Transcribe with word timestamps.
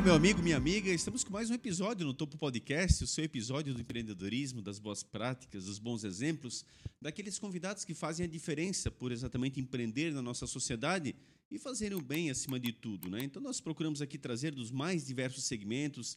Olá, 0.00 0.06
meu 0.06 0.14
amigo, 0.14 0.42
minha 0.42 0.56
amiga. 0.56 0.90
Estamos 0.90 1.22
com 1.22 1.30
mais 1.30 1.50
um 1.50 1.54
episódio 1.54 2.06
no 2.06 2.14
Topo 2.14 2.38
Podcast, 2.38 3.04
o 3.04 3.06
seu 3.06 3.22
episódio 3.22 3.74
do 3.74 3.82
empreendedorismo, 3.82 4.62
das 4.62 4.78
boas 4.78 5.02
práticas, 5.02 5.66
dos 5.66 5.78
bons 5.78 6.04
exemplos, 6.04 6.64
daqueles 6.98 7.38
convidados 7.38 7.84
que 7.84 7.92
fazem 7.92 8.24
a 8.24 8.26
diferença 8.26 8.90
por 8.90 9.12
exatamente 9.12 9.60
empreender 9.60 10.14
na 10.14 10.22
nossa 10.22 10.46
sociedade 10.46 11.14
e 11.50 11.58
fazerem 11.58 11.98
o 11.98 12.00
bem 12.00 12.30
acima 12.30 12.58
de 12.58 12.72
tudo. 12.72 13.10
Né? 13.10 13.24
Então, 13.24 13.42
nós 13.42 13.60
procuramos 13.60 14.00
aqui 14.00 14.16
trazer 14.16 14.54
dos 14.54 14.70
mais 14.70 15.06
diversos 15.06 15.44
segmentos, 15.44 16.16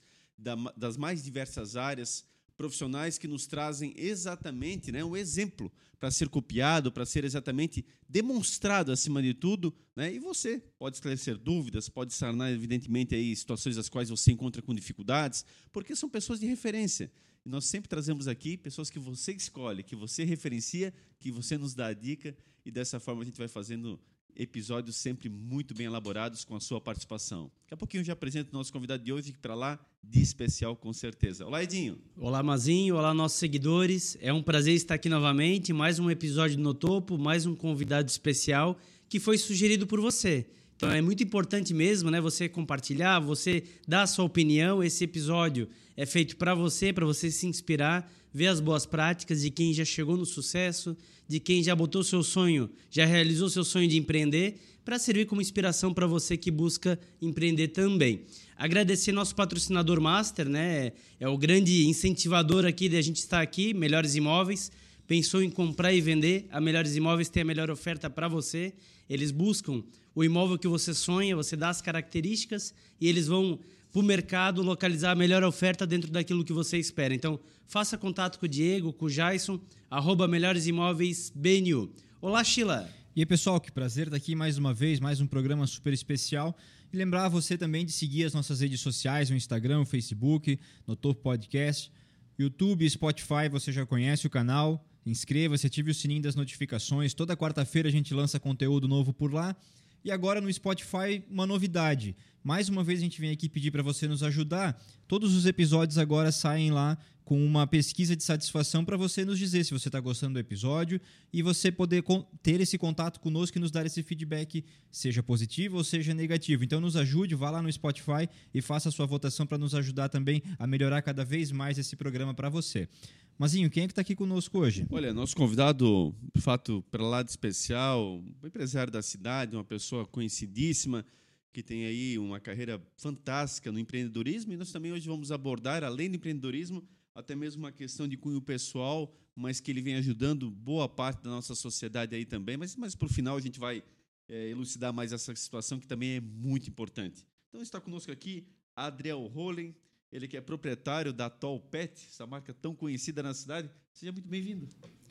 das 0.77 0.95
mais 0.95 1.21
diversas 1.21 1.75
áreas, 1.75 2.23
profissionais 2.55 3.17
que 3.17 3.27
nos 3.27 3.47
trazem 3.47 3.93
exatamente 3.97 4.91
né, 4.91 5.03
um 5.03 5.17
exemplo 5.17 5.71
para 5.99 6.11
ser 6.11 6.29
copiado, 6.29 6.91
para 6.91 7.05
ser 7.05 7.23
exatamente 7.23 7.85
demonstrado 8.07 8.91
acima 8.91 9.21
de 9.21 9.34
tudo. 9.34 9.73
Né? 9.95 10.13
E 10.13 10.20
você 10.20 10.59
pode 10.77 10.97
esclarecer 10.97 11.38
dúvidas, 11.38 11.89
pode 11.89 12.13
sanar, 12.13 12.52
evidentemente, 12.52 13.16
aí, 13.16 13.35
situações 13.35 13.75
das 13.75 13.89
quais 13.89 14.09
você 14.09 14.31
encontra 14.31 14.61
com 14.61 14.73
dificuldades, 14.73 15.45
porque 15.71 15.95
são 15.95 16.09
pessoas 16.09 16.39
de 16.39 16.45
referência. 16.45 17.11
E 17.45 17.49
nós 17.49 17.66
sempre 17.66 17.89
trazemos 17.89 18.27
aqui 18.27 18.58
pessoas 18.58 18.89
que 18.89 18.99
você 18.99 19.33
escolhe, 19.33 19.83
que 19.83 19.95
você 19.95 20.23
referencia, 20.23 20.94
que 21.20 21.31
você 21.31 21.58
nos 21.58 21.73
dá 21.73 21.88
a 21.88 21.94
dica, 21.94 22.35
e 22.66 22.72
dessa 22.72 22.99
forma 22.99 23.22
a 23.22 23.25
gente 23.25 23.38
vai 23.38 23.47
fazendo 23.47 23.99
episódios 24.36 24.96
sempre 24.96 25.30
muito 25.30 25.73
bem 25.73 25.86
elaborados 25.86 26.44
com 26.44 26.55
a 26.55 26.60
sua 26.60 26.82
participação. 26.82 27.52
Daqui 27.64 27.73
a 27.73 27.78
pouquinho 27.78 28.02
eu 28.02 28.05
já 28.05 28.14
apresento 28.14 28.50
o 28.52 28.58
nosso 28.58 28.72
convidado 28.72 29.04
de 29.04 29.12
hoje, 29.12 29.32
que 29.32 29.38
para 29.38 29.56
lá 29.56 29.80
de 30.04 30.22
especial 30.22 30.76
com 30.76 30.92
certeza. 30.92 31.46
Olá, 31.46 31.64
Edinho. 31.64 31.98
Olá, 32.18 32.44
Mazinho. 32.44 32.96
Olá, 32.96 33.14
nossos 33.14 33.40
seguidores. 33.40 34.18
É 34.22 34.34
um 34.34 34.44
prazer 34.44 34.73
estar 34.76 34.96
aqui 34.96 35.09
novamente. 35.09 35.72
Mais 35.72 36.00
um 36.00 36.09
episódio 36.09 36.59
no 36.59 36.73
Topo, 36.73 37.18
mais 37.18 37.46
um 37.46 37.56
convidado 37.56 38.09
especial 38.09 38.78
que 39.08 39.20
foi 39.20 39.38
sugerido 39.38 39.86
por 39.86 40.02
você. 40.02 40.45
Então 40.75 40.92
é 40.92 41.02
muito 41.02 41.23
importante 41.23 41.73
mesmo, 41.73 42.12
né? 42.12 42.20
Você 42.20 42.50
compartilhar, 42.50 43.20
você 43.20 43.64
dar 43.88 44.02
a 44.02 44.08
sua 44.08 44.25
opinião. 44.25 44.84
Esse 44.84 45.03
episódio 45.03 45.70
é 45.95 46.06
feito 46.06 46.36
para 46.36 46.53
você, 46.53 46.92
para 46.92 47.06
você 47.06 47.31
se 47.31 47.47
inspirar, 47.47 48.12
ver 48.34 48.48
as 48.48 48.59
boas 48.59 48.86
práticas 48.86 49.42
de 49.42 49.52
quem 49.52 49.73
já 49.73 49.86
chegou 49.86 50.17
no 50.17 50.26
sucesso, 50.26 50.98
de 51.28 51.39
quem 51.39 51.64
já 51.64 51.76
botou 51.76 52.03
seu 52.03 52.23
sonho, 52.23 52.70
já 52.90 53.06
realizou 53.06 53.50
seu 53.50 53.64
sonho 53.64 53.88
de 53.88 53.98
empreender, 53.98 54.59
para 54.84 55.00
servir 55.00 55.25
como 55.25 55.42
inspiração 55.42 55.94
para 55.94 56.06
você 56.06 56.36
que 56.36 56.52
busca 56.52 57.00
empreender 57.22 57.70
também. 57.70 58.22
Agradecer 58.58 59.12
nosso 59.12 59.34
patrocinador 59.36 60.02
Master, 60.02 60.50
né? 60.50 60.92
É 61.20 61.28
o 61.28 61.38
grande 61.38 61.86
incentivador 61.86 62.66
aqui 62.66 62.90
de 62.90 62.98
a 62.98 63.02
gente 63.02 63.17
estar 63.17 63.42
aqui, 63.42 63.73
Melhores 63.73 64.16
Imóveis. 64.16 64.72
Pensou 65.08 65.42
em 65.42 65.50
comprar 65.50 65.94
e 65.94 66.02
vender, 66.02 66.47
a 66.52 66.59
Melhores 66.59 66.95
Imóveis 66.95 67.30
tem 67.30 67.44
a 67.44 67.45
melhor 67.45 67.70
oferta 67.70 68.09
para 68.09 68.28
você. 68.28 68.73
Eles 69.09 69.31
buscam 69.31 69.84
o 70.16 70.23
imóvel 70.23 70.58
que 70.58 70.68
você 70.68 70.94
sonha, 70.94 71.36
você 71.36 71.56
dá 71.56 71.70
as 71.70 71.81
características 71.81 72.73
e 73.00 73.08
eles 73.08 73.28
vão 73.28 73.59
para 73.94 73.99
o 73.99 74.03
mercado 74.03 74.63
localizar 74.63 75.11
a 75.11 75.16
melhor 75.16 75.44
oferta 75.44 75.86
dentro 75.86 76.09
daquilo 76.09 76.44
que 76.44 76.52
você 76.52 76.80
espera. 76.80 77.13
Então, 77.13 77.39
faça 77.67 77.95
contato 77.95 78.39
com 78.39 78.47
o 78.47 78.50
Diego, 78.50 78.91
com 78.91 79.05
o 79.05 79.09
Jason, 79.09 79.61
arroba 79.88 80.27
Melhores 80.27 80.66
Imóveis 80.66 81.31
BNU. 81.33 81.94
Olá, 82.19 82.44
Sheila. 82.44 82.89
E 83.16 83.22
aí, 83.22 83.25
pessoal, 83.27 83.61
que 83.61 83.72
prazer 83.72 84.08
estar 84.08 84.17
aqui 84.17 84.33
mais 84.33 84.58
uma 84.58 84.73
vez, 84.73 85.00
mais 85.00 85.22
um 85.22 85.27
programa 85.27 85.67
super 85.67 85.94
especial. 85.94 86.58
E 86.91 86.97
lembrar 86.97 87.30
você 87.30 87.55
também 87.55 87.85
de 87.85 87.91
seguir 87.91 88.23
as 88.23 88.33
nossas 88.33 88.61
redes 88.61 88.81
sociais, 88.81 89.30
o 89.30 89.35
Instagram, 89.35 89.81
o 89.81 89.85
Facebook, 89.85 90.59
no 90.88 90.95
Topo 90.95 91.22
Podcast, 91.22 91.91
YouTube, 92.39 92.89
Spotify, 92.89 93.47
você 93.47 93.72
já 93.72 93.85
conhece 93.85 94.25
o 94.25 94.30
canal. 94.30 94.83
Inscreva-se, 95.05 95.67
ative 95.67 95.91
o 95.91 95.94
sininho 95.94 96.23
das 96.23 96.33
notificações. 96.33 97.13
Toda 97.13 97.38
quarta-feira 97.38 97.89
a 97.89 97.91
gente 97.91 98.11
lança 98.11 98.39
conteúdo 98.39 98.88
novo 98.88 99.13
por 99.13 99.31
lá. 99.31 99.55
E 100.04 100.12
agora 100.12 100.42
no 100.42 100.52
Spotify, 100.52 101.23
uma 101.30 101.48
novidade. 101.48 102.16
Mais 102.44 102.68
uma 102.68 102.84
vez 102.84 103.00
a 103.00 103.03
gente 103.03 103.22
vem 103.22 103.31
aqui 103.31 103.47
pedir 103.47 103.72
para 103.72 103.81
você 103.81 104.06
nos 104.06 104.22
ajudar. 104.22 104.78
Todos 105.08 105.34
os 105.34 105.46
episódios 105.46 105.97
agora 105.97 106.30
saem 106.30 106.72
lá 106.72 106.97
com 107.24 107.44
uma 107.44 107.66
pesquisa 107.66 108.16
de 108.16 108.24
satisfação 108.24 108.84
para 108.84 108.97
você 108.97 109.24
nos 109.24 109.40
dizer 109.40 109.63
se 109.63 109.72
você 109.72 109.88
está 109.88 110.00
gostando 110.00 110.34
do 110.34 110.40
episódio 110.40 111.00
e 111.31 111.42
você 111.42 111.72
poder 111.72 112.03
ter 112.42 112.59
esse 112.59 112.78
contato 112.78 113.19
conosco 113.22 113.58
e 113.58 113.62
nos 113.62 113.72
dar 113.72 113.86
esse 113.86 114.03
feedback, 114.03 114.66
seja 114.92 115.24
positivo 115.24 115.78
ou 115.78 115.84
seja 115.86 116.13
negativo. 116.13 116.66
Então 116.66 116.81
nos 116.81 116.97
ajude, 116.97 117.34
vá 117.34 117.50
lá 117.50 117.62
no 117.62 117.72
Spotify 117.72 118.28
e 118.53 118.62
faça 118.62 118.90
a 118.90 118.92
sua 118.92 119.06
votação 119.06 119.46
para 119.46 119.58
nos 119.58 119.74
ajudar 119.74 120.09
também 120.09 120.44
a 120.59 120.68
melhorar 120.68 121.02
cada 121.02 121.24
vez 121.24 121.50
mais 121.50 121.78
esse 121.78 121.96
programa 121.96 122.34
para 122.34 122.50
você. 122.50 122.90
Mazinho, 123.38 123.69
quem 123.69 123.83
é 123.83 123.88
que 123.88 123.91
está 123.91 124.01
aqui 124.01 124.16
conosco 124.16 124.59
hoje? 124.59 124.85
Olha, 124.91 125.11
nosso 125.11 125.35
convidado, 125.35 126.16
de 126.35 126.39
fato, 126.39 126.83
para 126.91 127.03
lá 127.03 127.23
de 127.23 127.31
especial, 127.31 128.19
um 128.19 128.47
empresário 128.47 128.94
da 128.94 129.01
cidade, 129.01 129.55
uma 129.55 129.63
pessoa 129.63 130.05
conhecidíssima, 130.05 131.03
que 131.51 131.63
tem 131.63 131.85
aí 131.85 132.17
uma 132.19 132.39
carreira 132.39 132.79
fantástica 132.95 133.71
no 133.71 133.79
empreendedorismo, 133.79 134.53
e 134.53 134.57
nós 134.57 134.71
também 134.71 134.94
hoje 134.94 135.07
vamos 135.07 135.31
abordar, 135.31 135.83
além 135.83 136.11
do 136.11 136.17
empreendedorismo, 136.17 136.88
até 137.16 137.35
mesmo 137.35 137.63
uma 137.63 137.71
questão 137.71 138.07
de 138.07 138.16
cunho 138.17 138.39
pessoal, 138.39 139.11
mas 139.35 139.59
que 139.59 139.71
ele 139.71 139.81
vem 139.81 139.95
ajudando 139.95 140.51
boa 140.51 140.88
parte 140.88 141.23
da 141.23 141.31
nossa 141.31 141.55
sociedade 141.55 142.15
aí 142.15 142.25
também, 142.25 142.55
mas, 142.55 142.75
mas 142.75 142.94
para 142.94 143.07
o 143.07 143.09
final 143.09 143.35
a 143.35 143.41
gente 143.41 143.59
vai 143.59 143.83
é, 144.29 144.50
elucidar 144.50 144.94
mais 144.94 145.11
essa 145.11 145.35
situação 145.35 145.79
que 145.79 145.88
também 145.88 146.17
é 146.17 146.21
muito 146.21 146.69
importante. 146.69 147.25
Então 147.50 147.61
está 147.61 147.81
conosco 147.81 148.11
aqui 148.11 148.45
Adriel 148.75 149.25
Rollen, 149.27 149.75
ele 150.13 150.28
que 150.28 150.38
é 150.38 150.41
proprietário 150.41 151.12
da 151.12 151.28
Tall 151.28 151.59
Pet, 151.59 152.07
essa 152.07 152.28
marca 152.28 152.53
tão 152.53 152.75
conhecida 152.75 153.24
na 153.24 153.34
cidade. 153.34 153.68
Seja 153.91 154.12
muito 154.12 154.29
bem-vindo. 154.29 154.69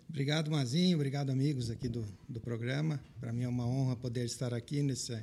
Obrigado, 0.09 0.49
Mazinho. 0.49 0.97
Obrigado, 0.97 1.31
amigos 1.31 1.71
aqui 1.71 1.89
do, 1.89 2.07
do 2.29 2.41
programa. 2.41 3.03
Para 3.19 3.33
mim 3.33 3.43
é 3.43 3.49
uma 3.49 3.67
honra 3.67 3.97
poder 3.97 4.25
estar 4.25 4.55
aqui 4.55 4.81
nesse, 4.81 5.21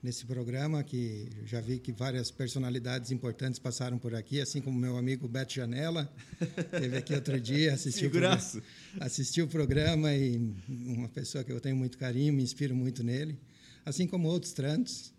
nesse 0.00 0.24
programa, 0.24 0.84
que 0.84 1.28
já 1.44 1.60
vi 1.60 1.80
que 1.80 1.90
várias 1.90 2.30
personalidades 2.30 3.10
importantes 3.10 3.58
passaram 3.58 3.98
por 3.98 4.14
aqui, 4.14 4.40
assim 4.40 4.60
como 4.60 4.78
meu 4.78 4.96
amigo 4.96 5.26
Beto 5.26 5.54
Janela, 5.54 6.08
teve 6.70 6.96
aqui 6.96 7.14
outro 7.14 7.40
dia, 7.40 7.74
assistiu, 7.74 8.10
o, 8.10 9.02
assistiu 9.02 9.46
o 9.46 9.48
programa 9.48 10.14
e 10.14 10.36
uma 10.68 11.08
pessoa 11.08 11.42
que 11.42 11.50
eu 11.50 11.60
tenho 11.60 11.74
muito 11.74 11.98
carinho, 11.98 12.32
me 12.32 12.44
inspiro 12.44 12.76
muito 12.76 13.02
nele, 13.02 13.40
assim 13.84 14.06
como 14.06 14.28
outros 14.28 14.52
tantos 14.52 15.12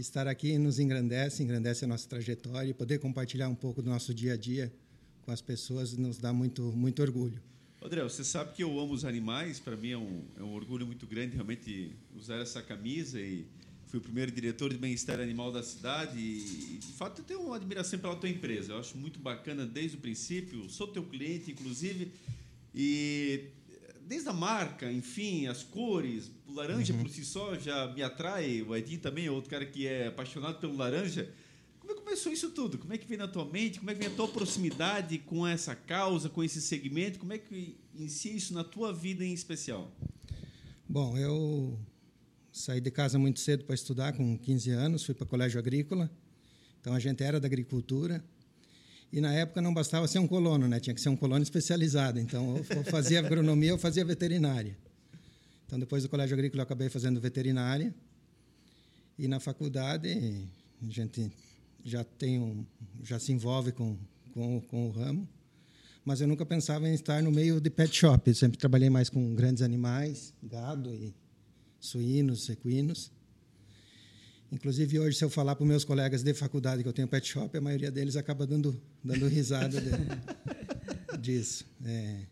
estar 0.00 0.26
aqui 0.26 0.56
nos 0.58 0.78
engrandece, 0.78 1.42
engrandece 1.42 1.84
a 1.84 1.88
nossa 1.88 2.08
trajetória 2.08 2.70
e 2.70 2.74
poder 2.74 2.98
compartilhar 2.98 3.48
um 3.48 3.54
pouco 3.54 3.82
do 3.82 3.90
nosso 3.90 4.14
dia 4.14 4.34
a 4.34 4.36
dia 4.36 4.72
com 5.22 5.32
as 5.32 5.42
pessoas 5.42 5.96
nos 5.96 6.18
dá 6.18 6.32
muito, 6.32 6.62
muito 6.72 7.02
orgulho. 7.02 7.40
André, 7.82 8.02
você 8.02 8.24
sabe 8.24 8.54
que 8.54 8.62
eu 8.62 8.80
amo 8.80 8.92
os 8.92 9.04
animais, 9.04 9.60
para 9.60 9.76
mim 9.76 9.90
é 9.90 9.98
um, 9.98 10.22
é 10.36 10.42
um 10.42 10.54
orgulho 10.54 10.86
muito 10.86 11.06
grande 11.06 11.34
realmente 11.34 11.94
usar 12.16 12.36
essa 12.36 12.62
camisa 12.62 13.20
e 13.20 13.46
fui 13.86 13.98
o 13.98 14.02
primeiro 14.02 14.30
diretor 14.30 14.70
de 14.70 14.78
bem-estar 14.78 15.20
animal 15.20 15.52
da 15.52 15.62
cidade 15.62 16.18
e, 16.18 16.78
de 16.78 16.92
fato, 16.92 17.20
eu 17.20 17.24
tenho 17.24 17.40
uma 17.40 17.56
admiração 17.56 17.98
pela 17.98 18.16
tua 18.16 18.28
empresa. 18.28 18.72
Eu 18.72 18.78
acho 18.78 18.96
muito 18.96 19.18
bacana 19.18 19.64
desde 19.64 19.96
o 19.96 20.00
princípio, 20.00 20.68
sou 20.68 20.88
teu 20.88 21.04
cliente, 21.04 21.50
inclusive, 21.50 22.12
e 22.74 23.44
desde 24.08 24.28
a 24.30 24.32
marca, 24.32 24.90
enfim, 24.90 25.46
as 25.46 25.62
cores, 25.62 26.30
o 26.46 26.54
laranja 26.54 26.94
uhum. 26.94 27.02
por 27.02 27.10
si 27.10 27.24
só 27.24 27.58
já 27.58 27.92
me 27.92 28.02
atrai, 28.02 28.62
o 28.62 28.74
Edinho 28.74 29.00
também 29.00 29.26
é 29.26 29.30
outro 29.30 29.50
cara 29.50 29.66
que 29.66 29.86
é 29.86 30.06
apaixonado 30.06 30.58
pelo 30.58 30.74
laranja. 30.74 31.30
Como 31.78 31.92
é 31.92 31.94
que 31.94 32.00
começou 32.00 32.32
isso 32.32 32.50
tudo? 32.50 32.78
Como 32.78 32.92
é 32.92 32.98
que 32.98 33.06
vem 33.06 33.18
na 33.18 33.28
tua 33.28 33.44
mente? 33.44 33.78
Como 33.78 33.90
é 33.90 33.94
que 33.94 34.00
vem 34.00 34.08
a 34.08 34.16
tua 34.16 34.26
proximidade 34.26 35.18
com 35.18 35.46
essa 35.46 35.74
causa, 35.74 36.30
com 36.30 36.42
esse 36.42 36.60
segmento? 36.62 37.18
Como 37.18 37.34
é 37.34 37.38
que 37.38 37.76
inicia 37.94 38.32
isso 38.32 38.54
na 38.54 38.64
tua 38.64 38.92
vida 38.92 39.22
em 39.24 39.32
especial? 39.34 39.92
Bom, 40.88 41.16
eu 41.18 41.78
saí 42.50 42.80
de 42.80 42.90
casa 42.90 43.18
muito 43.18 43.40
cedo 43.40 43.64
para 43.64 43.74
estudar, 43.74 44.14
com 44.14 44.38
15 44.38 44.70
anos, 44.70 45.04
fui 45.04 45.14
para 45.14 45.24
o 45.24 45.28
colégio 45.28 45.58
agrícola. 45.58 46.10
Então 46.80 46.94
a 46.94 46.98
gente 46.98 47.22
era 47.22 47.38
da 47.38 47.46
agricultura. 47.46 48.24
E 49.12 49.20
na 49.20 49.32
época 49.32 49.62
não 49.62 49.72
bastava 49.72 50.06
ser 50.06 50.18
um 50.18 50.26
colono, 50.26 50.68
né? 50.68 50.78
tinha 50.80 50.94
que 50.94 51.00
ser 51.00 51.08
um 51.08 51.16
colono 51.16 51.42
especializado. 51.42 52.20
Então, 52.20 52.56
eu 52.56 52.84
fazia 52.84 53.20
agronomia 53.20 53.72
ou 53.72 53.78
fazia 53.78 54.04
veterinária. 54.04 54.76
Então, 55.66 55.78
depois 55.78 56.02
do 56.02 56.08
colégio 56.08 56.34
agrícola, 56.34 56.60
eu 56.60 56.64
acabei 56.64 56.88
fazendo 56.88 57.20
veterinária. 57.20 57.94
E 59.18 59.26
na 59.26 59.40
faculdade, 59.40 60.46
a 60.82 60.90
gente 60.90 61.30
já 61.84 62.04
tem 62.04 62.38
um, 62.38 62.64
já 63.02 63.18
se 63.18 63.32
envolve 63.32 63.72
com, 63.72 63.96
com, 64.34 64.60
com 64.60 64.88
o 64.88 64.90
ramo. 64.90 65.28
Mas 66.04 66.20
eu 66.20 66.28
nunca 66.28 66.46
pensava 66.46 66.88
em 66.88 66.94
estar 66.94 67.22
no 67.22 67.30
meio 67.30 67.60
de 67.60 67.68
pet 67.68 67.94
shop. 67.94 68.30
Eu 68.30 68.34
sempre 68.34 68.58
trabalhei 68.58 68.88
mais 68.88 69.10
com 69.10 69.34
grandes 69.34 69.62
animais, 69.62 70.32
gado 70.42 70.94
e 70.94 71.14
suínos, 71.80 72.48
equinos. 72.48 73.10
Inclusive, 74.50 74.98
hoje, 74.98 75.18
se 75.18 75.24
eu 75.24 75.28
falar 75.28 75.54
para 75.54 75.62
os 75.62 75.68
meus 75.68 75.84
colegas 75.84 76.22
de 76.22 76.32
faculdade 76.32 76.82
que 76.82 76.88
eu 76.88 76.92
tenho 76.92 77.06
pet 77.06 77.26
shop, 77.26 77.56
a 77.56 77.60
maioria 77.60 77.90
deles 77.90 78.16
acaba 78.16 78.46
dando, 78.46 78.80
dando 79.04 79.28
risada 79.28 79.78
de, 79.78 79.90
disso. 81.20 81.66
É. 81.84 82.22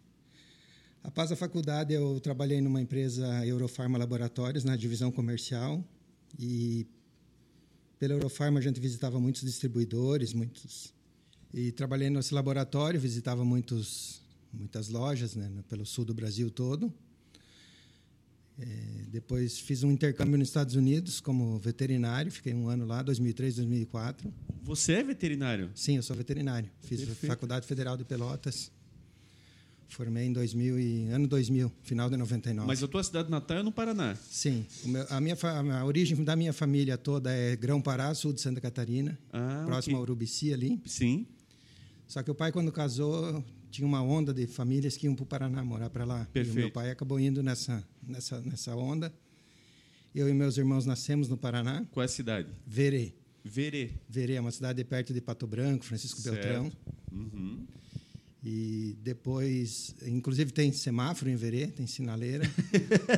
Após 1.04 1.30
a 1.30 1.36
faculdade, 1.36 1.92
eu 1.92 2.18
trabalhei 2.18 2.60
numa 2.60 2.80
empresa 2.80 3.46
Eurofarma 3.46 3.98
Laboratórios, 3.98 4.64
na 4.64 4.76
divisão 4.76 5.12
comercial. 5.12 5.84
E 6.38 6.86
pela 7.98 8.14
Eurofarma, 8.14 8.60
a 8.60 8.62
gente 8.62 8.80
visitava 8.80 9.20
muitos 9.20 9.42
distribuidores, 9.42 10.32
muitos. 10.32 10.94
E 11.52 11.70
trabalhei 11.70 12.08
nesse 12.08 12.32
laboratório, 12.32 12.98
visitava 12.98 13.44
muitos, 13.44 14.22
muitas 14.52 14.88
lojas 14.88 15.36
né, 15.36 15.50
pelo 15.68 15.84
sul 15.84 16.04
do 16.04 16.14
Brasil 16.14 16.50
todo. 16.50 16.92
É, 18.58 18.66
depois 19.10 19.58
fiz 19.58 19.82
um 19.82 19.90
intercâmbio 19.90 20.38
nos 20.38 20.48
Estados 20.48 20.74
Unidos 20.74 21.20
como 21.20 21.58
veterinário, 21.58 22.32
fiquei 22.32 22.54
um 22.54 22.68
ano 22.68 22.86
lá, 22.86 23.02
2003, 23.02 23.56
2004. 23.56 24.32
Você 24.62 24.94
é 24.94 25.02
veterinário? 25.02 25.70
Sim, 25.74 25.96
eu 25.96 26.02
sou 26.02 26.16
veterinário. 26.16 26.70
Fiz 26.80 27.00
Perfeito. 27.00 27.26
Faculdade 27.26 27.66
Federal 27.66 27.96
de 27.96 28.04
Pelotas. 28.04 28.70
Formei 29.88 30.24
em 30.26 30.32
2000 30.32 30.80
e, 30.80 31.06
ano 31.10 31.28
2000, 31.28 31.70
final 31.82 32.10
de 32.10 32.16
99. 32.16 32.66
Mas 32.66 32.82
a 32.82 32.88
tua 32.88 33.04
cidade 33.04 33.30
natal 33.30 33.58
é 33.58 33.62
no 33.62 33.70
Paraná. 33.70 34.16
Sim, 34.28 34.66
meu- 34.84 35.06
a, 35.08 35.20
minha, 35.20 35.36
a 35.78 35.84
origem 35.84 36.24
da 36.24 36.34
minha 36.34 36.52
família 36.52 36.98
toda 36.98 37.30
é 37.32 37.54
Grão-Pará, 37.54 38.12
sul 38.14 38.32
de 38.32 38.40
Santa 38.40 38.60
Catarina, 38.60 39.16
Ah, 39.32 39.62
próximo 39.64 39.96
a 39.96 40.00
ok. 40.00 40.10
Urubici 40.10 40.52
ali. 40.52 40.80
Sim. 40.86 41.24
Só 42.08 42.20
que 42.22 42.30
o 42.30 42.34
pai, 42.34 42.50
quando 42.50 42.72
casou, 42.72 43.44
tinha 43.76 43.86
uma 43.86 44.02
onda 44.02 44.32
de 44.32 44.46
famílias 44.46 44.96
que 44.96 45.06
iam 45.06 45.14
para 45.14 45.22
o 45.22 45.26
Paraná 45.26 45.62
morar 45.62 45.90
para 45.90 46.04
lá. 46.04 46.20
E 46.20 46.22
o 46.22 46.26
Perfeito. 46.32 46.58
meu 46.58 46.70
pai 46.70 46.90
acabou 46.90 47.20
indo 47.20 47.42
nessa, 47.42 47.86
nessa, 48.02 48.40
nessa 48.40 48.74
onda. 48.74 49.12
Eu 50.14 50.30
e 50.30 50.32
meus 50.32 50.56
irmãos 50.56 50.86
nascemos 50.86 51.28
no 51.28 51.36
Paraná. 51.36 51.84
Qual 51.90 52.02
é 52.02 52.06
a 52.06 52.08
cidade? 52.08 52.48
Verê. 52.66 53.12
Verê. 53.44 53.90
Verê 54.08 54.34
é 54.34 54.40
uma 54.40 54.50
cidade 54.50 54.82
perto 54.82 55.12
de 55.12 55.20
Pato 55.20 55.46
Branco, 55.46 55.84
Francisco 55.84 56.18
Certo. 56.18 56.36
Beltrão. 56.36 56.72
Uhum. 57.12 57.66
E 58.48 58.96
depois, 59.02 59.92
inclusive 60.06 60.52
tem 60.52 60.70
semáforo 60.70 61.28
em 61.28 61.34
Verê, 61.34 61.66
tem 61.66 61.84
sinaleira. 61.84 62.48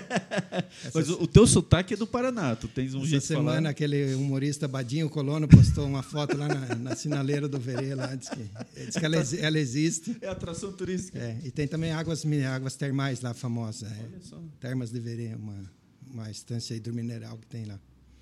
Mas 0.95 1.11
o, 1.11 1.23
o 1.25 1.27
teu 1.27 1.47
sotaque 1.47 1.93
é 1.93 1.97
do 1.99 2.07
Paraná. 2.07 2.57
Tu 2.57 2.67
tens 2.67 2.95
um 2.95 3.01
Essa 3.01 3.07
jeito 3.09 3.23
de 3.23 3.29
semana, 3.29 3.57
falar. 3.57 3.69
aquele 3.69 4.15
humorista 4.15 4.67
Badinho 4.67 5.11
Colono 5.11 5.47
postou 5.47 5.87
uma 5.87 6.03
foto 6.03 6.35
lá 6.35 6.49
na, 6.49 6.75
na 6.77 6.97
sinaleira 6.97 7.47
do 7.47 7.61
Verê, 7.61 7.95
lá, 7.95 8.15
diz 8.15 8.31
que, 8.31 8.49
diz 8.87 8.97
que 8.97 9.05
ela, 9.05 9.19
exi- 9.19 9.39
ela 9.41 9.59
existe. 9.59 10.17
É 10.23 10.29
atração 10.29 10.73
turística. 10.73 11.19
É, 11.19 11.39
e 11.45 11.51
tem 11.51 11.69
também 11.69 11.93
águas, 11.93 12.25
águas 12.51 12.75
termais 12.77 13.21
lá, 13.21 13.35
famosa. 13.35 13.87
é. 13.87 14.05
Olha 14.05 14.21
só. 14.23 14.41
Termas 14.59 14.91
de 14.91 14.99
Verê, 14.99 15.35
uma, 15.35 15.71
uma 16.11 16.31
estância 16.31 16.75
hidromineral 16.75 17.37
que 17.37 17.47
tem 17.49 17.67
lá. 17.67 17.79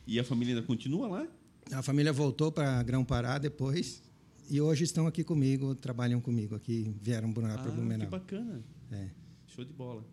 E 0.09 0.19
a 0.19 0.25
família 0.25 0.55
ainda 0.57 0.67
continua 0.67 1.07
lá? 1.07 1.27
A 1.71 1.83
família 1.83 2.13
voltou 2.13 2.51
para 2.51 2.83
Grão-Pará 2.83 3.39
depois 3.39 4.03
e 4.49 4.61
hoje 4.61 4.85
estão 4.85 5.07
aqui 5.07 5.25
comigo, 5.25 5.75
trabalham 5.75 6.21
comigo 6.21 6.55
aqui, 6.55 6.95
vieram 7.01 7.33
para 7.33 7.55
Ah, 7.55 7.59
que 7.59 7.71
Blumenau. 7.71 8.09
bacana. 8.09 8.63
É. 8.91 9.09
Show 9.47 9.65
de 9.65 9.73
bola. 9.73 10.05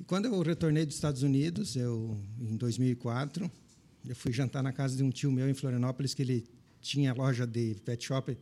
E 0.00 0.04
quando 0.04 0.26
eu 0.26 0.40
retornei 0.42 0.84
dos 0.86 0.94
Estados 0.94 1.22
Unidos, 1.22 1.76
eu 1.76 2.18
em 2.40 2.56
2004, 2.56 3.50
eu 4.08 4.16
fui 4.16 4.32
jantar 4.32 4.62
na 4.62 4.72
casa 4.72 4.96
de 4.96 5.02
um 5.02 5.10
tio 5.10 5.30
meu 5.30 5.48
em 5.48 5.54
Florianópolis 5.54 6.14
que 6.14 6.22
ele 6.22 6.44
tinha 6.80 7.12
loja 7.14 7.46
de 7.46 7.76
pet 7.84 8.04
shop 8.04 8.36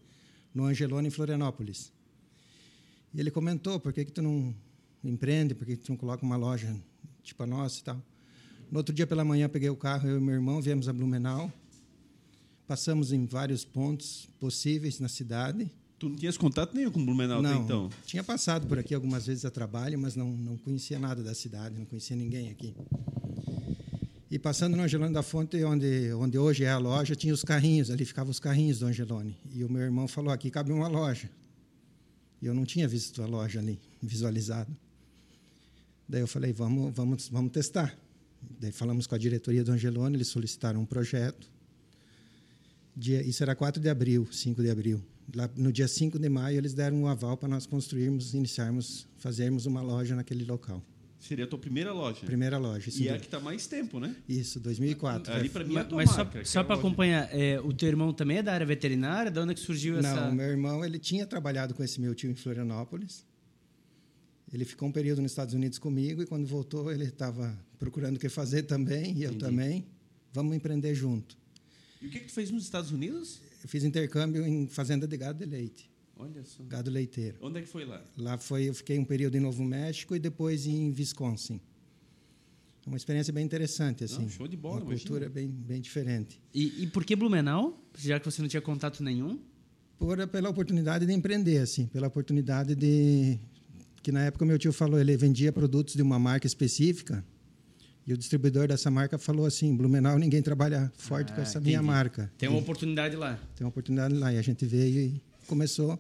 no 0.54 0.64
Angelone 0.64 1.08
em 1.08 1.10
Florianópolis. 1.10 1.92
E 3.12 3.20
ele 3.20 3.30
comentou, 3.30 3.78
por 3.80 3.92
que 3.92 4.04
que 4.04 4.12
tu 4.12 4.22
não 4.22 4.54
empreende, 5.04 5.54
por 5.54 5.66
que 5.66 5.76
que 5.76 5.84
tu 5.84 5.90
não 5.92 5.96
coloca 5.96 6.24
uma 6.24 6.36
loja 6.36 6.74
tipo 7.22 7.42
a 7.42 7.46
nossa 7.46 7.80
e 7.80 7.84
tal. 7.84 8.02
No 8.70 8.78
outro 8.78 8.94
dia 8.94 9.06
pela 9.06 9.24
manhã 9.24 9.48
peguei 9.48 9.68
o 9.68 9.76
carro, 9.76 10.08
eu 10.08 10.16
e 10.18 10.20
meu 10.20 10.34
irmão 10.34 10.60
viemos 10.62 10.88
a 10.88 10.92
Blumenau. 10.92 11.52
Passamos 12.70 13.12
em 13.12 13.26
vários 13.26 13.64
pontos 13.64 14.28
possíveis 14.38 15.00
na 15.00 15.08
cidade. 15.08 15.68
Tu 15.98 16.08
não 16.08 16.14
tinhas 16.14 16.38
contato 16.38 16.72
nenhum 16.72 16.92
com 16.92 17.04
Blumenau 17.04 17.40
até 17.40 17.48
Não, 17.48 17.64
então? 17.64 17.90
tinha 18.06 18.22
passado 18.22 18.68
por 18.68 18.78
aqui 18.78 18.94
algumas 18.94 19.26
vezes 19.26 19.44
a 19.44 19.50
trabalho, 19.50 19.98
mas 19.98 20.14
não, 20.14 20.30
não 20.30 20.56
conhecia 20.56 20.96
nada 20.96 21.20
da 21.20 21.34
cidade, 21.34 21.76
não 21.76 21.84
conhecia 21.84 22.14
ninguém 22.14 22.48
aqui. 22.48 22.72
E 24.30 24.38
passando 24.38 24.76
no 24.76 24.84
Angelone 24.84 25.12
da 25.12 25.20
Fonte, 25.20 25.60
onde, 25.64 26.12
onde 26.12 26.38
hoje 26.38 26.62
é 26.62 26.70
a 26.70 26.78
loja, 26.78 27.16
tinha 27.16 27.34
os 27.34 27.42
carrinhos, 27.42 27.90
ali 27.90 28.04
ficavam 28.04 28.30
os 28.30 28.38
carrinhos 28.38 28.78
do 28.78 28.86
Angelone. 28.86 29.36
E 29.52 29.64
o 29.64 29.68
meu 29.68 29.82
irmão 29.82 30.06
falou, 30.06 30.32
aqui 30.32 30.48
cabe 30.48 30.70
uma 30.70 30.86
loja. 30.86 31.28
E 32.40 32.46
eu 32.46 32.54
não 32.54 32.64
tinha 32.64 32.86
visto 32.86 33.20
a 33.20 33.26
loja 33.26 33.58
ali, 33.58 33.80
visualizado. 34.00 34.70
Daí 36.08 36.20
eu 36.20 36.28
falei, 36.28 36.52
vamos, 36.52 36.94
vamos, 36.94 37.28
vamos 37.30 37.50
testar. 37.50 37.98
Daí 38.60 38.70
falamos 38.70 39.08
com 39.08 39.16
a 39.16 39.18
diretoria 39.18 39.64
do 39.64 39.72
Angelone, 39.72 40.16
eles 40.16 40.28
solicitaram 40.28 40.80
um 40.80 40.86
projeto. 40.86 41.50
Dia, 42.96 43.22
isso 43.22 43.42
era 43.42 43.54
4 43.54 43.80
de 43.80 43.88
abril, 43.88 44.26
5 44.30 44.62
de 44.62 44.70
abril. 44.70 45.02
Lá, 45.34 45.48
no 45.56 45.72
dia 45.72 45.86
5 45.86 46.18
de 46.18 46.28
maio, 46.28 46.58
eles 46.58 46.74
deram 46.74 46.96
um 47.02 47.06
aval 47.06 47.36
para 47.36 47.48
nós 47.48 47.66
construirmos, 47.66 48.34
iniciarmos, 48.34 49.06
fazermos 49.16 49.64
uma 49.66 49.80
loja 49.80 50.16
naquele 50.16 50.44
local. 50.44 50.82
Seria 51.20 51.44
a 51.44 51.48
tua 51.48 51.58
primeira 51.58 51.92
loja. 51.92 52.24
Primeira 52.24 52.56
loja. 52.56 52.88
Isso, 52.88 53.02
E 53.02 53.08
é 53.08 53.12
a 53.14 53.18
que 53.18 53.26
está 53.26 53.38
mais 53.38 53.66
tempo, 53.66 54.00
né? 54.00 54.16
Isso, 54.26 54.58
2004. 54.58 55.32
Ali 55.34 55.50
para 55.50 55.62
mim 55.64 55.74
é 55.74 55.76
a 55.76 55.80
Mas, 55.80 55.88
tua 55.88 55.96
mas 55.98 56.10
só, 56.10 56.16
marca. 56.16 56.40
que 56.40 56.48
só 56.48 56.60
é 56.60 56.64
para 56.64 56.76
acompanhar, 56.76 57.28
é, 57.30 57.60
o 57.60 57.72
teu 57.74 57.88
irmão 57.88 58.12
também 58.12 58.38
é 58.38 58.42
da 58.42 58.54
área 58.54 58.64
veterinária? 58.66 59.30
De 59.30 59.38
onde 59.38 59.52
é 59.52 59.54
que 59.54 59.60
surgiu 59.60 59.98
essa... 59.98 60.14
Não, 60.28 60.34
meu 60.34 60.46
irmão 60.46 60.82
ele 60.84 60.98
tinha 60.98 61.26
trabalhado 61.26 61.74
com 61.74 61.84
esse 61.84 62.00
meu 62.00 62.14
tio 62.14 62.30
em 62.30 62.34
Florianópolis. 62.34 63.24
Ele 64.52 64.64
ficou 64.64 64.88
um 64.88 64.92
período 64.92 65.20
nos 65.20 65.30
Estados 65.30 65.52
Unidos 65.54 65.78
comigo 65.78 66.22
e 66.22 66.26
quando 66.26 66.46
voltou 66.46 66.90
ele 66.90 67.04
estava 67.04 67.56
procurando 67.78 68.16
o 68.16 68.18
que 68.18 68.28
fazer 68.30 68.62
também 68.62 69.12
e 69.16 69.22
eu 69.22 69.30
Entendi. 69.30 69.38
também. 69.44 69.86
Vamos 70.32 70.56
empreender 70.56 70.94
junto. 70.94 71.36
E 72.00 72.06
o 72.06 72.10
que, 72.10 72.20
que 72.20 72.26
tu 72.26 72.32
fez 72.32 72.50
nos 72.50 72.64
Estados 72.64 72.90
Unidos? 72.90 73.40
Eu 73.62 73.68
fiz 73.68 73.84
intercâmbio 73.84 74.46
em 74.46 74.66
fazenda 74.66 75.06
de 75.06 75.16
gado 75.16 75.38
de 75.38 75.50
leite, 75.50 75.90
Olha 76.16 76.42
só. 76.44 76.62
gado 76.64 76.90
leiteiro. 76.90 77.36
Onde 77.42 77.58
é 77.58 77.62
que 77.62 77.68
foi 77.68 77.84
lá? 77.84 78.02
Lá 78.16 78.38
foi, 78.38 78.68
eu 78.68 78.74
fiquei 78.74 78.98
um 78.98 79.04
período 79.04 79.36
em 79.36 79.40
Novo 79.40 79.62
México 79.62 80.16
e 80.16 80.18
depois 80.18 80.66
em 80.66 80.90
Wisconsin. 80.92 81.60
É 82.86 82.88
uma 82.88 82.96
experiência 82.96 83.32
bem 83.32 83.44
interessante, 83.44 84.02
assim. 84.04 84.26
show 84.30 84.48
de 84.48 84.56
bola, 84.56 84.76
Uma 84.76 84.92
imagina. 84.92 85.08
cultura 85.10 85.28
bem, 85.28 85.48
bem 85.48 85.80
diferente. 85.82 86.40
E, 86.54 86.82
e 86.84 86.86
por 86.86 87.04
que 87.04 87.14
Blumenau? 87.14 87.78
Já 87.98 88.18
que 88.18 88.24
você 88.24 88.40
não 88.40 88.48
tinha 88.48 88.62
contato 88.62 89.02
nenhum? 89.02 89.38
Por, 89.98 90.26
pela 90.28 90.48
oportunidade 90.48 91.04
de 91.04 91.12
empreender, 91.12 91.58
assim, 91.58 91.86
pela 91.86 92.06
oportunidade 92.08 92.74
de 92.74 93.38
que 94.02 94.10
na 94.10 94.24
época 94.24 94.46
meu 94.46 94.58
tio 94.58 94.72
falou, 94.72 94.98
ele 94.98 95.14
vendia 95.14 95.52
produtos 95.52 95.94
de 95.94 96.00
uma 96.00 96.18
marca 96.18 96.46
específica 96.46 97.22
e 98.06 98.12
o 98.12 98.16
distribuidor 98.16 98.68
dessa 98.68 98.90
marca 98.90 99.18
falou 99.18 99.46
assim, 99.46 99.76
Blumenau 99.76 100.18
ninguém 100.18 100.42
trabalha 100.42 100.90
forte 100.96 101.32
Ah, 101.32 101.36
com 101.36 101.42
essa 101.42 101.60
minha 101.60 101.76
entendi. 101.76 101.86
marca. 101.86 102.32
Tem 102.38 102.48
uma 102.48 102.58
oportunidade 102.58 103.14
lá. 103.16 103.38
Tem 103.56 103.64
uma 103.64 103.68
oportunidade 103.70 104.14
lá 104.14 104.32
e 104.32 104.38
a 104.38 104.42
gente 104.42 104.64
veio 104.66 105.00
e 105.00 105.22
começou 105.46 105.98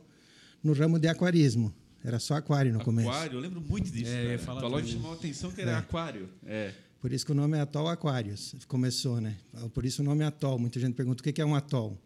no 0.62 0.72
ramo 0.72 0.98
de 0.98 1.08
aquarismo. 1.08 1.72
Era 2.02 2.18
só 2.18 2.34
aquário 2.34 2.72
no 2.72 2.82
começo. 2.82 3.08
Aquário, 3.10 3.36
eu 3.36 3.40
lembro 3.40 3.60
muito 3.60 3.90
disso. 3.90 4.10
É, 4.10 4.38
Tua 4.38 4.68
loja 4.68 4.86
chamou 4.86 5.12
a 5.12 5.14
atenção 5.14 5.52
que 5.52 5.60
era 5.60 5.72
É. 5.72 5.76
aquário. 5.76 6.28
É. 6.46 6.72
Por 7.00 7.12
isso 7.12 7.24
que 7.24 7.32
o 7.32 7.34
nome 7.34 7.56
é 7.56 7.60
Atol 7.60 7.88
Aquários. 7.88 8.54
Começou, 8.66 9.20
né? 9.20 9.36
Por 9.74 9.84
isso 9.84 10.02
o 10.02 10.04
nome 10.04 10.22
é 10.22 10.26
Atol. 10.26 10.58
Muita 10.58 10.80
gente 10.80 10.94
pergunta 10.94 11.20
o 11.20 11.32
que 11.32 11.40
é 11.40 11.44
um 11.44 11.54
atol. 11.54 11.98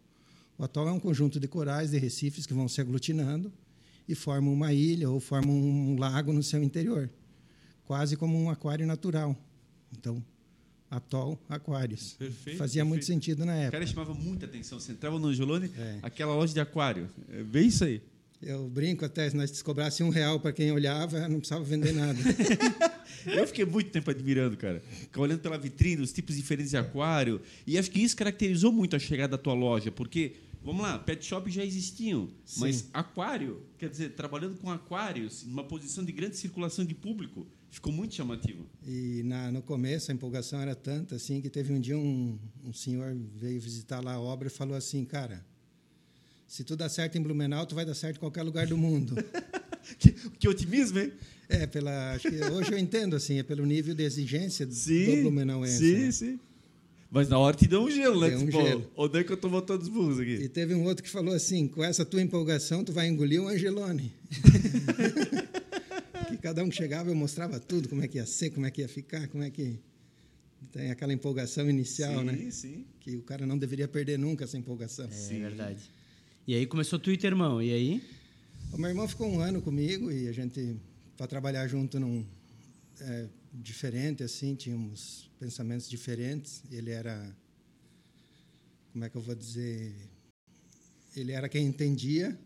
O 0.57 0.63
atol 0.63 0.87
é 0.87 0.91
um 0.91 0.99
conjunto 0.99 1.39
de 1.39 1.47
corais, 1.47 1.91
de 1.91 1.97
recifes 1.97 2.45
que 2.45 2.53
vão 2.53 2.67
se 2.67 2.79
aglutinando 2.79 3.51
e 4.07 4.15
formam 4.15 4.53
uma 4.53 4.71
ilha 4.73 5.09
ou 5.09 5.19
formam 5.19 5.53
um 5.53 5.97
lago 5.97 6.31
no 6.31 6.41
seu 6.43 6.61
interior. 6.63 7.09
Quase 7.85 8.15
como 8.15 8.37
um 8.41 8.49
aquário 8.49 8.85
natural. 8.87 9.35
Então, 9.99 10.23
Atol 10.89 11.39
Aquários. 11.49 12.13
Perfeito, 12.13 12.57
Fazia 12.57 12.85
muito 12.85 12.99
perfeito. 13.01 13.15
sentido 13.15 13.45
na 13.45 13.53
O 13.53 13.55
época. 13.55 13.71
cara 13.71 13.87
chamava 13.87 14.13
muita 14.13 14.45
atenção. 14.45 14.79
Você 14.79 14.91
entrava 14.91 15.17
no 15.19 15.27
Angelone, 15.27 15.71
É. 15.77 15.99
aquela 16.01 16.33
loja 16.35 16.53
de 16.53 16.59
aquário. 16.59 17.09
É 17.29 17.43
bem 17.43 17.67
isso 17.67 17.83
aí. 17.83 18.01
Eu 18.41 18.67
brinco 18.69 19.03
até, 19.03 19.27
se 19.29 19.35
nós 19.35 19.61
cobrasse 19.61 20.03
um 20.03 20.09
real 20.09 20.39
para 20.39 20.51
quem 20.51 20.71
olhava, 20.71 21.27
não 21.27 21.39
precisava 21.39 21.63
vender 21.63 21.93
nada. 21.93 22.19
Eu 23.25 23.47
fiquei 23.47 23.65
muito 23.65 23.89
tempo 23.89 24.11
admirando, 24.11 24.55
cara. 24.55 24.83
Ficava 24.87 25.23
olhando 25.23 25.39
pela 25.39 25.57
vitrine, 25.57 26.01
os 26.01 26.11
tipos 26.13 26.35
diferentes 26.35 26.69
de 26.71 26.77
aquário. 26.77 27.41
E 27.65 27.77
acho 27.77 27.89
que 27.89 27.99
isso 27.99 28.15
caracterizou 28.15 28.71
muito 28.71 28.95
a 28.95 28.99
chegada 28.99 29.31
da 29.31 29.37
tua 29.41 29.53
loja, 29.53 29.91
porque, 29.91 30.35
vamos 30.63 30.83
lá, 30.83 30.99
pet 30.99 31.25
shop 31.25 31.49
já 31.49 31.63
existiam, 31.65 32.29
Sim. 32.45 32.59
mas 32.59 32.87
aquário, 32.93 33.63
quer 33.79 33.89
dizer, 33.89 34.09
trabalhando 34.09 34.59
com 34.59 34.69
aquários, 34.69 35.43
numa 35.43 35.63
posição 35.63 36.03
de 36.05 36.11
grande 36.11 36.37
circulação 36.37 36.85
de 36.85 36.93
público, 36.93 37.47
ficou 37.75 37.91
muito 37.91 38.15
chamativo. 38.15 38.65
E 38.87 39.21
na, 39.25 39.51
no 39.51 39.61
começo 39.61 40.09
a 40.09 40.13
empolgação 40.13 40.61
era 40.61 40.73
tanta 40.73 41.15
assim 41.15 41.41
que 41.41 41.49
teve 41.49 41.73
um 41.73 41.79
dia 41.79 41.97
um, 41.97 42.39
um 42.63 42.73
senhor 42.73 43.15
veio 43.35 43.59
visitar 43.59 43.99
lá 43.99 44.13
a 44.13 44.19
obra 44.19 44.47
e 44.47 44.51
falou 44.51 44.75
assim, 44.77 45.03
cara, 45.03 45.45
se 46.47 46.63
tu 46.63 46.75
dá 46.75 46.87
certo 46.87 47.17
em 47.17 47.21
Blumenau, 47.21 47.65
tu 47.65 47.75
vai 47.75 47.85
dar 47.85 47.93
certo 47.93 48.15
em 48.15 48.19
qualquer 48.19 48.43
lugar 48.43 48.65
do 48.67 48.77
mundo. 48.77 49.15
Que, 49.99 50.11
que 50.13 50.47
otimismo, 50.49 50.97
hein? 50.97 51.13
é, 51.47 51.67
pela, 51.67 52.17
hoje 52.55 52.71
eu 52.71 52.77
entendo 52.79 53.15
assim, 53.15 53.37
é 53.37 53.43
pelo 53.43 53.63
nível 53.67 53.93
de 53.93 54.01
exigência 54.03 54.65
do 54.65 54.73
Sim, 54.73 55.21
Blumenauense. 55.21 55.77
sim, 55.77 56.05
né? 56.05 56.11
sim. 56.11 56.39
Mas 57.11 57.29
na 57.29 57.37
hora 57.37 57.55
te 57.55 57.67
deu 57.67 57.83
um 57.83 57.91
gelo, 57.91 58.19
né? 58.19 58.29
Deu 58.31 58.39
um 58.39 58.45
Tipo, 58.47 58.61
gelo. 58.63 58.91
onde 58.97 59.19
é 59.19 59.23
que 59.23 59.31
eu 59.31 59.37
tô 59.37 59.47
botando 59.47 59.83
os 59.83 59.87
burros 59.87 60.19
aqui? 60.19 60.31
E 60.41 60.49
teve 60.49 60.73
um 60.73 60.85
outro 60.85 61.03
que 61.03 61.09
falou 61.09 61.35
assim, 61.35 61.67
com 61.67 61.83
essa 61.83 62.03
tua 62.03 62.19
empolgação, 62.19 62.83
tu 62.83 62.91
vai 62.91 63.07
engolir 63.07 63.43
o 63.43 63.47
Angelone. 63.47 64.11
cada 66.45 66.63
um 66.63 66.69
que 66.69 66.75
chegava 66.75 67.09
eu 67.09 67.15
mostrava 67.15 67.59
tudo, 67.59 67.89
como 67.89 68.03
é 68.03 68.07
que 68.07 68.19
ia 68.19 68.25
ser, 68.27 68.51
como 68.51 68.67
é 68.67 68.69
que 68.69 68.81
ia 68.81 68.87
ficar, 68.87 69.27
como 69.29 69.43
é 69.43 69.49
que 69.49 69.79
tem 70.71 70.91
aquela 70.91 71.11
empolgação 71.11 71.67
inicial, 71.67 72.19
sim, 72.19 72.23
né? 72.23 72.51
sim. 72.51 72.85
Que 72.99 73.15
o 73.17 73.23
cara 73.23 73.47
não 73.47 73.57
deveria 73.57 73.87
perder 73.87 74.19
nunca 74.19 74.43
essa 74.43 74.55
empolgação. 74.55 75.09
É 75.11 75.39
verdade. 75.39 75.89
E 76.45 76.53
aí 76.53 76.67
começou 76.67 76.99
e 77.07 77.17
teu 77.17 77.27
irmão. 77.31 77.63
E 77.63 77.73
aí? 77.73 78.03
O 78.71 78.77
meu 78.77 78.89
irmão 78.91 79.07
ficou 79.07 79.27
um 79.27 79.39
ano 79.39 79.59
comigo 79.59 80.11
e 80.11 80.27
a 80.27 80.31
gente, 80.31 80.75
para 81.17 81.25
trabalhar 81.25 81.67
junto, 81.67 81.99
num, 81.99 82.23
é, 83.01 83.27
diferente, 83.51 84.21
assim, 84.21 84.53
tínhamos 84.53 85.31
pensamentos 85.39 85.89
diferentes. 85.89 86.61
Ele 86.71 86.91
era, 86.91 87.35
como 88.93 89.03
é 89.03 89.09
que 89.09 89.17
eu 89.17 89.21
vou 89.21 89.33
dizer, 89.33 89.95
ele 91.15 91.31
era 91.31 91.49
quem 91.49 91.65
entendia 91.65 92.37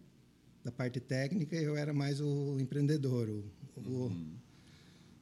da 0.64 0.72
parte 0.72 1.02
técnica 1.02 1.58
e 1.58 1.66
eu 1.66 1.76
era 1.76 1.94
mais 1.94 2.22
o 2.22 2.58
empreendedor, 2.62 3.28
o, 3.28 3.59
o 3.86 4.12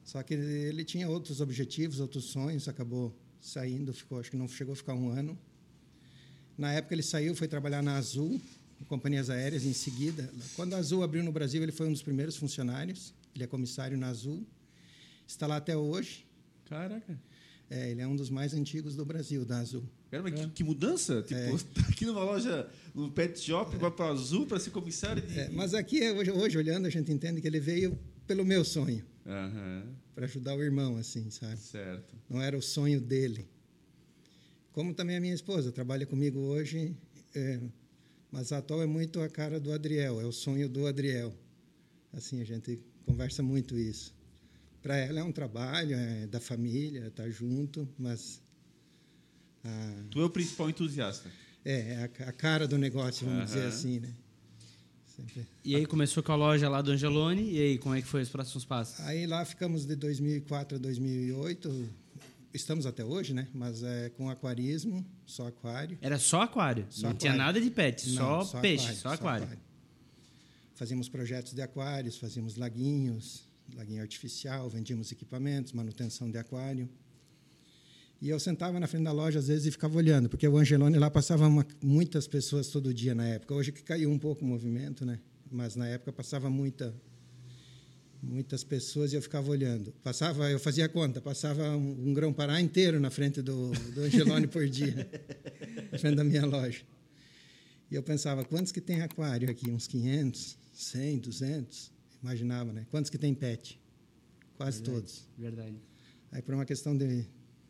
Só 0.04 0.22
que 0.22 0.34
ele 0.34 0.84
tinha 0.84 1.08
outros 1.08 1.40
objetivos, 1.40 2.00
outros 2.00 2.24
sonhos, 2.24 2.68
acabou 2.68 3.14
saindo, 3.40 3.92
ficou, 3.92 4.18
acho 4.18 4.30
que 4.30 4.36
não 4.36 4.48
chegou 4.48 4.72
a 4.72 4.76
ficar 4.76 4.94
um 4.94 5.10
ano. 5.10 5.38
Na 6.56 6.72
época 6.72 6.94
ele 6.94 7.02
saiu, 7.02 7.34
foi 7.34 7.46
trabalhar 7.46 7.82
na 7.82 7.96
Azul, 7.96 8.40
companhias 8.88 9.30
aéreas, 9.30 9.64
em 9.64 9.72
seguida. 9.72 10.28
Quando 10.56 10.74
a 10.74 10.78
Azul 10.78 11.02
abriu 11.02 11.22
no 11.22 11.30
Brasil, 11.30 11.62
ele 11.62 11.72
foi 11.72 11.86
um 11.86 11.92
dos 11.92 12.02
primeiros 12.02 12.36
funcionários, 12.36 13.14
ele 13.34 13.44
é 13.44 13.46
comissário 13.46 13.96
na 13.96 14.08
Azul, 14.08 14.46
está 15.26 15.46
lá 15.46 15.56
até 15.56 15.76
hoje. 15.76 16.26
Caraca. 16.64 17.18
É, 17.70 17.90
ele 17.90 18.00
é 18.00 18.06
um 18.06 18.16
dos 18.16 18.30
mais 18.30 18.54
antigos 18.54 18.96
do 18.96 19.04
Brasil, 19.04 19.44
da 19.44 19.58
Azul. 19.58 19.84
Cara, 20.10 20.22
mas 20.22 20.32
que, 20.32 20.48
que 20.48 20.64
mudança! 20.64 21.22
Tipo, 21.22 21.38
É. 21.38 21.50
tá 21.74 21.88
aqui 21.88 22.06
numa 22.06 22.24
loja, 22.24 22.68
no 22.94 23.10
pet 23.12 23.38
shop, 23.38 23.76
vai 23.76 23.90
para 23.90 24.06
Azul 24.06 24.46
para 24.46 24.58
ser 24.58 24.70
comissário 24.70 25.22
de. 25.22 25.38
É, 25.38 25.50
mas 25.50 25.74
aqui, 25.74 26.00
hoje, 26.10 26.30
hoje, 26.30 26.58
olhando, 26.58 26.86
a 26.86 26.90
gente 26.90 27.12
entende 27.12 27.42
que 27.42 27.46
ele 27.46 27.60
veio 27.60 27.98
pelo 28.28 28.44
meu 28.44 28.64
sonho, 28.64 29.04
Aham, 29.26 29.86
para 30.14 30.26
ajudar 30.26 30.54
o 30.54 30.62
irmão, 30.62 30.96
assim, 30.98 31.30
sabe? 31.30 31.56
certo. 31.58 32.14
Não 32.28 32.40
era 32.42 32.56
o 32.56 32.62
sonho 32.62 33.00
dele. 33.00 33.48
Como 34.72 34.94
também 34.94 35.16
a 35.16 35.20
minha 35.20 35.34
esposa 35.34 35.72
trabalha 35.72 36.06
comigo 36.06 36.38
hoje, 36.38 36.94
é, 37.34 37.58
mas 38.30 38.52
a 38.52 38.58
atual 38.58 38.82
é 38.82 38.86
muito 38.86 39.20
a 39.20 39.28
cara 39.28 39.58
do 39.58 39.72
Adriel, 39.72 40.20
é 40.20 40.24
o 40.26 40.30
sonho 40.32 40.68
do 40.68 40.86
Adriel. 40.86 41.34
Assim, 42.12 42.40
a 42.40 42.44
gente 42.44 42.78
conversa 43.06 43.42
muito 43.42 43.76
isso. 43.78 44.14
Para 44.82 44.96
ela 44.96 45.20
é 45.20 45.24
um 45.24 45.32
trabalho, 45.32 45.96
é 45.96 46.26
da 46.26 46.38
família, 46.38 47.10
tá 47.10 47.28
junto, 47.30 47.88
mas 47.98 48.40
a, 49.64 50.02
Tu 50.10 50.20
é 50.20 50.24
o 50.24 50.30
principal 50.30 50.68
entusiasta. 50.70 51.28
é, 51.64 51.92
é 51.94 51.96
a, 52.24 52.28
a 52.28 52.32
cara 52.32 52.68
do 52.68 52.78
negócio, 52.78 53.26
vamos 53.26 53.46
dizer 53.46 53.60
Aham. 53.60 53.68
assim, 53.68 54.00
né? 54.00 54.14
Sempre. 55.18 55.44
E 55.64 55.74
aí 55.74 55.84
começou 55.84 56.22
com 56.22 56.30
a 56.30 56.36
loja 56.36 56.68
lá 56.68 56.80
do 56.80 56.92
Angelone. 56.92 57.50
E 57.50 57.60
aí, 57.60 57.78
como 57.78 57.94
é 57.94 58.00
que 58.00 58.06
foi 58.06 58.22
os 58.22 58.28
próximos 58.28 58.64
passos? 58.64 59.00
Aí 59.00 59.26
lá 59.26 59.44
ficamos 59.44 59.84
de 59.84 59.96
2004 59.96 60.76
a 60.76 60.80
2008, 60.80 61.88
estamos 62.54 62.86
até 62.86 63.04
hoje, 63.04 63.34
né? 63.34 63.48
Mas 63.52 63.82
é 63.82 64.10
com 64.10 64.30
aquarismo, 64.30 65.04
só 65.26 65.48
aquário. 65.48 65.98
Era 66.00 66.18
só 66.18 66.42
aquário. 66.42 66.86
Só 66.88 67.08
não 67.08 67.14
tinha 67.14 67.32
aquário. 67.32 67.46
nada 67.46 67.60
de 67.60 67.70
pet, 67.70 68.10
Não, 68.10 68.44
só, 68.44 68.60
peixe, 68.60 68.94
só 68.94 69.08
aquário. 69.08 69.48
Fazíamos 70.74 71.08
projetos 71.08 71.52
de 71.52 71.62
aquários, 71.62 72.16
fazíamos 72.16 72.54
laguinhos, 72.54 73.42
laguinho 73.74 74.00
artificial, 74.00 74.70
vendíamos 74.70 75.10
equipamentos, 75.10 75.72
manutenção 75.72 76.30
de 76.30 76.38
aquário. 76.38 76.88
E 78.20 78.28
eu 78.28 78.40
sentava 78.40 78.80
na 78.80 78.86
frente 78.86 79.04
da 79.04 79.12
loja 79.12 79.38
às 79.38 79.46
vezes 79.46 79.66
e 79.66 79.70
ficava 79.70 79.96
olhando, 79.96 80.28
porque 80.28 80.46
o 80.48 80.56
Angelone 80.56 80.98
lá 80.98 81.08
passava 81.10 81.46
uma- 81.46 81.66
muitas 81.82 82.26
pessoas 82.26 82.68
todo 82.68 82.92
dia 82.92 83.14
na 83.14 83.26
época. 83.26 83.54
Hoje 83.54 83.70
que 83.70 83.82
caiu 83.82 84.10
um 84.10 84.18
pouco 84.18 84.44
o 84.44 84.48
movimento, 84.48 85.04
né? 85.06 85.20
Mas 85.50 85.76
na 85.76 85.86
época 85.86 86.12
passava 86.12 86.50
muita 86.50 86.94
muitas 88.20 88.64
pessoas 88.64 89.12
e 89.12 89.16
eu 89.16 89.22
ficava 89.22 89.48
olhando. 89.48 89.92
Passava, 90.02 90.50
eu 90.50 90.58
fazia 90.58 90.88
conta, 90.88 91.20
passava 91.20 91.76
um, 91.76 92.08
um 92.08 92.12
grão-pará 92.12 92.60
inteiro 92.60 92.98
na 92.98 93.10
frente 93.10 93.40
do, 93.40 93.70
do 93.94 94.00
Angelone 94.02 94.48
por 94.48 94.68
dia, 94.68 95.08
na 95.92 95.98
frente 96.00 96.16
da 96.16 96.24
minha 96.24 96.44
loja. 96.44 96.80
E 97.88 97.94
eu 97.94 98.02
pensava, 98.02 98.44
quantos 98.44 98.72
que 98.72 98.80
tem 98.80 99.02
aquário 99.02 99.48
aqui? 99.48 99.70
Uns 99.70 99.86
500, 99.86 100.58
100, 100.74 101.18
200? 101.18 101.92
Imaginava, 102.20 102.72
né? 102.72 102.86
Quantos 102.90 103.08
que 103.08 103.16
tem 103.16 103.32
pet? 103.32 103.80
Quase 104.56 104.82
todos. 104.82 105.24
Verdade. 105.38 105.76
Aí, 106.32 106.42
por 106.42 106.54
uma 106.54 106.64
questão 106.66 106.96
de, 106.96 107.24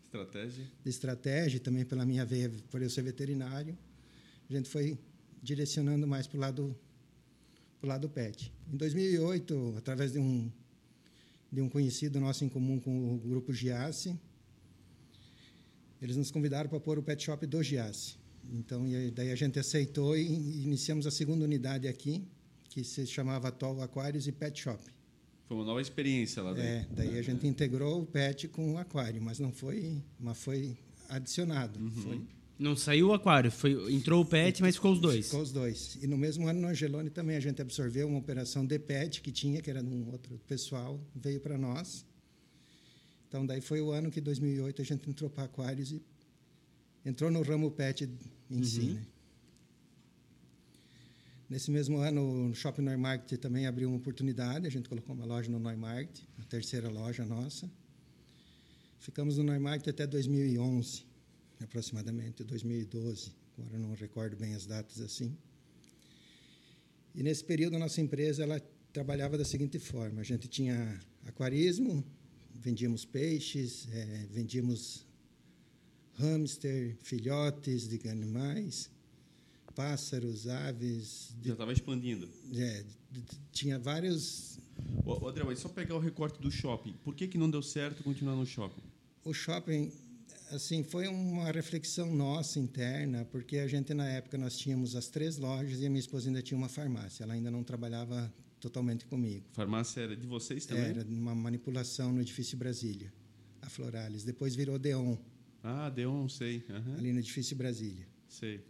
Estratégia. 0.09 0.65
de 0.85 0.91
estratégia, 0.91 1.61
também 1.61 1.85
pela 1.85 2.05
minha 2.07 2.25
veia, 2.25 2.51
por 2.71 2.81
eu 2.81 2.89
ser 2.89 3.03
veterinário, 3.03 3.77
a 4.49 4.53
gente 4.53 4.69
foi 4.69 4.99
direcionando 5.43 6.07
mais 6.07 6.27
para 6.27 6.37
o 6.39 6.41
lado, 6.41 6.77
pro 7.79 7.89
lado 7.89 8.09
pet. 8.09 8.51
Em 8.73 8.77
2008, 8.77 9.75
através 9.77 10.13
de 10.13 10.19
um, 10.19 10.51
de 11.53 11.61
um 11.61 11.69
conhecido 11.69 12.19
nosso 12.21 12.43
em 12.45 12.49
comum 12.49 12.81
com 12.81 13.15
o 13.15 13.19
grupo 13.19 13.53
Giasse, 13.53 14.19
eles 16.01 16.17
nos 16.17 16.31
convidaram 16.31 16.71
para 16.71 16.81
pôr 16.81 16.99
o 16.99 17.03
pet 17.03 17.23
shop 17.23 17.47
do 17.47 17.63
Giasse. 17.63 18.17
Então, 18.51 18.85
aí- 18.85 19.11
daí 19.11 19.31
a 19.31 19.35
gente 19.37 19.59
aceitou 19.59 20.17
e 20.17 20.23
iniciamos 20.65 21.07
a 21.07 21.11
segunda 21.11 21.45
unidade 21.45 21.87
aqui, 21.87 22.27
que 22.71 22.83
se 22.83 23.07
chamava 23.07 23.49
Atoll 23.49 23.83
Aquários 23.83 24.27
e 24.27 24.33
Pet 24.33 24.59
Shop. 24.59 24.83
Foi 25.49 25.57
uma 25.57 25.65
nova 25.65 25.81
experiência 25.81 26.43
lá 26.43 26.53
daí. 26.53 26.67
É, 26.67 26.87
daí 26.91 27.19
a 27.19 27.23
gente 27.23 27.47
integrou 27.47 28.03
o 28.03 28.07
pet 28.07 28.47
com 28.49 28.75
o 28.75 28.77
aquário, 28.79 29.23
mas 29.23 29.39
não 29.39 29.51
foi, 29.51 30.03
mas 30.21 30.37
foi 30.37 30.77
adicionado. 31.09 31.81
Foi, 32.03 32.21
Não 32.59 32.77
saiu 32.77 33.09
o 33.09 33.13
aquário, 33.15 33.51
foi, 33.51 33.95
entrou 33.95 34.21
o 34.21 34.27
pet, 34.27 34.61
mas 34.61 34.75
ficou 34.75 34.93
os 34.93 35.01
dois. 35.01 35.25
ficou 35.25 35.41
os 35.41 35.51
dois. 35.51 35.97
E 36.03 36.07
no 36.07 36.19
mesmo 36.19 36.47
ano 36.47 36.61
no 36.61 36.69
Angelone 36.69 37.09
também 37.09 37.35
a 37.35 37.41
gente 37.41 37.63
absorveu 37.63 38.07
uma 38.07 38.19
operação 38.19 38.67
de 38.67 38.79
pet 38.79 39.23
que 39.23 39.33
tinha, 39.33 39.63
que 39.63 39.71
era 39.71 39.83
de 39.83 39.89
um 39.89 40.11
outro 40.11 40.39
pessoal, 40.47 41.01
veio 41.17 41.41
para 41.41 41.57
nós. 41.57 42.05
Então 43.27 43.47
daí 43.47 43.63
foi 43.63 43.81
o 43.81 43.91
ano 43.91 44.11
que 44.11 44.21
2008 44.21 44.83
a 44.83 44.85
gente 44.85 45.09
entrou 45.09 45.31
para 45.31 45.45
aquários 45.45 45.93
e 45.93 46.03
entrou 47.07 47.31
no 47.31 47.41
ramo 47.41 47.71
pet 47.71 48.07
em 48.51 48.63
si, 48.63 48.81
né? 48.91 49.03
Nesse 51.49 51.71
mesmo 51.71 51.97
ano, 51.97 52.51
o 52.51 52.55
Shopping 52.55 52.83
Neumarkt 52.83 53.39
também 53.39 53.67
abriu 53.67 53.89
uma 53.89 53.97
oportunidade. 53.97 54.67
A 54.67 54.71
gente 54.71 54.87
colocou 54.87 55.15
uma 55.15 55.25
loja 55.25 55.51
no 55.51 55.59
Neumarkt, 55.59 56.29
a 56.39 56.45
terceira 56.45 56.91
loja 56.91 57.25
nossa. 57.25 57.71
Ficamos 58.99 59.39
no 59.39 59.45
Neumarkt 59.45 59.89
até 59.89 60.07
2011, 60.07 61.07
aproximadamente, 61.59 62.45
2012. 62.45 63.33
Agora 63.57 63.79
não 63.79 63.95
recordo 63.95 64.37
bem 64.37 64.55
as 64.55 64.67
datas 64.67 65.01
assim. 65.01 65.35
E 67.15 67.23
nesse 67.23 67.43
período 67.43 67.77
a 67.77 67.79
nossa 67.79 68.03
empresa 68.03 68.43
ela 68.43 68.61
trabalhava 68.93 69.39
da 69.39 69.45
seguinte 69.45 69.79
forma: 69.79 70.21
a 70.21 70.25
gente 70.25 70.49
tinha 70.49 71.01
aquarismo, 71.25 72.05
vendíamos 72.53 73.07
peixes, 73.07 73.89
eh, 73.91 74.27
vendíamos 74.31 75.07
hamster, 76.19 76.95
filhotes 77.01 77.89
de 77.89 78.07
animais, 78.07 78.91
pássaros, 79.79 80.49
aves, 80.49 81.33
de 81.41 81.47
Já 81.49 81.53
estava 81.55 81.73
expandindo. 81.73 82.29
é, 82.53 82.85
tinha 83.53 83.79
vários. 83.79 84.59
Ô, 85.07 85.29
André, 85.29 85.45
mas 85.45 85.61
só 85.61 85.69
pegar 85.69 85.95
o 85.95 86.01
recorte 86.01 86.41
do 86.43 86.51
shopping. 86.51 86.95
Por 87.05 87.15
que, 87.15 87.29
que 87.29 87.39
não 87.39 87.49
deu 87.49 87.63
certo 87.63 88.03
continuar 88.03 88.35
no 88.35 88.45
shopping? 88.45 88.83
O 89.25 89.33
shopping, 89.33 89.93
assim, 90.51 90.83
foi 90.83 91.07
uma 91.07 91.53
reflexão 91.53 92.13
nossa 92.13 92.59
interna, 92.59 93.25
porque 93.27 93.59
a 93.59 93.69
gente 93.69 93.95
na 93.95 94.09
época 94.09 94.37
nós 94.37 94.59
tínhamos 94.59 94.97
as 94.97 95.07
três 95.07 95.37
lojas 95.39 95.81
e 95.81 95.87
a 95.87 95.89
minha 95.89 96.01
esposa 96.01 96.29
ainda 96.29 96.43
tinha 96.43 96.59
uma 96.59 96.69
farmácia. 96.69 97.23
Ela 97.23 97.35
ainda 97.35 97.51
não 97.51 97.63
trabalhava 97.63 98.35
totalmente 98.59 99.07
comigo. 99.07 99.47
Farmácia 99.53 100.01
era 100.01 100.17
de 100.17 100.27
vocês 100.27 100.67
também? 100.67 100.87
Era 100.87 101.05
uma 101.05 101.37
manipulação 101.37 102.13
no 102.13 102.21
edifício 102.21 102.59
Brasília, 102.59 103.13
a 103.63 103.69
Floralis. 103.71 104.25
Depois 104.25 104.57
virou 104.57 104.77
Deon, 104.77 105.17
Ah, 105.63 105.93
um, 106.09 106.29
sei. 106.29 106.65
Aham, 106.69 106.97
ali 106.99 107.13
no 107.13 107.21
edifício 107.21 107.57
Brasília. 107.57 108.09
Sei. 108.29 108.61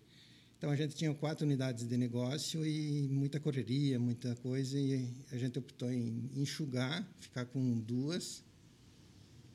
Então 0.59 0.71
a 0.71 0.77
gente 0.77 0.97
tinha 0.97 1.15
quatro 1.15 1.47
unidades 1.47 1.89
de 1.89 1.97
negócio 1.97 2.67
e 2.67 3.07
muita 3.09 3.39
correria, 3.39 3.97
muita 3.99 4.35
coisa, 4.37 4.77
e 4.77 5.09
a 5.31 5.39
gente 5.39 5.57
optou 5.57 5.91
em 5.91 6.29
enxugar, 6.35 7.09
ficar 7.21 7.45
com 7.47 7.79
duas 7.79 8.43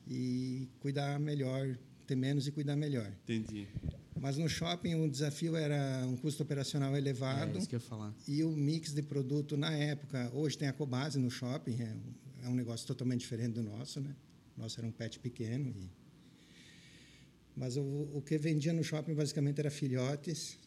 e 0.08 0.66
cuidar 0.80 1.20
melhor, 1.20 1.78
ter 2.06 2.16
menos 2.16 2.46
e 2.46 2.52
cuidar 2.52 2.74
melhor. 2.74 3.12
Entendi. 3.24 3.68
Mas 4.18 4.38
no 4.38 4.48
shopping 4.48 4.94
o 4.94 5.10
desafio 5.10 5.54
era 5.56 6.06
um 6.06 6.16
custo 6.16 6.42
operacional 6.42 6.94
É 6.94 6.98
elevado 6.98 7.58
isso 7.58 7.68
que 7.68 7.74
eu 7.74 7.80
ia 7.80 7.86
falar. 7.86 8.14
e 8.26 8.42
o 8.42 8.50
mix 8.50 8.94
de 8.94 9.02
produto 9.02 9.58
na 9.58 9.72
época. 9.76 10.30
Hoje 10.32 10.56
tem 10.56 10.68
a 10.68 10.72
Cobase 10.72 11.18
no 11.18 11.30
shopping, 11.30 11.82
é 11.82 11.92
um, 11.92 12.46
é 12.46 12.48
um 12.48 12.54
negócio 12.54 12.86
totalmente 12.86 13.20
diferente 13.20 13.52
do 13.52 13.62
nosso, 13.62 14.00
né? 14.00 14.16
O 14.56 14.62
nosso 14.62 14.80
era 14.80 14.86
um 14.86 14.92
pet 14.92 15.18
pequeno. 15.18 15.68
E... 15.68 15.90
Mas 17.54 17.76
o, 17.76 17.82
o 17.82 18.22
que 18.24 18.38
vendia 18.38 18.72
no 18.72 18.82
shopping 18.82 19.12
basicamente 19.12 19.58
era 19.60 19.70
filhotes 19.70 20.58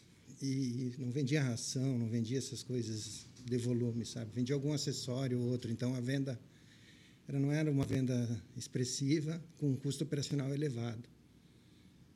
e 0.41 0.94
não 0.98 1.12
vendia 1.12 1.41
ração, 1.41 1.98
não 1.98 2.08
vendia 2.08 2.38
essas 2.38 2.63
coisas 2.63 3.25
de 3.44 3.58
volume, 3.58 4.06
sabe? 4.06 4.32
Vendia 4.34 4.56
algum 4.56 4.74
acessório 4.74 5.39
ou 5.39 5.50
outro. 5.50 5.72
Então 5.72 5.96
a 5.96 6.00
venda 6.00 6.39
era, 7.27 7.39
não 7.39 7.51
era 7.51 7.72
uma 7.72 7.86
venda 7.86 8.41
expressiva 8.56 9.41
com 9.58 9.72
um 9.72 9.75
custo 9.75 10.03
operacional 10.03 10.53
elevado. 10.53 11.03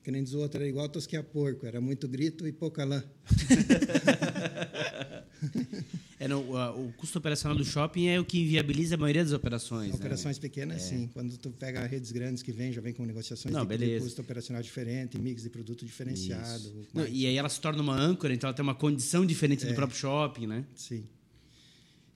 Que 0.03 0.11
nem 0.11 0.23
diz 0.23 0.33
o 0.33 0.39
outro, 0.39 0.59
era 0.59 0.67
igual 0.67 0.89
tosquear 0.89 1.23
porco, 1.23 1.65
era 1.65 1.79
muito 1.79 2.07
grito 2.07 2.47
e 2.47 2.51
pouca 2.51 2.83
lã. 2.83 3.03
É, 6.21 6.27
não, 6.27 6.41
o, 6.41 6.93
custo 6.93 7.17
operacional 7.17 7.57
do 7.57 7.65
shopping 7.65 8.05
é 8.05 8.19
o 8.19 8.23
que 8.23 8.39
inviabiliza 8.39 8.93
a 8.93 8.97
maioria 8.97 9.23
das 9.23 9.33
operações. 9.33 9.89
né? 9.89 9.95
Operações 9.95 10.37
pequenas, 10.37 10.83
sim. 10.83 11.09
Quando 11.11 11.35
tu 11.35 11.49
pega 11.49 11.83
redes 11.87 12.11
grandes 12.11 12.43
que 12.43 12.51
vêm, 12.51 12.71
já 12.71 12.79
vem 12.79 12.93
com 12.93 13.03
negociações 13.03 13.51
Não, 13.51 13.65
de, 13.65 13.99
custo 13.99 14.21
operacional 14.21 14.61
diferente, 14.61 15.17
mix 15.17 15.41
de 15.41 15.49
produto 15.49 15.83
diferenciado. 15.83 16.87
Não, 16.93 17.07
e 17.07 17.25
aí 17.25 17.35
ela 17.35 17.49
se 17.49 17.59
torna 17.59 17.81
uma 17.81 17.95
âncora, 17.99 18.35
então 18.35 18.47
ela 18.47 18.55
tem 18.55 18.61
uma 18.61 18.75
condição 18.75 19.25
diferente 19.25 19.65
É. 19.65 19.69
do 19.69 19.73
próprio 19.73 19.97
shopping, 19.97 20.45
né? 20.45 20.63
Sim. 20.75 21.03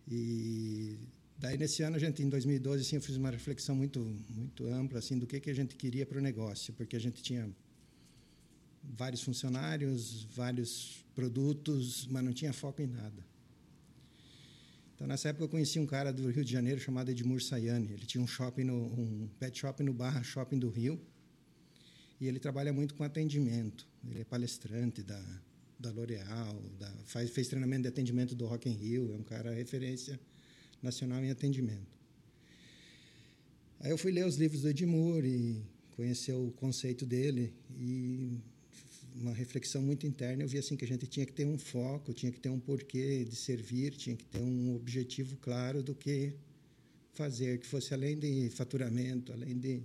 E 0.07 0.99
daí 1.39 1.57
nesse 1.57 1.81
ano 1.81 1.95
a 1.95 1.99
gente 1.99 2.21
em 2.21 2.29
2012 2.29 2.83
assim 2.83 2.97
eu 2.97 3.01
fiz 3.01 3.17
uma 3.17 3.31
reflexão 3.31 3.75
muito 3.75 3.99
muito 4.29 4.67
ampla 4.67 4.99
assim 4.99 5.17
do 5.17 5.25
que 5.25 5.39
que 5.39 5.49
a 5.49 5.55
gente 5.55 5.75
queria 5.75 6.05
para 6.05 6.19
o 6.19 6.21
negócio, 6.21 6.71
porque 6.75 6.95
a 6.95 6.99
gente 6.99 7.23
tinha 7.23 7.49
vários 8.83 9.23
funcionários, 9.23 10.27
vários 10.35 11.03
produtos, 11.15 12.07
mas 12.11 12.23
não 12.23 12.33
tinha 12.33 12.53
foco 12.53 12.83
em 12.83 12.87
nada. 12.87 13.34
Então, 14.95 15.05
nessa 15.05 15.27
época, 15.29 15.43
eu 15.43 15.49
conheci 15.49 15.77
um 15.77 15.85
cara 15.85 16.13
do 16.13 16.29
Rio 16.29 16.45
de 16.45 16.51
Janeiro 16.51 16.79
chamado 16.79 17.11
Edmur 17.11 17.41
Sayane. 17.41 17.91
Ele 17.91 18.05
tinha 18.05 18.23
um 18.23 18.27
shopping, 18.27 18.63
no, 18.63 18.75
um 18.75 19.29
pet 19.37 19.59
shop 19.59 19.83
no 19.83 19.93
Barra 19.93 20.23
Shopping 20.23 20.57
do 20.57 20.69
Rio. 20.69 20.99
E 22.19 22.27
ele 22.27 22.39
trabalha 22.39 22.71
muito 22.71 22.95
com 22.95 23.03
atendimento. 23.03 23.85
Ele 24.09 24.21
é 24.21 24.23
palestrante 24.23 25.03
da, 25.03 25.21
da 25.77 25.91
L'Oréal, 25.91 26.63
faz, 27.05 27.29
fez 27.29 27.49
treinamento 27.49 27.83
de 27.83 27.87
atendimento 27.89 28.33
do 28.33 28.45
Rock 28.45 28.69
in 28.69 28.73
Rio. 28.73 29.13
É 29.13 29.17
um 29.17 29.23
cara 29.23 29.53
referência 29.53 30.17
nacional 30.81 31.21
em 31.21 31.29
atendimento. 31.29 31.93
Aí 33.81 33.91
eu 33.91 33.97
fui 33.97 34.13
ler 34.13 34.25
os 34.25 34.37
livros 34.37 34.61
do 34.61 34.69
Edmur 34.69 35.25
e 35.25 35.61
conhecer 35.95 36.33
o 36.33 36.51
conceito 36.51 37.05
dele 37.05 37.53
e 37.71 38.39
uma 39.21 39.33
reflexão 39.33 39.81
muito 39.81 40.05
interna, 40.05 40.43
eu 40.43 40.47
vi 40.47 40.57
assim 40.57 40.75
que 40.75 40.83
a 40.83 40.87
gente 40.87 41.07
tinha 41.07 41.25
que 41.25 41.31
ter 41.31 41.45
um 41.45 41.57
foco, 41.57 42.13
tinha 42.13 42.31
que 42.31 42.39
ter 42.39 42.49
um 42.49 42.59
porquê 42.59 43.23
de 43.23 43.35
servir, 43.35 43.91
tinha 43.91 44.15
que 44.15 44.25
ter 44.25 44.41
um 44.41 44.75
objetivo 44.75 45.37
claro 45.37 45.81
do 45.81 45.95
que 45.95 46.33
fazer, 47.13 47.59
que 47.59 47.65
fosse 47.65 47.93
além 47.93 48.19
de 48.19 48.49
faturamento, 48.49 49.31
além 49.31 49.57
de 49.57 49.81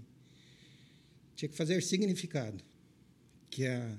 tinha 1.36 1.48
que 1.48 1.56
fazer 1.56 1.80
significado, 1.82 2.62
que 3.48 3.66
a 3.66 3.98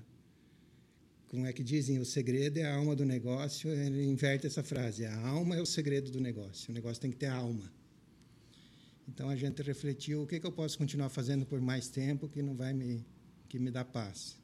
como 1.29 1.45
é 1.45 1.53
que 1.53 1.63
dizem, 1.63 1.97
o 1.97 2.03
segredo 2.03 2.57
é 2.57 2.65
a 2.65 2.75
alma 2.75 2.93
do 2.93 3.05
negócio, 3.05 3.71
ele 3.71 4.03
inverte 4.03 4.45
essa 4.45 4.61
frase, 4.61 5.05
a 5.05 5.27
alma 5.27 5.55
é 5.55 5.61
o 5.61 5.65
segredo 5.65 6.11
do 6.11 6.19
negócio, 6.19 6.69
o 6.71 6.73
negócio 6.73 7.01
tem 7.01 7.09
que 7.09 7.15
ter 7.15 7.27
alma. 7.27 7.71
Então 9.07 9.29
a 9.29 9.35
gente 9.37 9.61
refletiu 9.61 10.23
o 10.23 10.27
que, 10.27 10.41
que 10.41 10.45
eu 10.45 10.51
posso 10.51 10.77
continuar 10.77 11.07
fazendo 11.07 11.45
por 11.45 11.61
mais 11.61 11.87
tempo 11.87 12.27
que 12.27 12.41
não 12.41 12.53
vai 12.53 12.73
me 12.73 13.05
que 13.47 13.57
me 13.57 13.71
dá 13.71 13.85
paz 13.85 14.40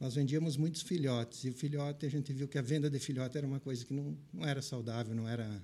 nós 0.00 0.14
vendíamos 0.14 0.56
muitos 0.56 0.80
filhotes. 0.80 1.44
E 1.44 1.50
o 1.50 1.52
filhote, 1.52 2.06
a 2.06 2.08
gente 2.08 2.32
viu 2.32 2.48
que 2.48 2.56
a 2.56 2.62
venda 2.62 2.88
de 2.88 2.98
filhote 2.98 3.36
era 3.36 3.46
uma 3.46 3.60
coisa 3.60 3.84
que 3.84 3.92
não, 3.92 4.16
não 4.32 4.46
era 4.46 4.62
saudável, 4.62 5.14
não 5.14 5.28
era 5.28 5.62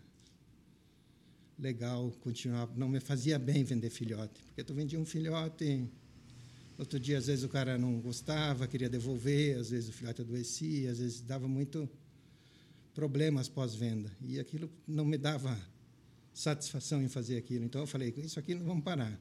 legal 1.58 2.12
continuar. 2.20 2.68
Não 2.76 2.86
me 2.86 3.00
fazia 3.00 3.38
bem 3.38 3.64
vender 3.64 3.88
filhote. 3.88 4.42
Porque 4.48 4.62
tu 4.62 4.74
vendia 4.74 5.00
um 5.00 5.06
filhote, 5.06 5.88
outro 6.76 7.00
dia, 7.00 7.16
às 7.16 7.28
vezes, 7.28 7.44
o 7.44 7.48
cara 7.48 7.78
não 7.78 7.98
gostava, 7.98 8.66
queria 8.66 8.90
devolver, 8.90 9.58
às 9.58 9.70
vezes 9.70 9.88
o 9.88 9.92
filhote 9.92 10.20
adoecia, 10.20 10.92
às 10.92 10.98
vezes 10.98 11.22
dava 11.22 11.48
muito 11.48 11.88
problemas 12.94 13.48
pós-venda. 13.48 14.12
E 14.20 14.38
aquilo 14.38 14.70
não 14.86 15.06
me 15.06 15.16
dava 15.16 15.58
satisfação 16.34 17.02
em 17.02 17.08
fazer 17.08 17.38
aquilo. 17.38 17.64
Então 17.64 17.80
eu 17.80 17.86
falei, 17.86 18.12
isso 18.18 18.38
aqui 18.38 18.54
não 18.54 18.66
vamos 18.66 18.84
parar. 18.84 19.18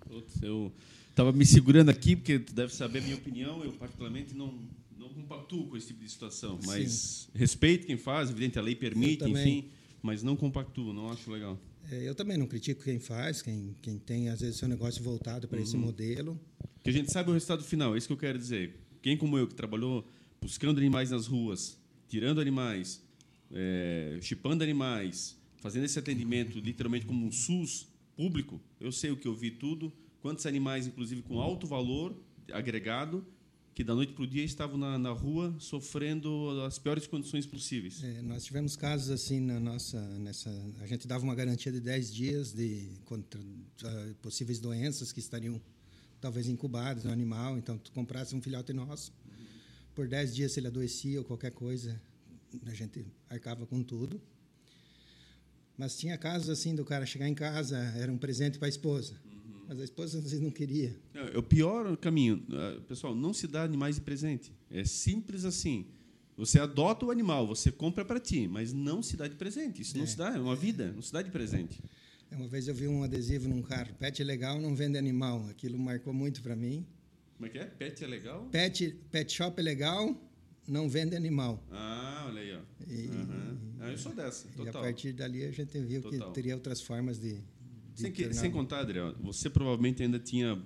Putz, 0.00 0.42
eu 0.42 0.70
estava 1.18 1.32
me 1.32 1.44
segurando 1.44 1.88
aqui, 1.88 2.14
porque 2.14 2.38
tu 2.38 2.54
deve 2.54 2.72
saber 2.72 3.00
a 3.00 3.02
minha 3.02 3.16
opinião, 3.16 3.64
eu 3.64 3.72
particularmente 3.72 4.34
não, 4.36 4.54
não 4.96 5.08
compactuo 5.08 5.66
com 5.66 5.76
esse 5.76 5.88
tipo 5.88 6.04
de 6.04 6.08
situação, 6.08 6.60
mas 6.64 6.92
Sim. 6.92 7.38
respeito 7.38 7.88
quem 7.88 7.96
faz, 7.96 8.30
evidente, 8.30 8.56
a 8.56 8.62
lei 8.62 8.76
permite, 8.76 9.28
enfim, 9.28 9.68
mas 10.00 10.22
não 10.22 10.36
compactuo, 10.36 10.92
não 10.92 11.10
acho 11.10 11.28
legal. 11.28 11.58
É, 11.90 12.08
eu 12.08 12.14
também 12.14 12.36
não 12.36 12.46
critico 12.46 12.84
quem 12.84 13.00
faz, 13.00 13.42
quem, 13.42 13.74
quem 13.82 13.98
tem, 13.98 14.28
às 14.28 14.40
vezes, 14.40 14.58
seu 14.58 14.68
negócio 14.68 15.02
voltado 15.02 15.48
para 15.48 15.58
uhum. 15.58 15.64
esse 15.64 15.76
modelo. 15.76 16.40
Que 16.84 16.90
a 16.90 16.92
gente 16.92 17.10
sabe 17.10 17.30
o 17.30 17.32
resultado 17.32 17.64
final, 17.64 17.96
é 17.96 17.98
isso 17.98 18.06
que 18.06 18.12
eu 18.12 18.18
quero 18.18 18.38
dizer. 18.38 18.76
Quem 19.02 19.16
como 19.16 19.36
eu, 19.36 19.48
que 19.48 19.54
trabalhou 19.54 20.06
buscando 20.40 20.78
animais 20.78 21.10
nas 21.10 21.26
ruas, 21.26 21.76
tirando 22.08 22.40
animais, 22.40 23.02
é, 23.50 24.20
chipando 24.22 24.62
animais, 24.62 25.36
fazendo 25.56 25.84
esse 25.84 25.98
atendimento 25.98 26.60
literalmente 26.60 27.06
como 27.06 27.26
um 27.26 27.32
SUS 27.32 27.88
público, 28.16 28.60
eu 28.78 28.92
sei 28.92 29.10
o 29.10 29.16
que 29.16 29.26
eu 29.26 29.34
vi 29.34 29.50
tudo, 29.50 29.92
Quantos 30.20 30.46
animais, 30.46 30.86
inclusive, 30.86 31.22
com 31.22 31.40
alto 31.40 31.66
valor 31.66 32.16
agregado, 32.52 33.24
que 33.78 33.84
da 33.84 33.94
noite 33.94 34.12
para 34.12 34.24
o 34.24 34.26
dia 34.26 34.42
estavam 34.42 34.76
na, 34.76 34.98
na, 34.98 35.12
rua 35.12 35.54
sofrendo 35.60 36.50
as 36.66 36.80
piores 36.80 37.06
condições 37.06 37.46
possíveis. 37.46 38.02
É, 38.02 38.20
nós 38.22 38.44
tivemos 38.44 38.74
casos 38.74 39.08
assim 39.08 39.38
na 39.38 39.60
nossa 39.60 40.00
nessa 40.18 40.50
a 40.80 40.86
gente 40.86 41.06
dava 41.06 41.22
uma 41.22 41.34
garantia 41.34 41.70
de 41.70 41.80
10 41.80 42.12
dias 42.12 42.52
de 42.52 42.90
contra 43.04 43.40
uh, 43.40 44.14
possíveis 44.20 44.58
doenças 44.58 45.12
que 45.12 45.20
estariam 45.20 45.60
talvez 46.20 46.48
incubadas 46.48 47.04
no 47.04 47.12
animal, 47.12 47.56
então 47.56 47.78
tu 47.78 47.92
comprasse 47.92 48.34
um 48.34 48.42
filhote 48.42 48.72
nosso, 48.72 49.12
por 49.94 50.08
10 50.08 50.34
dias 50.34 50.50
se 50.50 50.58
ele 50.58 50.66
adoecia 50.66 51.20
ou 51.20 51.24
qualquer 51.24 51.52
coisa, 51.52 52.02
a 52.66 52.74
gente 52.74 53.06
arcava 53.30 53.64
com 53.64 53.80
tudo. 53.80 54.20
Mas 55.76 55.96
tinha 55.96 56.18
casos 56.18 56.48
assim 56.48 56.74
do 56.74 56.84
cara 56.84 57.06
chegar 57.06 57.28
em 57.28 57.34
casa, 57.34 57.78
era 57.96 58.10
um 58.10 58.18
presente 58.18 58.58
para 58.58 58.66
a 58.66 58.68
esposa 58.68 59.14
mas 59.68 59.78
a 59.78 59.84
esposa 59.84 60.16
às 60.16 60.24
vezes 60.24 60.40
não 60.40 60.50
queria. 60.50 60.96
É, 61.12 61.36
o 61.36 61.42
pior 61.42 61.94
caminho, 61.98 62.42
ah, 62.50 62.80
pessoal, 62.88 63.14
não 63.14 63.34
se 63.34 63.46
dá 63.46 63.62
animais 63.62 63.96
de 63.96 64.00
presente. 64.00 64.50
É 64.70 64.82
simples 64.82 65.44
assim. 65.44 65.86
Você 66.38 66.58
adota 66.58 67.04
o 67.04 67.10
animal, 67.10 67.46
você 67.46 67.70
compra 67.70 68.04
para 68.04 68.18
ti, 68.18 68.48
mas 68.48 68.72
não 68.72 69.02
se 69.02 69.16
dá 69.16 69.28
de 69.28 69.36
presente. 69.36 69.82
Isso 69.82 69.94
é. 69.96 70.00
não 70.00 70.06
se 70.06 70.16
dá, 70.16 70.34
é 70.34 70.40
uma 70.40 70.56
vida, 70.56 70.92
não 70.92 71.02
se 71.02 71.12
dá 71.12 71.20
de 71.20 71.30
presente. 71.30 71.82
É, 72.30 72.36
uma 72.36 72.48
vez 72.48 72.66
eu 72.66 72.74
vi 72.74 72.88
um 72.88 73.02
adesivo 73.02 73.46
num 73.48 73.60
carro, 73.60 73.92
pet 73.98 74.22
é 74.22 74.24
legal, 74.24 74.58
não 74.58 74.74
vende 74.74 74.96
animal. 74.96 75.46
Aquilo 75.50 75.78
marcou 75.78 76.14
muito 76.14 76.40
para 76.42 76.56
mim. 76.56 76.86
Como 77.36 77.46
é 77.46 77.50
que 77.50 77.58
é? 77.58 77.66
Pet 77.66 78.02
é 78.02 78.06
legal? 78.06 78.48
Pet, 78.50 78.96
pet 79.10 79.32
shop 79.32 79.60
é 79.60 79.62
legal, 79.62 80.16
não 80.66 80.88
vende 80.88 81.14
animal. 81.14 81.62
Ah, 81.70 82.24
olha 82.26 82.40
aí. 82.40 82.54
Ó. 82.54 82.60
E, 82.86 83.06
uhum. 83.08 83.58
ah, 83.80 83.90
eu 83.90 83.98
sou 83.98 84.14
dessa, 84.14 84.48
total. 84.48 84.64
E 84.66 84.68
a 84.68 84.72
partir 84.72 85.12
dali 85.12 85.44
a 85.44 85.50
gente 85.50 85.78
viu 85.80 86.00
total. 86.02 86.28
que 86.28 86.34
teria 86.34 86.54
outras 86.54 86.80
formas 86.80 87.18
de, 87.18 87.40
sem, 88.02 88.12
que, 88.12 88.32
sem 88.32 88.50
contar, 88.50 88.80
Adriano, 88.80 89.16
você 89.20 89.50
provavelmente 89.50 90.02
ainda 90.02 90.18
tinha 90.18 90.62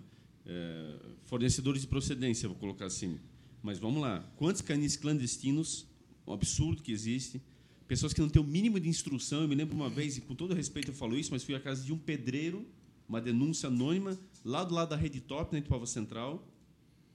é, 0.47 0.97
fornecedores 1.25 1.83
de 1.83 1.87
procedência, 1.89 2.49
vou 2.49 2.57
colocar 2.59 2.87
assim. 2.87 3.19
Mas 3.63 3.79
vamos 3.79 4.03
lá. 4.03 4.21
Quantos 4.37 4.61
canis 4.61 4.97
clandestinos, 4.97 5.87
um 6.27 6.33
absurdo 6.33 6.83
que 6.83 6.93
existe, 6.93 7.41
pessoas 7.87 8.13
que 8.13 8.21
não 8.21 8.29
têm 8.29 8.41
o 8.41 8.45
mínimo 8.45 8.81
de 8.81 8.89
instrução. 8.89 9.43
Eu 9.43 9.49
me 9.49 9.55
lembro 9.55 9.75
uma 9.75 9.91
vez, 9.91 10.17
e 10.17 10.21
com 10.21 10.35
todo 10.35 10.55
respeito 10.55 10.91
eu 10.91 10.95
falo 10.95 11.17
isso, 11.17 11.31
mas 11.31 11.45
fui 11.45 11.55
à 11.55 11.61
casa 11.61 11.85
de 11.85 11.93
um 11.93 11.99
pedreiro, 11.99 12.67
uma 13.09 13.21
denúncia 13.21 13.67
anônima, 13.67 14.19
lá 14.45 14.65
do 14.65 14.75
lado 14.75 14.91
da 14.91 14.97
Rede 14.97 15.21
Top, 15.21 15.53
na 15.53 15.59
Ituava 15.59 15.87
Central, 15.87 16.47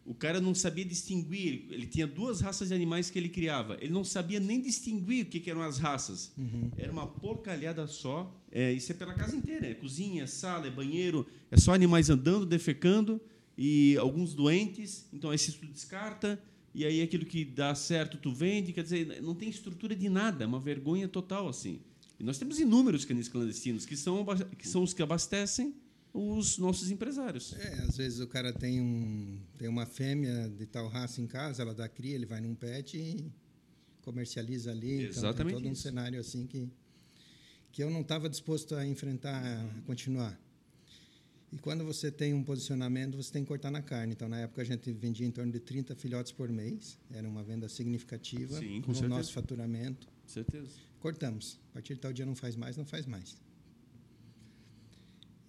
o 0.07 0.13
cara 0.13 0.39
não 0.39 0.55
sabia 0.55 0.85
distinguir. 0.85 1.65
Ele 1.69 1.85
tinha 1.85 2.07
duas 2.07 2.39
raças 2.39 2.69
de 2.69 2.73
animais 2.73 3.09
que 3.09 3.19
ele 3.19 3.27
criava. 3.27 3.77
Ele 3.81 3.91
não 3.91 4.05
sabia 4.05 4.39
nem 4.39 4.61
distinguir 4.61 5.25
o 5.25 5.29
que, 5.29 5.49
eram 5.49 5.61
as 5.61 5.77
raças. 5.77 6.31
Uhum. 6.37 6.71
Era 6.77 6.89
uma 6.89 7.05
porcalhada 7.05 7.85
só. 7.87 8.33
É, 8.49 8.71
isso 8.71 8.89
é 8.89 8.95
pela 8.95 9.13
casa 9.13 9.35
inteira. 9.35 9.67
É 9.67 9.73
cozinha, 9.73 10.23
é 10.23 10.27
sala, 10.27 10.65
é 10.65 10.71
banheiro. 10.71 11.27
É 11.51 11.57
só 11.57 11.73
animais 11.73 12.09
andando, 12.09 12.45
defecando 12.45 13.19
e 13.57 13.97
alguns 13.97 14.33
doentes. 14.33 15.05
Então, 15.11 15.33
esse 15.33 15.51
tu 15.51 15.67
descarta. 15.67 16.41
E 16.73 16.85
aí, 16.85 17.01
aquilo 17.01 17.25
que 17.25 17.43
dá 17.43 17.75
certo, 17.75 18.17
tu 18.17 18.31
vende. 18.31 18.71
Quer 18.71 18.83
dizer, 18.83 19.21
não 19.21 19.35
tem 19.35 19.49
estrutura 19.49 19.93
de 19.93 20.07
nada. 20.07 20.45
É 20.45 20.47
uma 20.47 20.59
vergonha 20.59 21.09
total, 21.09 21.49
assim. 21.49 21.81
E 22.17 22.23
nós 22.23 22.37
temos 22.37 22.61
inúmeros 22.61 23.03
canis 23.03 23.27
clandestinos, 23.27 23.85
que 23.85 23.97
são, 23.97 24.25
que 24.57 24.67
são 24.67 24.83
os 24.83 24.93
que 24.93 25.03
abastecem 25.03 25.75
os 26.13 26.57
nossos 26.57 26.89
empresários. 26.89 27.53
É, 27.53 27.73
às 27.81 27.97
vezes 27.97 28.19
o 28.19 28.27
cara 28.27 28.51
tem, 28.51 28.81
um, 28.81 29.39
tem 29.57 29.67
uma 29.67 29.85
fêmea 29.85 30.49
de 30.49 30.65
tal 30.65 30.87
raça 30.87 31.21
em 31.21 31.27
casa, 31.27 31.61
ela 31.61 31.73
dá 31.73 31.87
cria, 31.87 32.15
ele 32.15 32.25
vai 32.25 32.41
num 32.41 32.55
pet 32.55 32.97
e 32.97 33.31
comercializa 34.01 34.71
ali. 34.71 35.03
Exatamente. 35.03 35.17
Então, 35.19 35.45
tem 35.45 35.53
todo 35.53 35.69
um 35.69 35.73
isso. 35.73 35.81
cenário 35.81 36.19
assim 36.19 36.47
que, 36.47 36.69
que 37.71 37.83
eu 37.83 37.89
não 37.89 38.01
estava 38.01 38.29
disposto 38.29 38.75
a 38.75 38.85
enfrentar, 38.85 39.43
a 39.43 39.81
continuar. 39.81 40.39
E 41.51 41.57
quando 41.57 41.85
você 41.85 42.11
tem 42.11 42.33
um 42.33 42.43
posicionamento, 42.43 43.15
você 43.15 43.31
tem 43.31 43.43
que 43.43 43.47
cortar 43.47 43.71
na 43.71 43.81
carne. 43.81 44.13
Então, 44.13 44.27
na 44.27 44.39
época, 44.39 44.61
a 44.61 44.65
gente 44.65 44.91
vendia 44.91 45.25
em 45.25 45.31
torno 45.31 45.51
de 45.51 45.59
30 45.59 45.95
filhotes 45.95 46.31
por 46.31 46.49
mês. 46.49 46.97
Era 47.09 47.27
uma 47.27 47.41
venda 47.41 47.69
significativa 47.69 48.59
Sim, 48.59 48.81
com 48.81 48.89
no 48.89 48.95
certeza. 48.95 49.07
nosso 49.07 49.33
faturamento. 49.33 50.07
Certeza. 50.25 50.71
Cortamos. 50.99 51.57
A 51.71 51.73
partir 51.75 51.93
de 51.93 52.01
tal 52.01 52.11
dia 52.11 52.25
não 52.25 52.35
faz 52.35 52.55
mais, 52.55 52.75
não 52.75 52.85
faz 52.85 53.05
mais. 53.05 53.37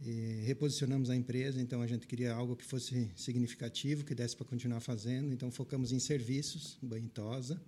E 0.00 0.42
reposicionamos 0.46 1.10
a 1.10 1.16
empresa, 1.16 1.60
então 1.60 1.82
a 1.82 1.86
gente 1.86 2.06
queria 2.06 2.32
algo 2.32 2.54
que 2.54 2.64
fosse 2.64 3.10
significativo, 3.16 4.04
que 4.04 4.14
desse 4.14 4.36
para 4.36 4.46
continuar 4.46 4.80
fazendo. 4.80 5.32
Então 5.32 5.50
focamos 5.50 5.92
em 5.92 5.98
serviços, 5.98 6.78
banho 6.80 7.08
tosa 7.08 7.60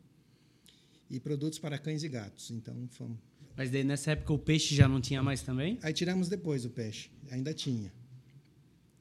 e 1.11 1.19
produtos 1.19 1.59
para 1.59 1.77
cães 1.77 2.05
e 2.05 2.09
gatos. 2.09 2.51
Então 2.51 2.89
fomos. 2.93 3.19
Mas 3.57 3.71
daí 3.71 3.83
nessa 3.83 4.13
época 4.13 4.33
o 4.33 4.39
peixe 4.39 4.75
já 4.75 4.87
não 4.87 5.01
tinha 5.01 5.23
mais 5.23 5.43
também? 5.43 5.79
Aí 5.83 5.93
tiramos 5.93 6.29
depois 6.29 6.65
o 6.65 6.71
peixe, 6.71 7.11
ainda 7.31 7.53
tinha. 7.53 7.93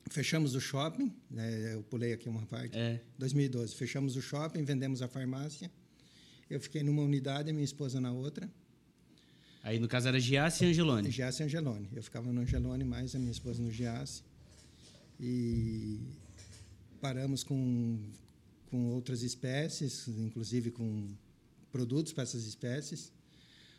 Fechamos 0.10 0.56
o 0.56 0.60
shopping, 0.60 1.13
né, 1.30 1.76
eu 1.76 1.84
pulei 1.84 2.13
aqui 2.13 2.28
uma 2.28 2.44
parte. 2.48 2.76
É. 2.76 3.00
2012, 3.20 3.76
fechamos 3.76 4.15
o 4.15 4.22
shopping, 4.22 4.63
vendemos 4.63 5.04
a 5.04 5.08
farmácia. 5.08 5.72
Eu 6.50 6.60
fiquei 6.60 6.82
numa 6.82 7.04
unidade, 7.04 7.54
minha 7.54 7.63
esposa 7.63 8.02
na 8.02 8.12
outra. 8.12 8.50
Aí, 9.63 9.80
no 9.80 9.88
caso, 9.88 10.08
era 10.08 10.19
Giasse 10.19 10.63
e 10.63 10.67
Angelone. 10.67 11.12
Giasse 11.12 11.43
e 11.43 11.45
Angelone. 11.45 11.89
Eu 11.93 12.02
ficava 12.02 12.32
no 12.32 12.41
Angelone, 12.41 12.84
mais 12.84 13.15
a 13.15 13.19
minha 13.19 13.32
esposa 13.32 13.62
no 13.62 13.72
Giasse. 13.72 14.24
E 15.19 16.00
paramos 17.02 17.43
com, 17.43 18.00
com 18.69 18.91
outras 18.91 19.22
espécies, 19.22 20.08
inclusive 20.08 20.72
com 20.72 21.08
produtos 21.72 22.13
para 22.13 22.24
essas 22.24 22.45
espécies. 22.45 23.12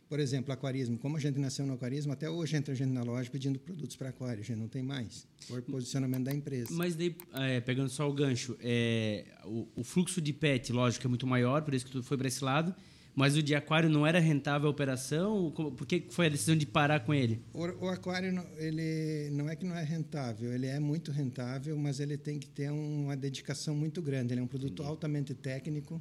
Por 0.08 0.18
exemplo, 0.18 0.52
aquarismo. 0.52 0.98
Como 0.98 1.16
a 1.16 1.20
gente 1.20 1.38
nasceu 1.38 1.64
no 1.64 1.74
aquarismo, 1.74 2.12
até 2.12 2.28
hoje 2.28 2.56
entra 2.56 2.74
gente 2.74 2.90
na 2.90 3.04
loja 3.04 3.30
pedindo 3.30 3.60
produtos 3.60 3.94
para 3.94 4.08
aquário. 4.08 4.42
A 4.42 4.44
gente 4.44 4.58
não 4.58 4.66
tem 4.66 4.82
mais, 4.82 5.24
por 5.46 5.62
posicionamento 5.62 6.24
da 6.24 6.34
empresa. 6.34 6.68
Mas 6.72 6.96
daí, 6.96 7.14
é, 7.32 7.60
pegando 7.60 7.88
só 7.88 8.10
o 8.10 8.12
gancho, 8.12 8.56
é, 8.60 9.24
o, 9.44 9.68
o, 9.76 9.84
fluxo 9.84 10.20
de 10.20 10.32
pet, 10.32 10.72
lógico, 10.72 11.06
é 11.06 11.08
muito 11.08 11.28
maior, 11.28 11.62
por 11.62 11.74
isso 11.74 11.86
que 11.86 11.92
tu 11.92 12.02
foi 12.02 12.18
para 12.18 12.26
esse 12.26 12.42
lado. 12.42 12.74
Mas 13.14 13.36
o 13.36 13.42
de 13.42 13.54
aquário 13.54 13.88
não 13.88 14.06
era 14.06 14.18
rentável 14.20 14.68
a 14.68 14.70
operação? 14.70 15.50
Por 15.50 15.86
que 15.86 16.06
foi 16.10 16.26
a 16.26 16.28
decisão 16.28 16.56
de 16.56 16.64
parar 16.64 17.00
com 17.00 17.12
ele? 17.12 17.42
O, 17.52 17.84
o 17.84 17.88
aquário, 17.88 18.32
não- 18.32 18.46
ele 18.56 19.28
não 19.32 19.48
é 19.48 19.56
que 19.56 19.64
não 19.66 19.74
é 19.76 19.82
rentável, 19.82 20.52
ele 20.52 20.66
é 20.66 20.78
muito 20.78 21.10
rentável, 21.10 21.76
mas 21.76 21.98
ele 22.00 22.16
tem 22.16 22.38
que 22.38 22.48
ter 22.48 22.70
uma 22.70 23.16
dedicação 23.16 23.74
muito 23.74 24.00
grande. 24.00 24.32
Ele 24.32 24.40
é 24.40 24.44
um 24.44 24.46
produto 24.46 24.82
altamente 24.82 25.34
técnico. 25.34 26.00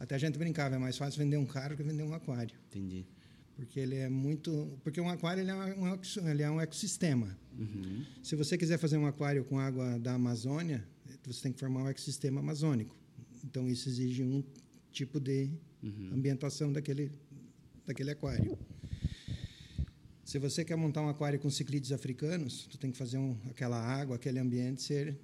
Até 0.00 0.14
a 0.14 0.18
gente 0.18 0.38
brincava, 0.38 0.74
é 0.74 0.78
mais 0.78 0.96
fácil 0.96 1.18
vender 1.18 1.36
um 1.36 1.46
carro 1.46 1.76
que 1.76 1.82
vender 1.82 2.02
um 2.02 2.12
aquário. 2.14 2.56
Entendi. 2.70 3.06
Porque 3.54 3.80
ele 3.80 3.96
é 3.96 4.08
muito. 4.08 4.78
Porque 4.84 5.00
um 5.00 5.08
aquário 5.08 5.42
ele 5.42 5.50
é, 5.50 5.54
um, 5.54 5.98
ele 6.30 6.42
é 6.42 6.50
um 6.50 6.60
ecossistema. 6.60 7.38
Uhum. 7.58 8.04
Se 8.22 8.36
você 8.36 8.58
quiser 8.58 8.78
fazer 8.78 8.98
um 8.98 9.06
aquário 9.06 9.44
com 9.44 9.58
água 9.58 9.98
da 9.98 10.12
Amazônia, 10.14 10.86
você 11.26 11.42
tem 11.42 11.52
que 11.52 11.58
formar 11.60 11.84
um 11.84 11.88
ecossistema 11.88 12.40
amazônico. 12.40 12.94
Então, 13.44 13.66
isso 13.68 13.88
exige 13.88 14.22
um 14.22 14.42
tipo 14.92 15.18
de 15.18 15.50
ambientação 16.12 16.72
daquele, 16.72 17.10
daquele 17.86 18.10
aquário. 18.10 18.58
Se 20.24 20.38
você 20.38 20.64
quer 20.64 20.76
montar 20.76 21.02
um 21.02 21.08
aquário 21.08 21.38
com 21.38 21.48
ciclídeos 21.48 21.92
africanos, 21.92 22.66
tu 22.66 22.76
tem 22.78 22.90
que 22.90 22.98
fazer 22.98 23.18
um, 23.18 23.36
aquela 23.48 23.80
água, 23.80 24.16
aquele 24.16 24.38
ambiente 24.38 24.82
ser 24.82 25.16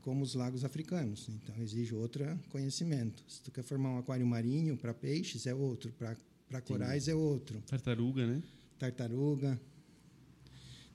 como 0.00 0.22
os 0.22 0.34
lagos 0.34 0.64
africanos. 0.64 1.28
Então, 1.28 1.54
exige 1.62 1.94
outro 1.94 2.24
conhecimento. 2.48 3.22
Se 3.28 3.42
tu 3.42 3.50
quer 3.50 3.62
formar 3.62 3.90
um 3.90 3.98
aquário 3.98 4.26
marinho 4.26 4.76
para 4.76 4.94
peixes, 4.94 5.46
é 5.46 5.54
outro. 5.54 5.92
Para 5.92 6.60
corais, 6.62 7.06
é 7.06 7.14
outro 7.14 7.60
Tartaruga, 7.60 8.26
né? 8.26 8.42
tartaruga. 8.78 9.60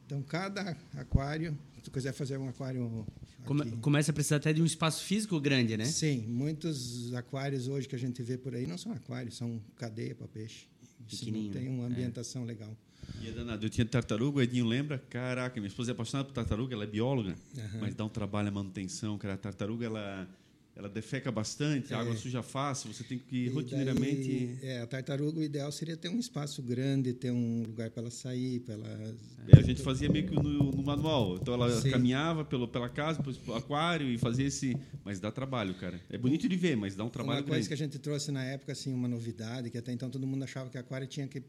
Então, 0.06 0.22
cada 0.24 0.78
aquário, 0.96 1.58
se 1.76 1.82
tu 1.82 1.92
quiser 1.92 2.14
fazer 2.14 2.38
um 2.38 2.50
aquário. 2.50 3.06
Come- 3.46 3.72
começa 3.78 4.12
a 4.12 4.14
precisar 4.14 4.38
até 4.38 4.52
de 4.54 4.62
um 4.62 4.66
espaço 4.66 5.04
físico 5.04 5.40
grande, 5.40 5.78
né? 5.78 5.86
Sim, 5.86 6.26
muitos 6.28 7.14
aquários 7.14 7.68
hoje 7.68 7.88
que 7.88 7.96
a 7.96 8.00
gente 8.00 8.22
vê 8.24 8.38
por 8.38 8.54
aí 8.56 8.66
não 8.68 8.78
são 8.78 8.92
aquários, 8.92 9.38
são 9.38 9.62
cadeia 9.76 10.14
para 10.16 10.28
peixe. 10.28 10.68
Isso 11.08 11.26
não 11.26 11.34
Pequenininho, 11.34 11.54
tem 11.54 11.64
né? 11.64 11.70
uma 11.70 11.86
ambientação 11.86 12.44
legal. 12.46 12.76
E 13.22 13.28
é 13.28 13.32
danado. 13.32 13.64
Eu 13.66 13.70
tinha 13.70 13.86
tartaruga, 13.86 14.40
o 14.40 14.42
Edinho 14.42 14.66
lembra? 14.66 14.98
Caraca, 15.10 15.60
minha 15.60 15.68
esposa 15.68 15.92
é 15.92 15.94
apaixonada 15.94 16.28
por 16.28 16.34
tartaruga, 16.34 16.74
ela 16.74 16.84
é 16.84 16.88
bióloga, 16.88 17.36
Aham. 17.58 17.78
mas 17.80 17.94
dá 17.94 18.04
um 18.04 18.10
trabalho 18.10 18.48
a 18.48 18.52
manutenção, 18.52 19.18
cara. 19.18 19.36
A 19.36 19.38
tartaruga, 19.38 19.86
ela, 19.86 20.28
ela 20.76 20.90
defeca 20.90 21.32
bastante, 21.32 21.94
a 21.94 22.00
água 22.00 22.16
suja 22.18 22.44
fácil, 22.44 22.94
você 22.94 23.04
tem 23.04 23.18
que 23.18 23.44
É. 23.44 23.48
E 23.48 23.50
rotineiramente... 23.50 24.28
daí, 24.28 24.60
é, 24.62 24.82
a 24.82 24.88
tartaruga, 24.88 25.40
o 25.40 25.44
ideal 25.44 25.72
seria 25.72 25.96
ter 25.96 26.10
um 26.10 26.20
espaço 26.20 26.62
grande, 26.62 27.14
ter 27.14 27.32
um 27.32 27.64
lugar 27.66 27.90
para 27.92 28.02
ela 28.02 28.12
sair, 28.12 28.60
para 28.60 28.74
ela. 28.74 29.16
É, 29.48 29.58
a 29.58 29.62
gente 29.62 29.82
fazia 29.82 30.10
meio 30.10 30.28
que 30.28 30.36
no, 30.36 30.72
no 30.72 30.84
manual. 30.84 31.38
Então 31.38 31.54
ela 31.54 31.72
Sim. 31.82 31.92
caminhava 31.92 32.44
pelo, 32.44 32.68
pela 32.68 32.90
casa, 32.90 33.24
pro 33.24 33.56
aquário 33.56 34.08
e 34.10 34.18
fazia 34.18 34.46
esse. 34.48 34.76
Mas 35.06 35.20
dá 35.20 35.32
trabalho, 35.32 35.74
cara. 35.76 36.02
É 36.10 36.18
bonito 36.18 36.48
de 36.50 36.56
ver, 36.58 36.76
mas 36.76 36.94
dá 36.94 37.06
um 37.06 37.10
trabalho 37.10 37.40
uma 37.40 37.44
coisa 37.44 37.56
grande. 37.60 37.68
que 37.70 37.74
a 37.74 37.78
gente 37.78 37.98
trouxe 38.00 38.32
na 38.32 38.44
época, 38.44 38.74
assim, 38.74 38.94
uma 38.94 39.08
novidade, 39.08 39.70
que 39.70 39.78
até 39.78 39.94
então 39.94 40.10
todo 40.10 40.28
mundo 40.28 40.44
achava 40.44 40.70
que 40.70 40.78
aquário 40.78 41.08
tinha 41.08 41.26
que. 41.28 41.42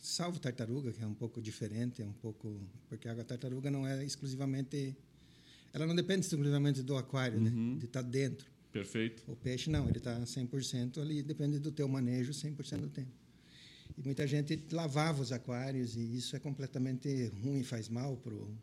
Salvo 0.00 0.38
tartaruga, 0.38 0.92
que 0.92 1.02
é 1.02 1.06
um 1.06 1.14
pouco 1.14 1.42
diferente, 1.42 2.00
é 2.00 2.04
um 2.06 2.12
pouco. 2.12 2.60
Porque 2.88 3.08
a 3.08 3.10
água 3.10 3.24
tartaruga 3.24 3.68
não 3.72 3.84
é 3.84 4.04
exclusivamente. 4.04 4.94
Ela 5.72 5.84
não 5.86 5.96
depende 5.96 6.20
exclusivamente 6.20 6.80
do 6.82 6.96
aquário, 6.96 7.38
Uhum. 7.40 7.72
né? 7.74 7.78
De 7.80 7.86
estar 7.86 8.02
dentro. 8.02 8.46
Perfeito. 8.72 9.22
O 9.26 9.34
peixe 9.36 9.70
não, 9.70 9.88
ele 9.88 9.98
está 9.98 10.18
100% 10.20 10.98
ali, 11.00 11.22
depende 11.22 11.58
do 11.58 11.72
teu 11.72 11.88
manejo 11.88 12.32
100% 12.32 12.80
do 12.80 12.88
tempo. 12.90 13.10
E 13.96 14.02
muita 14.04 14.26
gente 14.26 14.62
lavava 14.70 15.22
os 15.22 15.32
aquários 15.32 15.96
e 15.96 16.16
isso 16.16 16.36
é 16.36 16.38
completamente 16.38 17.26
ruim, 17.42 17.62
faz 17.64 17.88
mal 17.88 18.16
para 18.16 18.34
o 18.34 18.54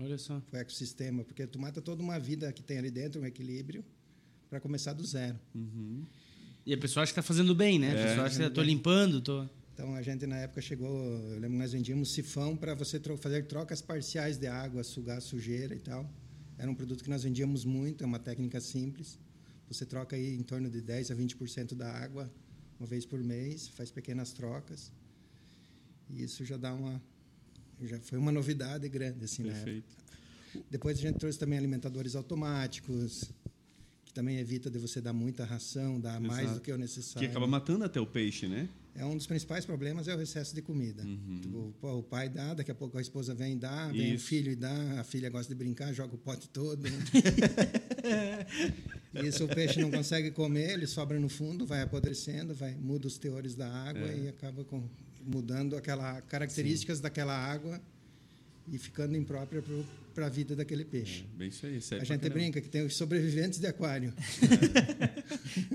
Olha 0.00 0.16
só. 0.18 0.42
ecossistema, 0.52 1.22
porque 1.24 1.46
tu 1.46 1.58
mata 1.58 1.80
toda 1.82 2.02
uma 2.02 2.18
vida 2.18 2.52
que 2.52 2.62
tem 2.62 2.78
ali 2.78 2.90
dentro, 2.90 3.20
um 3.20 3.26
equilíbrio, 3.26 3.84
para 4.48 4.58
começar 4.60 4.92
do 4.94 5.04
zero. 5.04 5.38
E 6.66 6.72
a 6.72 6.78
pessoa 6.78 7.02
acha 7.02 7.12
que 7.12 7.20
está 7.20 7.22
fazendo 7.22 7.54
bem, 7.54 7.78
né? 7.78 7.88
A 7.90 7.94
É. 7.94 8.06
pessoa 8.08 8.26
acha 8.26 8.36
que 8.38 8.42
estou 8.46 8.64
bem. 8.64 8.74
limpando, 8.74 9.20
tô... 9.20 9.46
Então 9.74 9.94
a 9.94 10.02
gente 10.02 10.26
na 10.26 10.36
época 10.36 10.60
chegou, 10.60 10.88
eu 11.04 11.34
lembro 11.40 11.52
que 11.52 11.56
nós 11.58 11.72
vendíamos 11.72 12.12
sifão 12.12 12.54
para 12.56 12.74
você 12.74 12.98
tro- 13.00 13.16
fazer 13.16 13.46
trocas 13.46 13.80
parciais 13.80 14.36
de 14.36 14.46
água, 14.46 14.82
sugar 14.84 15.18
a 15.18 15.20
sujeira 15.20 15.74
e 15.74 15.78
tal. 15.78 16.10
Era 16.58 16.70
um 16.70 16.74
produto 16.74 17.02
que 17.02 17.08
nós 17.08 17.22
vendíamos 17.22 17.64
muito, 17.64 18.04
é 18.04 18.06
uma 18.06 18.18
técnica 18.18 18.60
simples. 18.60 19.18
Você 19.70 19.86
troca 19.86 20.16
aí 20.16 20.34
em 20.34 20.42
torno 20.42 20.68
de 20.68 20.80
10 20.80 21.12
a 21.12 21.16
20% 21.16 21.74
da 21.74 21.90
água 21.90 22.30
uma 22.78 22.86
vez 22.86 23.06
por 23.06 23.22
mês, 23.22 23.68
faz 23.68 23.90
pequenas 23.90 24.32
trocas. 24.32 24.90
E 26.08 26.22
isso 26.24 26.44
já 26.44 26.56
dá 26.56 26.74
uma 26.74 27.00
já 27.80 27.98
foi 28.00 28.18
uma 28.18 28.32
novidade 28.32 28.88
grande 28.88 29.24
assim 29.24 29.44
na 29.44 29.52
época. 29.52 29.64
Perfeito. 29.64 30.64
Depois 30.70 30.98
a 30.98 31.02
gente 31.02 31.18
trouxe 31.18 31.38
também 31.38 31.56
alimentadores 31.56 32.16
automáticos, 32.16 33.30
que 34.04 34.12
também 34.12 34.38
evita 34.38 34.68
de 34.68 34.78
você 34.78 35.00
dar 35.00 35.12
muita 35.12 35.44
ração, 35.44 36.00
dar 36.00 36.20
mais 36.20 36.40
Exato. 36.40 36.58
do 36.58 36.62
que 36.62 36.72
o 36.72 36.74
Que 36.74 36.80
necessário. 36.80 37.30
acaba 37.30 37.46
matando 37.46 37.84
até 37.84 38.00
o 38.00 38.06
peixe, 38.06 38.48
né? 38.48 38.68
É 38.94 39.04
um 39.04 39.16
dos 39.16 39.26
principais 39.26 39.64
problemas 39.64 40.08
é 40.08 40.16
o 40.16 40.20
excesso 40.20 40.52
de 40.54 40.60
comida. 40.60 41.04
Tipo, 41.40 41.72
pô, 41.80 41.98
o 41.98 42.02
pai 42.02 42.28
dá, 42.28 42.54
daqui 42.54 42.72
a 42.72 42.74
pouco 42.74 42.98
a 42.98 43.00
esposa 43.00 43.32
vem 43.34 43.52
e 43.52 43.56
dá, 43.56 43.86
vem 43.92 44.14
Isso. 44.14 44.24
o 44.24 44.28
filho 44.28 44.50
e 44.50 44.56
dá, 44.56 45.00
a 45.00 45.04
filha 45.04 45.30
gosta 45.30 45.54
de 45.54 45.56
brincar, 45.56 45.92
joga 45.94 46.16
o 46.16 46.18
pote 46.18 46.48
todo. 46.48 46.82
Isso 49.14 49.44
o 49.44 49.48
peixe 49.48 49.80
não 49.80 49.90
consegue 49.90 50.30
comer, 50.30 50.70
ele 50.74 50.86
sobra 50.86 51.18
no 51.18 51.28
fundo, 51.28 51.66
vai 51.66 51.82
apodrecendo, 51.82 52.54
vai 52.54 52.74
muda 52.74 53.06
os 53.08 53.18
teores 53.18 53.54
da 53.54 53.68
água 53.68 54.08
É. 54.08 54.18
e 54.24 54.28
acaba 54.28 54.62
com, 54.64 54.88
mudando 55.26 55.76
aquela 55.76 56.20
características 56.22 57.00
daquela 57.00 57.36
água 57.36 57.80
e 58.70 58.78
ficando 58.78 59.16
imprópria 59.16 59.62
para 60.14 60.26
a 60.26 60.28
vida 60.28 60.54
daquele 60.54 60.84
peixe. 60.84 61.24
Bem 61.36 61.48
isso 61.48 61.66
aí, 61.66 61.78
A 61.78 61.80
sério. 61.80 62.06
pra 62.06 62.14
gente 62.14 62.20
caramba. 62.22 62.38
brinca 62.40 62.60
que 62.60 62.68
tem 62.68 62.82
os 62.86 62.94
sobreviventes 62.96 63.58
de 63.58 63.66
aquário. 63.66 64.12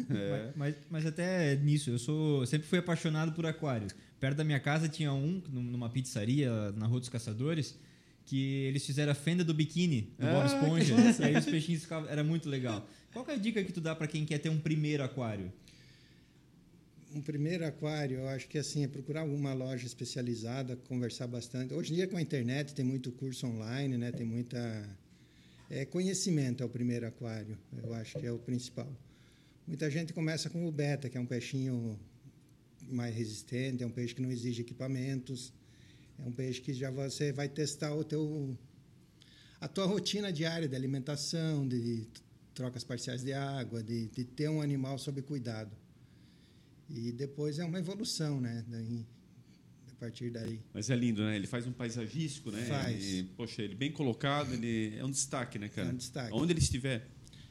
É. 0.09 0.51
Mas, 0.55 0.75
mas 0.89 1.05
até 1.05 1.55
nisso, 1.57 1.89
eu 1.89 1.99
sou 1.99 2.45
sempre 2.45 2.67
fui 2.67 2.79
apaixonado 2.79 3.33
por 3.33 3.45
aquários. 3.45 3.93
Perto 4.19 4.37
da 4.37 4.43
minha 4.43 4.59
casa 4.59 4.87
tinha 4.87 5.11
um, 5.13 5.41
num- 5.51 5.61
numa 5.63 5.89
pizzaria 5.89 6.71
na 6.73 6.85
Rua 6.85 6.99
dos 6.99 7.09
Caçadores, 7.09 7.77
que 8.25 8.63
eles 8.65 8.85
fizeram 8.85 9.11
a 9.11 9.15
fenda 9.15 9.43
do 9.43 9.53
biquíni 9.53 10.13
do 10.17 10.25
Bob 10.25 10.41
Ah, 10.41 10.45
Esponja. 10.45 10.95
E 11.19 11.23
aí 11.25 11.35
os 11.37 11.45
peixinhos 11.45 11.81
ficavam. 11.83 12.09
Era 12.09 12.23
muito 12.23 12.49
legal. 12.49 12.87
Qual 13.15 13.25
é 13.29 13.35
a 13.35 13.37
dica 13.37 13.63
que 13.63 13.71
tu 13.71 13.79
dá 13.79 13.95
para 13.95 14.07
quem 14.07 14.25
quer 14.25 14.39
ter 14.39 14.49
um 14.49 14.59
primeiro 14.59 15.01
aquário? 15.01 15.49
Um 17.13 17.21
primeiro 17.21 17.65
aquário, 17.65 18.17
eu 18.17 18.27
acho 18.27 18.45
que 18.45 18.57
assim 18.57 18.83
é 18.83 18.89
procurar 18.89 19.21
alguma 19.21 19.53
loja 19.53 19.85
especializada, 19.85 20.75
conversar 20.75 21.25
bastante. 21.25 21.73
Hoje 21.73 21.93
em 21.93 21.95
dia 21.95 22.09
com 22.09 22.17
a 22.17 22.21
internet 22.21 22.75
tem 22.75 22.83
muito 22.83 23.13
curso 23.13 23.47
online, 23.47 23.97
né? 23.97 24.11
Tem 24.11 24.25
muita 24.25 24.59
é, 25.69 25.85
conhecimento 25.85 26.61
é 26.61 26.65
o 26.65 26.69
primeiro 26.69 27.07
aquário. 27.07 27.57
Eu 27.81 27.93
acho 27.93 28.19
que 28.19 28.25
é 28.25 28.31
o 28.33 28.37
principal. 28.37 28.93
Muita 29.65 29.89
gente 29.89 30.11
começa 30.11 30.49
com 30.49 30.67
o 30.67 30.71
beta, 30.71 31.09
que 31.09 31.17
é 31.17 31.21
um 31.21 31.25
peixinho 31.25 31.97
mais 32.81 33.15
resistente, 33.15 33.81
é 33.81 33.87
um 33.87 33.91
peixe 33.91 34.13
que 34.13 34.21
não 34.21 34.29
exige 34.29 34.61
equipamentos, 34.61 35.53
é 36.19 36.27
um 36.27 36.33
peixe 36.33 36.59
que 36.59 36.73
já 36.73 36.91
você 36.91 37.31
vai 37.31 37.47
testar 37.47 37.95
o 37.95 38.03
teu 38.03 38.57
a 39.61 39.69
tua 39.69 39.85
rotina 39.85 40.33
diária 40.33 40.67
de 40.67 40.75
alimentação, 40.75 41.65
de 41.65 42.05
trocas 42.55 42.83
parciais 42.83 43.21
de 43.21 43.33
água, 43.33 43.83
de, 43.83 44.07
de 44.07 44.23
ter 44.23 44.49
um 44.49 44.61
animal 44.61 44.97
sob 44.97 45.21
cuidado. 45.21 45.71
E 46.89 47.11
depois 47.11 47.59
é 47.59 47.65
uma 47.65 47.77
evolução, 47.77 48.39
né? 48.41 48.63
Daí, 48.67 49.05
a 49.91 49.95
partir 49.99 50.29
daí. 50.31 50.59
Mas 50.73 50.89
é 50.89 50.95
lindo, 50.95 51.21
né? 51.23 51.35
Ele 51.35 51.47
faz 51.47 51.67
um 51.67 51.71
paisagístico, 51.71 52.49
né? 52.51 52.63
Faz. 52.65 53.03
E, 53.03 53.23
poxa, 53.35 53.61
ele 53.61 53.75
bem 53.75 53.91
colocado, 53.91 54.53
ele 54.53 54.95
é 54.97 55.03
um 55.05 55.11
destaque, 55.11 55.59
né, 55.59 55.67
cara? 55.69 55.89
É 55.89 55.91
um 55.91 55.97
destaque. 55.97 56.33
Onde 56.33 56.53
ele 56.53 56.59
estiver. 56.59 57.07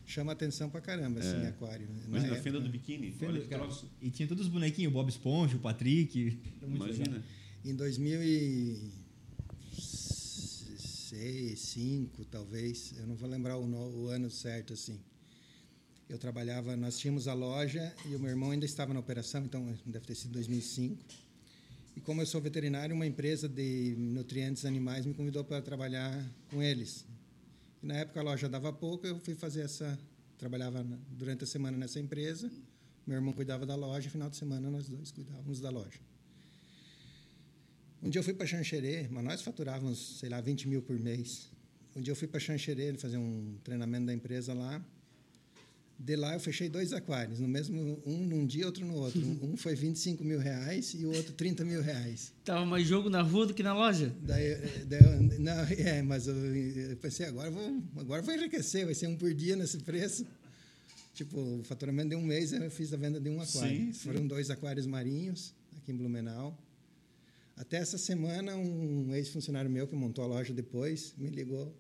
Chama 0.07 0.33
atenção 0.33 0.69
pra 0.69 0.81
caramba, 0.81 1.21
assim, 1.21 1.45
É. 1.45 1.49
aquário. 1.49 1.87
Na 1.89 2.05
Imagina 2.05 2.19
a 2.19 2.37
época- 2.37 2.43
fenda 2.43 2.61
do 2.61 2.69
biquíni. 2.69 3.11
Fenda- 3.13 3.41
troço. 3.41 3.91
E 4.03 4.11
tinha 4.11 4.29
todos 4.29 4.45
os 4.47 4.53
bonequinhos, 4.53 4.91
o 4.91 4.95
Bob 4.95 5.09
Esponja, 5.09 5.57
o 5.57 5.61
Patrick. 5.61 6.39
Imagina. 6.63 7.05
legal. 7.09 7.23
Em 7.65 7.75
2006, 11.19 11.59
5, 11.61 12.25
talvez, 12.25 12.93
eu 12.99 13.07
não 13.07 13.15
vou 13.15 13.29
lembrar 13.29 13.57
o, 13.57 13.67
no- 13.67 14.03
o 14.05 14.09
ano 14.09 14.29
certo 14.29 14.73
assim. 14.73 14.99
Eu 16.09 16.19
trabalhava, 16.19 16.77
nós 16.77 16.99
tínhamos 16.99 17.29
a 17.29 17.35
loja 17.35 17.95
e 18.11 18.15
o 18.17 18.19
meu 18.19 18.31
irmão 18.31 18.51
ainda 18.51 18.65
estava 18.67 18.93
na 18.93 18.99
operação, 19.01 19.45
então 19.45 19.65
deve 19.87 20.05
ter 20.07 20.15
sido 20.17 20.33
2005. 20.33 21.03
E 21.97 22.01
como 22.01 22.21
eu 22.21 22.27
sou 22.27 22.41
veterinário, 22.41 22.95
uma 22.95 23.07
empresa 23.07 23.49
de 23.49 23.95
nutrientes 23.97 24.65
animais 24.65 25.07
me 25.07 25.15
convidou 25.15 25.45
para 25.45 25.63
trabalhar 25.63 26.29
com 26.51 26.61
eles. 26.63 27.05
E 27.83 27.87
na 27.87 27.95
época 27.95 28.19
a 28.21 28.23
loja 28.23 28.49
dava 28.49 28.73
pouco, 28.73 29.07
eu 29.07 29.19
fui 29.21 29.35
fazer 29.35 29.63
essa, 29.63 29.97
trabalhava 30.37 30.83
durante 31.13 31.45
a 31.45 31.47
semana 31.47 31.77
nessa 31.79 32.01
empresa. 32.01 32.51
Meu 33.07 33.17
irmão 33.17 33.33
cuidava 33.33 33.65
da 33.65 33.77
loja, 33.77 34.11
final 34.11 34.29
de 34.29 34.37
semana 34.37 34.69
nós 34.69 34.89
dois 34.89 35.13
cuidávamos 35.13 35.61
da 35.61 35.71
loja. 35.71 36.01
Um 38.05 38.11
dia 38.11 38.19
eu 38.19 38.23
fui 38.23 38.35
para 38.35 38.47
Xanxerê, 38.47 39.09
mas 39.11 39.25
nós 39.25 39.41
faturávamos, 39.41 40.19
sei 40.21 40.29
lá, 40.29 40.39
20 40.41 40.69
mil 40.69 40.83
por 40.83 40.99
mês. 40.99 41.49
Um 41.97 42.03
dia 42.03 42.13
eu 42.13 42.17
fui 42.17 42.29
para 42.29 42.39
Xanxerê 42.39 42.93
fazer 42.99 43.17
um 43.17 43.57
treinamento 43.65 44.05
da 44.07 44.13
empresa 44.15 44.53
lá. 44.53 44.85
De 45.99 46.17
lá 46.17 46.35
eu 46.35 46.41
fechei 46.41 46.69
dois 46.69 46.93
aquários, 46.93 47.39
no 47.41 47.49
mesmo 47.49 48.03
um 48.05 48.19
num 48.27 48.45
dia, 48.45 48.67
outro 48.67 48.85
no 48.85 48.95
outro. 48.97 49.21
Um 49.43 49.57
foi 49.57 49.75
25 49.75 50.23
mil 50.23 50.39
reais 50.39 50.93
e 50.93 51.07
o 51.07 51.15
outro 51.15 51.33
30 51.33 51.65
mil 51.65 51.81
reais. 51.81 52.33
Tava 52.45 52.67
mais 52.67 52.87
jogo 52.87 53.09
na 53.09 53.23
rua 53.23 53.47
do 53.47 53.55
que 53.55 53.63
na 53.63 53.73
loja. 53.73 54.13
Daí, 54.21 54.45
eh, 54.49 54.85
daí 54.87 55.01
eu- 55.03 55.39
não, 55.41 55.53
é, 55.79 56.03
mas 56.03 56.27
eu, 56.27 56.35
eu 56.35 56.97
pensei, 56.99 57.25
agora 57.27 57.51
vou, 57.51 57.83
agora 57.97 58.21
vou 58.21 58.35
enriquecer, 58.35 58.85
vai 58.85 58.95
ser 58.95 59.07
um 59.07 59.17
por 59.17 59.33
dia 59.33 59.57
nesse 59.57 59.79
preço. 59.79 60.27
Tipo, 61.15 61.39
o 61.41 61.63
faturamento 61.63 62.11
de 62.11 62.17
um 62.17 62.23
mês 62.23 62.53
eu 62.53 62.69
fiz 62.71 62.93
a 62.93 62.97
venda 62.97 63.21
de 63.21 63.31
um 63.31 63.41
aquário. 63.41 63.77
Sim, 63.87 63.93
sim. 63.93 63.99
Foram 64.01 64.27
dois 64.27 64.51
aquários 64.51 64.85
marinhos 64.87 65.55
aqui 65.79 65.93
em 65.93 65.97
Blumenau. 65.97 66.59
Até 67.57 67.77
essa 67.77 67.97
semana, 67.97 68.57
um 68.57 69.15
ex-funcionário 69.15 69.71
meu 69.71 69.87
que 69.87 69.95
montou 69.95 70.25
a 70.25 70.27
loja 70.27 70.53
depois 70.53 71.15
me 71.17 71.31
ligou 71.31 71.75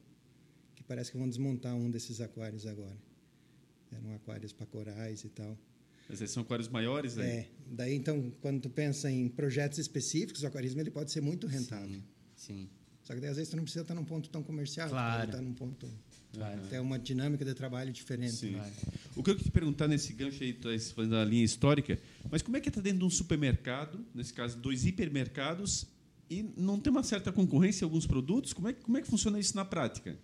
que 0.74 0.84
parece 0.84 1.10
que 1.10 1.18
vão 1.18 1.28
desmontar 1.28 1.74
um 1.74 1.90
desses 1.90 2.20
aquários 2.20 2.66
agora. 2.66 2.96
Eram 3.90 4.14
aquários 4.14 4.52
para 4.52 4.66
corais 4.66 5.24
e 5.24 5.28
tal. 5.28 5.58
Mas 6.08 6.20
esses 6.20 6.34
são 6.34 6.42
aquários 6.42 6.68
maiores, 6.68 7.16
né? 7.16 7.38
É. 7.38 7.48
Daí, 7.66 7.94
então, 7.94 8.30
quando 8.40 8.60
tu 8.60 8.70
pensa 8.70 9.10
em 9.10 9.28
projetos 9.28 9.78
específicos, 9.78 10.42
o 10.42 10.46
aquarismo 10.46 10.80
ele 10.80 10.90
pode 10.90 11.10
ser 11.10 11.20
muito 11.20 11.46
rentável. 11.46 11.88
Sim, 11.88 12.04
sim. 12.36 12.70
Só 13.02 13.14
que 13.14 13.20
daí, 13.20 13.30
às 13.30 13.36
vezes 13.36 13.50
tu 13.50 13.56
não 13.56 13.64
precisa 13.64 13.82
estar 13.82 13.94
num 13.94 14.04
ponto 14.04 14.28
tão 14.30 14.42
comercial, 14.42 14.88
claro. 14.88 15.30
estar 15.30 15.42
num 15.42 15.54
ponto 15.54 15.88
claro. 16.34 16.60
ter 16.68 16.80
uma 16.80 16.98
dinâmica 16.98 17.44
de 17.44 17.54
trabalho 17.54 17.92
diferente. 17.92 18.56
O 19.16 19.22
que 19.22 19.30
eu 19.30 19.34
queria 19.34 19.44
te 19.44 19.50
perguntar 19.50 19.88
nesse 19.88 20.12
gancho 20.12 20.42
aí, 20.42 20.56
fazendo 20.94 21.16
a 21.16 21.24
linha 21.24 21.44
histórica, 21.44 21.98
mas 22.30 22.42
como 22.42 22.56
é 22.56 22.60
que 22.60 22.68
está 22.68 22.80
dentro 22.80 23.00
de 23.00 23.04
um 23.04 23.10
supermercado, 23.10 24.04
nesse 24.14 24.32
caso 24.32 24.56
dois 24.58 24.84
hipermercados, 24.84 25.86
e 26.30 26.42
não 26.56 26.80
tem 26.80 26.90
uma 26.90 27.02
certa 27.02 27.30
concorrência 27.32 27.84
em 27.84 27.86
alguns 27.86 28.06
produtos? 28.06 28.52
Como 28.52 28.68
é, 28.68 28.72
como 28.72 28.96
é 28.98 29.02
que 29.02 29.08
funciona 29.08 29.38
isso 29.38 29.54
na 29.56 29.64
prática? 29.64 30.16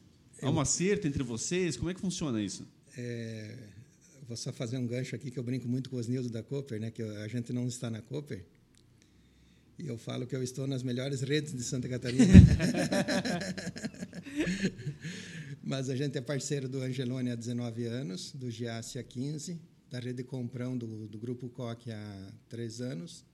Há 0.43 0.51
um 0.51 0.59
acerto 0.59 1.07
entre 1.07 1.23
vocês? 1.23 1.77
Como 1.77 1.91
é 1.91 1.95
que 1.95 2.01
funciona 2.01 2.43
isso? 2.43 2.67
É, 2.97 3.55
vou 4.27 4.37
só 4.37 4.53
fazer 4.53 4.79
um 4.79 4.87
gancho 4.87 5.15
aqui 5.15 5.31
que 5.31 5.39
eu 5.39 5.43
brinco 5.43 5.69
muito 5.69 5.91
com 5.91 5.97
os 5.97 6.09
Nildo 6.09 6.31
da 6.31 6.43
Cooper, 6.43 6.81
né? 6.81 6.91
Que 6.91 7.03
a 7.03 7.29
gente 7.29 7.53
não 7.53 7.67
está 7.67 7.91
na 7.91 8.01
Cooper. 8.01 8.45
E 9.79 9.89
eu 9.89 9.97
falo 9.97 10.27
que 10.27 10.37
eu 10.37 10.43
estou 10.43 10.67
nas 10.67 10.83
melhores 10.83 11.23
redes 11.23 11.55
de 11.55 11.63
Santa 11.63 11.89
Catarina. 11.89 12.25
Mas 15.63 15.91
a 15.91 15.97
gente 15.97 16.17
é 16.17 16.21
parceiro 16.21 16.69
do 16.69 16.81
Angelone 16.81 17.31
há 17.31 17.35
19 17.35 17.85
anos, 17.85 18.33
do 18.33 18.51
Giasse 18.51 18.99
há 18.99 19.03
15, 19.03 19.61
da 19.91 19.99
Rede 19.99 20.25
Comprão 20.25 20.77
do, 20.77 21.07
do 21.07 21.19
Grupo 21.19 21.49
Coque 21.51 21.91
há 21.91 22.33
3 22.49 22.81
anos 22.81 23.25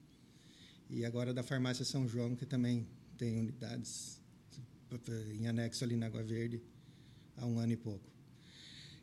e 0.91 1.05
agora 1.05 1.33
da 1.33 1.43
Farmácia 1.43 1.85
São 1.85 2.09
João, 2.09 2.35
que 2.35 2.47
também 2.47 2.87
tem 3.17 3.39
unidades 3.39 4.21
em 5.35 5.47
anexo 5.47 5.85
ali 5.85 5.97
na 5.97 6.07
Água 6.07 6.23
Verde 6.23 6.61
há 7.37 7.47
um 7.47 7.59
ano 7.59 7.73
e 7.73 7.77
pouco. 7.77 8.11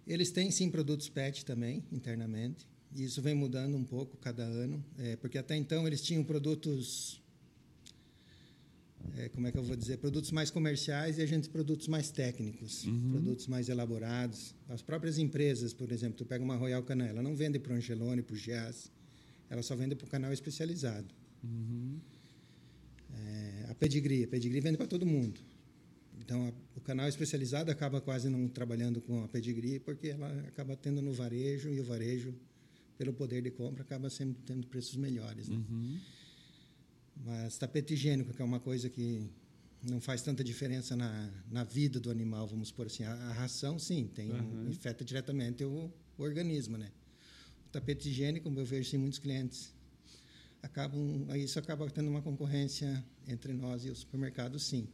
Eles 0.05 0.31
têm 0.31 0.51
sim 0.51 0.69
produtos 0.69 1.07
PET 1.07 1.45
também 1.45 1.83
internamente, 1.91 2.67
e 2.93 3.03
isso 3.03 3.21
vem 3.21 3.33
mudando 3.33 3.75
um 3.75 3.83
pouco 3.83 4.17
cada 4.17 4.43
ano, 4.43 4.83
é, 4.97 5.15
porque 5.15 5.37
até 5.37 5.55
então 5.55 5.87
eles 5.87 6.01
tinham 6.01 6.23
produtos 6.23 7.21
é, 9.17 9.29
como 9.29 9.47
é 9.47 9.51
que 9.51 9.57
eu 9.57 9.63
vou 9.63 9.75
dizer, 9.75 9.97
produtos 9.97 10.31
mais 10.31 10.49
comerciais 10.49 11.17
e 11.17 11.21
a 11.21 11.25
gente 11.25 11.49
produtos 11.49 11.87
mais 11.87 12.09
técnicos, 12.09 12.85
uhum. 12.85 13.11
produtos 13.11 13.47
mais 13.47 13.69
elaborados. 13.69 14.55
As 14.69 14.81
próprias 14.81 15.17
empresas, 15.17 15.73
por 15.73 15.91
exemplo, 15.91 16.17
tu 16.17 16.25
pega 16.25 16.43
uma 16.43 16.55
Royal 16.55 16.83
Canin, 16.83 17.05
ela 17.05 17.21
não 17.21 17.35
vende 17.35 17.59
para 17.59 17.73
o 17.73 17.75
Angelone, 17.75 18.21
para 18.21 18.33
o 18.33 18.37
Gias, 18.37 18.91
ela 19.49 19.61
só 19.61 19.75
vende 19.75 19.95
para 19.95 20.05
o 20.05 20.09
canal 20.09 20.31
especializado. 20.31 21.13
Uhum. 21.43 21.99
É, 23.15 23.67
a 23.69 23.75
Pedigree, 23.75 24.23
a 24.23 24.27
Pedigree 24.27 24.61
vende 24.61 24.77
para 24.77 24.87
todo 24.87 25.05
mundo. 25.05 25.39
Então, 26.19 26.47
a, 26.47 26.53
o 26.75 26.81
canal 26.81 27.07
especializado 27.07 27.69
acaba 27.69 28.01
quase 28.01 28.29
não 28.29 28.47
trabalhando 28.47 29.01
com 29.01 29.23
a 29.23 29.27
Pedigree 29.27 29.79
porque 29.79 30.07
ela 30.09 30.29
acaba 30.47 30.75
tendo 30.75 31.01
no 31.01 31.13
varejo 31.13 31.69
e 31.69 31.79
o 31.79 31.83
varejo, 31.83 32.33
pelo 32.97 33.13
poder 33.13 33.41
de 33.41 33.51
compra, 33.51 33.83
acaba 33.83 34.09
sempre 34.09 34.41
tendo 34.45 34.65
preços 34.67 34.95
melhores. 34.95 35.49
Né? 35.49 35.57
Uhum. 35.57 35.99
Mas 37.15 37.57
tapete 37.57 37.93
higiênico, 37.93 38.33
que 38.33 38.41
é 38.41 38.45
uma 38.45 38.59
coisa 38.59 38.89
que 38.89 39.29
não 39.81 39.99
faz 39.99 40.21
tanta 40.21 40.43
diferença 40.43 40.95
na, 40.95 41.29
na 41.51 41.63
vida 41.63 41.99
do 41.99 42.09
animal, 42.09 42.47
vamos 42.47 42.71
por 42.71 42.87
assim. 42.87 43.03
A, 43.03 43.13
a 43.13 43.33
ração, 43.33 43.77
sim, 43.77 44.07
tem 44.07 44.31
uhum. 44.31 44.69
afeta 44.69 45.03
diretamente 45.03 45.63
o, 45.63 45.91
o, 46.17 46.23
organismo, 46.23 46.77
né? 46.77 46.91
O 47.67 47.69
tapete 47.69 48.09
higiênico, 48.09 48.49
eu 48.49 48.65
vejo 48.65 48.89
sim 48.89 48.97
muitos 48.97 49.19
clientes 49.19 49.73
acabam 50.63 51.27
isso 51.35 51.59
acaba 51.59 51.89
tendo 51.89 52.09
uma 52.09 52.21
concorrência 52.21 53.03
entre 53.27 53.53
nós 53.53 53.83
e 53.83 53.89
os 53.89 53.99
supermercados, 53.99 54.63
sim. 54.63 54.87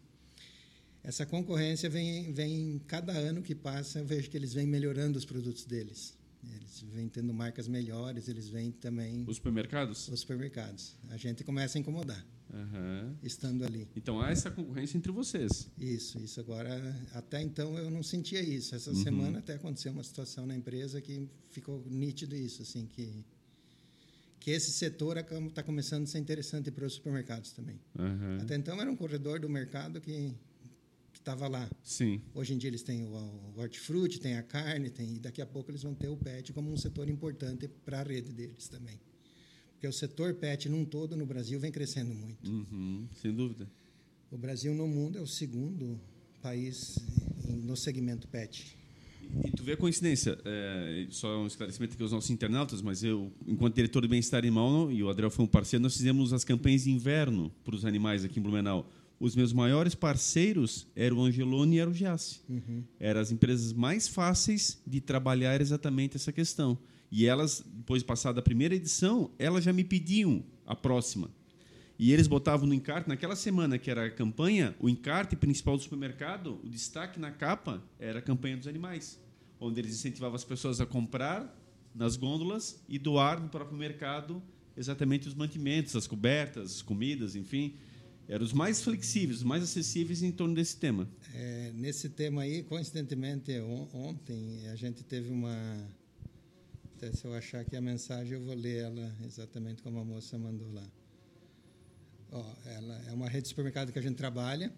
Essa 1.03 1.25
concorrência 1.25 1.89
vem 1.89 2.33
vem 2.33 2.81
cada 2.87 3.13
ano 3.13 3.41
que 3.41 3.53
passa, 3.53 3.99
eu 3.99 4.05
vejo 4.05 4.29
que 4.29 4.35
eles 4.35 4.53
vêm 4.53 4.65
melhorando 4.65 5.17
os 5.17 5.25
produtos 5.25 5.63
deles. 5.63 6.17
Eles 6.43 6.81
vêm 6.93 7.09
tendo 7.09 7.33
marcas 7.33 7.67
melhores, 7.67 8.27
eles 8.27 8.47
vêm 8.47 8.71
também. 8.71 9.25
Os 9.27 9.37
supermercados? 9.37 10.07
Os 10.07 10.21
supermercados. 10.21 10.95
A 11.09 11.17
gente 11.17 11.43
começa 11.43 11.77
a 11.77 11.79
incomodar, 11.79 12.25
uhum. 12.53 13.15
estando 13.21 13.65
ali. 13.65 13.87
Então 13.95 14.21
há 14.21 14.31
essa 14.31 14.49
concorrência 14.49 14.97
entre 14.97 15.11
vocês. 15.11 15.69
Isso, 15.77 16.17
isso. 16.19 16.39
Agora, 16.39 16.95
até 17.13 17.41
então 17.41 17.77
eu 17.77 17.91
não 17.91 18.01
sentia 18.01 18.41
isso. 18.41 18.73
Essa 18.73 18.91
uhum. 18.91 19.03
semana 19.03 19.39
até 19.39 19.55
aconteceu 19.55 19.91
uma 19.91 20.03
situação 20.03 20.45
na 20.45 20.55
empresa 20.55 21.01
que 21.01 21.27
ficou 21.49 21.83
nítido 21.89 22.35
isso, 22.35 22.61
assim, 22.61 22.85
que 22.85 23.25
que 24.39 24.51
esse 24.51 24.71
setor 24.71 25.17
está 25.17 25.61
começando 25.61 26.03
a 26.03 26.07
ser 26.07 26.17
interessante 26.17 26.71
para 26.71 26.85
os 26.85 26.93
supermercados 26.93 27.51
também. 27.51 27.79
Uhum. 27.97 28.37
Até 28.41 28.55
então 28.55 28.79
era 28.79 28.89
um 28.89 28.95
corredor 28.95 29.39
do 29.39 29.49
mercado 29.49 29.99
que 31.19 31.21
estava 31.21 31.47
lá. 31.47 31.69
Sim. 31.83 32.21
Hoje 32.33 32.53
em 32.53 32.57
dia 32.57 32.69
eles 32.69 32.81
têm 32.81 33.03
o, 33.03 33.13
o 33.55 33.59
hortifruti, 33.59 34.19
tem 34.19 34.37
a 34.37 34.43
carne, 34.43 34.89
tem, 34.89 35.15
e 35.15 35.19
daqui 35.19 35.41
a 35.41 35.45
pouco 35.45 35.69
eles 35.69 35.83
vão 35.83 35.93
ter 35.93 36.07
o 36.07 36.15
pet 36.15 36.53
como 36.53 36.71
um 36.71 36.77
setor 36.77 37.09
importante 37.09 37.67
para 37.67 37.99
a 37.99 38.03
rede 38.03 38.31
deles 38.31 38.67
também. 38.67 38.99
Porque 39.73 39.87
o 39.87 39.93
setor 39.93 40.33
pet 40.33 40.67
num 40.67 40.85
todo 40.85 41.15
no 41.15 41.25
Brasil 41.25 41.59
vem 41.59 41.71
crescendo 41.71 42.13
muito. 42.13 42.49
Uhum, 42.49 43.07
sem 43.13 43.33
dúvida. 43.33 43.69
O 44.31 44.37
Brasil 44.37 44.73
no 44.73 44.87
mundo 44.87 45.17
é 45.17 45.21
o 45.21 45.27
segundo 45.27 45.99
país 46.41 46.97
no 47.45 47.75
segmento 47.75 48.27
pet. 48.27 48.77
E 49.45 49.51
tu 49.51 49.63
vê 49.63 49.73
a 49.73 49.77
coincidência, 49.77 50.39
é, 50.43 51.07
só 51.11 51.41
um 51.41 51.45
esclarecimento 51.45 51.93
aqui 51.93 52.01
aos 52.01 52.11
nossos 52.11 52.29
internautas, 52.29 52.81
mas 52.81 53.03
eu, 53.03 53.31
enquanto 53.45 53.75
diretor 53.75 54.01
de 54.01 54.07
bem-estar 54.07 54.39
animal, 54.39 54.91
e 54.91 55.03
o 55.03 55.09
Adriel 55.09 55.29
foi 55.29 55.45
um 55.45 55.47
parceiro, 55.47 55.83
nós 55.83 55.95
fizemos 55.95 56.33
as 56.33 56.43
campanhas 56.43 56.83
de 56.83 56.91
inverno 56.91 57.51
para 57.63 57.75
os 57.75 57.85
animais 57.85 58.25
aqui 58.25 58.39
em 58.39 58.41
Blumenau 58.41 58.89
os 59.19 59.35
meus 59.35 59.51
maiores 59.51 59.93
parceiros 59.93 60.87
eram 60.95 61.17
o 61.17 61.23
Angelone 61.23 61.75
e 61.75 61.79
era 61.79 61.89
o 61.89 61.93
Giasse. 61.93 62.39
Uhum. 62.47 62.83
Eram 62.99 63.19
as 63.19 63.31
empresas 63.31 63.73
mais 63.73 64.07
fáceis 64.07 64.81
de 64.87 65.01
trabalhar 65.01 65.59
exatamente 65.59 66.15
essa 66.15 66.31
questão. 66.31 66.77
E 67.11 67.25
elas, 67.25 67.63
depois 67.65 68.01
de 68.01 68.05
passada 68.05 68.39
a 68.39 68.43
primeira 68.43 68.75
edição, 68.75 69.31
elas 69.37 69.63
já 69.63 69.73
me 69.73 69.83
pediam 69.83 70.43
a 70.65 70.75
próxima. 70.75 71.29
E 71.97 72.13
eles 72.13 72.27
botavam 72.27 72.65
no 72.65 72.73
encarte, 72.73 73.09
naquela 73.09 73.35
semana 73.35 73.77
que 73.77 73.91
era 73.91 74.05
a 74.05 74.09
campanha, 74.09 74.73
o 74.79 74.87
encarte 74.87 75.35
principal 75.35 75.75
do 75.75 75.83
supermercado, 75.83 76.57
o 76.63 76.69
destaque 76.69 77.19
na 77.19 77.29
capa 77.29 77.83
era 77.99 78.19
a 78.19 78.21
campanha 78.21 78.55
dos 78.55 78.67
animais, 78.67 79.19
onde 79.59 79.81
eles 79.81 79.95
incentivavam 79.95 80.35
as 80.35 80.45
pessoas 80.45 80.79
a 80.79 80.85
comprar 80.85 81.53
nas 81.93 82.15
gôndolas 82.15 82.81
e 82.87 82.97
doar 82.97 83.41
no 83.41 83.49
próprio 83.49 83.77
mercado 83.77 84.41
exatamente 84.77 85.27
os 85.27 85.33
mantimentos, 85.33 85.93
as 85.93 86.07
cobertas, 86.07 86.75
as 86.75 86.81
comidas, 86.81 87.35
enfim 87.35 87.75
eram 88.29 88.45
os 88.45 88.53
mais 88.53 88.81
flexíveis, 88.81 89.39
os 89.39 89.43
mais 89.43 89.63
acessíveis 89.63 90.21
em 90.21 90.31
torno 90.31 90.53
desse 90.53 90.77
tema. 90.77 91.09
É, 91.33 91.71
nesse 91.73 92.07
tema 92.09 92.43
aí, 92.43 92.61
coincidentemente, 92.61 93.59
on 93.59 93.87
ontem 93.91 94.67
a 94.67 94.75
gente 94.75 95.03
teve 95.03 95.31
uma. 95.31 95.51
Até 96.95 97.11
se 97.11 97.25
eu 97.25 97.33
achar 97.33 97.61
aqui 97.61 97.75
a 97.75 97.81
mensagem, 97.81 98.33
eu 98.33 98.41
vou 98.41 98.53
ler 98.53 98.83
ela 98.83 99.15
exatamente 99.25 99.81
como 99.81 99.99
a 99.99 100.05
moça 100.05 100.37
mandou 100.37 100.71
lá. 100.71 100.87
Ó, 102.31 102.45
ela 102.65 103.03
é 103.07 103.13
uma 103.13 103.27
rede 103.27 103.43
de 103.43 103.49
supermercado 103.49 103.91
que 103.91 103.97
a 103.97 104.01
gente 104.01 104.15
trabalha. 104.15 104.71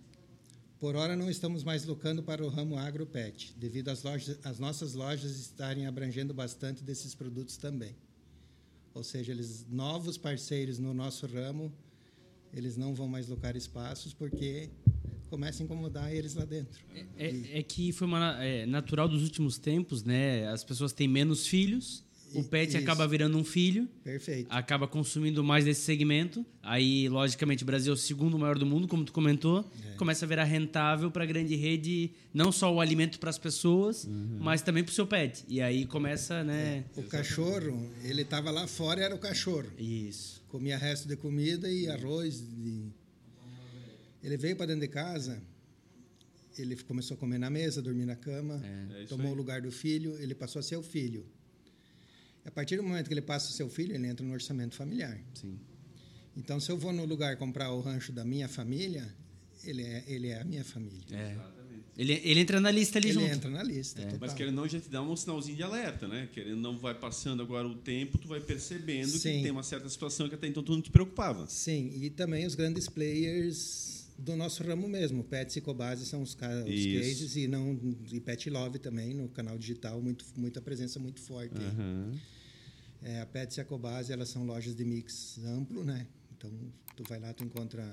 Por 0.80 0.96
hora, 0.96 1.16
não 1.16 1.30
estamos 1.30 1.64
mais 1.64 1.84
locando 1.84 2.24
para 2.24 2.44
o 2.44 2.48
ramo 2.48 2.78
agro-pet, 2.78 3.54
devido 3.58 3.90
às, 3.90 4.02
lojas, 4.02 4.40
às 4.44 4.60
nossas 4.60 4.94
lojas 4.94 5.32
estarem 5.32 5.86
abrangendo 5.86 6.34
bastante 6.34 6.84
desses 6.84 7.14
produtos 7.14 7.58
também. 7.58 7.96
Ou 8.94 9.04
seja, 9.04 9.32
eles 9.32 9.66
novos 9.70 10.18
parceiros 10.18 10.80
no 10.80 10.94
nosso 10.94 11.28
ramo 11.28 11.72
eles 12.54 12.78
não 12.78 12.94
vão 12.94 13.08
mais 13.08 13.28
locar 13.28 13.56
espaços 13.56 14.14
porque 14.14 14.70
começa 15.30 15.64
a 15.64 15.66
incomodar 15.66 16.14
eles 16.14 16.36
lá 16.36 16.44
dentro. 16.44 16.80
É, 16.94 17.28
é, 17.28 17.60
é 17.60 17.64
que 17.64 17.92
foi 17.94 18.06
uma, 18.08 18.44
é, 18.44 18.66
natural 18.66 19.08
dos 19.08 19.24
últimos 19.24 19.58
tempos, 19.58 20.04
né? 20.04 20.48
As 20.48 20.64
pessoas 20.64 20.92
têm 20.92 21.08
menos 21.08 21.48
filhos, 21.48 22.04
o 22.34 22.44
pet 22.44 22.70
Isso. 22.70 22.78
acaba 22.78 23.08
virando 23.08 23.38
um 23.38 23.44
filho. 23.44 23.88
Perfeito. 24.04 24.48
Acaba 24.50 24.88
consumindo 24.88 25.44
mais 25.44 25.66
desse 25.66 25.82
segmento. 25.82 26.46
Aí, 26.64 27.10
logicamente, 27.10 27.64
o 27.64 27.66
Brasil 27.66 27.92
é 27.92 27.96
o 27.96 27.98
segundo 27.98 28.38
maior 28.38 28.58
do 28.58 28.66
mundo, 28.66 28.88
como 28.88 29.04
tu 29.04 29.12
comentou. 29.12 29.70
É. 29.92 29.96
Começa 29.96 30.26
a 30.26 30.28
virar 30.28 30.44
rentável 30.44 31.12
para 31.12 31.24
a 31.24 31.28
grande 31.28 31.56
rede, 31.56 32.12
não 32.34 32.52
só 32.52 32.74
o 32.74 32.80
alimento 32.80 33.20
para 33.20 33.30
as 33.30 33.38
pessoas, 33.38 34.06
uhum. 34.06 34.38
mas 34.40 34.62
também 34.62 34.84
para 34.84 34.92
o 34.92 34.94
seu 34.94 35.06
pet. 35.06 35.44
E 35.48 35.62
aí 35.62 35.86
começa, 35.86 36.44
né? 36.44 36.86
É. 36.96 37.00
O 37.00 37.04
cachorro, 37.04 37.90
ele 38.04 38.22
estava 38.22 38.50
lá 38.52 38.68
fora, 38.68 39.02
era 39.02 39.16
o 39.16 39.20
cachorro. 39.20 39.68
Isso. 39.78 40.42
Comia 40.48 40.78
resto 40.78 41.08
de 41.08 41.16
comida 41.16 41.70
e 41.70 41.88
arroz. 41.90 42.44
Ele 44.24 44.38
veio 44.38 44.56
para 44.56 44.68
dentro 44.68 44.82
de 44.82 44.88
casa, 44.88 45.42
ele 46.58 46.76
começou 46.84 47.16
a 47.16 47.18
comer 47.18 47.40
na 47.40 47.50
mesa, 47.50 47.82
dormir 47.82 48.06
na 48.06 48.16
cama, 48.16 48.62
é. 48.64 49.06
tomou 49.06 49.32
o 49.32 49.36
lugar 49.36 49.62
do 49.62 49.72
filho, 49.72 50.18
ele 50.20 50.36
passou 50.36 50.60
a 50.60 50.64
ser 50.64 50.76
o 50.76 50.84
filho. 50.84 51.26
A 52.46 52.52
partir 52.52 52.78
do 52.78 52.84
momento 52.84 53.08
que 53.08 53.14
ele 53.14 53.22
passa 53.22 53.50
o 53.50 53.54
seu 53.54 53.70
filho, 53.70 53.94
ele 53.94 54.08
entra 54.08 54.26
no 54.26 54.34
orçamento 54.34 54.76
familiar. 54.76 55.20
Sim. 55.34 55.60
Então, 56.36 56.60
se 56.60 56.72
eu 56.72 56.78
vou 56.78 56.92
no 56.92 57.06
lugar 57.06 57.38
comprar 57.38 57.72
o 57.72 57.82
rancho 57.82 58.12
da 58.12 58.24
minha 58.24 58.48
família, 58.48 59.14
ele 59.64 59.84
é, 59.84 60.04
ele 60.08 60.28
é 60.30 60.42
a 60.42 60.44
minha 60.44 60.64
família. 60.64 61.04
É. 61.12 61.38
Ele, 61.98 62.14
ele 62.24 62.40
entra 62.40 62.60
na 62.60 62.72
lista 62.72 62.98
ali 62.98 63.10
ele 63.10 63.20
junto. 63.20 63.34
entra 63.34 63.50
na 63.50 63.62
lista. 63.62 64.02
É. 64.02 64.18
Mas 64.20 64.34
querendo 64.34 64.56
não, 64.56 64.68
já 64.68 64.80
te 64.80 64.90
dá 64.90 65.02
um 65.02 65.16
sinalzinho 65.16 65.58
de 65.58 65.64
alerta, 65.64 66.08
né? 66.08 66.30
Querendo 66.34 66.56
não, 66.56 66.78
vai 66.78 66.96
passando 66.96 67.44
agora 67.44 67.68
o 67.68 67.76
tempo, 67.76 68.18
tu 68.18 68.28
vai 68.28 68.40
percebendo 68.40 69.12
que 69.12 69.20
Sim. 69.20 69.44
tem 69.44 69.52
uma 69.52 69.62
certa 69.62 69.90
situação 69.90 70.30
que 70.30 70.36
até 70.36 70.48
então 70.48 70.64
tu 70.64 70.72
não 70.72 70.82
te 70.82 70.90
preocupava. 70.90 71.46
Sim, 71.48 71.92
e 71.94 72.10
também 72.10 72.46
os 72.46 72.56
grandes 72.56 72.88
players 72.88 74.01
do 74.18 74.36
nosso 74.36 74.64
ramo 74.64 74.88
mesmo. 74.88 75.24
Pets 75.24 75.56
e 75.56 75.62
Cobase 75.62 76.06
são 76.06 76.22
os, 76.22 76.32
os 76.32 76.36
cases 76.36 77.36
e 77.36 77.48
não 77.48 77.80
e 78.12 78.20
Pet 78.20 78.50
Love 78.50 78.80
também 78.80 79.14
no 79.14 79.28
canal 79.30 79.58
digital 79.58 80.02
muito 80.02 80.26
muita 80.36 80.62
presença 80.62 81.00
muito 81.00 81.22
forte. 81.22 81.56
Aham. 81.56 82.14
É, 83.02 83.22
a 83.22 83.26
Pets 83.26 83.58
e 83.58 83.62
a 83.62 83.66
Cobase 83.66 84.12
elas 84.12 84.30
são 84.30 84.46
lojas 84.46 84.76
de 84.76 84.86
mix 84.86 85.40
amplo, 85.46 85.84
né? 85.84 86.08
Então 86.38 86.52
tu 86.96 87.04
vai 87.08 87.20
lá 87.20 87.34
tu 87.34 87.44
encontra 87.44 87.92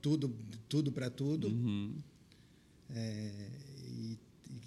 tudo 0.00 0.34
tudo 0.68 0.92
para 0.92 1.10
tudo. 1.10 1.48
Uhum. 1.48 1.96
É, 2.90 3.50
e, 3.84 4.18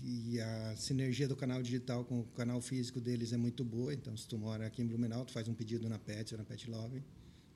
e 0.04 0.40
a 0.40 0.76
sinergia 0.76 1.28
do 1.28 1.36
canal 1.36 1.62
digital 1.62 2.06
com 2.06 2.20
o 2.20 2.24
canal 2.36 2.62
físico 2.62 3.00
deles 3.00 3.34
é 3.34 3.38
muito 3.38 3.64
boa. 3.64 3.94
Então, 3.94 4.16
se 4.16 4.28
tu 4.28 4.38
mora 4.38 4.66
aqui 4.68 4.82
em 4.82 4.86
Blumenau, 4.86 5.26
tu 5.26 5.32
faz 5.32 5.48
um 5.48 5.54
pedido 5.54 5.90
na 5.90 5.98
Pet 5.98 6.34
ou 6.34 6.38
na 6.38 6.46
Pet 6.46 6.70
Love. 6.70 7.02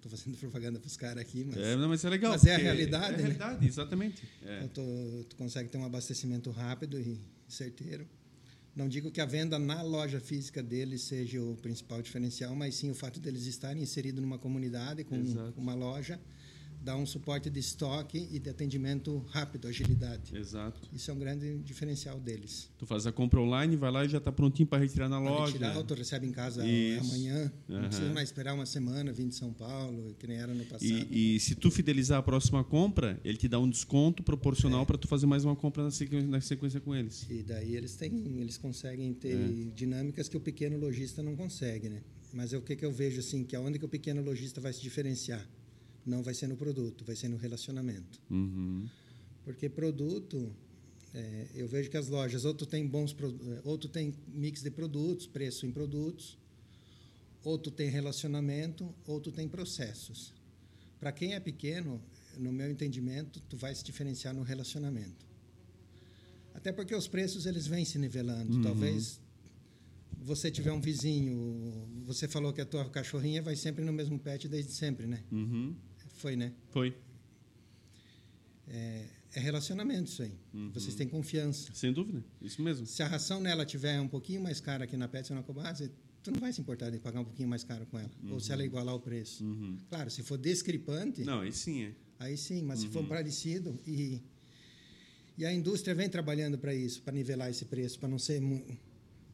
Estou 0.05 0.17
fazendo 0.17 0.37
propaganda 0.39 0.79
para 0.79 0.87
os 0.87 0.95
caras 0.97 1.21
aqui, 1.21 1.43
mas, 1.43 1.57
É, 1.57 1.75
não, 1.75 1.89
mas 1.89 2.05
é 2.05 2.09
legal. 2.09 2.31
Mas 2.33 2.45
é 2.45 2.55
a 2.55 2.57
realidade, 2.57 3.05
É 3.05 3.07
a 3.07 3.11
né? 3.11 3.17
realidade, 3.17 3.67
exatamente. 3.67 4.23
É. 4.45 4.57
então, 4.63 4.69
tu, 4.69 5.25
tu 5.29 5.35
consegue 5.35 5.69
ter 5.69 5.77
um 5.77 5.85
abastecimento 5.85 6.51
rápido 6.51 6.99
e 6.99 7.19
certeiro. 7.47 8.07
Não 8.75 8.89
digo 8.89 9.09
que 9.09 9.21
a 9.21 9.25
venda 9.25 9.57
na 9.57 9.81
loja 9.81 10.19
física 10.19 10.61
deles 10.61 11.01
seja 11.03 11.41
o 11.41 11.55
principal 11.57 12.01
diferencial, 12.01 12.53
mas 12.55 12.75
sim 12.75 12.91
o 12.91 12.95
fato 12.95 13.19
deles 13.21 13.45
estarem 13.45 13.81
inseridos 13.81 14.21
numa 14.21 14.37
comunidade 14.37 15.03
com 15.05 15.15
Exato. 15.15 15.53
uma 15.59 15.73
loja, 15.73 16.19
dá 16.85 16.95
um 16.95 17.05
suporte 17.05 17.49
de 17.49 17.59
estoque 17.59 18.27
e 18.31 18.37
de 18.37 18.47
atendimento 18.47 19.17
rápido, 19.29 19.67
agilidade. 19.67 20.37
Exato. 20.37 20.87
Isso 20.93 21.09
é 21.09 21.13
um 21.13 21.17
grande 21.17 21.57
diferencial 21.63 22.19
deles. 22.19 22.69
Tu 22.77 22.85
faz 22.85 23.07
a 23.07 23.11
compra 23.11 23.41
online, 23.41 23.75
vai 23.75 23.89
lá 23.91 24.05
e 24.05 24.09
já 24.09 24.19
está 24.19 24.31
prontinho 24.31 24.67
para 24.67 24.77
retirar 24.83 25.09
na 25.09 25.17
Pode 25.19 25.29
loja. 25.31 25.51
tirar, 25.53 25.83
tu 25.83 25.93
recebe 25.95 26.27
em 26.27 26.31
casa 26.31 26.63
Isso. 26.65 27.03
amanhã. 27.09 27.51
Não 27.67 27.77
Aham. 27.77 27.87
precisa 27.87 28.13
mais 28.13 28.29
esperar 28.29 28.53
uma 28.53 28.67
semana, 28.67 29.11
vir 29.11 29.27
de 29.27 29.33
São 29.33 29.51
Paulo, 29.51 30.15
que 30.19 30.27
nem 30.27 30.37
era 30.37 30.53
no 30.53 30.63
passado. 30.65 30.85
E, 30.87 31.35
e 31.35 31.39
se 31.39 31.55
tu 31.55 31.71
fidelizar 31.71 32.19
a 32.19 32.23
próxima 32.23 32.63
compra, 32.63 33.19
ele 33.25 33.37
te 33.37 33.47
dá 33.47 33.59
um 33.59 33.67
desconto 33.69 34.21
proporcional 34.21 34.83
É. 34.83 34.85
para 34.85 34.97
tu 34.99 35.07
fazer 35.07 35.25
mais 35.25 35.43
uma 35.43 35.55
compra 35.55 35.83
na 35.83 35.89
sequência, 35.91 36.27
na 36.27 36.39
sequência 36.39 36.79
com 36.79 36.95
eles. 36.95 37.25
E 37.29 37.41
daí 37.41 37.75
eles 37.75 37.95
têm, 37.95 38.11
eles 38.39 38.57
conseguem 38.59 39.11
ter 39.11 39.33
É. 39.35 39.71
dinâmicas 39.75 40.29
que 40.29 40.37
o 40.37 40.39
pequeno 40.39 40.77
lojista 40.77 41.23
não 41.23 41.35
consegue, 41.35 41.89
né? 41.89 42.01
Mas 42.31 42.53
é 42.53 42.57
o 42.57 42.61
que, 42.61 42.75
que 42.75 42.85
eu 42.85 42.91
vejo 42.91 43.19
assim, 43.21 43.43
que 43.43 43.55
aonde 43.55 43.79
que 43.79 43.85
o 43.85 43.89
pequeno 43.89 44.21
lojista 44.21 44.61
vai 44.61 44.71
se 44.71 44.81
diferenciar? 44.81 45.43
Não 46.05 46.21
vai 46.21 46.33
ser 46.33 46.47
no 46.47 46.55
produto, 46.55 47.03
vai 47.03 47.15
ser 47.15 47.29
no 47.29 47.37
relacionamento. 47.37 48.19
Uhum. 48.29 48.87
Porque 49.43 49.67
produto, 49.69 50.51
é, 51.13 51.47
eu 51.55 51.67
vejo 51.67 51.89
que 51.89 51.97
as 51.97 52.07
lojas 52.07 52.45
ou 52.45 52.53
tu 52.53 52.65
tem 52.65 52.85
bons, 52.85 53.11
pro- 53.13 53.29
é, 53.53 53.61
ou 53.63 53.77
tu 53.77 53.87
tem 53.89 54.13
mix 54.27 54.61
de 54.61 54.69
produtos, 54.69 55.25
preço 55.27 55.65
em 55.65 55.71
produtos, 55.71 56.37
ou 57.43 57.57
tu 57.57 57.71
tem 57.71 57.89
relacionamento, 57.89 58.93
ou 59.07 59.19
tu 59.19 59.31
tem 59.31 59.47
processos. 59.47 60.33
Para 60.99 61.11
quem 61.11 61.33
é 61.33 61.39
pequeno, 61.39 62.01
no 62.37 62.51
meu 62.51 62.69
entendimento, 62.69 63.39
tu 63.49 63.55
vai 63.57 63.73
se 63.73 63.83
diferenciar 63.83 64.33
no 64.33 64.41
relacionamento. 64.43 65.25
Até 66.53 66.71
porque 66.71 66.95
os 66.95 67.07
preços 67.07 67.45
eles 67.45 67.67
vêm 67.67 67.85
se 67.85 67.97
nivelando. 67.99 68.61
Talvez 68.61 69.19
você 70.17 70.49
tiver 70.49 70.71
um 70.71 70.81
vizinho, 70.81 71.87
você 72.05 72.27
falou 72.27 72.51
que 72.51 72.61
a 72.61 72.65
tua 72.65 72.89
cachorrinha 72.89 73.41
vai 73.41 73.55
sempre 73.55 73.83
no 73.85 73.93
mesmo 73.93 74.17
pet 74.17 74.47
desde 74.47 74.71
sempre, 74.71 75.05
né? 75.05 75.23
Uhum. 75.31 75.75
Foi, 76.15 76.35
né? 76.35 76.53
Foi, 76.69 76.95
É, 78.67 79.05
é 79.35 79.39
relacionamento 79.39 80.09
isso 80.09 80.23
aí. 80.23 80.31
Vocês 80.73 80.95
têm 80.95 81.07
confiança. 81.07 81.71
sem 81.73 81.93
dúvida. 81.93 82.23
Isso 82.41 82.61
mesmo. 82.61 82.85
Se 82.85 83.03
a 83.03 83.07
ração 83.07 83.39
nela 83.39 83.65
tiver 83.65 83.99
um 84.01 84.07
pouquinho 84.07 84.41
mais 84.41 84.59
cara 84.59 84.85
aqui 84.85 84.97
na 84.97 85.07
Pet 85.07 85.31
ou 85.31 85.35
na 85.37 85.43
Cobase, 85.43 85.91
tu 86.23 86.31
não 86.31 86.39
vai 86.39 86.51
se 86.51 86.61
importar 86.61 86.89
de 86.89 86.97
pagar 86.99 87.19
um 87.19 87.25
pouquinho 87.25 87.47
mais 87.47 87.63
caro 87.63 87.85
com 87.85 87.99
ela. 87.99 88.09
Ou 88.29 88.39
se 88.39 88.51
ela 88.51 88.63
igualar 88.65 88.95
o 88.95 88.99
preço. 88.99 89.43
Uhum. 89.43 89.77
Claro, 89.89 90.09
se 90.09 90.23
for 90.23 90.37
discrepante, 90.37 91.23
Não, 91.23 91.41
aí 91.41 91.51
sim 91.51 91.83
é. 91.83 91.91
aí 92.17 92.37
sim. 92.37 92.63
Mas 92.63 92.79
se 92.79 92.87
for 92.87 93.05
parecido 93.07 93.77
e 93.85 94.21
e 95.37 95.45
a 95.45 95.53
indústria 95.53 95.93
vem 95.93 96.07
trabalhando 96.09 96.57
para 96.57 96.73
isso, 96.73 97.01
para 97.01 97.13
nivelar 97.13 97.49
esse 97.49 97.65
preço, 97.65 97.99
para 97.99 98.07
não 98.07 98.17
ser 98.17 98.39
mu 98.41 98.65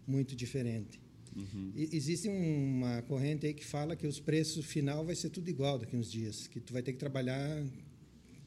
muito 0.07 0.35
diferente. 0.35 0.99
E, 1.35 1.89
existe 1.95 2.27
uma 2.27 3.01
corrente 3.03 3.45
aí 3.45 3.53
que 3.53 3.65
fala 3.65 3.95
que 3.95 4.05
os 4.05 4.19
preços 4.19 4.65
final 4.65 5.05
vai 5.05 5.15
ser 5.15 5.29
tudo 5.29 5.49
igual 5.49 5.79
daqui 5.79 5.95
uns 5.95 6.11
dias, 6.11 6.47
que 6.47 6.59
tu 6.59 6.73
vai 6.73 6.81
ter 6.81 6.93
que 6.93 6.99
trabalhar 6.99 7.63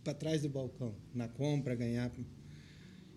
para 0.03 0.13
trás 0.13 0.43
do 0.43 0.49
balcão, 0.49 0.95
na 1.15 1.29
compra, 1.29 1.75
ganhar. 1.75 2.13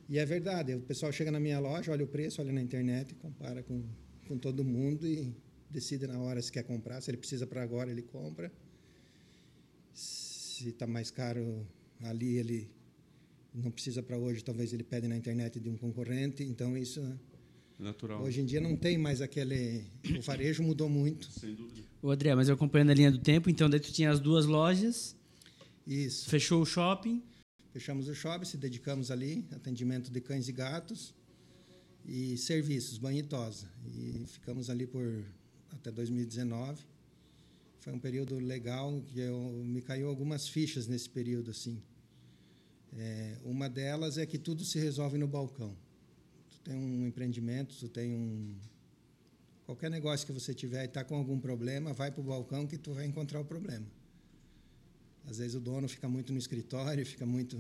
E 0.07 0.17
é 0.17 0.25
verdade, 0.25 0.73
o 0.73 0.81
pessoal 0.81 1.11
chega 1.11 1.31
na 1.31 1.39
minha 1.39 1.59
loja, 1.59 1.91
olha 1.91 2.05
o 2.05 2.07
preço, 2.07 2.41
olha 2.41 2.53
na 2.53 2.61
internet, 2.61 3.13
compara 3.15 3.61
com, 3.61 3.83
com 4.27 4.37
todo 4.37 4.63
mundo 4.63 5.05
e 5.05 5.35
decide 5.69 6.07
na 6.07 6.17
hora 6.19 6.41
se 6.41 6.51
quer 6.51 6.63
comprar, 6.63 7.01
se 7.01 7.11
ele 7.11 7.17
precisa 7.17 7.45
para 7.45 7.61
agora, 7.61 7.91
ele 7.91 8.03
compra. 8.03 8.51
Se 9.93 10.69
está 10.69 10.87
mais 10.87 11.11
caro 11.11 11.67
ali, 12.01 12.37
ele 12.37 12.71
não 13.53 13.69
precisa 13.71 14.01
para 14.01 14.17
hoje, 14.17 14.43
talvez 14.43 14.71
ele 14.71 14.83
pede 14.83 15.07
na 15.07 15.17
internet 15.17 15.59
de 15.59 15.69
um 15.69 15.75
concorrente. 15.75 16.43
Então, 16.43 16.77
isso, 16.77 17.01
Natural. 17.79 18.21
hoje 18.23 18.41
em 18.41 18.45
dia, 18.45 18.59
não 18.59 18.75
tem 18.75 18.97
mais 18.97 19.21
aquele. 19.21 19.85
O 20.17 20.21
varejo 20.21 20.63
mudou 20.63 20.89
muito. 20.89 21.31
Sem 21.31 21.53
dúvida. 21.53 21.87
Ô, 22.01 22.09
André, 22.11 22.33
mas 22.33 22.47
eu 22.49 22.55
acompanhando 22.55 22.89
a 22.91 22.93
linha 22.93 23.11
do 23.11 23.19
tempo, 23.19 23.49
então 23.49 23.69
daí 23.69 23.79
tu 23.79 23.91
tinha 23.91 24.09
as 24.09 24.19
duas 24.19 24.45
lojas, 24.45 25.15
Isso. 25.85 26.29
fechou 26.29 26.61
o 26.61 26.65
shopping. 26.65 27.21
Fechamos 27.71 28.07
o 28.07 28.15
shopping, 28.15 28.45
se 28.45 28.57
dedicamos 28.57 29.11
ali, 29.11 29.45
atendimento 29.51 30.09
de 30.11 30.19
cães 30.19 30.47
e 30.47 30.51
gatos 30.51 31.13
e 32.05 32.37
serviços, 32.37 32.97
banho 32.97 33.19
e 33.19 33.23
tosa. 33.23 33.69
E 33.85 34.25
ficamos 34.27 34.69
ali 34.69 34.87
por 34.87 35.23
até 35.71 35.91
2019. 35.91 36.81
Foi 37.79 37.93
um 37.93 37.99
período 37.99 38.39
legal 38.39 39.01
que 39.07 39.19
eu 39.19 39.39
me 39.63 39.81
caiu 39.81 40.09
algumas 40.09 40.47
fichas 40.47 40.87
nesse 40.87 41.09
período 41.09 41.51
assim. 41.51 41.81
É, 42.97 43.37
uma 43.43 43.69
delas 43.69 44.17
é 44.17 44.25
que 44.25 44.37
tudo 44.37 44.63
se 44.65 44.79
resolve 44.79 45.17
no 45.17 45.27
balcão. 45.27 45.75
Tem 46.67 46.75
um 46.75 47.07
empreendimento, 47.07 47.73
tu 47.79 47.87
tem 47.87 48.13
um 48.13 48.57
qualquer 49.65 49.89
negócio 49.89 50.27
que 50.27 50.33
você 50.33 50.53
tiver 50.53 50.83
e 50.83 50.85
está 50.85 51.01
com 51.01 51.15
algum 51.15 51.39
problema, 51.39 51.93
vai 51.93 52.11
para 52.11 52.19
o 52.19 52.23
balcão 52.23 52.67
que 52.67 52.77
tu 52.77 52.93
vai 52.93 53.05
encontrar 53.05 53.39
o 53.39 53.45
problema. 53.45 53.87
Às 55.25 55.37
vezes 55.37 55.55
o 55.55 55.61
dono 55.61 55.87
fica 55.87 56.09
muito 56.09 56.33
no 56.33 56.39
escritório, 56.39 57.05
fica 57.05 57.25
muito 57.25 57.57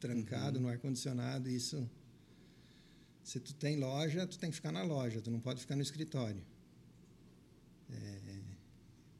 trancado 0.00 0.58
no 0.58 0.66
ar 0.66 0.78
condicionado, 0.78 1.50
isso 1.50 1.86
se 3.22 3.38
tu 3.38 3.52
tem 3.54 3.76
loja, 3.76 4.26
tu 4.26 4.38
tem 4.38 4.48
que 4.48 4.56
ficar 4.56 4.72
na 4.72 4.82
loja, 4.82 5.20
tu 5.20 5.30
não 5.30 5.40
pode 5.40 5.60
ficar 5.60 5.76
no 5.76 5.82
escritório. 5.82 6.42
É, 7.90 8.38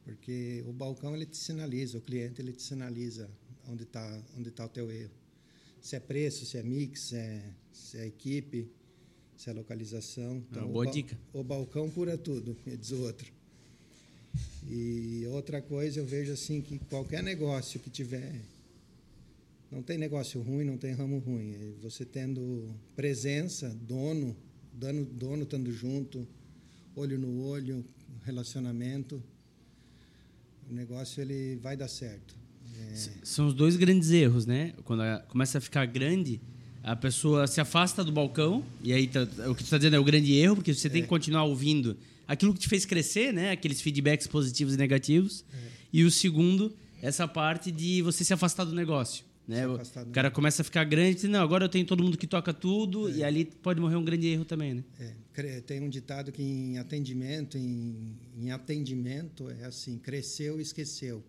porque 0.05 0.65
o 0.67 0.73
balcão 0.73 1.15
ele 1.15 1.27
te 1.27 1.37
sinaliza, 1.37 1.99
o 1.99 2.01
cliente 2.01 2.41
ele 2.41 2.55
te 2.55 2.63
sinaliza 2.63 3.31
onde 3.67 3.83
está 3.83 4.23
onde 4.39 4.51
tá 4.51 4.65
o 4.65 4.69
teu 4.71 4.91
erro. 4.91 5.13
Se 5.83 5.97
é 5.97 6.01
preço, 6.01 6.47
se 6.47 6.57
é 6.57 6.63
mix, 6.63 7.01
se 7.01 7.17
é, 7.17 7.55
se 7.71 7.99
é 7.99 8.07
equipe, 8.07 8.71
se 9.39 9.49
é 9.49 9.53
localização. 9.55 10.43
Ah, 10.53 10.65
o 10.65 10.69
boa 10.69 10.85
ba- 10.85 10.91
dica. 10.91 11.19
O 11.33 11.43
balcão 11.43 11.89
cura 11.91 12.19
tudo, 12.19 12.55
diz 12.67 12.91
o 12.91 13.01
outro. 13.03 13.33
E 14.69 15.25
outra 15.31 15.63
coisa, 15.63 15.99
eu 16.01 16.05
vejo 16.05 16.33
assim 16.33 16.61
que 16.61 16.79
qualquer 16.91 17.23
negócio 17.23 17.81
que 17.81 17.89
tiver. 17.89 18.43
Não 19.71 19.83
tem 19.83 19.97
negócio 19.99 20.41
ruim, 20.43 20.65
não 20.65 20.77
tem 20.77 20.93
ramo 20.93 21.19
ruim. 21.19 21.55
É 21.55 21.73
Você 21.83 22.05
tendo 22.05 22.69
presença, 22.97 23.69
dono, 23.83 24.37
dono, 24.73 25.05
dono 25.05 25.43
estando 25.45 25.71
junto, 25.73 26.27
olho 26.97 27.19
no 27.19 27.43
olho, 27.45 27.85
relacionamento, 28.25 29.23
o 30.71 30.75
negócio 30.75 31.21
ele 31.23 31.57
vai 31.57 31.77
dar 31.77 31.89
certo. 31.89 32.37
É, 32.91 32.95
São 33.25 33.47
os 33.47 33.55
dois 33.55 33.77
grandes 33.77 34.11
erros, 34.11 34.45
né? 34.47 34.75
Quando 34.85 35.03
a- 35.03 35.21
começa 35.29 35.59
a 35.59 35.61
ficar 35.61 35.87
grande, 35.87 36.41
a 36.83 36.97
pessoa 36.97 37.47
se 37.47 37.61
afasta 37.61 38.03
do 38.05 38.11
balcão, 38.13 38.65
e 38.83 38.93
aí 38.93 39.07
tá- 39.07 39.23
o 39.49 39.55
que 39.55 39.63
tu 39.63 39.65
está 39.65 39.77
dizendo 39.79 39.97
é 39.97 39.99
o 39.99 40.05
grande 40.05 40.33
erro, 40.35 40.57
porque 40.57 40.73
você 40.75 40.89
tem 40.89 41.03
que 41.03 41.09
continuar 41.09 41.45
ouvindo 41.45 41.97
aquilo 42.27 42.53
que 42.55 42.61
te 42.61 42.69
fez 42.69 42.85
crescer, 42.85 43.33
né? 43.33 43.51
Aqueles 43.51 43.81
feedbacks 43.81 44.27
positivos 44.27 44.75
e 44.75 44.77
negativos. 44.77 45.45
E 45.93 46.05
o 46.05 46.11
segundo, 46.11 46.75
essa 47.03 47.27
parte 47.27 47.71
de 47.73 48.03
você 48.03 48.23
se 48.25 48.33
afastar 48.33 48.65
do 48.65 48.75
negócio. 48.75 49.25
Né? 49.47 49.67
O 49.67 49.77
afastar 49.77 50.05
do 50.05 50.11
cara 50.11 50.31
começa 50.31 50.61
a 50.61 50.65
ficar 50.65 50.85
grande 50.85 51.13
e 51.13 51.15
diz, 51.23 51.25
não, 51.31 51.41
agora 51.41 51.65
eu 51.65 51.69
tenho 51.71 51.87
todo 51.87 52.03
mundo 52.03 52.19
que 52.19 52.27
toca 52.27 52.53
tudo, 52.53 53.09
e 53.09 53.25
ali 53.25 53.47
pode 53.47 53.81
morrer 53.81 53.97
um 53.97 54.05
grande 54.05 54.27
erro 54.27 54.45
também, 54.45 54.75
né? 54.75 54.85
É, 55.35 55.61
tem 55.63 55.81
um 55.81 55.89
ditado 55.89 56.31
que 56.31 56.43
em 56.43 56.77
atendimento, 56.79 57.57
em, 57.57 58.15
em 58.37 58.51
atendimento 58.51 59.49
é 59.51 59.65
assim, 59.65 59.97
cresceu 59.97 60.59
e 60.59 60.63
esqueceu. 60.63 61.25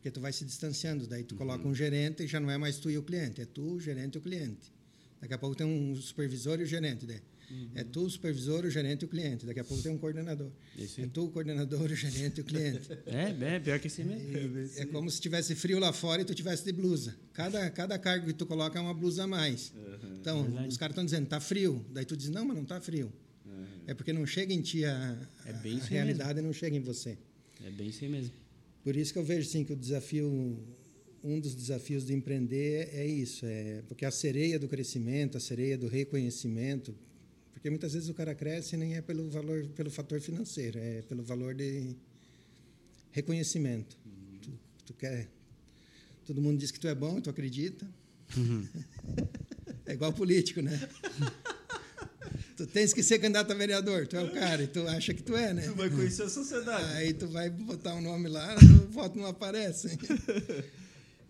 Porque 0.00 0.10
tu 0.10 0.18
vai 0.18 0.32
se 0.32 0.46
distanciando, 0.46 1.06
daí 1.06 1.22
tu 1.24 1.34
coloca 1.34 1.68
um 1.68 1.74
gerente 1.74 2.22
e 2.22 2.26
já 2.26 2.40
não 2.40 2.50
é 2.50 2.56
mais 2.56 2.78
tu 2.78 2.90
e 2.90 2.96
o 2.96 3.02
cliente, 3.02 3.42
é 3.42 3.44
tu, 3.44 3.74
o 3.74 3.78
gerente 3.80 4.14
e 4.14 4.18
o 4.18 4.20
cliente. 4.22 4.72
Daqui 5.20 5.34
a 5.34 5.38
pouco 5.38 5.54
tem 5.54 5.66
um 5.66 5.94
supervisor 5.94 6.58
e 6.58 6.62
o 6.62 6.66
gerente. 6.66 7.04
Daí. 7.04 7.20
É 7.74 7.84
tu, 7.84 8.04
o 8.04 8.08
supervisor, 8.10 8.64
o 8.64 8.70
gerente 8.70 9.02
e 9.02 9.04
o 9.04 9.08
cliente. 9.08 9.44
Daqui 9.44 9.60
a 9.60 9.64
pouco 9.64 9.82
tem 9.82 9.92
um 9.92 9.98
coordenador. 9.98 10.50
Isso 10.74 11.00
É 11.00 11.04
aí. 11.04 11.10
tu, 11.10 11.24
o 11.26 11.30
coordenador, 11.30 11.82
o 11.82 11.94
gerente 11.94 12.38
e 12.38 12.40
o 12.40 12.44
cliente. 12.44 12.88
É, 13.06 13.56
é, 13.56 13.60
pior 13.60 13.78
que 13.78 13.88
assim 13.88 14.04
mesmo. 14.04 14.30
E 14.30 14.80
é 14.80 14.86
como 14.86 15.10
se 15.10 15.20
tivesse 15.20 15.54
frio 15.54 15.78
lá 15.78 15.92
fora 15.92 16.22
e 16.22 16.24
tu 16.24 16.34
tivesse 16.34 16.64
de 16.64 16.72
blusa. 16.72 17.14
Cada, 17.34 17.68
cada 17.68 17.98
cargo 17.98 18.24
que 18.24 18.32
tu 18.32 18.46
coloca 18.46 18.78
é 18.78 18.80
uma 18.80 18.94
blusa 18.94 19.24
a 19.24 19.26
mais. 19.26 19.70
Então, 20.18 20.46
os 20.66 20.78
caras 20.78 20.92
estão 20.92 21.04
dizendo, 21.04 21.26
tá 21.26 21.40
frio. 21.40 21.84
Daí 21.92 22.06
tu 22.06 22.16
diz, 22.16 22.30
não, 22.30 22.46
mas 22.46 22.56
não 22.56 22.64
tá 22.64 22.80
frio. 22.80 23.12
É 23.86 23.92
porque 23.92 24.12
não 24.14 24.24
chega 24.24 24.54
em 24.54 24.62
ti 24.62 24.84
a, 24.86 25.18
É 25.44 25.52
bem 25.52 25.74
a 25.74 25.76
isso 25.76 25.86
aí 25.88 25.92
realidade 25.92 26.40
não 26.40 26.52
chega 26.54 26.76
em 26.76 26.80
você. 26.80 27.18
É 27.62 27.70
bem 27.70 27.88
isso 27.88 28.02
aí 28.04 28.10
mesmo. 28.10 28.32
Por 28.90 28.96
isso 28.96 29.12
que 29.12 29.20
eu 29.20 29.24
vejo 29.24 29.48
sim 29.48 29.62
que 29.62 29.72
o 29.72 29.76
desafio, 29.76 30.58
um 31.22 31.38
dos 31.38 31.54
desafios 31.54 32.04
de 32.04 32.12
empreender 32.12 32.88
é 32.92 33.06
isso, 33.06 33.46
é 33.46 33.84
porque 33.86 34.04
a 34.04 34.10
sereia 34.10 34.58
do 34.58 34.66
crescimento, 34.66 35.38
a 35.38 35.40
sereia 35.40 35.78
do 35.78 35.86
reconhecimento, 35.86 36.92
porque 37.52 37.70
muitas 37.70 37.92
vezes 37.92 38.08
o 38.08 38.14
cara 38.14 38.34
cresce 38.34 38.76
nem 38.76 38.96
é 38.96 39.00
pelo 39.00 39.30
valor, 39.30 39.64
pelo 39.76 39.92
fator 39.92 40.20
financeiro, 40.20 40.76
é 40.76 41.02
pelo 41.02 41.22
valor 41.22 41.54
de 41.54 41.94
reconhecimento. 43.12 43.96
Tu, 44.42 44.50
tu 44.86 44.94
quer, 44.94 45.28
todo 46.26 46.42
mundo 46.42 46.58
diz 46.58 46.72
que 46.72 46.80
tu 46.80 46.88
é 46.88 46.94
bom, 46.96 47.20
tu 47.20 47.30
acredita. 47.30 47.88
é 49.86 49.92
igual 49.92 50.12
político, 50.12 50.60
né? 50.62 50.76
tu 52.66 52.72
tens 52.72 52.92
que 52.92 53.02
ser 53.02 53.18
candidato 53.18 53.50
a 53.52 53.54
vereador, 53.54 54.06
tu 54.06 54.16
é 54.16 54.22
o 54.22 54.30
cara 54.32 54.62
e 54.62 54.66
tu 54.66 54.86
acha 54.88 55.14
que 55.14 55.22
tu 55.22 55.34
é, 55.36 55.54
né? 55.54 55.62
Tu 55.62 55.74
vai 55.74 55.88
conhecer 55.90 56.22
a 56.24 56.28
sociedade. 56.28 56.84
Aí 56.96 57.12
tu 57.14 57.26
vai 57.28 57.48
botar 57.48 57.94
um 57.94 58.00
nome 58.02 58.28
lá, 58.28 58.54
o 58.88 58.90
voto 58.92 59.18
não 59.18 59.26
aparece. 59.26 59.96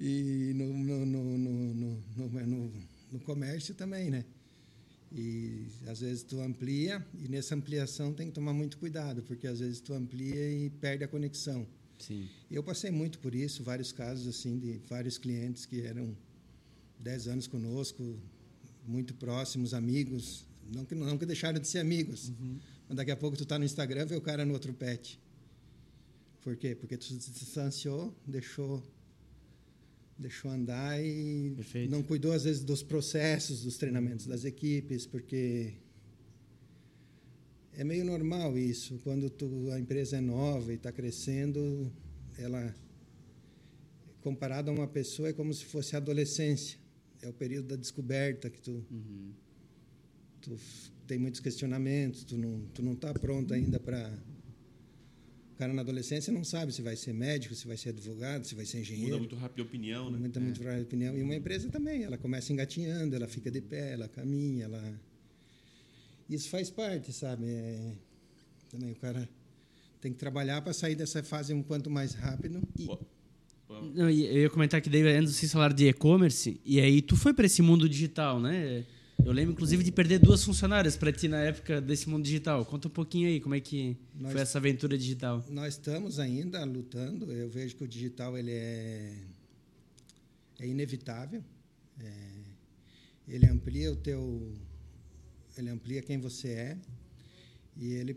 E 0.03 0.53
no, 0.55 0.67
no, 0.73 1.05
no, 1.05 1.25
no, 1.39 1.75
no, 1.75 2.03
no, 2.17 2.47
no- 2.47 2.73
no 3.13 3.21
comércio 3.21 3.75
também, 3.75 4.11
né? 4.11 4.25
E 5.13 5.67
às 5.87 6.01
vezes 6.01 6.23
tu 6.23 6.41
amplia, 6.41 7.05
e 7.23 7.29
nessa 7.29 7.55
ampliação 7.55 8.15
tem 8.15 8.29
que 8.29 8.33
tomar 8.33 8.55
muito 8.55 8.79
cuidado, 8.79 9.23
porque 9.25 9.47
às 9.47 9.59
vezes 9.61 9.79
tu 9.81 9.93
amplia 9.93 10.51
e 10.51 10.71
perde 10.71 11.05
a 11.05 11.09
conexão. 11.09 11.67
Sim. 11.99 12.27
Eu 12.51 12.63
passei 12.63 12.91
muito 12.91 13.19
por 13.19 13.35
isso, 13.35 13.63
vários 13.63 13.93
casos 13.93 14.27
assim 14.27 14.59
de 14.59 14.81
vários 14.89 15.19
clientes 15.19 15.67
que 15.67 15.83
eram 15.83 16.17
10 17.01 17.29
anos 17.29 17.47
conosco, 17.47 18.19
muito 18.87 19.13
próximos, 19.13 19.75
amigos, 19.75 20.47
não 20.75 20.85
que 20.85 20.95
não 20.95 21.19
que 21.19 21.27
deixaram 21.27 21.59
de 21.61 21.69
ser 21.69 21.79
amigos. 21.79 22.33
Mas 22.89 22.97
daqui 22.97 23.11
a 23.11 23.17
pouco 23.17 23.37
tu 23.37 23.45
tá 23.45 23.59
no 23.59 23.65
Instagram 23.65 24.07
vê 24.07 24.17
o 24.17 24.21
cara 24.21 24.45
no 24.45 24.53
outro 24.53 24.73
pet. 24.73 25.19
Por 26.43 26.57
quê? 26.57 26.75
Porque 26.75 26.97
tu 26.97 27.05
se 27.05 27.15
distanciou, 27.31 28.15
deixou 28.27 28.83
deixou 30.19 30.51
andar 30.51 31.03
e 31.03 31.53
Perfeito. 31.57 31.91
não 31.91 32.03
cuidou 32.03 32.33
às 32.33 32.45
vezes 32.45 32.63
dos 32.63 32.83
processos, 32.83 33.63
dos 33.63 33.79
treinamentos 33.79 34.27
das 34.27 34.45
equipes, 34.45 35.07
porque 35.07 35.73
é 37.73 37.83
meio 37.83 38.05
normal 38.05 38.59
isso. 38.59 39.01
Quando 39.03 39.31
tu, 39.31 39.71
a 39.73 39.81
empresa 39.81 40.19
é 40.19 40.21
nova 40.21 40.73
e 40.73 40.77
está 40.77 40.93
crescendo, 40.93 41.91
ela, 42.37 42.75
comparado 44.21 44.71
a 44.71 44.75
uma 44.75 44.87
pessoa, 44.87 45.31
é 45.31 45.33
como 45.33 45.55
se 45.55 45.65
fosse 45.65 45.95
a 45.95 45.99
adolescência. 45.99 46.79
É 47.23 47.29
o 47.29 47.33
período 47.33 47.69
da 47.69 47.77
descoberta 47.77 48.51
que 48.51 48.61
tu, 48.61 48.85
Uhum. 48.91 49.33
Tu 50.41 50.57
tem 51.07 51.19
muitos 51.19 51.41
questionamentos, 51.41 52.25
tu 52.25 52.37
não 52.37 52.61
tu 52.75 52.83
não 52.83 52.93
está 52.93 53.13
pronto 53.13 53.53
ainda 53.53 53.79
para 53.79 54.13
o 55.53 55.57
cara 55.57 55.73
na 55.75 55.83
adolescência 55.83 56.33
não 56.33 56.43
sabe 56.43 56.73
se 56.73 56.81
vai 56.81 56.97
ser 56.97 57.13
médico, 57.13 57.55
se 57.55 57.67
vai 57.67 57.77
ser 57.77 57.91
advogado, 57.91 58.47
se 58.47 58.55
vai 58.55 58.65
ser 58.65 58.81
engenheiro. 58.81 59.11
Muda 59.11 59.19
muito 59.19 59.37
rápido 59.37 59.61
a 59.61 59.67
opinião, 59.67 60.11
né? 60.11 60.19
Muita, 60.19 60.41
muito 60.41 60.63
várias 60.63 60.85
opinião. 60.85 61.17
E 61.17 61.23
uma 61.23 61.35
empresa 61.35 61.69
também, 61.69 62.03
ela 62.03 62.17
começa 62.17 62.51
engatinhando, 62.51 63.15
ela 63.15 63.29
fica 63.29 63.51
de 63.51 63.61
pé, 63.61 63.93
ela 63.93 64.09
caminha, 64.09 64.65
ela... 64.65 65.01
Isso 66.31 66.49
faz 66.49 66.71
parte, 66.71 67.13
sabe? 67.13 67.45
É... 67.47 67.93
Também 68.71 68.93
o 68.93 68.95
cara 68.95 69.29
tem 70.01 70.13
que 70.13 70.19
trabalhar 70.19 70.63
para 70.63 70.73
sair 70.73 70.95
dessa 70.95 71.23
fase 71.23 71.53
um 71.53 71.63
quanto 71.63 71.91
mais 71.91 72.15
rápido. 72.15 72.63
Pô, 72.87 72.99
pô, 73.69 73.81
Não, 73.95 74.09
e 74.09 74.25
eu 74.25 74.43
ia 74.43 74.51
comentar 74.51 74.81
que 74.81 74.89
daí 74.89 75.03
antes 75.03 75.35
vocês 75.35 75.53
falaram 75.53 75.75
de 75.75 75.89
e-commerce, 75.89 76.59
e 76.65 76.81
aí 76.81 77.03
tu 77.03 77.17
foi 77.17 77.35
para 77.35 77.45
esse 77.45 77.61
mundo 77.61 77.87
digital, 77.89 78.41
né? 78.41 78.87
Eu 79.25 79.33
lembro, 79.33 79.53
inclusive, 79.53 79.85
de 79.85 79.93
perder 79.93 80.19
duas 80.19 80.43
funcionárias 80.43 80.97
para 80.97 81.13
ti 81.13 81.29
na 81.29 81.41
época 81.41 81.81
desse 81.81 82.09
mundo 82.09 82.25
digital. 82.25 82.65
Conta 82.65 82.89
um 82.89 82.91
pouquinho 82.91 83.29
aí, 83.29 83.41
como 83.41 83.55
é 83.55 83.61
que 83.61 83.97
Nós- 84.15 84.33
foi 84.33 84.41
essa 84.41 84.59
aventura 84.59 84.97
digital. 84.99 85.45
Nós 85.49 85.75
estamos 85.75 86.19
ainda 86.19 86.65
lutando. 86.65 87.31
Eu 87.31 87.49
vejo 87.49 87.77
que 87.77 87.85
o 87.85 87.89
digital 87.89 88.37
ele 88.37 88.51
é, 88.51 89.15
é 90.59 90.67
inevitável. 90.67 91.45
É, 92.01 92.31
ele 93.29 93.47
amplia 93.47 93.93
o 93.93 93.97
teu, 93.97 94.53
ele 95.57 95.69
amplia 95.71 96.03
quem 96.03 96.19
você 96.19 96.49
é 96.49 96.79
e 97.77 97.93
ele 97.93 98.17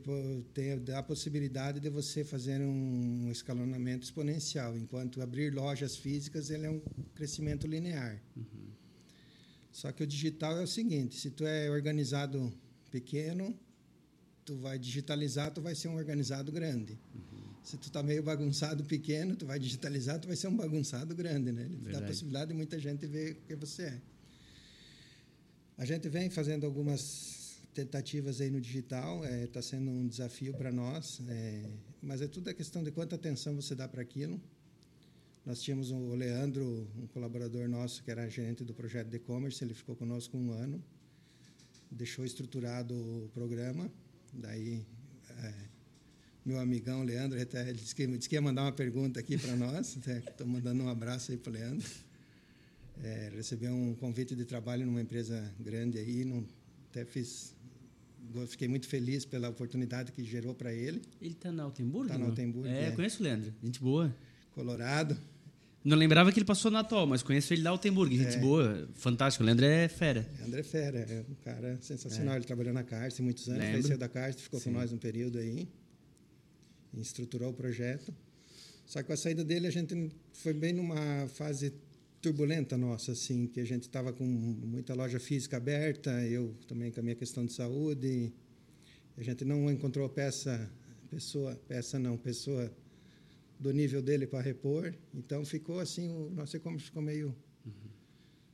tem, 0.53 0.79
dá 0.79 0.99
a 0.99 1.03
possibilidade 1.03 1.79
de 1.79 1.89
você 1.89 2.23
fazer 2.23 2.59
um 2.61 3.29
escalonamento 3.29 4.03
exponencial. 4.05 4.75
Enquanto 4.77 5.21
abrir 5.21 5.53
lojas 5.53 5.95
físicas 5.95 6.49
ele 6.49 6.65
é 6.65 6.69
um 6.71 6.81
crescimento 7.13 7.67
linear. 7.67 8.19
Só 9.74 9.91
que 9.91 10.03
o 10.03 10.07
digital 10.07 10.57
é 10.57 10.61
o 10.61 10.67
seguinte: 10.67 11.19
se 11.19 11.32
tu 11.32 11.43
é 11.45 11.69
organizado 11.69 12.53
pequeno, 12.91 13.53
tu 14.45 14.55
vai 14.55 14.78
digitalizar, 14.78 15.51
tu 15.51 15.61
vai 15.61 15.74
ser 15.74 15.88
um 15.89 15.95
organizado 15.95 16.51
grande. 16.51 16.97
Se 17.63 17.78
tu 17.78 17.89
tá 17.91 18.03
meio 18.03 18.21
bagunçado 18.21 18.84
pequeno, 18.84 19.36
tu 19.36 19.45
vai 19.45 19.57
digitalizar, 19.57 20.19
tu 20.19 20.28
vai 20.28 20.38
ser 20.38 20.47
um 20.47 20.55
bagunçado 20.55 21.15
grande, 21.15 21.51
né? 21.51 21.63
Ele 21.63 21.91
dá 21.91 21.99
a 21.99 22.01
possibilidade 22.01 22.51
de 22.51 22.53
muita 22.53 22.78
gente 22.78 23.07
ver 23.07 23.32
o 23.32 23.47
que 23.47 23.55
você 23.55 23.84
é. 23.84 24.01
A 25.78 25.86
gente 25.86 26.07
vem 26.07 26.30
fazendo 26.30 26.65
algumas 26.65 27.57
tentativas 27.74 28.39
aí 28.41 28.51
no 28.51 28.61
digital, 28.61 29.26
está 29.26 29.61
sendo 29.61 29.89
um 29.89 30.07
desafio 30.07 30.53
para 30.53 30.71
nós, 30.71 31.19
é, 31.28 31.65
mas 32.01 32.21
é 32.21 32.28
tudo 32.28 32.49
a 32.49 32.53
questão 32.53 32.84
de 32.84 32.91
quanta 32.91 33.15
atenção 33.15 33.55
você 33.55 33.74
dá 33.74 33.88
para 33.88 34.01
aquilo. 34.01 34.39
Nós 35.45 35.61
tínhamos 35.61 35.91
o 35.91 36.15
Leandro, 36.15 36.87
um 36.97 37.07
colaborador 37.07 37.67
nosso 37.67 38.01
que 38.01 38.09
era 38.09 38.29
gerente 38.29 38.63
do 38.63 38.73
projeto 38.73 39.09
de 39.09 39.17
e-commerce, 39.17 39.61
ele 39.63 39.73
ficou 39.73 39.93
conosco 39.93 40.37
um 40.37 40.53
ano, 40.53 40.81
deixou 41.91 42.23
estruturado 42.23 42.93
o 42.95 43.29
programa, 43.33 43.91
daí 44.31 44.85
é, 45.29 45.53
meu 46.45 46.59
amigão 46.59 47.03
Leandro 47.03 47.41
até 47.41 47.73
disse 47.73 47.93
que, 47.93 48.07
disse 48.07 48.29
que 48.29 48.35
ia 48.35 48.41
mandar 48.41 48.61
uma 48.63 48.71
pergunta 48.71 49.19
aqui 49.19 49.37
para 49.37 49.53
nós, 49.57 49.97
estou 50.07 50.47
mandando 50.47 50.81
um 50.81 50.87
abraço 50.87 51.31
aí 51.31 51.37
para 51.37 51.49
o 51.49 51.53
Leandro. 51.53 51.89
É, 53.03 53.31
recebeu 53.35 53.73
um 53.73 53.95
convite 53.95 54.35
de 54.35 54.45
trabalho 54.45 54.85
numa 54.85 55.01
empresa 55.01 55.51
grande 55.59 55.97
aí, 55.97 56.23
não, 56.23 56.45
até 56.89 57.03
fiz, 57.03 57.53
fiquei 58.47 58.69
muito 58.69 58.87
feliz 58.87 59.25
pela 59.25 59.49
oportunidade 59.49 60.13
que 60.13 60.23
gerou 60.23 60.53
para 60.53 60.71
ele, 60.71 61.01
Ele 61.19 61.33
tá 61.33 61.51
na 61.51 61.63
Altenburg? 61.63 62.07
Tá 62.07 62.13
na 62.13 62.19
não? 62.21 62.27
Altenburg, 62.27 62.69
É, 62.69 62.85
é. 62.85 62.91
conheço 62.91 63.19
o 63.19 63.23
Leandro. 63.23 63.53
Gente 63.61 63.81
boa. 63.81 64.15
Colorado. 64.53 65.17
Não 65.84 65.97
lembrava 65.97 66.31
que 66.31 66.39
ele 66.39 66.45
passou 66.45 66.71
na 66.71 66.79
Atual, 66.79 67.05
mas 67.05 67.21
conheço 67.21 67.53
ele 67.53 67.61
da 67.61 67.69
Altenburg. 67.69 68.15
Gente 68.17 68.38
É. 68.38 68.39
boa. 68.39 68.88
Fantástico. 68.93 69.43
O 69.43 69.45
Leandro 69.45 69.65
é 69.65 69.88
fera. 69.89 70.25
André 70.45 70.63
Fera, 70.63 70.99
é 70.99 71.25
um 71.29 71.36
cara 71.43 71.77
sensacional. 71.81 72.36
Ele 72.38 72.45
trabalhou 72.45 72.73
na 72.73 72.84
Cárcere 72.84 73.21
muitos 73.23 73.49
anos, 73.49 73.61
Lembro. 73.61 73.84
saiu 73.84 73.97
da 73.97 74.07
Cárcere, 74.07 74.43
ficou 74.43 74.59
Sim. 74.61 74.71
com 74.71 74.77
nós 74.79 74.93
um 74.93 74.97
período 74.97 75.39
aí, 75.39 75.67
estruturou 76.97 77.49
o 77.49 77.53
projeto. 77.53 78.13
Só 78.86 79.01
que 79.01 79.07
com 79.07 79.13
a 79.13 79.17
saída 79.17 79.43
dele, 79.43 79.67
a 79.67 79.71
gente 79.71 80.09
foi 80.34 80.53
bem 80.53 80.71
numa 80.73 81.27
fase 81.27 81.73
turbulenta 82.21 82.77
nossa, 82.77 83.11
assim, 83.11 83.47
que 83.47 83.59
a 83.59 83.65
gente 83.65 83.84
estava 83.84 84.13
com 84.13 84.23
muita 84.25 84.93
loja 84.93 85.19
física 85.19 85.57
aberta, 85.57 86.09
eu 86.25 86.55
também 86.67 86.89
com 86.91 87.01
a 87.01 87.03
minha 87.03 87.15
questão 87.15 87.45
de 87.45 87.51
saúde, 87.51 88.31
a 89.17 89.21
gente 89.23 89.43
não 89.43 89.69
encontrou 89.69 90.07
peça, 90.07 90.69
pessoa, 91.09 91.59
peça 91.67 91.99
não, 91.99 92.17
pessoa 92.17 92.71
do 93.59 93.71
nível 93.71 94.01
dele 94.01 94.27
para 94.27 94.41
repor, 94.41 94.93
então 95.13 95.45
ficou 95.45 95.79
assim, 95.79 96.09
o 96.09 96.29
nosso 96.29 96.57
e-commerce 96.57 96.85
ficou 96.85 97.01
meio 97.01 97.35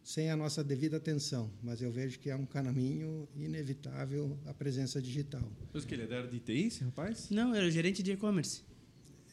sem 0.03 0.31
a 0.31 0.35
nossa 0.35 0.63
devida 0.63 0.97
atenção, 0.97 1.51
mas 1.61 1.83
eu 1.83 1.91
vejo 1.91 2.19
que 2.19 2.31
é 2.31 2.35
um 2.35 2.45
caminho 2.45 3.27
inevitável 3.35 4.39
a 4.45 4.53
presença 4.53 4.99
digital. 4.99 5.51
Mas 5.71 5.85
que 5.85 5.93
ele 5.93 6.03
área 6.03 6.27
de 6.27 6.39
TI, 6.39 6.65
esse 6.65 6.83
rapaz? 6.83 7.29
Não, 7.29 7.53
era 7.53 7.67
o 7.67 7.69
gerente 7.69 8.01
de 8.01 8.13
e-commerce. 8.13 8.63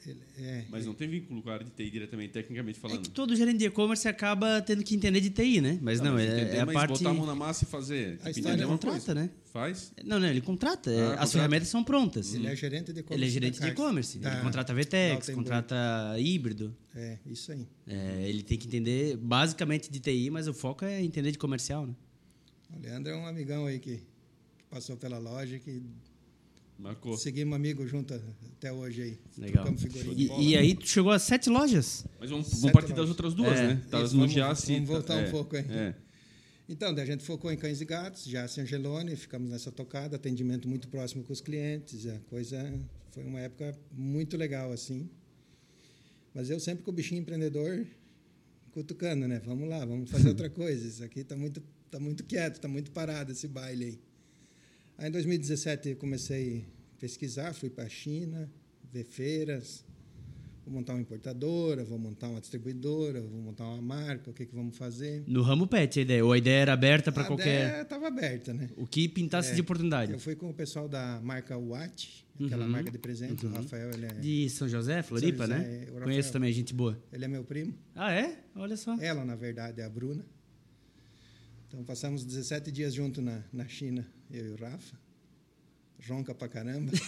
Ele- 0.07 0.21
é, 0.39 0.65
Mas 0.71 0.87
não 0.87 0.95
tem 0.95 1.09
vínculo 1.09 1.43
com 1.43 1.51
a 1.51 1.55
área 1.55 1.65
de 1.65 1.73
TI 1.73 1.91
diretamente, 1.91 2.33
tecnicamente 2.33 2.79
É 2.79 2.81
falando. 2.81 3.03
que 3.03 3.11
todo 3.11 3.35
gerente 3.35 3.59
de 3.59 3.65
e-commerce 3.67 4.07
acaba 4.07 4.63
tendo 4.63 4.85
que 4.85 4.95
entender 4.95 5.21
de 5.21 5.31
TI, 5.31 5.61
né? 5.61 5.79
Mas 5.83 5.99
Tá, 5.99 6.05
não, 6.05 6.13
mas 6.15 6.23
é, 6.29 6.41
entender, 6.43 6.57
é 6.57 6.61
a 6.61 6.67
mas 6.67 6.75
parte... 6.75 6.93
botar 6.99 7.11
a 7.11 7.15
mão 7.15 7.27
na 7.27 7.35
massa 7.35 7.65
e 7.65 7.67
fazer. 7.67 8.15
A 8.15 8.17
Tipo, 8.17 8.29
história 8.31 8.57
Ele 8.57 8.65
uma 8.65 8.73
contrata, 8.73 8.97
coisa. 8.99 9.15
né? 9.15 9.31
Faz? 9.53 9.93
Não, 10.05 10.21
não, 10.21 10.29
ele 10.29 10.41
contrata. 10.41 10.91
é, 10.91 10.95
Ah, 10.95 11.03
As 11.05 11.09
contrata. 11.11 11.29
ferramentas 11.33 11.69
são 11.69 11.83
prontas. 11.83 12.35
ele 12.35 12.47
é 12.47 12.55
gerente 12.55 12.87
de 12.87 12.91
Ele 12.93 13.01
e-commerce. 13.01 13.25
é 13.25 13.29
gerente 13.33 13.61
de 13.61 13.67
e-commerce. 13.67 14.19
Da- 14.19 14.33
Ele 14.35 14.43
contrata 14.43 14.75
VTEX, 14.75 15.31
contrata 15.31 15.77
híbrido. 16.19 16.77
É, 16.95 17.19
isso 17.27 17.51
aí. 17.53 17.67
É, 17.87 18.29
ele 18.29 18.43
tem 18.43 18.57
que 18.57 18.67
entender 18.67 19.17
basicamente 19.17 19.91
de 19.91 19.99
TI, 19.99 20.31
mas 20.31 20.47
o 20.47 20.55
foco 20.55 20.85
é 20.85 21.03
entender 21.03 21.33
de 21.33 21.39
comercial, 21.39 21.87
né? 21.87 21.95
O 22.77 22.81
Leandro 22.81 23.13
é 23.13 23.17
um 23.17 23.27
amigão 23.27 23.67
aí 23.67 23.79
que, 23.79 23.97
que 23.97 24.65
passou 24.71 24.97
pela 24.97 25.19
loja, 25.19 25.59
que 25.59 25.83
Marcou. 26.79 27.17
seguimos 27.17 27.55
amigo 27.55 27.87
junto 27.87 28.15
até 28.57 28.73
hoje 28.73 29.03
aí. 29.03 29.19
Legal. 29.39 29.67
E, 30.17 30.27
bola. 30.29 30.43
e 30.43 30.57
aí 30.57 30.75
tu 30.75 30.87
chegou 30.89 31.11
a 31.13 31.19
sete 31.19 31.49
lojas. 31.49 32.05
Mas 32.21 32.31
vamos, 32.31 32.49
vamos 32.49 32.73
partir 32.73 32.89
das 32.91 32.99
lojas. 32.99 33.11
outras 33.11 33.35
duas, 33.35 33.59
É, 33.59 33.67
né? 33.69 33.83
Tá 33.91 34.03
isso, 34.03 34.15
no 34.15 34.21
vamos- 34.21 34.33
Giasse, 34.35 34.73
vamos 34.75 34.89
voltar 34.89 35.17
um 35.17 35.21
é, 35.21 35.31
pouco 35.31 35.57
aí. 35.57 35.65
É. 35.69 35.95
Então, 36.69 36.89
a 36.91 37.05
gente 37.05 37.25
focou 37.25 37.51
em 37.53 37.57
cães 37.57 37.81
e 37.81 37.85
gatos, 37.85 38.25
já 38.25 38.45
em 38.45 38.61
Angelone, 38.61 39.15
ficamos 39.15 39.49
nessa 39.51 39.71
tocada, 39.71 40.17
atendimento 40.17 40.69
muito 40.69 40.89
próximo 40.89 41.23
com 41.23 41.33
os 41.33 41.41
clientes, 41.41 42.07
a 42.09 42.19
coisa 42.29 42.73
foi 43.13 43.23
uma 43.25 43.39
época 43.41 43.79
muito 43.93 44.37
legal 44.37 44.73
assim. 44.73 45.09
Mas 46.35 46.51
eu 46.51 46.59
sempre 46.61 46.85
com 46.85 46.91
o 46.91 46.95
bichinho 46.95 47.21
empreendedor 47.23 47.87
cutucando, 48.73 49.27
né? 49.27 49.41
Vamos 49.45 49.69
lá, 49.69 49.85
vamos 49.85 50.11
fazer 50.11 50.29
outra 50.29 50.51
coisa. 50.51 50.87
Isso 50.87 51.03
aqui 51.03 51.21
está 51.21 51.37
muito 51.37 51.63
tá 51.91 51.99
muito 52.01 52.25
quieto, 52.25 52.57
está 52.57 52.69
muito 52.69 52.91
parado 52.91 53.33
esse 53.33 53.47
baile 53.49 53.85
aí. 53.85 53.99
Aí 54.99 55.09
em 55.09 55.13
2017 55.13 55.91
eu 55.91 55.97
comecei 55.97 56.65
a 56.97 57.01
pesquisar, 57.01 57.53
fui 57.53 57.69
para 57.69 57.85
a 57.85 57.89
China, 57.89 58.51
ver 58.91 59.05
feiras, 59.05 59.85
vou 60.65 60.73
montar 60.73 60.95
uma 60.95 61.03
importadora, 61.03 61.85
vou 61.85 61.99
montar 61.99 62.29
uma 62.29 62.41
distribuidora, 62.41 63.21
vou 63.21 63.41
montar 63.43 63.65
uma 63.65 63.83
marca, 63.83 64.31
o 64.31 64.33
que, 64.33 64.47
que 64.47 64.55
vamos 64.55 64.75
fazer. 64.75 65.23
No 65.27 65.43
ramo 65.43 65.67
pet 65.67 65.99
a 65.99 66.03
ideia, 66.03 66.25
ou 66.25 66.33
a 66.33 66.39
ideia 66.39 66.63
era 66.63 66.73
aberta 66.73 67.13
para 67.13 67.25
qualquer... 67.25 67.67
A 67.67 67.69
ideia 67.69 67.83
estava 67.83 68.07
aberta, 68.09 68.55
né? 68.55 68.71
O 68.75 68.87
que 68.87 69.07
pintasse 69.07 69.53
é, 69.53 69.55
de 69.55 69.61
oportunidade. 69.61 70.13
Eu 70.13 70.19
fui 70.19 70.35
com 70.35 70.49
o 70.49 70.55
pessoal 70.55 70.89
da 70.89 71.21
marca 71.23 71.59
Watt, 71.59 72.27
aquela 72.43 72.65
uhum, 72.65 72.71
marca 72.71 72.91
de 72.91 72.99
presente, 72.99 73.45
uhum. 73.45 73.53
o 73.53 73.55
Rafael, 73.55 73.91
ele 73.91 74.07
é... 74.07 74.15
De 74.15 74.49
São 74.49 74.67
José, 74.67 75.03
Floripa, 75.03 75.47
São 75.47 75.57
José, 75.59 75.69
né? 75.69 75.79
Rafael, 75.85 76.03
Conheço 76.05 76.33
também, 76.33 76.51
gente 76.53 76.73
boa. 76.73 76.99
Ele 77.13 77.27
é 77.27 77.29
meu 77.29 77.45
primo. 77.45 77.75
Ah, 77.95 78.15
é? 78.15 78.39
Olha 78.55 78.79
só. 78.79 78.97
Ela, 78.99 79.27
na 79.27 79.37
verdade, 79.37 79.83
é 79.83 79.85
a 79.85 79.91
Bruna. 79.91 80.25
Então, 81.69 81.85
passamos 81.85 82.25
17 82.25 82.73
dias 82.73 82.95
junto 82.95 83.21
na, 83.21 83.45
na 83.53 83.69
China, 83.69 84.07
eu 84.31 84.47
e 84.47 84.51
o 84.51 84.57
Rafa. 84.57 84.97
Ronca 86.09 86.35
pra 86.35 86.49
caramba. 86.49 86.93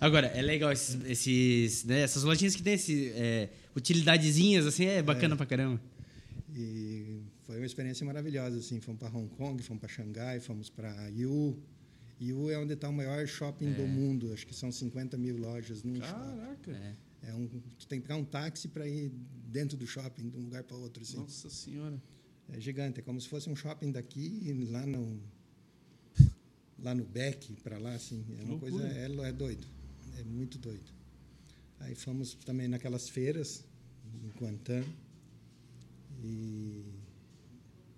Agora, 0.00 0.26
é 0.28 0.42
legal 0.42 0.72
esses, 0.72 0.98
esses 1.04 1.84
né, 1.84 2.00
essas 2.00 2.24
lojinhas 2.24 2.56
que 2.56 2.62
tem 2.62 2.74
esse, 2.74 3.12
é, 3.14 3.50
utilidadezinhas, 3.76 4.66
assim, 4.66 4.84
é 4.86 5.00
bacana 5.00 5.34
é. 5.34 5.36
pra 5.36 5.46
caramba. 5.46 5.80
E 6.54 7.22
foi 7.42 7.56
uma 7.56 7.66
experiência 7.66 8.04
maravilhosa, 8.04 8.58
assim. 8.58 8.80
Fomos 8.80 8.98
para 8.98 9.16
Hong 9.16 9.28
Kong, 9.36 9.62
fomos 9.62 9.80
para 9.80 9.88
Xangai, 9.88 10.40
fomos 10.40 10.68
para 10.68 11.08
Yu. 11.08 11.56
Yu 12.20 12.50
é 12.50 12.58
onde 12.58 12.74
está 12.74 12.88
o 12.88 12.92
maior 12.92 13.26
shopping 13.26 13.68
é. 13.68 13.74
do 13.74 13.86
mundo. 13.86 14.32
Acho 14.32 14.46
que 14.46 14.54
são 14.54 14.72
50 14.72 15.16
mil 15.16 15.36
lojas 15.36 15.82
num 15.82 15.98
Caraca! 16.00 16.72
É. 16.72 16.96
É 17.28 17.34
um, 17.34 17.46
tu 17.46 17.86
tem 17.86 18.00
que 18.00 18.06
pegar 18.08 18.18
um 18.18 18.24
táxi 18.24 18.66
para 18.66 18.86
ir 18.86 19.12
dentro 19.46 19.76
do 19.76 19.86
shopping, 19.86 20.28
de 20.28 20.36
um 20.36 20.40
lugar 20.40 20.64
para 20.64 20.76
outro. 20.76 21.02
Assim. 21.02 21.16
Nossa 21.16 21.48
Senhora! 21.48 22.02
É 22.52 22.60
gigante, 22.60 23.00
é 23.00 23.02
como 23.02 23.20
se 23.20 23.28
fosse 23.28 23.48
um 23.48 23.56
shopping 23.56 23.90
daqui, 23.90 24.52
lá 24.70 24.86
no, 24.86 25.20
lá 26.78 26.94
no 26.94 27.04
Beck, 27.04 27.54
para 27.62 27.78
lá, 27.78 27.94
assim. 27.94 28.24
É 28.40 28.44
uma 28.44 28.58
coisa, 28.58 28.86
é, 28.86 29.06
é 29.06 29.32
doido. 29.32 29.66
É 30.18 30.24
muito 30.24 30.58
doido. 30.58 30.92
Aí 31.80 31.94
fomos 31.94 32.34
também 32.34 32.68
naquelas 32.68 33.08
feiras, 33.08 33.64
em 34.22 34.38
Guantã. 34.38 34.84
E 36.22 36.84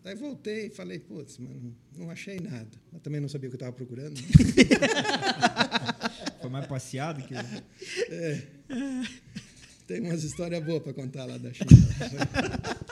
Daí 0.05 0.15
voltei 0.17 0.67
e 0.67 0.71
falei, 0.71 0.99
putz, 0.99 1.39
mano, 1.39 1.75
não 1.97 2.11
achei 2.11 2.39
nada. 2.39 2.69
Mas 2.93 3.01
também 3.01 3.23
não 3.23 3.29
sabia 3.29 3.49
o 3.49 3.51
que 3.51 3.55
eu 3.55 3.57
estava 3.57 3.73
procurando. 3.73 4.21
Foi 6.43 6.51
mais 6.51 6.67
passeado 6.67 7.27
que. 7.27 7.35
É. 7.35 8.43
Tem 9.87 10.03
umas 10.03 10.23
histórias 10.23 10.63
boas 10.63 10.83
para 10.83 10.93
contar 10.93 11.25
lá 11.25 11.39
da 11.39 11.51
China. 11.55 11.71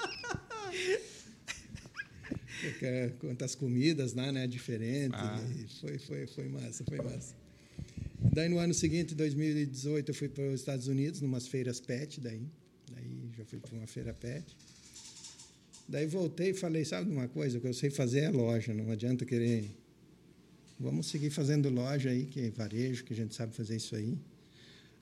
Quantas 3.19 3.55
comidas 3.55 4.15
lá, 4.15 4.31
né? 4.31 4.47
Diferentes. 4.47 5.19
Ah. 5.19 5.41
Foi, 5.81 5.99
foi, 5.99 6.27
foi 6.27 6.49
massa, 6.49 6.85
foi 6.85 6.99
massa. 6.99 7.35
Daí 8.33 8.49
no 8.49 8.59
ano 8.59 8.73
seguinte, 8.73 9.15
2018, 9.15 10.11
eu 10.11 10.15
fui 10.15 10.29
para 10.29 10.45
os 10.45 10.61
Estados 10.61 10.87
Unidos, 10.87 11.21
numas 11.21 11.47
feiras 11.47 11.81
pet, 11.81 12.21
daí. 12.21 12.47
Daí 12.93 13.31
já 13.37 13.45
fui 13.45 13.59
para 13.59 13.75
uma 13.75 13.87
feira 13.87 14.15
pet. 14.15 14.57
Daí 15.89 16.07
voltei 16.07 16.51
e 16.51 16.55
falei, 16.55 16.85
sabe 16.85 17.11
uma 17.11 17.29
coisa, 17.29 17.59
o 17.59 17.61
que 17.61 17.67
eu 17.67 17.75
sei 17.75 17.91
fazer 17.91 18.21
é 18.21 18.31
loja, 18.31 18.73
não 18.73 18.91
adianta 18.91 19.25
querer... 19.25 19.65
Vamos 20.79 21.07
seguir 21.07 21.31
fazendo 21.31 21.69
loja 21.69 22.11
aí, 22.11 22.25
que 22.25 22.41
é 22.41 22.51
varejo, 22.51 23.05
que 23.05 23.13
a 23.13 23.17
gente 23.17 23.35
sabe 23.35 23.55
fazer 23.55 23.77
isso 23.77 23.95
aí. 23.95 24.17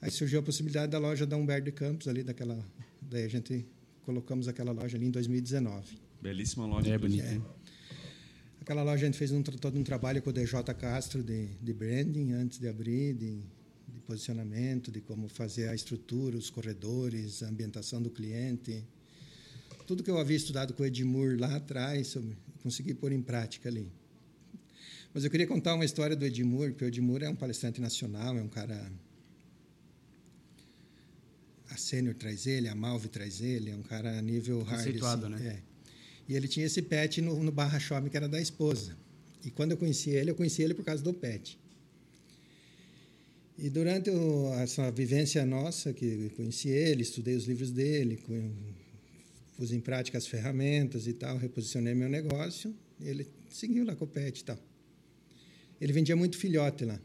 Aí 0.00 0.10
surgiu 0.10 0.40
a 0.40 0.42
possibilidade 0.42 0.90
da 0.90 0.98
loja 0.98 1.26
da 1.26 1.36
Humberto 1.36 1.66
de 1.66 1.72
Campos, 1.72 2.08
ali 2.08 2.22
daquela... 2.22 2.58
Daí 3.02 3.24
a 3.24 3.28
gente 3.28 3.66
colocamos 4.04 4.48
aquela 4.48 4.72
loja 4.72 4.96
ali 4.96 5.06
em 5.06 5.10
2019. 5.10 5.98
Belíssima 6.20 6.66
loja. 6.66 6.94
É, 6.94 6.98
bonita. 6.98 7.24
É. 7.24 7.40
Aquela 8.60 8.82
loja 8.82 9.02
a 9.02 9.06
gente 9.06 9.18
fez 9.18 9.32
um, 9.32 9.42
todo 9.42 9.78
um 9.78 9.82
trabalho 9.82 10.20
com 10.20 10.30
o 10.30 10.32
DJ 10.32 10.62
Castro 10.78 11.22
de, 11.22 11.46
de 11.46 11.72
branding 11.72 12.32
antes 12.32 12.58
de 12.58 12.68
abrir, 12.68 13.14
de, 13.14 13.38
de 13.88 14.00
posicionamento, 14.06 14.90
de 14.90 15.00
como 15.00 15.28
fazer 15.28 15.68
a 15.68 15.74
estrutura, 15.74 16.36
os 16.36 16.50
corredores, 16.50 17.42
a 17.42 17.48
ambientação 17.48 18.02
do 18.02 18.10
cliente. 18.10 18.84
Tudo 19.86 20.02
que 20.02 20.10
eu 20.10 20.18
havia 20.18 20.36
estudado 20.36 20.74
com 20.74 20.82
o 20.82 20.86
Edmur 20.86 21.36
lá 21.38 21.56
atrás, 21.56 22.14
eu 22.14 22.22
consegui 22.62 22.94
pôr 22.94 23.12
em 23.12 23.22
prática 23.22 23.68
ali. 23.68 23.90
Mas 25.12 25.24
eu 25.24 25.30
queria 25.30 25.46
contar 25.46 25.74
uma 25.74 25.84
história 25.84 26.14
do 26.14 26.24
Edmur, 26.24 26.70
porque 26.70 26.84
o 26.84 26.88
Edmur 26.88 27.22
é 27.22 27.28
um 27.28 27.34
palestrante 27.34 27.80
nacional, 27.80 28.36
é 28.36 28.42
um 28.42 28.48
cara. 28.48 28.92
A 31.70 31.76
Sênior 31.76 32.14
traz 32.14 32.46
ele, 32.46 32.68
a 32.68 32.74
Malve 32.74 33.08
traz 33.08 33.40
ele, 33.40 33.70
é 33.70 33.74
um 33.74 33.82
cara 33.82 34.18
a 34.18 34.22
nível 34.22 34.62
hard. 34.62 34.84
Conceituado, 34.84 35.26
assim, 35.26 35.42
né? 35.42 35.62
É. 35.66 35.69
E 36.30 36.36
ele 36.36 36.46
tinha 36.46 36.64
esse 36.64 36.80
pet 36.80 37.20
no, 37.20 37.42
no 37.42 37.50
Barra 37.50 37.80
Shopping, 37.80 38.08
que 38.08 38.16
era 38.16 38.28
da 38.28 38.40
esposa. 38.40 38.96
E 39.44 39.50
quando 39.50 39.72
eu 39.72 39.76
conheci 39.76 40.10
ele, 40.10 40.30
eu 40.30 40.36
conheci 40.36 40.62
ele 40.62 40.74
por 40.74 40.84
causa 40.84 41.02
do 41.02 41.12
pet. 41.12 41.58
E 43.58 43.68
durante 43.68 44.10
o, 44.10 44.54
essa 44.54 44.92
vivência 44.92 45.44
nossa, 45.44 45.92
que 45.92 46.30
conheci 46.36 46.68
ele, 46.68 47.02
estudei 47.02 47.34
os 47.34 47.46
livros 47.46 47.72
dele, 47.72 48.22
pus 49.56 49.72
em 49.72 49.80
prática 49.80 50.18
as 50.18 50.26
ferramentas 50.28 51.08
e 51.08 51.14
tal, 51.14 51.36
reposicionei 51.36 51.94
meu 51.94 52.08
negócio, 52.08 52.72
ele 53.00 53.26
seguiu 53.50 53.84
lá 53.84 53.96
com 53.96 54.04
o 54.04 54.08
pet 54.08 54.38
e 54.38 54.44
tal. 54.44 54.58
Ele 55.80 55.92
vendia 55.92 56.14
muito 56.14 56.38
filhote 56.38 56.84
lá. 56.84 57.00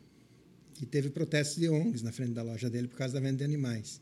E 0.80 0.86
teve 0.86 1.10
protestos 1.10 1.58
de 1.58 1.68
ONGs 1.68 2.04
na 2.04 2.12
frente 2.12 2.34
da 2.34 2.44
loja 2.44 2.70
dele 2.70 2.88
por 2.88 2.98
causa 2.98 3.16
da 3.16 3.20
venda 3.20 3.38
de 3.38 3.44
animais. 3.44 4.00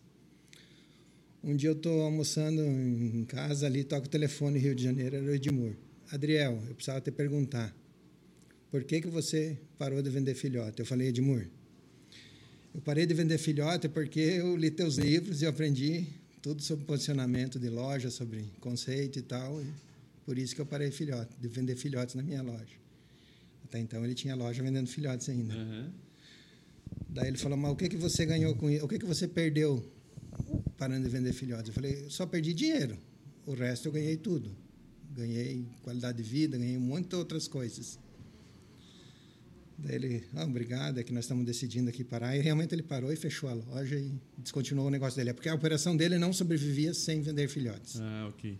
Um 1.43 1.57
dia 1.57 1.69
eu 1.69 1.73
estou 1.73 2.03
almoçando 2.03 2.61
em 2.61 3.25
casa 3.25 3.65
ali, 3.65 3.83
toco 3.83 4.05
o 4.05 4.09
telefone 4.09 4.57
Rio 4.57 4.73
de 4.73 4.81
Janeiro, 4.81 5.17
era 5.17 5.25
o 5.25 5.35
Edmur. 5.35 5.75
Adriel, 6.09 6.63
eu 6.69 6.73
precisava 6.73 7.01
te 7.01 7.11
perguntar, 7.11 7.75
por 8.71 8.85
que, 8.85 9.01
que 9.01 9.09
você 9.09 9.57
parou 9.77 10.01
de 10.01 10.09
vender 10.09 10.35
filhote? 10.35 10.79
Eu 10.79 10.85
falei, 10.85 11.09
Edmur, 11.09 11.45
eu 12.73 12.79
parei 12.79 13.05
de 13.05 13.13
vender 13.13 13.37
filhote 13.37 13.89
porque 13.89 14.21
eu 14.21 14.55
li 14.55 14.71
teus 14.71 14.95
livros 14.95 15.41
e 15.41 15.45
aprendi 15.45 16.07
tudo 16.41 16.61
sobre 16.61 16.85
posicionamento 16.85 17.59
de 17.59 17.67
loja, 17.67 18.09
sobre 18.09 18.45
conceito 18.61 19.19
e 19.19 19.21
tal. 19.21 19.61
E 19.61 19.67
por 20.25 20.37
isso 20.37 20.55
que 20.55 20.61
eu 20.61 20.65
parei 20.65 20.91
filhote, 20.91 21.35
de 21.41 21.47
vender 21.49 21.75
filhotes 21.75 22.15
na 22.15 22.23
minha 22.23 22.41
loja. 22.41 22.77
Até 23.65 23.79
então 23.79 24.01
ele 24.05 24.15
tinha 24.15 24.33
loja 24.33 24.63
vendendo 24.63 24.87
filhotes 24.87 25.27
ainda. 25.27 25.53
Uhum. 25.53 25.91
Daí 27.09 27.27
ele 27.27 27.37
falou, 27.37 27.57
mas 27.57 27.73
o 27.73 27.75
que, 27.75 27.89
que 27.89 27.97
você 27.97 28.25
ganhou 28.25 28.55
com 28.55 28.69
isso? 28.69 28.85
O 28.85 28.87
que, 28.87 28.97
que 28.97 29.05
você 29.05 29.27
perdeu 29.27 29.85
parando 30.77 31.03
de 31.03 31.09
vender 31.09 31.33
filhotes. 31.33 31.67
Eu 31.67 31.73
falei, 31.73 32.05
só 32.09 32.25
perdi 32.25 32.53
dinheiro. 32.53 32.97
O 33.45 33.53
resto 33.53 33.87
eu 33.87 33.91
ganhei 33.91 34.17
tudo. 34.17 34.51
Ganhei 35.15 35.65
qualidade 35.83 36.17
de 36.17 36.23
vida, 36.23 36.57
ganhei 36.57 36.77
de 36.77 37.15
outras 37.15 37.47
coisas. 37.47 37.99
Daí 39.77 39.95
ele, 39.95 40.23
ah, 40.35 40.45
obrigado, 40.45 40.99
é 40.99 41.03
que 41.03 41.11
nós 41.11 41.25
estamos 41.25 41.45
decidindo 41.45 41.89
aqui 41.89 42.03
parar. 42.03 42.35
E 42.37 42.41
realmente 42.41 42.73
ele 42.73 42.83
parou 42.83 43.11
e 43.11 43.15
fechou 43.15 43.49
a 43.49 43.53
loja 43.53 43.97
e 43.97 44.11
descontinuou 44.37 44.87
o 44.87 44.89
negócio 44.89 45.17
dele. 45.17 45.31
É 45.31 45.33
porque 45.33 45.49
a 45.49 45.55
operação 45.55 45.95
dele 45.95 46.17
não 46.17 46.31
sobrevivia 46.31 46.93
sem 46.93 47.21
vender 47.21 47.47
filhotes. 47.47 47.99
Ah, 47.99 48.27
ok. 48.29 48.57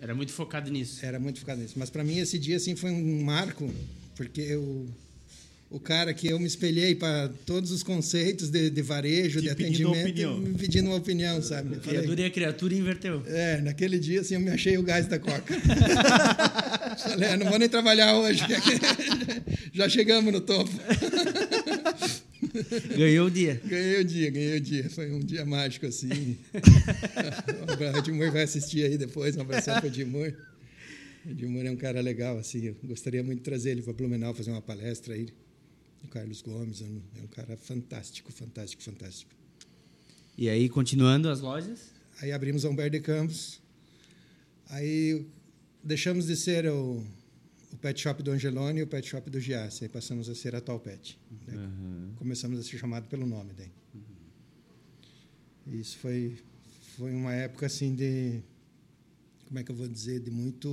Era 0.00 0.14
muito 0.14 0.32
focado 0.32 0.70
nisso. 0.70 1.04
Era 1.04 1.18
muito 1.18 1.40
focado 1.40 1.60
nisso. 1.60 1.74
Mas 1.78 1.90
para 1.90 2.02
mim 2.02 2.18
esse 2.18 2.38
dia 2.38 2.56
assim 2.56 2.74
foi 2.74 2.90
um 2.90 3.22
marco, 3.22 3.72
porque 4.16 4.40
eu 4.40 4.86
o 5.74 5.80
cara 5.80 6.14
que 6.14 6.28
eu 6.28 6.38
me 6.38 6.46
espelhei 6.46 6.94
para 6.94 7.28
todos 7.44 7.72
os 7.72 7.82
conceitos 7.82 8.48
de, 8.48 8.70
de 8.70 8.80
varejo, 8.80 9.40
Te 9.40 9.46
de 9.46 9.50
atendimento, 9.50 10.38
me 10.38 10.54
pedindo 10.54 10.88
uma 10.88 10.94
opinião, 10.94 11.42
sabe? 11.42 11.74
A 11.74 11.80
criatura 11.80 12.20
e 12.20 12.24
a 12.24 12.30
criatura 12.30 12.74
inverteu. 12.74 13.24
É, 13.26 13.60
naquele 13.60 13.98
dia 13.98 14.20
assim 14.20 14.34
eu 14.34 14.40
me 14.40 14.50
achei 14.50 14.78
o 14.78 14.84
gás 14.84 15.08
da 15.08 15.18
coca. 15.18 15.52
Falei, 17.02 17.28
ah, 17.28 17.36
não 17.36 17.50
vou 17.50 17.58
nem 17.58 17.68
trabalhar 17.68 18.16
hoje, 18.16 18.38
já 19.74 19.88
chegamos 19.88 20.32
no 20.32 20.40
topo. 20.40 20.70
Ganhou 22.96 23.26
o 23.26 23.30
dia. 23.30 23.60
Ganhei 23.64 24.00
o 24.00 24.04
dia, 24.04 24.30
ganhei 24.30 24.56
o 24.58 24.60
dia. 24.60 24.88
Foi 24.90 25.10
um 25.10 25.18
dia 25.18 25.44
mágico, 25.44 25.86
assim. 25.86 26.38
o 27.94 27.98
Edmur 27.98 28.30
vai 28.30 28.44
assistir 28.44 28.84
aí 28.84 28.96
depois, 28.96 29.36
um 29.36 29.40
abraço 29.40 29.72
para 29.72 29.82
o 29.82 29.86
Edmur. 29.88 30.32
O 31.26 31.30
Edmur 31.30 31.66
é 31.66 31.70
um 31.70 31.76
cara 31.76 32.00
legal, 32.00 32.38
assim. 32.38 32.66
Eu 32.66 32.76
gostaria 32.84 33.24
muito 33.24 33.38
de 33.38 33.44
trazer 33.44 33.70
ele 33.70 33.82
para 33.82 33.92
Blumenau 33.92 34.32
fazer 34.34 34.52
uma 34.52 34.62
palestra 34.62 35.14
aí. 35.14 35.30
O 36.04 36.08
Carlos 36.08 36.42
Gomes 36.42 36.82
é 36.82 36.84
um, 36.84 37.02
é 37.18 37.22
um 37.22 37.26
cara 37.26 37.56
fantástico, 37.56 38.30
fantástico, 38.32 38.82
fantástico. 38.82 39.32
E 40.36 40.48
aí, 40.48 40.68
continuando 40.68 41.28
as 41.28 41.40
lojas? 41.40 41.90
Aí 42.20 42.30
abrimos 42.30 42.64
a 42.64 42.68
Humberto 42.68 42.92
de 42.92 43.00
Campos. 43.00 43.60
Aí 44.68 45.26
deixamos 45.82 46.26
de 46.26 46.36
ser 46.36 46.66
o, 46.66 47.04
o 47.72 47.76
pet 47.76 48.00
shop 48.00 48.22
do 48.22 48.30
Angeloni 48.30 48.80
e 48.80 48.82
o 48.82 48.86
pet 48.86 49.08
shop 49.08 49.30
do 49.30 49.40
Giassi. 49.40 49.84
Aí 49.84 49.88
passamos 49.88 50.28
a 50.28 50.34
ser 50.34 50.54
a 50.54 50.60
Tal 50.60 50.78
Pet. 50.78 51.18
Né? 51.46 51.56
Uhum. 51.56 52.12
Começamos 52.16 52.58
a 52.58 52.62
ser 52.62 52.78
chamado 52.78 53.08
pelo 53.08 53.26
nome 53.26 53.52
daí. 53.56 53.72
Uhum. 53.94 55.80
Isso 55.80 55.98
foi, 55.98 56.38
foi 56.96 57.12
uma 57.12 57.32
época 57.32 57.66
assim 57.66 57.94
de 57.94 58.42
como 59.46 59.58
é 59.58 59.62
que 59.62 59.70
eu 59.70 59.76
vou 59.76 59.86
dizer, 59.86 60.20
de 60.20 60.30
muito 60.30 60.68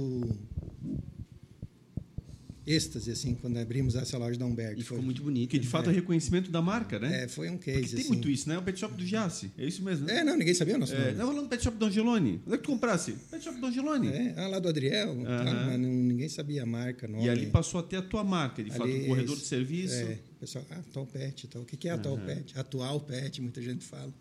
êxtase, 2.66 3.10
assim, 3.12 3.34
quando 3.34 3.58
abrimos 3.58 3.96
essa 3.96 4.18
loja 4.18 4.38
da 4.38 4.46
Humberto. 4.46 4.80
E 4.80 4.84
ficou 4.84 4.98
Foi- 4.98 5.06
muito 5.06 5.24
bonito. 5.24 5.50
Que 5.50 5.58
de 5.58 5.68
fato 5.68 5.90
é, 5.90 5.94
reconhecimento 5.94 6.52
da 6.52 6.62
marca, 6.62 7.00
né? 7.00 7.24
É, 7.24 7.28
foi 7.28 7.50
um 7.50 7.58
Porque 7.58 7.72
case, 7.74 7.90
tem 7.96 8.00
assim. 8.02 8.08
muito 8.10 8.30
isso, 8.30 8.48
né? 8.48 8.58
O 8.58 8.62
pet 8.62 8.80
shop 8.80 8.94
do 8.96 9.06
Giassi. 9.06 9.52
É 9.58 9.66
isso 9.66 9.84
mesmo, 9.84 10.06
né? 10.06 10.20
É, 10.20 10.24
não, 10.24 10.38
ninguém 10.38 10.54
sabia 10.54 10.76
o 10.76 10.78
nosso 10.78 10.94
É, 10.94 11.06
nome. 11.06 11.12
não, 11.18 11.28
falando 11.28 11.44
do 11.44 11.50
pet 11.50 11.64
shop 11.64 11.76
do 11.78 11.86
Angeloni. 11.86 12.42
Onde 12.46 12.54
é 12.54 12.58
que 12.58 12.64
tu 12.64 12.70
comprasse? 12.72 13.14
Pet 13.32 13.44
shop 13.44 13.60
do 13.60 13.66
Angeloni. 13.66 14.08
É, 14.10 14.34
ah, 14.38 14.48
lá 14.48 14.60
do 14.60 14.70
Adriel, 14.70 15.16
tá, 15.24 15.44
mas 15.44 15.80
não- 15.80 15.90
ninguém 15.90 16.30
sabia 16.30 16.64
a 16.64 16.66
marca, 16.66 17.08
nome. 17.08 17.26
E 17.26 17.30
ali 17.30 17.48
passou 17.48 17.80
até 17.80 17.98
a 17.98 18.02
tua 18.02 18.24
marca, 18.24 18.64
de 18.64 18.70
fato, 18.70 18.84
Ali, 18.84 19.04
o 19.04 19.08
corredor 19.08 19.36
de 19.38 19.46
serviço. 19.46 19.96
É, 19.96 20.14
o 20.36 20.40
pessoal, 20.40 20.66
ah, 20.70 20.76
atual 20.80 21.06
pet, 21.08 21.48
tal. 21.48 21.62
o 21.64 21.66
que 21.66 21.76
que 21.76 21.88
é 21.88 21.92
atual 21.92 22.18
pet? 22.20 22.58
Atual 22.58 23.00
pet, 23.00 23.42
muita 23.42 23.62
gente 23.62 23.84
fala. 23.84 24.14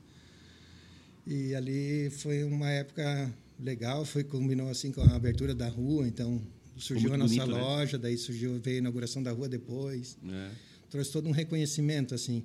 E 1.27 1.55
ali 1.55 2.11
foi 2.11 2.43
uma 2.45 2.71
época 2.71 3.31
legal, 3.63 4.05
foi 4.05 4.25
combinou 4.25 4.69
assim 4.71 4.91
com 4.91 5.03
a 5.03 5.15
abertura 5.15 5.55
da 5.55 5.69
rua, 5.69 6.09
então 6.09 6.41
surgiu 6.81 7.13
a 7.15 7.17
nossa 7.19 7.35
bonito, 7.35 7.55
né? 7.57 7.61
loja, 7.63 7.99
daí 7.99 8.17
surgiu 8.17 8.59
veio 8.61 8.77
a 8.77 8.79
inauguração 8.81 9.23
da 9.23 9.31
rua 9.33 9.49
depois, 9.49 10.17
É. 10.29 10.51
trouxe 10.91 11.13
todo 11.13 11.29
um 11.29 11.33
reconhecimento 11.33 12.15
assim. 12.15 12.43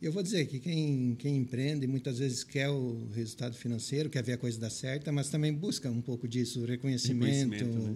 Eu 0.00 0.10
vou 0.10 0.22
dizer 0.22 0.46
que 0.46 0.58
quem, 0.58 1.14
quem 1.18 1.36
empreende 1.36 1.86
muitas 1.86 2.18
vezes 2.18 2.42
quer 2.42 2.68
o 2.68 3.06
resultado 3.14 3.54
financeiro, 3.54 4.10
quer 4.10 4.22
ver 4.24 4.32
a 4.32 4.36
coisa 4.38 4.58
dar 4.58 4.68
certa, 4.70 5.12
mas 5.12 5.30
também 5.30 5.52
busca 5.54 5.88
um 5.88 6.00
pouco 6.00 6.26
disso, 6.26 6.64
reconhecimento, 6.64 7.50
Reconhecimento, 7.54 7.78
né? 7.78 7.94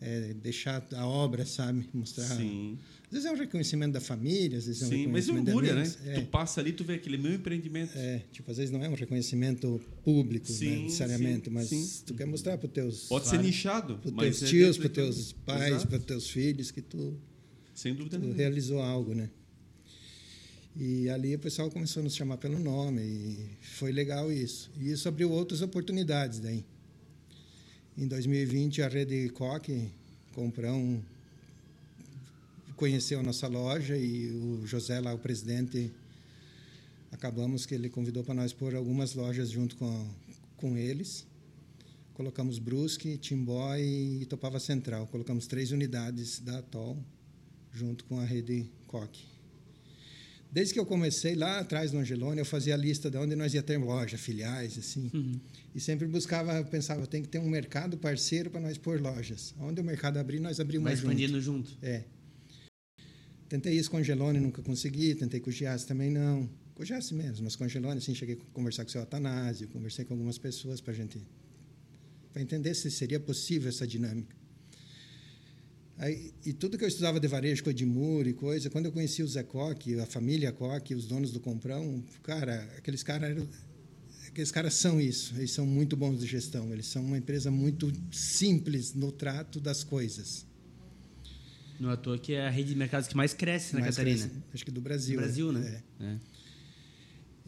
é, 0.00 0.34
deixar 0.34 0.86
a 0.94 1.06
obra, 1.06 1.44
sabe, 1.44 1.86
mostrar. 1.92 2.24
Sim, 2.36 2.78
Às 3.06 3.12
vezes 3.12 3.26
é 3.26 3.32
um 3.32 3.36
reconhecimento 3.36 3.92
da 3.92 4.00
família, 4.00 4.58
às 4.58 4.66
vezes 4.66 4.82
é 4.82 4.86
um 4.86 4.88
sim, 4.88 5.06
mas 5.06 5.26
reconhecimento 5.26 5.44
de 5.44 5.50
orgulha, 5.52 5.74
né? 5.74 5.94
É, 6.06 6.20
Tu 6.20 6.26
passa 6.26 6.60
ali, 6.60 6.72
tu 6.72 6.82
vê 6.82 6.94
aquele 6.94 7.16
meu 7.16 7.34
empreendimento. 7.34 7.92
é, 7.96 8.24
tipo, 8.32 8.50
às 8.50 8.56
vezes 8.56 8.72
não 8.72 8.82
é 8.82 8.88
um 8.88 8.94
reconhecimento 8.94 9.80
público, 10.02 10.48
Sim, 10.50 10.70
né, 10.70 10.76
necessariamente, 10.82 11.44
sim, 11.44 11.50
mas 11.54 11.68
sim. 11.68 11.88
tu 12.04 12.14
quer 12.14 12.26
mostrar 12.26 12.58
para 12.58 12.66
os 12.66 12.72
teus, 12.72 13.02
Pode 13.04 13.28
ser 13.28 13.38
nichado, 13.40 14.00
mas 14.12 14.38
teus 14.38 14.42
é 14.42 14.46
tios, 14.46 14.76
para 14.78 14.88
teus 14.88 15.32
pais, 15.32 15.84
para 15.84 16.00
teus 16.00 16.28
filhos 16.28 16.72
que 16.72 16.82
tu, 16.82 17.16
Sem 17.74 17.94
dúvida 17.94 18.18
tu 18.18 18.32
realizou 18.32 18.82
algo, 18.82 19.14
né? 19.14 19.30
E 20.78 21.08
ali 21.08 21.34
o 21.34 21.38
pessoal 21.38 21.70
começou 21.70 22.00
a 22.00 22.04
nos 22.04 22.14
chamar 22.14 22.36
pelo 22.36 22.58
nome 22.58 23.00
e 23.00 23.48
foi 23.62 23.92
legal 23.92 24.30
isso. 24.30 24.70
E 24.78 24.90
isso 24.90 25.08
abriu 25.08 25.30
outras 25.30 25.62
oportunidades 25.62 26.38
daí. 26.38 26.64
Em 27.96 28.06
2020 28.06 28.82
a 28.82 28.88
rede 28.88 29.30
Coque 29.30 29.88
Comprão 30.34 31.02
conheceu 32.76 33.20
a 33.20 33.22
nossa 33.22 33.48
loja 33.48 33.96
e 33.96 34.30
o 34.30 34.66
José 34.66 35.00
lá, 35.00 35.14
o 35.14 35.18
presidente, 35.18 35.90
acabamos 37.10 37.64
que 37.64 37.74
ele 37.74 37.88
convidou 37.88 38.22
para 38.22 38.34
nós 38.34 38.52
pôr 38.52 38.74
algumas 38.74 39.14
lojas 39.14 39.50
junto 39.50 39.76
com, 39.76 40.08
com 40.56 40.76
eles. 40.76 41.26
Colocamos 42.14 42.58
Brusque, 42.58 43.18
Timbó 43.18 43.74
e 43.76 44.22
Itopava 44.22 44.60
Central. 44.60 45.06
Colocamos 45.06 45.46
três 45.46 45.70
unidades 45.72 46.40
da 46.40 46.58
Atol 46.58 46.96
junto 47.72 48.04
com 48.04 48.18
a 48.20 48.24
rede 48.24 48.66
Coque. 48.86 49.24
Desde 50.50 50.72
que 50.72 50.80
eu 50.80 50.86
comecei 50.86 51.34
lá 51.34 51.58
atrás 51.58 51.92
no 51.92 51.98
Angelone, 52.00 52.38
eu 52.38 52.44
fazia 52.46 52.72
a 52.72 52.76
lista 52.76 53.10
de 53.10 53.18
onde 53.18 53.36
nós 53.36 53.52
ia 53.52 53.62
ter 53.62 53.76
loja, 53.76 54.16
filiais, 54.16 54.78
assim. 54.78 55.10
E 55.74 55.80
sempre 55.80 56.06
buscava, 56.06 56.64
pensava, 56.64 57.06
tem 57.06 57.20
que 57.20 57.28
ter 57.28 57.38
um 57.38 57.48
mercado 57.50 57.98
parceiro 57.98 58.48
para 58.48 58.60
nós 58.60 58.78
pôr 58.78 58.98
lojas. 58.98 59.54
Onde 59.60 59.80
o 59.82 59.84
mercado 59.84 60.18
abrir, 60.18 60.40
nós 60.40 60.58
abrimos 60.58 60.84
Vai 60.84 60.96
junto. 60.96 61.08
expandindo 61.08 61.40
junto. 61.42 61.76
É. 61.82 62.04
Tentei 63.48 63.74
isso 63.74 63.90
com 63.90 63.96
Angelone, 63.96 64.40
nunca 64.40 64.62
consegui. 64.62 65.14
Tentei 65.14 65.40
com 65.40 65.50
o 65.50 65.52
Giassi 65.52 65.86
também 65.86 66.10
não. 66.10 66.48
Com 66.74 66.82
o 66.82 66.86
Giassi 66.86 67.14
mesmo, 67.14 67.44
mas 67.44 67.56
com 67.56 67.64
Angelone, 67.64 67.98
assim, 67.98 68.14
cheguei 68.14 68.34
a 68.34 68.38
conversar 68.52 68.84
com 68.84 68.88
o 68.88 68.92
seu 68.92 69.00
Atanásio, 69.02 69.68
conversei 69.68 70.04
com 70.04 70.14
algumas 70.14 70.36
pessoas 70.36 70.80
para 70.80 70.92
gente 70.92 71.20
para 72.32 72.42
entender 72.42 72.74
se 72.74 72.90
seria 72.90 73.18
possível 73.18 73.70
essa 73.70 73.86
dinâmica. 73.86 74.36
Aí, 75.96 76.34
e 76.44 76.52
tudo 76.52 76.76
que 76.76 76.84
eu 76.84 76.88
estudava 76.88 77.18
de 77.18 77.26
varejo 77.26 77.64
com 77.64 77.70
Edmur 77.70 78.26
e 78.26 78.34
coisa, 78.34 78.68
quando 78.68 78.84
eu 78.84 78.92
conheci 78.92 79.22
o 79.22 79.26
Zé 79.26 79.42
Coque, 79.42 79.98
a 79.98 80.04
família 80.04 80.52
Coque, 80.52 80.94
os 80.94 81.06
donos 81.06 81.32
do 81.32 81.40
Comprão, 81.40 82.04
cara, 82.22 82.62
aqueles 82.76 83.02
caras 83.02 83.42
aqueles 84.28 84.50
caras 84.50 84.74
são 84.74 85.00
isso, 85.00 85.34
eles 85.34 85.50
são 85.50 85.64
muito 85.64 85.96
bons 85.96 86.20
de 86.20 86.26
gestão, 86.26 86.70
eles 86.74 86.84
são 86.84 87.02
uma 87.02 87.16
empresa 87.16 87.50
muito 87.50 87.90
simples 88.12 88.92
no 88.92 89.10
trato 89.10 89.58
das 89.58 89.82
coisas. 89.82 90.44
Não 91.78 91.90
é 91.90 91.94
à 91.94 91.96
toa 91.96 92.18
que 92.18 92.32
é 92.32 92.46
a 92.46 92.50
rede 92.50 92.70
de 92.70 92.76
mercados 92.76 93.06
que 93.08 93.16
mais 93.16 93.34
cresce 93.34 93.74
na 93.74 93.80
Mais 93.80 93.96
Catarina. 93.96 94.18
cresce, 94.26 94.42
acho 94.54 94.64
que 94.64 94.70
do 94.70 94.80
Brasil. 94.80 95.16
Do 95.16 95.22
Brasil, 95.22 95.52
né? 95.52 95.82
É. 96.00 96.04
É. 96.04 96.16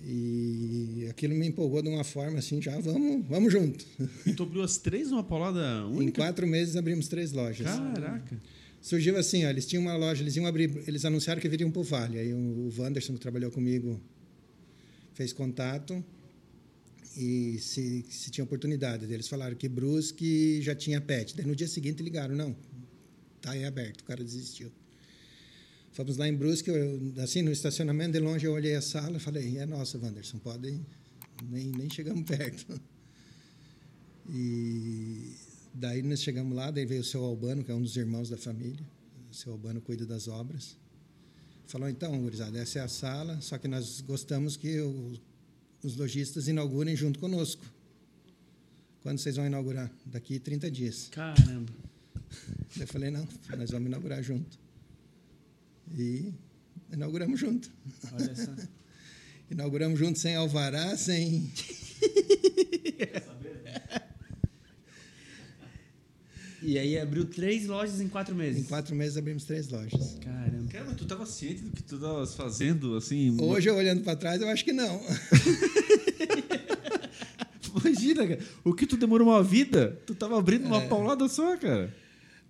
E 0.05 1.07
aquilo 1.11 1.35
me 1.35 1.47
empolgou 1.47 1.83
de 1.83 1.89
uma 1.89 2.05
forma 2.05 2.39
assim, 2.39 2.62
já 2.62 2.79
vamos, 2.79 3.26
vamos 3.26 3.53
junto. 3.53 3.85
E 4.24 4.33
tu 4.33 4.45
abriu 4.45 4.62
as 4.62 4.79
três 4.79 5.11
numa 5.11 5.24
paulada 5.24 5.61
Em 5.91 5.97
única? 5.97 6.22
quatro 6.22 6.47
meses 6.47 6.76
abrimos 6.76 7.09
três 7.09 7.33
lojas. 7.33 7.66
Caraca. 7.66 8.41
Surgiu 8.81 9.16
assim, 9.16 9.45
ó, 9.45 9.51
eles 9.51 9.66
tinham 9.66 9.83
uma 9.83 9.97
loja, 9.97 10.22
eles 10.22 10.37
iam 10.37 10.47
abrir, 10.47 10.70
eles 10.87 11.05
anunciaram 11.05 11.41
que 11.43 11.49
viriam 11.49 11.70
para 11.70 11.81
o 11.81 11.83
Vale. 11.85 12.16
Aí 12.18 12.33
o 12.33 12.72
Wanderson, 12.79 13.14
que 13.14 13.18
trabalhou 13.20 13.51
comigo, 13.51 14.01
fez 15.14 15.33
contato 15.33 16.03
e 17.16 17.59
se, 17.59 18.05
se 18.09 18.31
tinha 18.31 18.45
oportunidade. 18.45 19.12
Eles 19.12 19.26
falaram 19.26 19.57
que 19.57 19.68
Brusque 19.68 20.62
já 20.62 20.76
tinha 20.76 21.01
pet. 21.01 21.37
Daí 21.37 21.45
no 21.45 21.57
dia 21.57 21.66
seguinte 21.66 22.05
ligaram, 22.05 22.37
não, 22.37 22.55
tá 23.41 23.53
aí 23.53 23.64
aberto, 23.64 24.01
o 24.01 24.05
cara 24.05 24.22
desistiu. 24.22 24.70
Fomos 25.93 26.16
lá 26.16 26.28
em 26.28 26.34
Brusque, 26.34 26.70
eu, 26.70 27.12
assim, 27.22 27.43
no 27.43 27.51
estacionamento, 27.51 28.12
de 28.12 28.20
longe 28.20 28.47
eu 28.47 28.53
olhei 28.53 28.74
a 28.74 28.82
sala 28.82 29.16
e 29.16 29.20
falei, 29.20 29.59
é 29.59 29.66
nossa, 29.66 29.99
Wanderson, 29.99 30.39
pode 30.39 30.68
ir. 30.68 30.80
Nem, 31.51 31.72
nem 31.72 31.91
chegamos 31.91 32.22
perto. 32.28 32.80
E 34.28 35.32
daí 35.74 36.03
nós 36.03 36.20
chegamos 36.20 36.57
lá, 36.57 36.70
daí 36.70 36.84
veio 36.84 37.01
o 37.01 37.05
seu 37.05 37.24
Albano, 37.24 37.64
que 37.64 37.70
é 37.70 37.74
um 37.74 37.82
dos 37.82 37.97
irmãos 37.97 38.28
da 38.28 38.36
família. 38.36 38.86
O 39.30 39.34
seu 39.34 39.53
Albano 39.53 39.80
cuida 39.80 40.07
das 40.07 40.28
obras. 40.28 40.76
Falou, 41.66 41.89
então, 41.89 42.18
gurizada, 42.20 42.59
essa 42.59 42.78
é 42.78 42.82
a 42.82 42.89
sala, 42.89 43.41
só 43.41 43.59
que 43.59 43.68
nós 43.68 44.01
gostamos 44.01 44.57
que 44.57 44.80
o, 44.80 45.18
os 45.82 45.97
lojistas 45.97 46.49
inaugurem 46.49 46.95
junto 46.97 47.18
conosco. 47.18 47.64
Quando 49.03 49.18
vocês 49.18 49.36
vão 49.36 49.47
inaugurar? 49.47 49.91
Daqui 50.07 50.39
30 50.39 50.70
dias. 50.70 51.09
Caramba. 51.11 51.72
Eu 52.79 52.87
falei, 52.87 53.11
não, 53.11 53.26
nós 53.57 53.70
vamos 53.70 53.89
inaugurar 53.89 54.22
junto. 54.22 54.59
E 55.97 56.33
inauguramos 56.93 57.39
junto. 57.41 57.70
Olha 58.12 58.35
só. 58.37 58.53
Inauguramos 59.51 59.99
junto 59.99 60.18
sem 60.18 60.37
alvará, 60.37 60.97
sem. 60.97 61.51
E 66.61 66.76
aí 66.76 66.99
abriu 66.99 67.24
três 67.24 67.66
lojas 67.66 68.01
em 68.01 68.09
quatro 68.09 68.35
meses. 68.35 68.61
Em 68.62 68.64
quatro 68.64 68.95
meses 68.95 69.16
abrimos 69.16 69.45
três 69.45 69.68
lojas. 69.68 70.16
Caramba. 70.20 70.70
Cara, 70.70 70.85
mas 70.87 70.97
tu 70.97 71.07
tava 71.07 71.24
ciente 71.24 71.62
do 71.62 71.70
que 71.70 71.83
tu 71.83 71.95
estavas 71.95 72.35
fazendo, 72.35 72.97
assim... 72.97 73.41
Hoje, 73.41 73.70
olhando 73.70 74.03
para 74.03 74.16
trás, 74.16 74.43
eu 74.43 74.49
acho 74.49 74.64
que 74.64 74.72
não. 74.72 75.01
Imagina, 77.81 78.26
cara. 78.26 78.41
O 78.64 78.74
que 78.74 78.87
tu 78.87 78.97
demorou 78.97 79.29
uma 79.29 79.43
vida, 79.43 80.01
tu 80.05 80.14
tava 80.16 80.37
abrindo 80.37 80.66
uma 80.66 80.83
É. 80.83 80.89
paulada 80.89 81.29
só, 81.29 81.57
cara. 81.57 81.95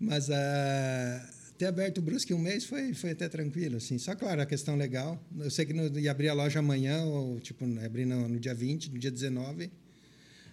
Mas 0.01 0.30
ah, 0.30 1.30
ter 1.59 1.66
aberto 1.66 1.99
o 1.99 2.03
Brusque 2.03 2.32
um 2.32 2.38
mês 2.38 2.64
foi, 2.64 2.94
foi 2.94 3.11
até 3.11 3.28
tranquilo, 3.28 3.76
assim. 3.76 3.99
Só, 3.99 4.14
claro, 4.14 4.40
a 4.40 4.46
questão 4.46 4.76
legal. 4.76 5.20
Eu 5.38 5.51
sei 5.51 5.66
que 5.66 5.72
ia 5.72 6.11
abrir 6.11 6.28
a 6.28 6.34
loja 6.34 6.61
amanhã, 6.61 7.05
ou 7.05 7.40
tipo, 7.40 7.64
abrir 7.84 8.05
no, 8.07 8.28
no 8.28 8.38
dia 8.38 8.55
20, 8.55 8.92
no 8.92 8.99
dia 8.99 9.11
19. 9.11 9.70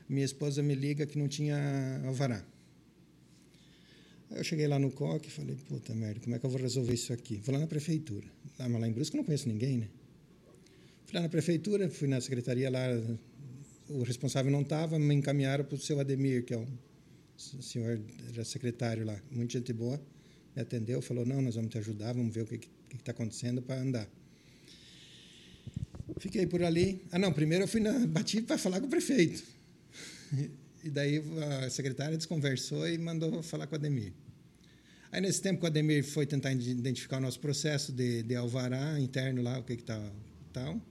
Minha 0.10 0.26
esposa 0.26 0.64
me 0.64 0.74
liga 0.74 1.06
que 1.06 1.18
não 1.18 1.28
tinha 1.28 2.02
alvará. 2.06 2.44
Aí 4.32 4.38
eu 4.38 4.44
cheguei 4.44 4.68
lá 4.68 4.80
no 4.80 4.92
COC 4.92 5.28
e 5.28 5.32
falei, 5.32 5.56
puta 5.68 5.94
merda, 5.94 6.20
como 6.20 6.36
é 6.36 6.40
que 6.40 6.46
eu 6.46 6.50
vou 6.50 6.60
resolver 6.60 6.94
isso 6.94 7.14
aqui? 7.14 7.40
Vou 7.44 7.54
lá 7.54 7.62
na 7.62 7.68
prefeitura. 7.68 8.26
Lá, 8.58 8.68
mas 8.68 8.82
lá 8.82 8.88
em 8.88 8.92
Brusque 8.92 9.16
eu 9.16 9.20
não 9.20 9.26
conheço 9.26 9.48
ninguém, 9.48 9.78
né? 9.78 9.88
Fui 11.06 11.16
lá 11.16 11.22
na 11.22 11.30
prefeitura, 11.30 11.88
fui 11.90 12.08
na 12.08 12.20
secretaria 12.20 12.70
lá, 12.70 12.88
o 13.90 14.02
responsável 14.02 14.52
não 14.52 14.62
estava, 14.62 14.98
me 14.98 15.14
encaminharam 15.14 15.64
para 15.64 15.76
o 15.76 15.80
seu 15.80 16.00
Ademir, 16.00 16.44
que 16.44 16.54
é 16.54 16.58
um 16.58 16.68
o 17.38 17.62
senhor 17.62 18.00
era 18.34 18.46
secretário 18.46 19.06
lá, 19.06 19.20
muita 19.30 19.58
gente 19.58 19.74
boa, 19.74 20.02
me 20.56 20.62
atendeu, 20.62 21.02
falou, 21.02 21.26
não, 21.26 21.42
nós 21.42 21.56
vamos 21.56 21.72
te 21.72 21.78
ajudar, 21.78 22.14
vamos 22.14 22.34
ver 22.34 22.42
o 22.42 22.46
que 22.46 22.70
está 22.94 23.12
acontecendo 23.12 23.62
para 23.62 23.82
andar. 23.82 24.10
Fiquei 26.20 26.46
por 26.46 26.64
ali. 26.64 27.02
Ah, 27.12 27.20
não, 27.20 27.34
primeiro 27.34 27.64
eu 27.64 27.68
fui 27.68 27.82
na, 27.82 27.92
bati 28.08 28.42
para 28.42 28.58
falar 28.58 28.80
com 28.80 28.88
o 28.88 28.90
prefeito. 28.90 29.44
E 30.84 30.90
daí 30.90 31.22
a 31.64 31.70
secretária 31.70 32.16
desconversou 32.16 32.88
e 32.88 32.98
mandou 32.98 33.42
falar 33.42 33.68
com 33.68 33.76
o 33.76 33.78
Ademir. 33.78 34.14
Aí, 35.12 35.22
nesse 35.22 35.42
tempo 35.42 35.60
que 35.60 35.66
o 35.66 35.68
Ademir 35.68 36.04
foi 36.04 36.26
tentar 36.26 36.52
identificar 36.52 37.18
o 37.18 37.22
nosso 37.22 37.40
processo 37.40 37.92
de, 37.92 38.22
de 38.24 38.36
alvará 38.36 39.00
interno 39.00 39.42
lá, 39.42 39.58
o 39.60 39.64
que 39.64 39.78
que 39.78 39.84
tá 39.84 40.00
tal, 40.54 40.82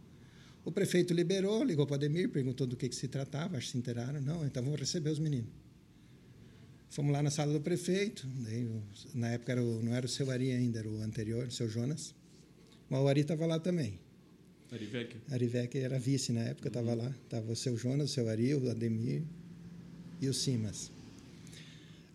o 0.65 0.73
prefeito 0.73 1.13
liberou, 1.13 1.63
ligou 1.63 1.87
para 1.87 1.93
o 1.93 1.97
Ademir, 1.97 2.31
perguntou 2.31 2.67
do 2.67 2.77
que, 2.77 2.89
que 2.89 2.97
se 2.97 3.07
tratava, 3.07 3.57
acho 3.57 3.67
que 3.67 3.73
se 3.73 3.79
inteiraram. 3.79 4.21
Não, 4.21 4.45
então 4.47 4.63
vamos 4.63 4.81
receber 4.81 5.11
os 5.11 5.19
meninos. 5.19 5.64
Fomos 6.91 7.13
lá 7.13 7.23
na 7.23 7.31
sala 7.31 7.53
do 7.53 7.61
prefeito, 7.61 8.27
daí, 8.45 8.69
na 9.15 9.31
época 9.33 9.53
era 9.53 9.63
o- 9.63 9.83
não 9.83 9.95
era 9.95 10.07
o 10.07 10.09
seu 10.09 10.31
Ari 10.31 10.53
ainda, 10.53 10.79
era 10.79 10.89
o 10.89 10.97
anterior, 11.03 11.47
o 11.47 11.51
seu 11.51 11.69
Jonas. 11.69 12.15
Mas 12.89 13.01
o 13.01 13.09
Ari 13.09 13.23
estava 13.23 13.47
lá 13.47 13.59
também. 13.59 13.99
Arivec. 14.71 15.17
Arivec 15.31 15.79
era 15.79 15.99
vice 15.99 16.33
na 16.33 16.41
época, 16.43 16.69
estava 16.69 16.95
lá. 16.95 17.09
Estava 17.25 17.51
o 17.53 17.57
seu 17.57 17.77
Jonas, 17.77 18.11
o 18.11 18.15
seu 18.15 18.29
Ari, 18.29 18.55
o 18.55 18.71
Ademir 18.71 19.23
e 20.21 20.29
o 20.29 20.35
Simas. 20.35 20.91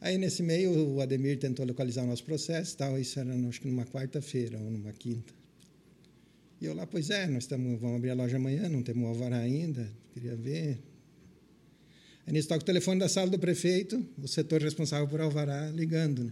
Aí, 0.02 0.18
nesse 0.18 0.42
meio, 0.42 0.72
o 0.96 1.02
Ademir 1.02 1.38
tentou 1.40 1.66
localizar 1.66 2.04
o 2.04 2.08
nosso 2.08 2.24
processo, 2.24 2.78
tal, 2.78 2.98
isso 2.98 3.20
era, 3.20 3.34
acho 3.50 3.60
que 3.60 3.68
numa 3.68 3.86
quarta-feira 3.86 4.58
ou 4.58 4.72
numa 4.72 4.94
quinta. 4.94 5.34
E 6.62 6.66
eu 6.66 6.74
lá, 6.74 6.88
pois 6.88 7.10
é, 7.10 7.28
nós 7.28 7.44
estamos, 7.44 7.80
vamos 7.82 7.98
abrir 7.98 8.12
a 8.12 8.14
loja 8.16 8.38
amanhã, 8.38 8.70
não 8.70 8.82
temos 8.82 9.06
alvará 9.10 9.38
ainda, 9.40 9.90
queria 10.14 10.36
ver. 10.38 10.80
Aí 12.30 12.34
nisso 12.34 12.48
toca 12.48 12.62
o 12.62 12.66
telefone 12.66 13.00
da 13.00 13.10
sala 13.10 13.28
do 13.28 13.40
prefeito, 13.40 14.06
o 14.22 14.28
setor 14.28 14.62
responsável 14.62 15.08
por 15.08 15.20
alvará, 15.20 15.72
ligando. 15.72 16.26
Né? 16.26 16.32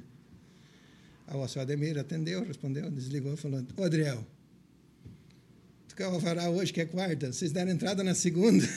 Aí 1.26 1.36
o 1.36 1.48
seu 1.48 1.60
Ademir 1.60 1.98
atendeu, 1.98 2.46
respondeu, 2.46 2.88
desligou, 2.92 3.36
falou, 3.36 3.66
ô 3.76 3.84
Adriel, 3.84 4.24
tu 5.88 5.96
quer 5.96 6.04
alvará 6.04 6.52
hoje, 6.52 6.72
que 6.72 6.82
é 6.82 6.86
quarta? 6.86 7.34
Vocês 7.34 7.52
deram 7.52 7.72
entrada 7.72 8.04
na 8.04 8.14
segunda? 8.14 8.64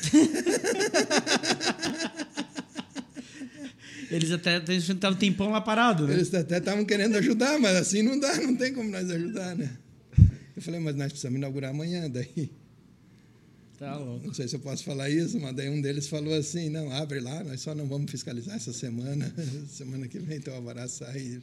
Eles 4.11 4.31
até 4.33 4.57
estavam 4.73 5.19
tempão 5.19 5.51
lá 5.51 5.61
parado, 5.61 6.07
né? 6.07 6.15
Eles 6.15 6.33
até 6.33 6.57
estavam 6.57 6.87
querendo 6.87 7.17
ajudar, 7.19 7.59
mas 7.61 7.77
assim 7.77 8.01
não 8.03 8.19
dá, 8.19 8.35
não 8.41 8.57
tem 8.57 8.73
como 8.73 8.89
nós 8.89 9.11
ajudar, 9.11 9.55
né? 9.55 9.77
Eu 10.57 10.63
falei, 10.63 10.81
mas 10.81 10.97
nós 10.97 11.09
precisamos 11.09 11.37
inaugurar 11.37 11.71
amanhã, 11.71 12.09
daí. 12.11 12.51
Tá 13.81 13.97
louco. 13.97 14.27
Não 14.27 14.35
sei 14.35 14.47
se 14.47 14.55
eu 14.55 14.61
posso 14.61 14.85
falar 14.85 15.09
isso, 15.09 15.41
mas 15.41 15.57
daí 15.57 15.71
um 15.71 15.81
deles 15.81 16.07
falou 16.07 16.35
assim: 16.35 16.69
não, 16.69 16.93
abre 16.93 17.19
lá, 17.19 17.43
nós 17.43 17.63
só 17.63 17.75
não 17.75 17.87
vamos 17.87 18.11
fiscalizar 18.11 18.55
essa 18.55 18.75
semana. 18.75 19.35
semana 19.73 20.07
que 20.07 20.19
vem, 20.19 20.37
então 20.37 20.55
alvará 20.55 20.87
sai. 20.87 21.41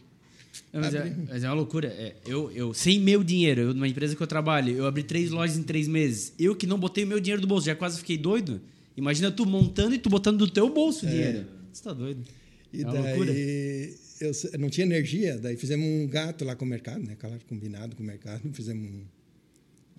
Não, 0.71 0.81
mas, 0.81 0.93
é, 0.93 1.15
mas, 1.27 1.43
é, 1.43 1.47
uma 1.47 1.55
loucura. 1.55 1.87
É, 1.87 2.15
eu, 2.27 2.51
eu, 2.51 2.75
sem 2.75 2.99
meu 2.99 3.23
dinheiro, 3.23 3.61
eu, 3.61 3.73
numa 3.73 3.87
empresa 3.87 4.15
que 4.15 4.21
eu 4.21 4.27
trabalho, 4.27 4.71
eu 4.75 4.85
abri 4.85 5.01
três 5.01 5.31
lojas 5.31 5.57
em 5.57 5.63
três 5.63 5.87
meses. 5.87 6.31
Eu 6.37 6.55
que 6.55 6.67
não 6.67 6.77
botei 6.77 7.05
o 7.05 7.07
meu 7.07 7.19
dinheiro 7.19 7.41
do 7.41 7.47
bolso, 7.47 7.65
já 7.65 7.75
quase 7.75 7.97
fiquei 7.97 8.19
doido. 8.19 8.61
Imagina 8.95 9.31
tu 9.31 9.43
montando 9.43 9.95
e 9.95 9.97
tu 9.97 10.07
botando 10.07 10.37
do 10.37 10.47
teu 10.47 10.69
bolso 10.69 11.07
o 11.07 11.09
é. 11.09 11.11
dinheiro. 11.11 11.47
Você 11.73 11.83
tá 11.83 11.91
doido. 11.91 12.23
E 12.71 12.81
é 12.81 12.85
daí 12.85 13.95
eu 14.21 14.59
não 14.59 14.69
tinha 14.69 14.85
energia, 14.85 15.39
daí 15.39 15.57
fizemos 15.57 15.87
um 15.87 16.07
gato 16.07 16.45
lá 16.45 16.55
com 16.55 16.65
o 16.65 16.67
mercado, 16.67 17.03
né? 17.03 17.15
Claro, 17.15 17.39
combinado 17.47 17.95
com 17.95 18.03
o 18.03 18.05
mercado, 18.05 18.41
fizemos 18.53 18.87
um, 18.87 19.05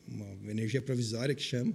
uma 0.07 0.51
energia 0.53 0.81
provisória 0.81 1.35
que 1.35 1.43
chama. 1.43 1.73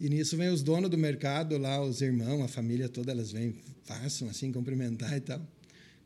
E 0.00 0.08
nisso 0.08 0.34
vem 0.34 0.48
os 0.48 0.62
donos 0.62 0.88
do 0.88 0.96
mercado 0.96 1.58
lá, 1.58 1.78
os 1.78 2.00
irmãos, 2.00 2.42
a 2.42 2.48
família 2.48 2.88
toda, 2.88 3.12
elas 3.12 3.32
vêm, 3.32 3.54
passam 3.86 4.30
assim, 4.30 4.50
cumprimentar 4.50 5.14
e 5.14 5.20
tal. 5.20 5.46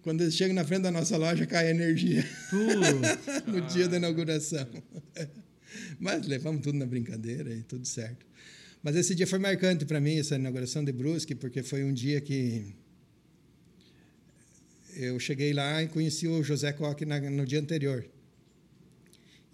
Quando 0.02 0.22
eles 0.22 0.34
chegam 0.34 0.52
na 0.54 0.64
frente 0.64 0.82
da 0.82 0.90
nossa 0.90 1.16
loja, 1.16 1.46
cai 1.46 1.68
a 1.68 1.70
energia. 1.70 2.24
no 3.46 3.60
dia 3.60 3.88
da 3.88 3.96
inauguração. 3.96 4.68
Mas 6.00 6.26
levamos 6.26 6.62
tudo 6.62 6.76
na 6.76 6.86
brincadeira 6.86 7.54
e 7.54 7.62
tudo 7.62 7.86
certo. 7.86 8.26
Mas 8.82 8.96
esse 8.96 9.14
dia 9.14 9.28
foi 9.28 9.38
marcante 9.38 9.84
para 9.86 10.00
mim, 10.00 10.18
essa 10.18 10.34
inauguração 10.34 10.84
de 10.84 10.92
Brusque, 10.92 11.36
porque 11.36 11.62
foi 11.62 11.84
um 11.84 11.92
dia 11.92 12.20
que 12.20 12.74
eu 14.96 15.18
cheguei 15.20 15.52
lá 15.52 15.82
e 15.82 15.88
conheci 15.88 16.26
o 16.26 16.42
José 16.42 16.72
Coque 16.72 17.06
no 17.06 17.46
dia 17.46 17.60
anterior. 17.60 18.04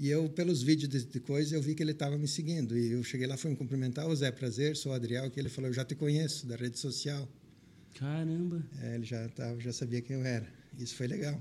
E 0.00 0.08
eu, 0.08 0.30
pelos 0.30 0.62
vídeos 0.62 0.88
de, 0.88 1.04
de 1.04 1.20
coisa, 1.20 1.54
eu 1.54 1.60
vi 1.60 1.74
que 1.74 1.82
ele 1.82 1.92
estava 1.92 2.16
me 2.16 2.26
seguindo. 2.26 2.76
E 2.76 2.92
eu 2.92 3.04
cheguei 3.04 3.26
lá, 3.26 3.36
fui 3.36 3.50
me 3.50 3.56
cumprimentar. 3.56 4.08
O 4.08 4.16
Zé, 4.16 4.32
prazer, 4.32 4.74
sou 4.74 4.92
o 4.92 4.94
Adriel. 4.94 5.30
Que 5.30 5.38
ele 5.38 5.50
falou, 5.50 5.68
eu 5.68 5.74
já 5.74 5.84
te 5.84 5.94
conheço, 5.94 6.46
da 6.46 6.56
rede 6.56 6.78
social. 6.78 7.28
Caramba! 7.96 8.64
É, 8.80 8.94
ele 8.94 9.04
já, 9.04 9.28
tava, 9.28 9.60
já 9.60 9.74
sabia 9.74 10.00
quem 10.00 10.16
eu 10.16 10.24
era. 10.24 10.48
Isso 10.78 10.94
foi 10.94 11.06
legal. 11.06 11.38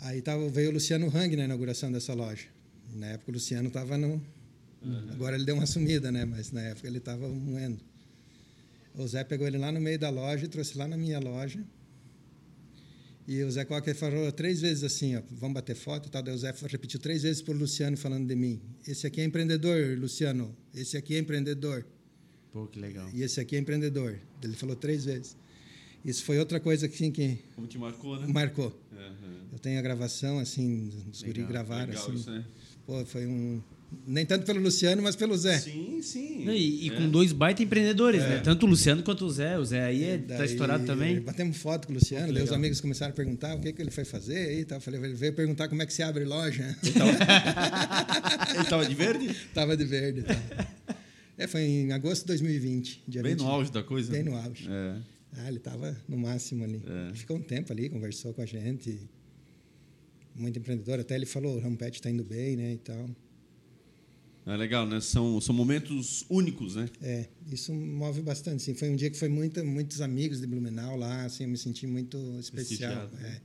Aí 0.00 0.20
tava, 0.20 0.46
veio 0.50 0.68
o 0.68 0.72
Luciano 0.74 1.06
Hang 1.06 1.34
na 1.36 1.44
inauguração 1.44 1.90
dessa 1.90 2.12
loja. 2.12 2.46
Na 2.94 3.06
época 3.06 3.30
o 3.30 3.34
Luciano 3.34 3.68
estava 3.68 3.96
no... 3.96 4.22
Uhum. 4.82 5.10
Agora 5.12 5.34
ele 5.34 5.46
deu 5.46 5.54
uma 5.54 5.64
sumida, 5.66 6.12
né? 6.12 6.26
Mas 6.26 6.52
na 6.52 6.60
época 6.60 6.86
ele 6.86 6.98
estava 6.98 7.26
moendo. 7.26 7.80
O 8.94 9.08
Zé 9.08 9.24
pegou 9.24 9.46
ele 9.46 9.56
lá 9.56 9.72
no 9.72 9.80
meio 9.80 9.98
da 9.98 10.10
loja 10.10 10.44
e 10.44 10.48
trouxe 10.48 10.76
lá 10.76 10.86
na 10.86 10.98
minha 10.98 11.18
loja. 11.18 11.64
E 13.28 13.42
o 13.42 13.50
Zé 13.50 13.62
Cocker 13.62 13.94
falou 13.94 14.32
três 14.32 14.62
vezes 14.62 14.82
assim, 14.82 15.14
ó, 15.14 15.20
vamos 15.32 15.52
bater 15.52 15.76
foto 15.76 16.08
e 16.08 16.10
tal. 16.10 16.22
Daí 16.22 16.34
o 16.34 16.38
Zé 16.38 16.50
repetiu 16.66 16.98
três 16.98 17.24
vezes 17.24 17.42
para 17.42 17.52
o 17.52 17.58
Luciano 17.58 17.94
falando 17.94 18.26
de 18.26 18.34
mim. 18.34 18.58
Esse 18.86 19.06
aqui 19.06 19.20
é 19.20 19.24
empreendedor, 19.24 19.98
Luciano. 19.98 20.56
Esse 20.74 20.96
aqui 20.96 21.14
é 21.14 21.18
empreendedor. 21.18 21.84
Pô, 22.50 22.66
que 22.66 22.80
legal. 22.80 23.06
E 23.12 23.22
esse 23.22 23.38
aqui 23.38 23.54
é 23.54 23.58
empreendedor. 23.58 24.18
Ele 24.42 24.54
falou 24.54 24.74
três 24.74 25.04
vezes. 25.04 25.36
Isso 26.02 26.24
foi 26.24 26.38
outra 26.38 26.58
coisa 26.58 26.88
que, 26.88 26.94
assim, 26.94 27.12
que 27.12 27.38
Como 27.54 27.66
te 27.66 27.76
marcou, 27.76 28.18
né? 28.18 28.26
Marcou. 28.28 28.74
Uhum. 28.90 29.48
Eu 29.52 29.58
tenho 29.58 29.78
a 29.78 29.82
gravação, 29.82 30.38
assim, 30.38 30.90
os 31.12 31.22
guri 31.22 31.42
gravaram. 31.42 31.88
Legal 31.88 32.04
assim. 32.06 32.14
isso, 32.14 32.30
né? 32.30 32.46
Pô, 32.86 33.04
foi 33.04 33.26
um 33.26 33.62
nem 34.06 34.24
tanto 34.26 34.44
pelo 34.44 34.60
Luciano, 34.60 35.02
mas 35.02 35.16
pelo 35.16 35.36
Zé. 35.36 35.58
Sim, 35.58 36.00
sim. 36.02 36.48
e, 36.50 36.86
e 36.86 36.90
é. 36.90 36.96
com 36.96 37.08
dois 37.08 37.32
baita 37.32 37.62
empreendedores, 37.62 38.22
é. 38.22 38.28
né? 38.28 38.40
Tanto 38.40 38.66
o 38.66 38.68
Luciano 38.68 39.02
quanto 39.02 39.24
o 39.24 39.30
Zé. 39.30 39.58
O 39.58 39.64
Zé 39.64 39.82
aí 39.82 40.04
é, 40.04 40.18
tá 40.18 40.44
estourado 40.44 40.84
também. 40.84 41.20
Batemos 41.20 41.56
foto 41.56 41.86
com 41.86 41.92
o 41.92 41.96
Luciano, 41.96 42.32
daí 42.32 42.42
os 42.42 42.52
amigos 42.52 42.80
começaram 42.80 43.12
a 43.12 43.14
perguntar 43.14 43.54
o 43.54 43.60
que, 43.60 43.72
que 43.72 43.80
ele 43.80 43.90
foi 43.90 44.04
fazer 44.04 44.48
aí. 44.48 44.64
Tal. 44.64 44.78
Eu 44.78 44.82
falei, 44.82 45.00
ele 45.00 45.14
veio 45.14 45.32
perguntar 45.32 45.68
como 45.68 45.82
é 45.82 45.86
que 45.86 45.92
se 45.92 46.02
abre 46.02 46.24
loja. 46.24 46.76
Ele 46.82 48.62
estava 48.62 48.84
de 48.88 48.94
verde? 48.94 49.26
Estava 49.26 49.76
de 49.76 49.84
verde. 49.84 50.24
É, 51.38 51.46
foi 51.46 51.62
em 51.62 51.92
agosto 51.92 52.22
de 52.22 52.28
2020. 52.28 53.04
Dia 53.08 53.22
Bem 53.22 53.32
20, 53.32 53.40
no 53.40 53.48
auge 53.48 53.72
da 53.72 53.82
coisa. 53.82 54.12
Bem 54.12 54.22
no 54.22 54.36
auge. 54.36 54.68
É. 54.68 54.96
Ah, 55.38 55.48
ele 55.48 55.58
estava 55.58 55.96
no 56.08 56.18
máximo 56.18 56.64
ali. 56.64 56.82
É. 56.86 57.14
Ficou 57.14 57.36
um 57.36 57.42
tempo 57.42 57.72
ali, 57.72 57.88
conversou 57.88 58.34
com 58.34 58.42
a 58.42 58.46
gente. 58.46 58.98
Muito 60.34 60.58
empreendedor. 60.58 61.00
Até 61.00 61.14
ele 61.14 61.26
falou, 61.26 61.56
o 61.56 61.60
Rampete 61.60 61.98
está 61.98 62.10
indo 62.10 62.24
bem, 62.24 62.56
né, 62.56 62.72
e 62.72 62.78
tal. 62.78 63.08
É 64.48 64.56
legal, 64.56 64.86
né? 64.86 64.98
São, 64.98 65.38
são 65.42 65.54
momentos 65.54 66.24
únicos, 66.30 66.74
né? 66.74 66.88
É, 67.02 67.26
isso 67.52 67.70
move 67.72 68.22
bastante. 68.22 68.62
Sim. 68.62 68.74
Foi 68.74 68.88
um 68.88 68.96
dia 68.96 69.10
que 69.10 69.18
foi 69.18 69.28
muita, 69.28 69.62
muitos 69.62 70.00
amigos 70.00 70.40
de 70.40 70.46
Blumenau 70.46 70.96
lá, 70.96 71.26
assim, 71.26 71.44
eu 71.44 71.50
me 71.50 71.58
senti 71.58 71.86
muito 71.86 72.16
especial. 72.40 73.10
É. 73.22 73.40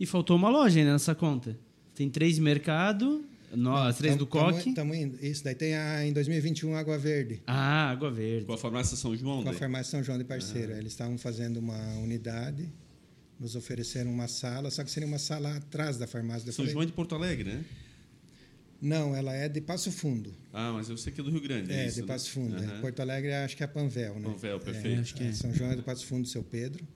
E 0.00 0.06
faltou 0.06 0.34
uma 0.34 0.48
loja 0.48 0.78
ainda 0.78 0.92
nessa 0.92 1.14
conta. 1.14 1.58
Tem 1.94 2.08
três 2.08 2.38
mercado, 2.38 3.22
no, 3.52 3.76
as 3.76 3.98
três 3.98 4.14
tam, 4.14 4.18
do 4.18 4.26
Coque. 4.26 4.72
Tamo, 4.72 4.94
indo. 4.94 5.22
Isso, 5.22 5.44
daí 5.44 5.54
tem 5.54 5.74
a, 5.74 6.06
em 6.06 6.12
2021 6.14 6.74
Água 6.74 6.96
Verde. 6.96 7.42
Ah, 7.46 7.90
Água 7.90 8.10
Verde. 8.10 8.46
Com 8.46 8.54
a 8.54 8.58
farmácia 8.58 8.96
São 8.96 9.14
João. 9.14 9.42
Com 9.42 9.50
a 9.50 9.52
farmácia 9.52 9.90
São 9.90 10.02
João 10.02 10.16
de 10.16 10.24
parceiro. 10.24 10.72
Ah. 10.72 10.78
Eles 10.78 10.92
estavam 10.92 11.18
fazendo 11.18 11.58
uma 11.58 11.98
unidade, 11.98 12.66
nos 13.38 13.56
ofereceram 13.56 14.10
uma 14.10 14.26
sala, 14.26 14.70
só 14.70 14.82
que 14.82 14.90
seria 14.90 15.06
uma 15.06 15.18
sala 15.18 15.54
atrás 15.54 15.98
da 15.98 16.06
farmácia. 16.06 16.50
São 16.50 16.66
João 16.66 16.82
é 16.82 16.86
de 16.86 16.92
Porto 16.92 17.14
Alegre, 17.14 17.44
né? 17.44 17.64
Não, 18.80 19.14
ela 19.14 19.34
é 19.34 19.48
de 19.48 19.60
Passo 19.60 19.90
Fundo. 19.90 20.34
Ah, 20.52 20.72
mas 20.72 20.88
eu 20.88 20.96
sei 20.96 21.12
que 21.12 21.20
é 21.20 21.24
do 21.24 21.30
Rio 21.30 21.40
Grande. 21.40 21.72
É, 21.72 21.84
é 21.84 21.86
isso, 21.86 22.00
de 22.00 22.06
Passo 22.06 22.30
Fundo. 22.30 22.56
Uhum. 22.56 22.76
É. 22.76 22.80
Porto 22.80 23.00
Alegre 23.00 23.32
acho 23.32 23.56
que 23.56 23.64
é 23.64 23.66
Panvel, 23.66 24.18
né? 24.18 24.28
Panvel, 24.28 24.60
perfeito. 24.60 24.98
É, 24.98 25.00
acho 25.00 25.14
que 25.14 25.24
é. 25.24 25.32
São 25.32 25.52
João 25.52 25.70
é 25.70 25.76
do 25.76 25.82
Passo 25.82 26.06
Fundo, 26.06 26.26
Seu 26.26 26.42
Pedro. 26.42 26.86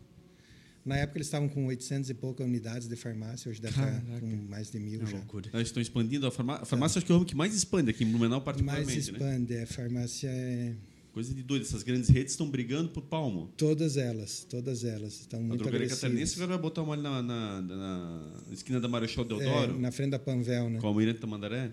Na 0.85 0.97
época 0.97 1.19
eles 1.19 1.27
estavam 1.27 1.49
com 1.49 1.67
800 1.67 2.09
e 2.09 2.15
poucas 2.15 2.47
unidades 2.47 2.89
de 2.89 2.97
farmácia, 2.97 3.51
hoje 3.51 3.61
deve 3.61 3.79
estar 3.79 4.03
com 4.19 4.27
mais 4.49 4.71
de 4.71 4.79
mil 4.79 5.03
é 5.03 5.07
já. 5.07 5.19
Loucura. 5.19 5.51
Eles 5.53 5.69
estão 5.69 5.81
expandindo 5.81 6.27
a 6.27 6.31
farmácia. 6.31 6.63
A 6.63 6.67
farmácia 6.67 6.99
acho 6.99 7.07
que 7.07 7.13
é 7.13 7.15
o 7.15 7.25
que 7.25 7.35
mais 7.35 7.55
expande 7.55 7.91
aqui 7.91 8.03
em 8.03 8.09
Blumenau, 8.11 8.41
particularmente. 8.41 8.87
Mais 8.87 9.09
né? 9.09 9.13
expande, 9.13 9.55
né? 9.55 9.63
a 9.63 9.67
farmácia 9.67 10.29
é. 10.31 10.75
Coisa 11.13 11.35
de 11.35 11.43
doido, 11.43 11.63
essas 11.63 11.83
grandes 11.83 12.09
redes 12.09 12.33
estão 12.33 12.49
brigando 12.49 12.91
por 12.91 13.03
palmo. 13.03 13.53
Todas 13.57 13.97
elas, 13.97 14.47
todas 14.49 14.85
elas 14.85 15.21
estão 15.21 15.41
muito 15.41 15.67
agressivas. 15.67 15.67
A 15.67 15.71
drogaria 15.71 15.89
catarinense 15.89 16.39
vai 16.39 16.59
botar 16.59 16.83
uma 16.83 16.95
ali 16.95 17.03
na, 17.03 17.21
na, 17.21 17.61
na, 17.61 18.33
esquina 18.53 18.81
da 18.81 18.87
Marechal 18.87 19.25
Deodoro. 19.25 19.75
É, 19.75 19.79
na 19.79 19.91
frente 19.91 20.11
da 20.11 20.21
Panvel, 20.21 20.71
né? 20.71 20.79
Com 20.79 20.87
a 20.87 20.91
Almirante 20.91 21.19
Tamandaré. 21.19 21.73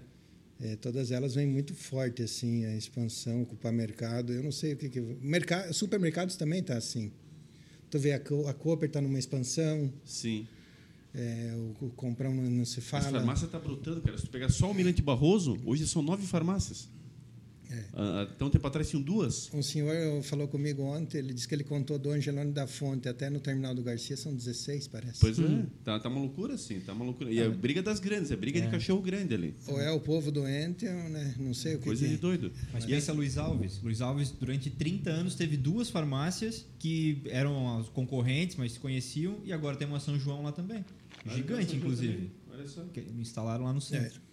É, 0.59 0.75
todas 0.75 1.11
elas 1.11 1.35
vêm 1.35 1.45
muito 1.45 1.75
forte 1.75 2.23
assim 2.23 2.65
a 2.65 2.75
expansão 2.75 3.43
ocupar 3.43 3.71
mercado 3.71 4.33
eu 4.33 4.41
não 4.41 4.51
sei 4.51 4.73
o 4.73 4.77
que 4.77 4.89
que 4.89 4.99
mercado 5.21 5.71
supermercados 5.71 6.35
também 6.35 6.63
tá 6.63 6.75
assim 6.75 7.11
tu 7.91 7.99
vê 7.99 8.13
a, 8.13 8.15
a 8.15 8.53
Cooper 8.55 8.87
está 8.87 8.99
numa 8.99 9.19
expansão 9.19 9.93
sim 10.03 10.47
é, 11.13 11.53
o, 11.79 11.85
o 11.85 11.89
comprão 11.91 12.33
não, 12.33 12.49
não 12.49 12.65
se 12.65 12.81
fala 12.81 13.07
a 13.07 13.11
farmácia 13.11 13.45
está 13.45 13.59
brotando 13.59 14.01
cara 14.01 14.17
se 14.17 14.23
tu 14.23 14.31
pegar 14.31 14.49
só 14.49 14.71
o 14.71 14.73
Mirante 14.73 14.99
Barroso 14.99 15.59
hoje 15.63 15.85
são 15.85 16.01
nove 16.01 16.25
farmácias 16.25 16.89
é. 17.71 17.83
Ah, 17.93 18.21
até 18.23 18.45
um 18.45 18.49
tempo 18.49 18.65
atrás 18.67 18.89
tinham 18.89 19.01
duas. 19.01 19.49
Um 19.53 19.61
senhor 19.61 20.21
falou 20.23 20.47
comigo 20.47 20.83
ontem, 20.83 21.17
ele 21.19 21.33
disse 21.33 21.47
que 21.47 21.55
ele 21.55 21.63
contou 21.63 21.97
do 21.99 22.11
Angelone 22.11 22.51
da 22.51 22.67
Fonte 22.67 23.07
até 23.09 23.29
no 23.29 23.39
terminal 23.39 23.73
do 23.75 23.83
Garcia, 23.83 24.15
são 24.15 24.33
16, 24.33 24.87
parece. 24.87 25.19
Pois 25.19 25.37
hum. 25.39 25.63
é, 25.63 25.83
tá, 25.83 25.99
tá 25.99 26.09
uma 26.09 26.19
loucura 26.19 26.53
assim, 26.53 26.79
tá 26.79 26.93
uma 26.93 27.05
loucura. 27.05 27.31
E 27.31 27.39
é, 27.39 27.43
é 27.43 27.49
briga 27.49 27.81
das 27.81 27.99
grandes, 27.99 28.31
é 28.31 28.35
briga 28.35 28.59
é. 28.59 28.61
de 28.61 28.69
cachorro 28.69 29.01
grande 29.01 29.33
ali. 29.33 29.55
Ou 29.67 29.79
é 29.79 29.91
o 29.91 29.99
povo 29.99 30.31
doente, 30.31 30.87
ou 30.87 31.09
né, 31.09 31.35
não 31.39 31.53
sei 31.53 31.75
o 31.75 31.79
que 31.79 31.85
Coisa 31.85 32.03
que 32.03 32.09
de 32.09 32.15
é. 32.15 32.19
doido. 32.19 32.51
Mas 32.71 32.83
e 32.83 32.87
pensa 32.87 33.13
Luiz 33.13 33.37
Alves. 33.37 33.81
Luiz 33.81 34.01
Alves, 34.01 34.31
durante 34.31 34.69
30 34.69 35.09
anos, 35.09 35.35
teve 35.35 35.57
duas 35.57 35.89
farmácias 35.89 36.65
que 36.79 37.21
eram 37.27 37.79
as 37.79 37.89
concorrentes, 37.89 38.55
mas 38.55 38.73
se 38.73 38.79
conheciam, 38.79 39.39
e 39.43 39.51
agora 39.51 39.75
tem 39.75 39.87
uma 39.87 39.99
São 39.99 40.17
João 40.19 40.43
lá 40.43 40.51
também. 40.51 40.83
Gigante, 41.25 41.75
inclusive. 41.75 42.31
Olha 42.51 42.67
só. 42.67 42.83
Que 42.85 43.01
instalaram 43.19 43.65
lá 43.65 43.73
no 43.73 43.81
centro. 43.81 44.26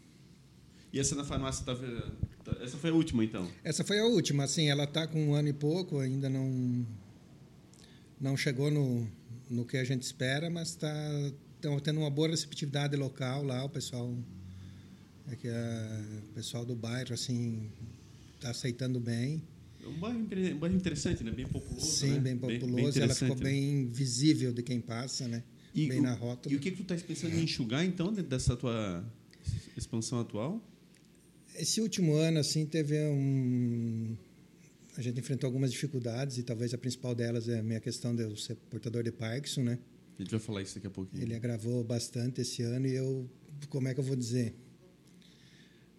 E 0.94 1.00
essa 1.00 1.16
na 1.16 1.24
farmácia 1.24 1.66
tá, 1.66 1.74
tá, 2.44 2.56
essa 2.62 2.76
foi 2.76 2.90
a 2.90 2.94
última 2.94 3.24
então? 3.24 3.50
Essa 3.64 3.82
foi 3.82 3.98
a 3.98 4.04
última, 4.04 4.44
assim, 4.44 4.68
ela 4.68 4.84
está 4.84 5.08
com 5.08 5.30
um 5.30 5.34
ano 5.34 5.48
e 5.48 5.52
pouco, 5.52 5.98
ainda 5.98 6.30
não 6.30 6.86
não 8.20 8.36
chegou 8.36 8.70
no, 8.70 9.04
no 9.50 9.64
que 9.64 9.76
a 9.76 9.82
gente 9.82 10.02
espera, 10.02 10.48
mas 10.48 10.68
está 10.68 10.94
tendo 11.82 11.98
uma 11.98 12.10
boa 12.10 12.28
receptividade 12.28 12.94
local 12.94 13.42
lá, 13.42 13.64
o 13.64 13.68
pessoal 13.68 14.16
é 15.26 15.34
que 15.34 15.48
a, 15.48 16.04
o 16.30 16.34
pessoal 16.34 16.64
do 16.64 16.76
bairro 16.76 17.12
assim 17.12 17.68
está 18.36 18.50
aceitando 18.50 19.00
bem. 19.00 19.42
É 19.82 19.88
um 19.88 19.98
bairro, 19.98 20.20
um 20.20 20.58
bairro 20.58 20.76
interessante, 20.76 21.24
né? 21.24 21.32
Bem 21.32 21.48
populoso. 21.48 21.86
Sim, 21.86 22.12
né? 22.12 22.20
bem 22.20 22.38
populoso. 22.38 22.76
Bem, 22.76 22.92
bem 22.92 23.02
ela 23.02 23.14
ficou 23.16 23.34
bem 23.34 23.88
visível 23.88 24.52
de 24.52 24.62
quem 24.62 24.80
passa, 24.80 25.26
né? 25.26 25.42
E 25.74 25.88
bem 25.88 25.98
o, 25.98 26.02
na 26.04 26.14
rota. 26.14 26.48
E 26.48 26.54
o 26.54 26.60
que, 26.60 26.70
que 26.70 26.76
tu 26.76 26.82
estás 26.82 27.02
pensando 27.02 27.34
em 27.34 27.42
enxugar, 27.42 27.84
então, 27.84 28.12
dessa 28.12 28.56
tua 28.56 29.04
expansão 29.76 30.20
atual? 30.20 30.62
Esse 31.54 31.80
último 31.80 32.14
ano, 32.14 32.40
assim, 32.40 32.66
teve 32.66 32.98
um... 33.06 34.16
A 34.96 35.02
gente 35.02 35.18
enfrentou 35.18 35.48
algumas 35.48 35.72
dificuldades 35.72 36.38
e 36.38 36.42
talvez 36.42 36.72
a 36.74 36.78
principal 36.78 37.14
delas 37.14 37.48
é 37.48 37.58
a 37.58 37.62
minha 37.62 37.80
questão 37.80 38.14
de 38.14 38.22
eu 38.22 38.36
ser 38.36 38.56
portador 38.70 39.02
de 39.02 39.12
Parkinson, 39.12 39.62
né? 39.62 39.78
A 40.18 40.22
gente 40.22 40.30
vai 40.30 40.40
falar 40.40 40.62
isso 40.62 40.74
daqui 40.76 40.86
a 40.86 40.90
pouquinho. 40.90 41.22
Ele 41.22 41.34
agravou 41.34 41.82
bastante 41.82 42.40
esse 42.40 42.62
ano 42.62 42.86
e 42.86 42.94
eu, 42.94 43.28
como 43.68 43.88
é 43.88 43.94
que 43.94 44.00
eu 44.00 44.04
vou 44.04 44.14
dizer? 44.16 44.54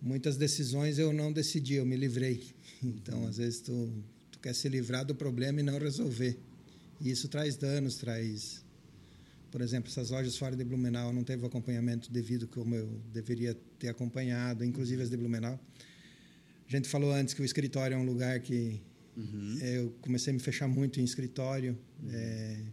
Muitas 0.01 0.37
decisões 0.37 0.97
eu 0.97 1.11
não 1.11 1.31
decidi, 1.31 1.75
eu 1.75 1.85
me 1.85 1.95
livrei. 1.95 2.43
Então, 2.83 3.25
às 3.25 3.37
vezes, 3.37 3.61
tu, 3.61 3.91
tu 4.29 4.37
quer 4.39 4.53
se 4.53 4.69
livrar 4.69 5.03
do 5.03 5.15
problema 5.15 5.59
e 5.59 5.63
não 5.63 5.79
resolver. 5.79 6.37
E 7.01 7.09
isso 7.09 7.27
traz 7.27 7.55
danos, 7.55 7.95
traz... 7.95 8.64
Por 9.55 9.61
exemplo, 9.61 9.89
essas 9.89 10.09
lojas 10.09 10.35
fora 10.35 10.53
de 10.53 10.65
Blumenau 10.65 11.13
não 11.13 11.23
teve 11.23 11.43
o 11.43 11.45
acompanhamento 11.45 12.11
devido 12.11 12.45
como 12.45 12.75
eu 12.75 12.87
deveria 13.13 13.57
ter 13.79 13.87
acompanhado, 13.87 14.65
inclusive 14.65 15.01
as 15.01 15.09
de 15.09 15.15
Blumenau. 15.15 15.57
A 16.67 16.69
gente 16.69 16.89
falou 16.89 17.13
antes 17.13 17.33
que 17.33 17.41
o 17.41 17.45
escritório 17.45 17.95
é 17.95 17.97
um 17.97 18.03
lugar 18.03 18.37
que 18.41 18.81
uhum. 19.15 19.57
eu 19.61 19.95
comecei 20.01 20.31
a 20.31 20.33
me 20.33 20.41
fechar 20.41 20.67
muito 20.67 20.99
em 20.99 21.05
escritório, 21.05 21.77
uhum. 22.03 22.09
é, 22.11 22.65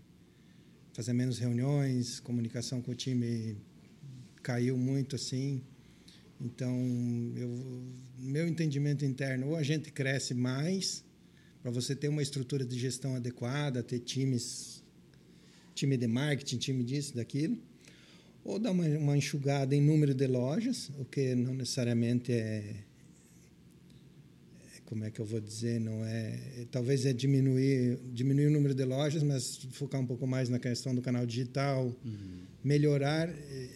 fazer 0.93 1.13
menos 1.13 1.39
reuniões, 1.39 2.19
comunicação 2.19 2.83
com 2.83 2.91
o 2.91 2.97
time 2.97 3.57
caiu 4.43 4.77
muito 4.77 5.15
assim. 5.15 5.63
Então, 6.41 6.75
eu, 7.37 7.85
meu 8.19 8.49
entendimento 8.49 9.05
interno, 9.05 9.51
ou 9.51 9.57
a 9.57 9.63
gente 9.63 9.93
cresce 9.93 10.35
mais 10.35 11.05
para 11.63 11.71
você 11.71 11.95
ter 11.95 12.09
uma 12.09 12.23
estrutura 12.23 12.65
de 12.65 12.77
gestão 12.77 13.15
adequada, 13.15 13.85
ter 13.85 14.01
times, 14.01 14.82
time 15.83 15.97
de 15.97 16.07
marketing, 16.07 16.59
time 16.59 16.85
disso, 16.85 17.15
daquilo, 17.15 17.59
ou 18.45 18.59
dar 18.59 18.71
uma, 18.71 18.87
uma 18.87 19.17
enxugada 19.17 19.75
em 19.75 19.81
número 19.81 20.15
de 20.15 20.27
lojas, 20.27 20.91
o 20.99 21.05
que 21.05 21.35
não 21.35 21.55
necessariamente 21.55 22.33
é, 22.33 22.37
é 24.77 24.81
como 24.85 25.05
é 25.05 25.11
que 25.11 25.21
eu 25.21 25.25
vou 25.25 25.41
dizer, 25.41 25.81
não 25.81 26.05
é, 26.05 26.67
talvez 26.71 27.05
é 27.05 27.13
diminuir, 27.13 27.99
diminuir 28.13 28.47
o 28.47 28.51
número 28.51 28.75
de 28.75 28.85
lojas, 28.85 29.23
mas 29.23 29.57
focar 29.73 30.01
um 30.01 30.07
pouco 30.07 30.27
mais 30.27 30.49
na 30.49 30.59
questão 30.59 30.95
do 30.95 31.03
canal 31.03 31.27
digital, 31.27 31.87
uhum. 32.05 32.43
melhorar 32.63 33.29
eh, 33.29 33.69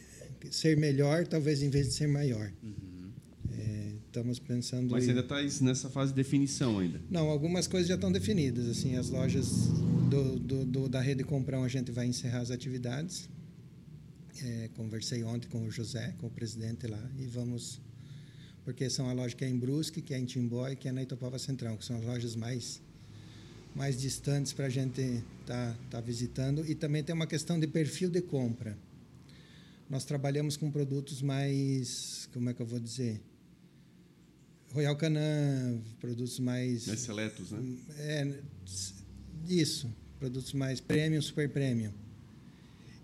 ser 0.51 0.77
melhor, 0.77 1.27
talvez 1.27 1.61
em 1.63 1.71
vez 1.71 1.89
de 1.89 1.95
ser 1.95 2.07
maior. 2.07 2.53
Uhum. 2.63 3.11
É, 3.53 3.93
estamos 4.07 4.39
pensando. 4.39 4.91
Mas 4.93 5.05
em... 5.05 5.09
ainda 5.11 5.21
está 5.23 5.43
nessa 5.65 5.91
fase 5.91 6.13
de 6.13 6.17
definição 6.17 6.79
ainda? 6.79 7.01
Não, 7.11 7.29
algumas 7.29 7.67
coisas 7.67 7.89
já 7.89 7.97
estão 7.97 8.13
definidas. 8.13 8.69
Assim, 8.69 8.97
as 8.97 9.11
lojas 9.11 9.71
do, 10.09 10.39
do, 10.39 10.65
do, 10.65 10.89
da 10.89 11.01
rede 11.01 11.25
Comprão 11.25 11.65
a 11.65 11.69
gente 11.69 11.91
vai 11.91 12.07
encerrar 12.07 12.41
as 12.41 12.51
atividades. 12.51 13.29
É, 14.43 14.69
conversei 14.75 15.25
ontem 15.25 15.49
com 15.49 15.65
o 15.65 15.71
José, 15.71 16.15
com 16.19 16.27
o 16.27 16.31
presidente 16.31 16.87
lá, 16.87 17.03
e 17.19 17.27
vamos 17.27 17.81
porque 18.65 18.91
são 18.91 19.09
a 19.09 19.13
loja 19.13 19.35
que 19.35 19.45
é 19.45 19.49
em 19.49 19.57
Brusque, 19.57 20.03
que 20.03 20.13
é 20.13 20.19
em 20.19 20.25
Timbó 20.25 20.69
e 20.69 20.75
que 20.75 20.89
é 20.89 20.93
na 20.93 21.03
Itopava 21.03 21.39
Central, 21.39 21.77
que 21.77 21.85
são 21.85 21.97
as 21.97 22.05
lojas 22.05 22.35
mais 22.35 22.83
mais 23.75 24.01
distantes 24.01 24.53
para 24.53 24.67
a 24.67 24.71
gente 24.71 25.01
estar 25.01 25.73
tá, 25.73 25.77
tá 25.91 26.01
visitando. 26.01 26.65
E 26.69 26.75
também 26.75 27.05
tem 27.05 27.15
uma 27.15 27.27
questão 27.27 27.61
de 27.61 27.67
perfil 27.67 28.11
de 28.11 28.23
compra 28.23 28.77
nós 29.89 30.05
trabalhamos 30.05 30.57
com 30.57 30.71
produtos 30.71 31.23
mais, 31.23 32.29
como 32.33 32.51
é 32.51 32.55
que 32.55 32.61
eu 32.61 32.67
vou 32.67 32.81
dizer? 32.81 33.21
Royal 34.73 34.97
Canin, 34.97 35.81
produtos 36.01 36.41
mais... 36.41 36.87
Mais 36.87 37.01
seletos, 37.01 37.53
né? 37.53 37.77
É, 37.97 38.41
isso, 39.49 39.91
produtos 40.19 40.53
mais 40.53 40.81
premium, 40.81 41.21
super 41.21 41.49
premium. 41.49 41.93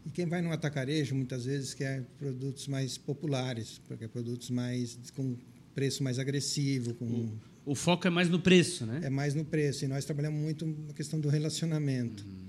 E 0.04 0.10
quem 0.10 0.26
vai 0.26 0.42
no 0.42 0.50
atacarejo, 0.50 1.14
muitas 1.14 1.44
vezes, 1.44 1.74
quer 1.74 2.02
produtos 2.18 2.66
mais 2.66 2.98
populares, 2.98 3.80
porque 3.86 4.04
é 4.04 4.08
produtos 4.08 4.50
mais 4.50 4.98
com 5.14 5.36
preço 5.74 6.02
mais 6.02 6.18
agressivo, 6.18 6.94
com... 6.94 7.04
O, 7.04 7.72
o, 7.72 7.74
foco 7.74 8.06
é 8.06 8.10
mais 8.10 8.28
no 8.28 8.40
preço, 8.40 8.84
né? 8.84 9.00
É 9.04 9.10
mais 9.10 9.34
no 9.34 9.44
preço. 9.44 9.84
E 9.84 9.88
nós 9.88 10.04
trabalhamos 10.04 10.40
muito 10.40 10.76
a 10.90 10.92
questão 10.92 11.18
do 11.18 11.28
relacionamento. 11.28 12.24
Uhum. 12.24 12.48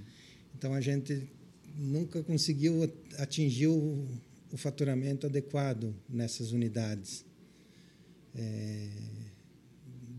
Então, 0.58 0.74
a 0.74 0.82
gente 0.82 1.28
nunca 1.78 2.22
conseguiu 2.24 2.92
atingir 3.18 3.68
o, 3.68 4.06
o 4.52 4.58
faturamento 4.58 5.26
adequado 5.26 5.94
nessas 6.10 6.52
unidades. 6.52 7.24
É, 8.36 8.90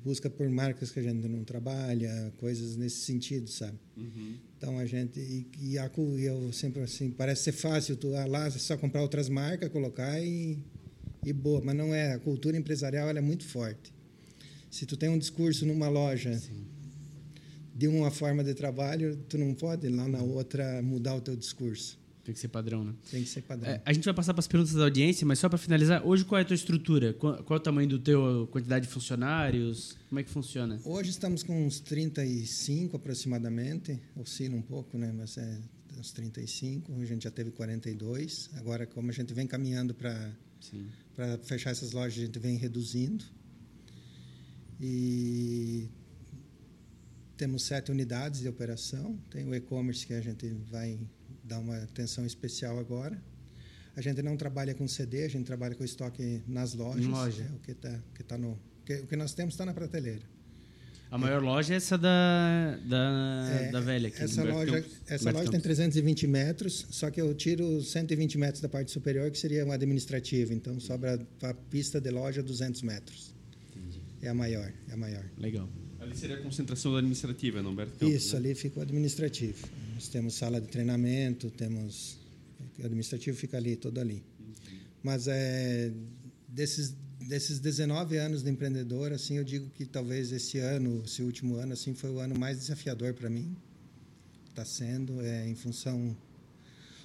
busca 0.05 0.29
por 0.29 0.49
marcas 0.49 0.91
que 0.91 1.01
a 1.01 1.03
gente 1.03 1.27
não 1.27 1.43
trabalha, 1.45 2.33
coisas 2.39 2.77
nesse 2.77 2.99
sentido, 3.05 3.49
sabe? 3.49 3.79
Uhum. 3.97 4.37
Então 4.57 4.79
a 4.79 4.87
gente 4.87 5.19
e, 5.19 5.47
e, 5.61 5.79
a, 5.79 5.91
eu 6.19 6.53
sempre 6.53 6.83
assim 6.83 7.11
parece 7.11 7.45
ser 7.45 7.53
fácil 7.53 7.97
tu 7.97 8.15
ah, 8.15 8.27
lá 8.27 8.51
só 8.51 8.77
comprar 8.77 9.03
outras 9.03 9.29
marcas, 9.29 9.69
colocar 9.71 10.21
e, 10.21 10.59
e 11.25 11.33
boa, 11.33 11.61
mas 11.65 11.75
não 11.75 11.95
é. 11.95 12.13
A 12.13 12.19
cultura 12.19 12.57
empresarial 12.57 13.09
ela 13.09 13.19
é 13.19 13.23
muito 13.23 13.45
forte. 13.45 13.93
Se 14.71 14.85
tu 14.87 14.97
tem 14.97 15.09
um 15.09 15.19
discurso 15.19 15.65
numa 15.65 15.89
loja 15.89 16.37
Sim 16.37 16.75
de 17.75 17.89
uma 17.89 18.11
forma 18.11 18.45
de 18.45 18.55
trabalho, 18.55 19.17
tu 19.29 19.37
não 19.37 19.53
pode 19.53 19.89
lá 19.89 20.07
na 20.07 20.23
outra 20.23 20.81
mudar 20.81 21.17
o 21.17 21.21
teu 21.21 21.35
discurso. 21.35 21.99
Tem 22.25 22.35
que 22.35 22.41
ser 22.41 22.49
padrão, 22.49 22.83
né? 22.83 22.95
Tem 23.11 23.22
que 23.22 23.29
ser 23.29 23.43
padrão. 23.43 23.70
É, 23.70 23.83
a 23.85 23.93
gente 23.93 24.05
vai 24.05 24.14
passar 24.14 24.33
para 24.33 24.41
as 24.41 24.49
perguntas 24.49 24.72
da 24.72 24.85
audiência, 24.85 25.27
mas 25.27 25.39
só 25.39 25.49
para 25.49 25.59
finalizar, 25.59 26.07
hoje 26.07 26.25
qual 26.25 26.39
é 26.39 26.43
a 26.43 26.45
tua 26.45 26.55
estrutura? 26.55 27.12
Qual, 27.12 27.43
qual, 27.45 27.59
é 27.59 27.61
o 27.61 27.62
tamanho 27.62 27.89
do 27.89 27.99
teu 27.99 28.49
quantidade 28.51 28.87
de 28.87 28.93
funcionários? 28.93 29.97
Como 30.09 30.18
é 30.18 30.22
que 30.22 30.31
funciona? 30.31 30.81
Hoje 30.85 31.11
estamos 31.11 31.43
com 31.43 31.66
uns 31.66 31.81
35 31.81 32.97
aproximadamente, 32.97 34.01
oscila 34.16 34.57
um 34.57 34.62
pouco, 34.62 34.97
né? 34.97 35.12
Mas 35.14 35.37
é 35.37 35.61
uns 35.99 36.12
35, 36.12 36.99
a 36.99 37.05
gente 37.05 37.25
já 37.25 37.31
teve 37.31 37.51
42. 37.51 38.51
Agora, 38.55 38.87
como 38.87 39.11
a 39.11 39.12
gente 39.12 39.35
vem 39.35 39.47
caminhando 39.47 39.93
para 39.93 40.33
para 41.14 41.39
fechar 41.39 41.70
essas 41.70 41.93
lojas, 41.93 42.18
a 42.18 42.27
gente 42.27 42.39
vem 42.39 42.57
reduzindo. 42.57 43.25
E 44.81 45.89
temos 47.37 47.62
sete 47.64 47.91
unidades 47.91 48.41
de 48.41 48.49
operação. 48.49 49.18
Tem 49.31 49.45
o 49.47 49.55
e-commerce 49.55 50.07
que 50.07 50.14
a 50.14 50.20
gente 50.20 50.49
vai 50.70 50.99
dar 51.45 51.59
uma 51.59 51.77
atenção 51.77 52.25
especial 52.25 52.79
agora. 52.79 53.21
A 53.97 54.01
gente 54.01 54.23
não 54.23 54.37
trabalha 54.37 54.75
com 54.75 54.89
CD, 54.89 55.25
a 55.25 55.29
gente 55.29 55.45
trabalha 55.45 55.75
com 55.75 55.85
estoque 55.85 56.43
nas 56.49 56.75
lojas. 56.75 57.07
loja. 57.07 57.43
É, 57.45 57.55
o 57.55 57.59
que 57.61 57.71
está 57.73 58.01
que 58.15 58.23
tá 58.25 58.37
no 58.37 58.59
que, 58.85 58.95
o 58.95 59.07
que 59.07 59.17
nós 59.17 59.33
temos 59.35 59.55
está 59.55 59.65
na 59.65 59.73
prateleira. 59.73 60.23
A 61.11 61.19
maior 61.19 61.41
é. 61.41 61.47
loja 61.47 61.75
é 61.75 61.77
essa 61.77 61.97
da, 61.97 62.77
da, 62.85 63.49
é, 63.49 63.71
da 63.71 63.81
velha 63.81 64.09
aqui. 64.09 64.21
Essa 64.21 64.43
loja, 64.43 64.85
essa 65.07 65.31
loja 65.31 65.49
tem 65.49 65.61
320 65.61 66.27
metros, 66.27 66.87
só 66.91 67.09
que 67.09 67.21
eu 67.21 67.33
tiro 67.35 67.81
120 67.81 68.37
metros 68.37 68.61
da 68.61 68.69
parte 68.69 68.91
superior, 68.91 69.31
que 69.31 69.39
seria 69.39 69.65
uma 69.65 69.75
administrativa. 69.75 70.53
Então, 70.53 70.81
sobra 70.81 71.25
para 71.39 71.51
a 71.51 71.55
pista 71.55 72.01
de 72.01 72.11
loja 72.11 72.43
200 72.43 72.83
metros. 72.83 73.33
Entendi. 73.71 74.03
É 74.23 74.29
a 74.29 74.35
maior, 74.35 74.73
é 74.89 74.93
a 74.93 74.97
maior. 74.97 75.25
Legal. 75.39 75.69
Ali 76.01 76.17
seria 76.17 76.37
a 76.37 76.41
concentração 76.41 76.97
administrativa, 76.97 77.63
não, 77.63 77.71
Humberto 77.71 77.93
Campos? 77.93 78.15
Isso, 78.15 78.33
né? 78.33 78.41
ali 78.41 78.55
fica 78.57 78.81
o 78.81 78.83
administrativo. 78.83 79.69
Nós 79.95 80.09
temos 80.09 80.35
sala 80.35 80.61
de 80.61 80.67
treinamento, 80.67 81.51
temos. 81.51 82.19
O 82.79 82.85
administrativo 82.85 83.37
fica 83.37 83.57
ali, 83.57 83.77
todo 83.77 84.01
ali. 84.01 84.25
Mas 85.03 85.29
é, 85.29 85.93
desses, 86.49 86.95
desses 87.21 87.61
19 87.61 88.17
anos 88.17 88.43
de 88.43 88.51
empreendedor, 88.51 89.13
assim, 89.13 89.37
eu 89.37 89.45
digo 89.45 89.71
que 89.71 89.87
talvez 89.87 90.33
esse 90.33 90.59
ano, 90.59 91.03
esse 91.05 91.23
último 91.23 91.57
ano, 91.57 91.75
assim, 91.75 91.95
foi 91.95 92.11
o 92.11 92.19
ano 92.19 92.37
mais 92.37 92.59
desafiador 92.59 93.15
para 93.15 93.31
mim. 93.31 93.57
Está 94.49 94.65
sendo, 94.65 95.21
é, 95.21 95.49
em 95.49 95.55
função. 95.55 96.17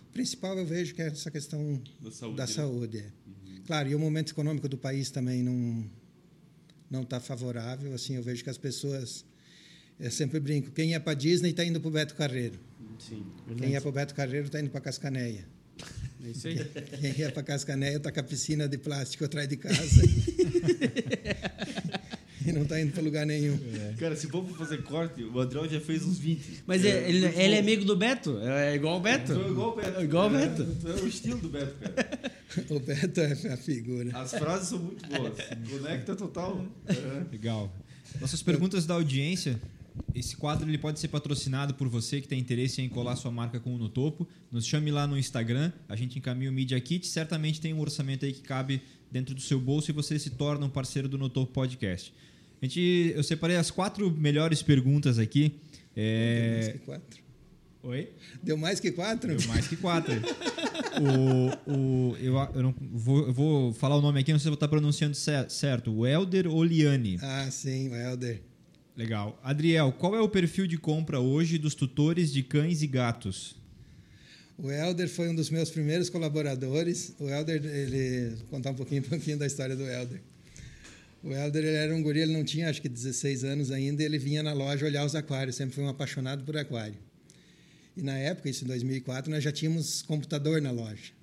O 0.08 0.12
principal 0.12 0.58
eu 0.58 0.66
vejo 0.66 0.96
que 0.96 1.02
é 1.02 1.08
essa 1.08 1.30
questão 1.30 1.80
da 2.02 2.12
saúde. 2.12 2.38
Da 2.38 2.48
né? 2.48 2.52
saúde 2.52 2.98
é. 2.98 3.02
uhum. 3.28 3.62
Claro, 3.68 3.90
e 3.90 3.96
o 3.96 4.00
momento 4.00 4.32
econômico 4.32 4.68
do 4.68 4.78
país 4.78 5.12
também 5.12 5.44
não 5.44 5.88
não 6.90 7.04
está 7.04 7.20
favorável. 7.20 7.94
Assim, 7.94 8.16
eu 8.16 8.24
vejo 8.24 8.44
que 8.44 8.50
as 8.50 8.58
pessoas. 8.58 9.24
Eu 10.00 10.10
sempre 10.10 10.40
brinco: 10.40 10.72
quem 10.72 10.96
é 10.96 11.00
para 11.00 11.14
Disney 11.14 11.52
está 11.52 11.64
indo 11.64 11.80
para 11.80 11.88
o 11.88 11.92
Beto 11.92 12.16
Carreiro. 12.16 12.68
Sim, 13.00 13.26
quem 13.58 13.76
é 13.76 13.80
para 13.80 13.89
o 13.89 13.91
Beto 13.91 14.14
Carreiro 14.14 14.45
está 14.45 14.60
indo 14.60 14.70
para 14.70 14.82
Cascaneia. 14.82 15.45
É 16.24 16.30
isso 16.30 16.47
aí. 16.47 16.58
Quem 17.00 17.18
ia 17.18 17.32
para 17.32 17.43
Cascaneia 17.43 17.97
está 17.97 18.12
com 18.12 18.20
a 18.20 18.24
piscina 18.24 18.68
de 18.68 18.78
plástico 18.78 19.24
atrás 19.24 19.47
de 19.47 19.56
casa. 19.56 19.80
e 22.45 22.52
não 22.52 22.64
está 22.64 22.82
indo 22.82 22.91
para 22.91 23.02
lugar 23.02 23.26
nenhum. 23.26 23.58
É. 23.74 23.93
Cara, 23.97 24.18
se 24.18 24.28
for 24.28 24.45
fazer 24.58 24.84
corte, 24.84 25.24
o 25.24 25.39
Adriel 25.39 25.70
já 25.70 25.80
fez 25.80 26.04
uns 26.04 26.20
20. 26.20 26.64
Mas 26.68 26.84
é, 26.84 27.08
ele, 27.10 27.26
ele 27.26 27.56
é 27.56 27.60
amigo 27.60 27.86
do 27.86 27.95
Beto? 27.95 28.38
É 28.39 28.76
igual 28.76 28.97
o 28.97 29.00
Beto? 29.00 29.32
É 29.32 29.47
igual 29.47 29.70
o 29.72 29.76
Beto. 29.78 30.00
É 30.00 30.04
igual 30.04 30.28
o 30.28 30.30
Beto. 30.30 30.68
É, 30.86 30.89
é 30.89 30.95
o 31.02 31.08
estilo 31.08 31.39
do 31.39 31.47
Beto, 31.47 31.76
cara. 31.76 32.32
o 32.70 32.80
Beto 32.82 33.22
é 33.22 33.54
a 33.54 33.58
figura. 33.58 34.18
As 34.18 34.32
frases 34.32 34.68
são 34.68 34.80
muito 34.80 35.08
boas. 35.08 35.38
Conecta 35.70 36.16
total. 36.18 36.66
É. 36.88 37.32
Legal. 37.32 37.74
Nossas 38.20 38.43
perguntas 38.43 38.86
da 38.86 38.95
audiência 38.95 39.58
esse 40.16 40.36
quadro 40.36 40.70
ele 40.70 40.78
pode 40.78 41.00
ser 41.00 41.08
patrocinado 41.08 41.74
por 41.74 41.88
você 41.88 42.20
que 42.22 42.28
tem 42.28 42.39
interesse 42.39 42.82
em 42.82 42.89
colar 42.89 43.16
sua 43.16 43.32
marca 43.32 43.60
com 43.60 43.74
o 43.74 43.78
No 43.78 43.89
Topo. 43.89 44.28
Nos 44.52 44.66
chame 44.66 44.91
lá 44.91 45.06
no 45.08 45.18
Instagram, 45.18 45.72
a 45.88 45.95
gente 45.95 46.18
encaminha 46.18 46.50
o 46.50 46.54
Media 46.54 46.80
Kit. 46.80 47.06
Certamente 47.08 47.62
tem 47.62 47.74
um 47.74 47.80
orçamento 47.80 48.26
aí 48.26 48.34
que 48.34 48.41
cabe 48.41 48.82
dentro 49.12 49.34
do 49.36 49.41
seu 49.41 49.60
bolso 49.60 49.91
e 49.91 49.93
você 49.93 50.18
se 50.20 50.32
torna 50.32 50.66
um 50.66 50.70
parceiro 50.70 51.08
do 51.08 51.18
No 51.18 51.30
Topo 51.30 51.52
Podcast. 51.54 52.14
A 52.62 52.66
gente, 52.66 53.14
eu 53.16 53.24
separei 53.24 53.56
as 53.56 53.72
quatro 53.72 54.12
melhores 54.12 54.62
perguntas 54.62 55.18
aqui. 55.18 55.54
Deu 55.95 56.04
mais 56.56 56.68
É... 56.68 56.72
que 56.74 56.80
quatro. 56.80 57.20
Oi? 57.82 58.10
Deu 58.43 58.58
mais 58.58 58.80
que 58.82 58.91
quatro? 58.91 59.36
Deu 59.38 59.47
mais 59.47 59.68
que 59.68 59.78
quatro. 59.78 60.14
o, 61.00 61.72
o, 62.12 62.18
eu, 62.18 62.36
eu 62.54 62.64
não 62.64 62.76
vou, 62.91 63.28
eu 63.28 63.34
vou 63.34 63.74
falar 63.74 63.95
o 63.95 64.02
nome 64.02 64.20
aqui, 64.20 64.32
não 64.34 64.39
sei 64.39 64.43
se 64.43 64.47
eu 64.50 64.52
vou 64.52 64.56
estar 64.56 64.68
pronunciando 64.68 65.16
cer- 65.16 65.50
certo. 65.50 65.91
O 65.91 66.06
Elder 66.06 66.47
Oliani. 66.47 67.18
Ah, 67.22 67.47
sim, 67.50 67.88
o 67.89 67.95
Helder. 67.95 68.41
Legal. 69.00 69.39
Adriel, 69.41 69.93
qual 69.93 70.14
é 70.14 70.20
o 70.20 70.28
perfil 70.28 70.68
de 70.68 70.78
compra 70.78 71.22
hoje 71.22 71.58
dos 71.58 71.74
tutores 71.74 72.34
de 72.34 72.43
cães 72.43 72.82
e 72.82 72.88
gatos? 72.88 73.56
O 74.58 74.70
Helder 74.70 75.08
foi 75.08 75.30
um 75.30 75.36
dos 75.36 75.50
meus 75.50 75.70
primeiros 75.70 76.10
colaboradores. 76.10 77.16
O 77.18 77.30
Helder, 77.30 77.64
ele 77.64 78.36
vou 78.36 78.47
contar 78.47 78.72
um 78.72 78.76
pouquinho, 78.76 79.02
um 79.08 79.08
pouquinho 79.08 79.38
da 79.38 79.47
história 79.47 79.74
do 79.74 79.89
Helder. 79.89 80.20
O 81.24 81.32
Helder 81.32 81.64
ele 81.64 81.78
era 81.78 81.95
um 81.95 82.04
guri, 82.04 82.20
ele 82.20 82.34
não 82.34 82.43
tinha 82.43 82.70
acho 82.70 82.82
que 82.82 82.89
16 82.89 83.45
anos 83.45 83.72
ainda, 83.72 84.04
ele 84.04 84.18
vinha 84.18 84.43
na 84.43 84.52
loja 84.52 84.86
olhar 84.86 85.06
os 85.06 85.16
aquários, 85.16 85.56
sempre 85.56 85.76
foi 85.76 85.86
um 85.86 85.89
apaixonado 85.89 86.43
por 86.43 86.58
aquário. 86.58 86.97
E 87.95 88.02
na 88.02 88.18
época, 88.18 88.50
isso 88.50 88.66
em 88.66 88.68
2004, 88.68 89.32
nós 89.32 89.41
já 89.41 89.52
tínhamos 89.54 90.02
computador 90.02 90.62
na 90.62 90.72
loja. 90.72 91.14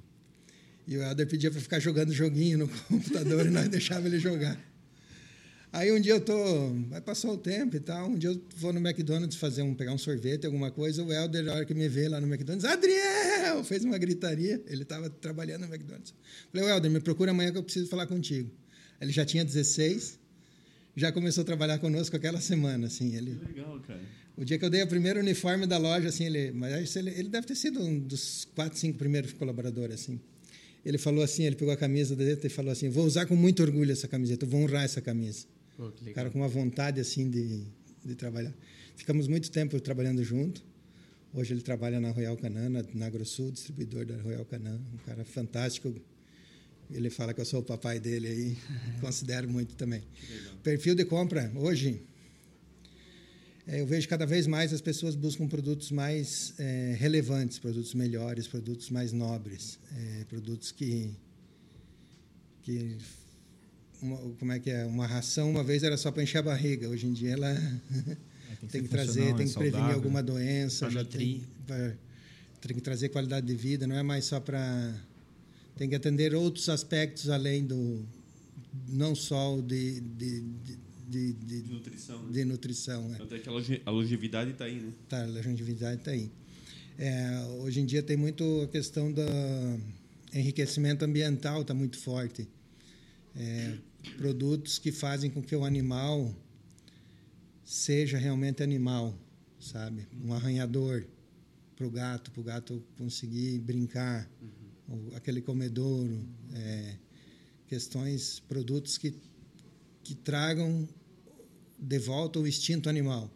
E 0.89 0.97
o 0.97 1.03
Helder 1.03 1.27
pedia 1.27 1.51
para 1.51 1.61
ficar 1.61 1.79
jogando 1.79 2.11
joguinho 2.11 2.57
no 2.57 2.69
computador 2.89 3.45
e 3.45 3.51
nós 3.51 3.69
deixava 3.69 4.07
ele 4.07 4.19
jogar. 4.19 4.59
Aí 5.73 5.93
um 5.93 6.01
dia 6.01 6.15
eu 6.15 6.21
tô, 6.21 6.35
vai 6.89 7.01
passar 7.01 7.31
o 7.31 7.37
tempo 7.37 7.77
e 7.77 7.81
tal, 7.81 8.09
um 8.09 8.17
dia 8.17 8.31
eu 8.31 8.41
vou 8.57 8.73
no 8.73 8.81
McDonald's 8.81 9.37
fazer 9.37 9.63
um 9.63 9.75
pegar 9.75 9.93
um 9.93 9.99
sorvete, 9.99 10.47
alguma 10.47 10.71
coisa, 10.71 11.03
o 11.05 11.13
Helder, 11.13 11.45
na 11.45 11.53
hora 11.55 11.65
que 11.65 11.75
me 11.75 11.89
vê 11.89 12.09
lá 12.09 12.21
no 12.21 12.27
McDonald's, 12.27 12.65
Adriel, 12.65 13.63
fez 13.63 13.85
uma 13.85 13.99
gritaria, 13.99 14.63
ele 14.69 14.83
estava 14.85 15.11
trabalhando 15.11 15.67
no 15.67 15.75
McDonald's. 15.75 16.15
Falei, 16.51 16.71
Helder, 16.71 16.91
me 16.91 17.01
procura 17.01 17.33
amanhã 17.33 17.53
que 17.53 17.59
eu 17.59 17.63
preciso 17.63 17.89
falar 17.89 18.07
contigo. 18.07 18.51
Ele 19.01 19.13
já 19.13 19.27
tinha 19.27 19.45
16, 19.45 20.19
já 20.97 21.13
começou 21.13 21.43
a 21.43 21.45
trabalhar 21.45 21.79
conosco 21.79 22.17
aquela 22.17 22.41
semana, 22.41 22.87
assim, 22.87 23.15
ele 23.15 23.39
Que 23.39 23.53
legal, 23.53 23.79
cara. 23.81 24.01
o 24.35 24.45
dia 24.47 24.59
que 24.59 24.65
eu 24.65 24.71
dei 24.71 24.83
o 24.83 24.87
primeiro 24.87 25.21
uniforme 25.21 25.67
da 25.67 25.77
loja, 25.77 26.09
assim, 26.09 26.25
ele, 26.25 26.53
mas 26.53 26.97
ele, 26.97 27.11
ele 27.11 27.29
deve 27.29 27.47
ter 27.47 27.55
sido 27.55 27.81
um 27.81 27.99
dos 27.99 28.49
quatro, 28.55 28.79
cinco 28.79 28.97
primeiros 28.97 29.35
colaboradores, 29.35 30.01
assim. 30.01 30.19
Ele 30.87 30.97
falou 30.97 31.23
assim, 31.23 31.43
ele 31.43 31.57
pegou 31.57 31.75
a 31.75 31.77
camisa 31.77 32.15
dele 32.17 32.41
e 32.43 32.49
falou 32.49 32.71
assim, 32.71 32.89
vou 32.89 33.05
usar 33.05 33.27
com 33.27 33.35
muito 33.35 33.61
orgulho 33.61 33.91
essa 33.93 34.09
camiseta, 34.09 34.47
vou 34.47 34.61
honrar 34.63 34.85
essa 34.85 35.01
camisa. 35.03 35.45
Pô, 35.77 35.91
que 35.91 36.03
O 36.03 36.05
legal. 36.07 36.15
cara 36.15 36.31
com 36.31 36.39
uma 36.39 36.49
vontade 36.49 37.01
assim 37.01 37.29
de, 37.29 37.65
de 38.05 38.15
trabalhar. 38.15 38.53
Ficamos 38.97 39.29
muito 39.29 39.51
tempo 39.51 39.79
trabalhando 39.81 40.23
junto. 40.25 40.65
Hoje 41.35 41.53
ele 41.53 41.61
trabalha 41.61 42.01
na 42.01 42.11
Royal 42.11 42.37
Canan, 42.37 42.71
na, 42.71 42.85
na 42.95 43.07
AgroSul, 43.07 43.51
distribuidor 43.53 44.07
da 44.07 44.17
Royal 44.23 44.45
Canan. 44.45 44.81
Um 44.95 44.99
cara 45.05 45.25
fantástico. 45.25 45.95
Ele 46.91 47.11
fala 47.11 47.35
que 47.35 47.41
eu 47.41 47.45
sou 47.45 47.61
o 47.61 47.63
papai 47.63 48.01
dele 48.01 48.27
aí. 48.29 48.57
Considero 49.01 49.49
muito 49.49 49.75
também. 49.75 50.03
Perfil 50.63 50.95
de 50.95 51.05
compra. 51.05 51.53
Hoje, 51.57 52.01
é, 53.67 53.81
eu 53.81 53.87
vejo 53.87 54.09
cada 54.09 54.25
vez 54.25 54.47
mais 54.47 54.73
as 54.73 54.81
pessoas 54.81 55.17
buscam 55.17 55.47
produtos 55.49 55.91
mais 55.91 56.55
é, 56.59 56.97
relevantes, 56.99 57.59
produtos 57.59 57.93
melhores, 57.95 58.47
produtos 58.47 58.89
mais 58.91 59.13
nobres, 59.13 59.79
é, 59.95 60.25
produtos 60.25 60.71
que 60.73 61.11
que 62.63 62.97
uma, 64.07 64.17
como 64.39 64.53
é 64.53 64.59
que 64.59 64.71
é 64.71 64.85
uma 64.85 65.07
ração 65.07 65.51
uma 65.51 65.63
vez 65.65 65.83
era 65.83 65.97
só 65.97 66.11
para 66.11 66.23
encher 66.23 66.39
a 66.39 66.43
barriga 66.43 66.89
hoje 66.89 67.07
em 67.07 67.13
dia 67.13 67.33
ela 67.33 67.55
que 68.61 68.67
tem 68.67 68.71
ser 68.71 68.83
que 68.83 68.89
trazer 68.89 69.35
tem 69.35 69.45
é 69.47 69.49
que 69.49 69.53
prevenir 69.55 69.73
saudável. 69.73 69.95
alguma 69.97 70.23
doença 70.23 70.89
já 70.91 71.05
tem, 71.05 71.43
pra- 71.67 71.93
tem 72.61 72.75
que 72.77 72.81
trazer 72.81 73.09
qualidade 73.11 73.47
de 73.47 73.55
vida 73.55 73.87
não 73.87 73.97
é 73.97 74.03
mais 74.03 74.25
só 74.25 74.41
para 74.41 74.95
tem 75.77 75.89
que 75.89 75.95
atender 75.95 76.35
outros 76.35 76.69
aspectos 76.69 77.29
além 77.29 77.67
do 77.67 78.05
não 78.89 79.15
só 79.15 79.57
o 79.59 79.63
de 79.63 80.01
de, 80.01 80.41
de, 80.41 80.77
de, 81.09 81.33
de- 81.35 81.63
De 81.63 81.73
nutrição, 81.73 82.23
né? 82.23 82.33
de 82.33 82.45
nutrição 82.45 83.09
né? 83.09 83.19
Até 83.21 83.39
que 83.39 83.49
a 83.49 83.53
longe- 83.53 83.83
a 83.85 83.91
longevidade 83.91 84.51
está 84.53 84.65
aí, 84.65 84.81
né? 84.81 84.93
Tá, 85.09 85.23
a 85.23 85.27
longevidade 85.27 85.99
está 86.01 86.11
aí. 86.13 86.31
É, 86.99 87.41
hoje 87.61 87.81
em 87.81 87.87
dia 87.87 88.03
tem 88.03 88.17
muito 88.17 88.63
a 88.63 88.69
questão 88.69 89.13
do 89.13 89.21
enriquecimento 90.33 91.05
ambiental, 91.05 91.61
está 91.63 91.75
muito 91.75 91.99
forte. 91.99 92.49
Produtos 94.17 94.79
que 94.79 94.93
fazem 94.93 95.31
com 95.31 95.43
que 95.43 95.55
o 95.55 95.65
animal 95.65 96.35
seja 97.65 98.17
realmente 98.17 98.63
animal, 98.63 99.19
sabe? 99.59 100.07
Um 100.25 100.33
arranhador 100.33 101.05
para 101.75 101.87
o 101.87 101.91
gato, 101.91 102.31
para 102.31 102.41
o 102.41 102.45
gato 102.45 102.83
conseguir 102.97 103.59
brincar, 103.59 104.31
ou 104.89 105.15
aquele 105.15 105.43
comedouro, 105.43 106.27
é, 106.55 106.97
questões, 107.67 108.41
produtos 108.41 108.97
que, 108.97 109.15
que 110.03 110.15
tragam 110.15 110.89
de 111.79 111.99
volta 111.99 112.39
o 112.39 112.47
instinto 112.47 112.89
animal. 112.89 113.31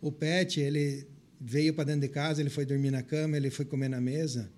O 0.00 0.12
pet, 0.12 0.60
ele 0.60 1.06
veio 1.40 1.74
para 1.74 1.84
dentro 1.84 2.02
de 2.02 2.08
casa, 2.08 2.40
ele 2.40 2.50
foi 2.50 2.64
dormir 2.64 2.90
na 2.90 3.02
cama, 3.02 3.36
ele 3.36 3.50
foi 3.50 3.64
comer 3.64 3.88
na 3.88 4.00
mesa, 4.00 4.50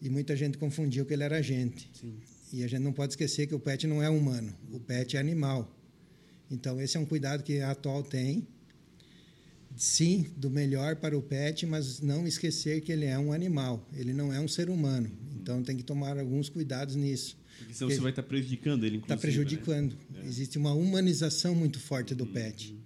e 0.00 0.08
muita 0.08 0.34
gente 0.34 0.58
confundiu 0.58 1.04
que 1.04 1.12
ele 1.12 1.22
era 1.22 1.42
gente. 1.42 1.90
E 2.52 2.64
a 2.64 2.68
gente 2.68 2.82
não 2.82 2.92
pode 2.92 3.12
esquecer 3.12 3.46
que 3.46 3.54
o 3.54 3.60
pet 3.60 3.86
não 3.86 4.02
é 4.02 4.08
humano, 4.10 4.52
o 4.72 4.80
pet 4.80 5.16
é 5.16 5.20
animal. 5.20 5.76
Então, 6.50 6.80
esse 6.80 6.96
é 6.96 7.00
um 7.00 7.06
cuidado 7.06 7.42
que 7.44 7.60
a 7.60 7.70
atual 7.70 8.02
tem. 8.02 8.46
Sim, 9.76 10.26
do 10.36 10.50
melhor 10.50 10.96
para 10.96 11.16
o 11.16 11.22
pet, 11.22 11.64
mas 11.64 12.00
não 12.00 12.26
esquecer 12.26 12.80
que 12.80 12.90
ele 12.90 13.06
é 13.06 13.16
um 13.18 13.32
animal, 13.32 13.88
ele 13.94 14.12
não 14.12 14.32
é 14.32 14.40
um 14.40 14.48
ser 14.48 14.68
humano. 14.68 15.10
Então, 15.40 15.62
tem 15.62 15.76
que 15.76 15.84
tomar 15.84 16.18
alguns 16.18 16.48
cuidados 16.48 16.96
nisso. 16.96 17.38
Porque 17.58 17.72
senão 17.74 17.88
Porque 17.88 17.94
você 17.94 18.00
vai 18.02 18.10
estar 18.10 18.22
prejudicando 18.24 18.84
ele, 18.84 18.96
Está 18.96 19.14
inclusive. 19.14 19.44
prejudicando. 19.44 19.96
Né? 20.10 20.22
Existe 20.26 20.58
uma 20.58 20.72
humanização 20.74 21.54
muito 21.54 21.78
forte 21.78 22.14
do 22.14 22.26
pet. 22.26 22.76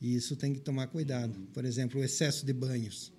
E 0.00 0.14
isso 0.14 0.36
tem 0.36 0.52
que 0.52 0.60
tomar 0.60 0.88
cuidado. 0.88 1.34
Por 1.54 1.64
exemplo, 1.64 2.00
o 2.00 2.04
excesso 2.04 2.44
de 2.44 2.52
banhos. 2.52 3.12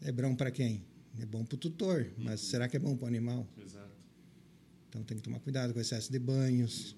É 0.00 0.10
bom 0.10 0.34
para 0.34 0.50
quem? 0.50 0.82
É 1.20 1.26
bom 1.26 1.44
para 1.44 1.54
o 1.54 1.58
tutor, 1.58 2.06
mas 2.18 2.40
será 2.40 2.68
que 2.68 2.76
é 2.76 2.80
bom 2.80 2.96
para 2.96 3.04
o 3.04 3.08
animal? 3.08 3.46
Exato. 3.62 3.85
Então 4.96 5.04
tem 5.04 5.18
que 5.18 5.22
tomar 5.22 5.40
cuidado 5.40 5.74
com 5.74 5.78
o 5.78 5.82
excesso 5.82 6.10
de 6.10 6.18
banhos, 6.18 6.96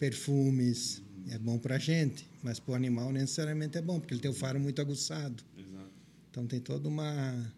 perfumes. 0.00 1.00
É 1.28 1.38
bom 1.38 1.58
para 1.58 1.76
a 1.76 1.78
gente, 1.78 2.28
mas 2.42 2.58
para 2.58 2.72
o 2.72 2.74
animal 2.74 3.04
não 3.06 3.20
necessariamente 3.20 3.78
é 3.78 3.82
bom, 3.82 4.00
porque 4.00 4.14
ele 4.14 4.20
tem 4.20 4.30
o 4.30 4.34
faro 4.34 4.58
muito 4.58 4.80
aguçado. 4.80 5.44
Exato. 5.56 5.90
Então 6.28 6.44
tem 6.46 6.58
todo 6.58 6.86
uma, 6.86 7.54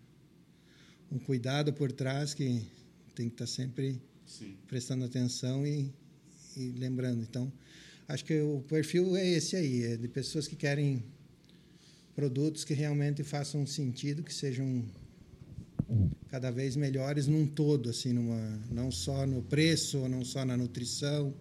um 1.10 1.18
cuidado 1.18 1.72
por 1.72 1.90
trás 1.90 2.34
que 2.34 2.66
tem 3.14 3.30
que 3.30 3.34
estar 3.34 3.46
sempre 3.46 3.98
Sim. 4.26 4.56
prestando 4.66 5.06
atenção 5.06 5.66
e, 5.66 5.90
e 6.54 6.72
lembrando. 6.72 7.22
Então, 7.22 7.50
acho 8.06 8.26
que 8.26 8.42
o 8.42 8.60
perfil 8.68 9.16
é 9.16 9.26
esse 9.26 9.56
aí, 9.56 9.84
é 9.84 9.96
de 9.96 10.08
pessoas 10.08 10.46
que 10.46 10.56
querem 10.56 11.02
produtos 12.14 12.62
que 12.62 12.74
realmente 12.74 13.22
façam 13.22 13.66
sentido, 13.66 14.22
que 14.22 14.34
sejam 14.34 14.84
cada 16.28 16.50
vez 16.50 16.76
melhores 16.76 17.26
num 17.26 17.46
todo, 17.46 17.90
assim, 17.90 18.12
numa, 18.12 18.60
não 18.70 18.90
só 18.90 19.26
no 19.26 19.42
preço, 19.42 20.08
não 20.08 20.24
só 20.24 20.44
na 20.44 20.56
nutrição, 20.56 21.34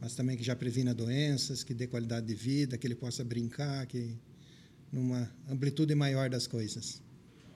mas 0.00 0.14
também 0.14 0.36
que 0.36 0.42
já 0.44 0.54
previna 0.54 0.94
doenças, 0.94 1.62
que 1.64 1.72
dê 1.74 1.86
qualidade 1.86 2.26
de 2.26 2.34
vida, 2.34 2.76
que 2.76 2.86
ele 2.86 2.94
possa 2.94 3.24
brincar, 3.24 3.86
que 3.86 4.14
numa 4.92 5.30
amplitude 5.48 5.94
maior 5.94 6.28
das 6.30 6.46
coisas. 6.46 7.02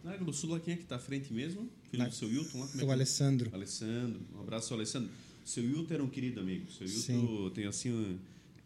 Na 0.03 0.13
AgroSul, 0.15 0.51
lá 0.51 0.61
quem 0.61 0.75
é 0.75 0.77
que 0.77 0.83
está 0.85 0.97
à 0.97 0.99
frente 0.99 1.33
mesmo? 1.33 1.69
Filho 1.91 2.03
Na- 2.05 2.09
do 2.09 2.15
seu 2.15 2.29
Wilton 2.29 2.61
lá? 2.61 2.67
Como 2.69 2.83
é 2.83 2.87
O 2.87 2.91
é? 2.91 2.93
Alessandro. 2.95 3.51
Alessandro. 3.53 4.21
Um 4.35 4.41
abraço 4.41 4.73
Alessandro. 4.73 5.11
Seu 5.45 5.63
Wilton 5.63 5.95
era 5.95 6.03
um 6.03 6.09
querido 6.09 6.41
amigo. 6.41 6.71
Seu 6.71 6.87
Wilton 6.87 7.51
tem 7.51 7.67
assim, 7.67 8.19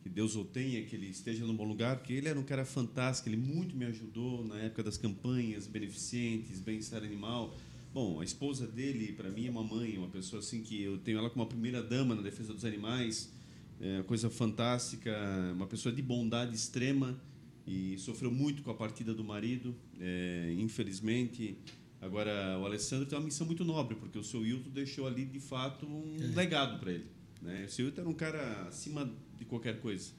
que 0.05 0.11
Deus 0.11 0.37
o 0.37 0.45
tenha, 0.45 0.85
que 0.85 0.95
ele 0.95 1.07
esteja 1.09 1.47
num 1.47 1.57
bom 1.57 1.65
lugar, 1.65 1.97
porque 1.97 2.13
ele 2.13 2.29
era 2.29 2.39
um 2.39 2.43
cara 2.43 2.67
fantástico, 2.67 3.27
ele 3.27 3.39
muito 3.39 3.75
me 3.75 3.87
ajudou 3.87 4.47
na 4.47 4.59
época 4.59 4.83
das 4.83 4.99
campanhas 4.99 5.67
beneficentes, 5.67 6.61
bem-estar 6.61 7.03
animal. 7.03 7.57
Bom, 7.95 8.21
a 8.21 8.25
esposa 8.25 8.67
dele, 8.67 9.13
para 9.13 9.31
mim, 9.31 9.47
é 9.47 9.51
uma 9.51 9.65
mãe, 9.65 9.97
uma 9.97 10.09
pessoa 10.09 10.41
assim 10.41 10.63
que 10.63 10.83
eu 10.83 10.99
tenho 10.99 11.17
ela 11.17 11.31
como 11.31 11.43
a 11.43 11.47
primeira 11.47 11.83
dama 11.83 12.15
na 12.15 12.21
defesa 12.21 12.53
dos 12.53 12.67
animais, 12.67 13.33
é 13.81 14.03
coisa 14.03 14.29
fantástica, 14.29 15.11
uma 15.55 15.67
pessoa 15.67 15.95
de 15.95 16.03
bondade 16.03 16.55
extrema 16.55 17.19
e 17.67 17.97
sofreu 17.97 18.31
muito 18.31 18.63
com 18.63 18.71
a 18.71 18.75
partida 18.75 19.15
do 19.15 19.25
marido, 19.25 19.75
é, 19.99 20.55
infelizmente. 20.59 21.57
Agora, 21.99 22.59
o 22.59 22.67
Alessandro 22.67 23.07
tem 23.07 23.17
uma 23.17 23.25
missão 23.25 23.47
muito 23.47 23.65
nobre, 23.65 23.97
porque 23.97 24.19
o 24.19 24.23
seu 24.23 24.41
Wilton 24.41 24.69
deixou 24.69 25.07
ali, 25.07 25.25
de 25.25 25.41
fato, 25.41 25.87
um 25.87 26.35
legado 26.35 26.79
para 26.79 26.93
ele. 26.93 27.14
Né? 27.45 27.67
O 27.79 27.83
Wilton 27.83 28.01
era 28.01 28.11
um 28.11 28.15
cara 28.15 28.63
acima 28.69 29.13
de 29.39 29.45
qualquer 29.45 29.79
coisa. 29.81 30.11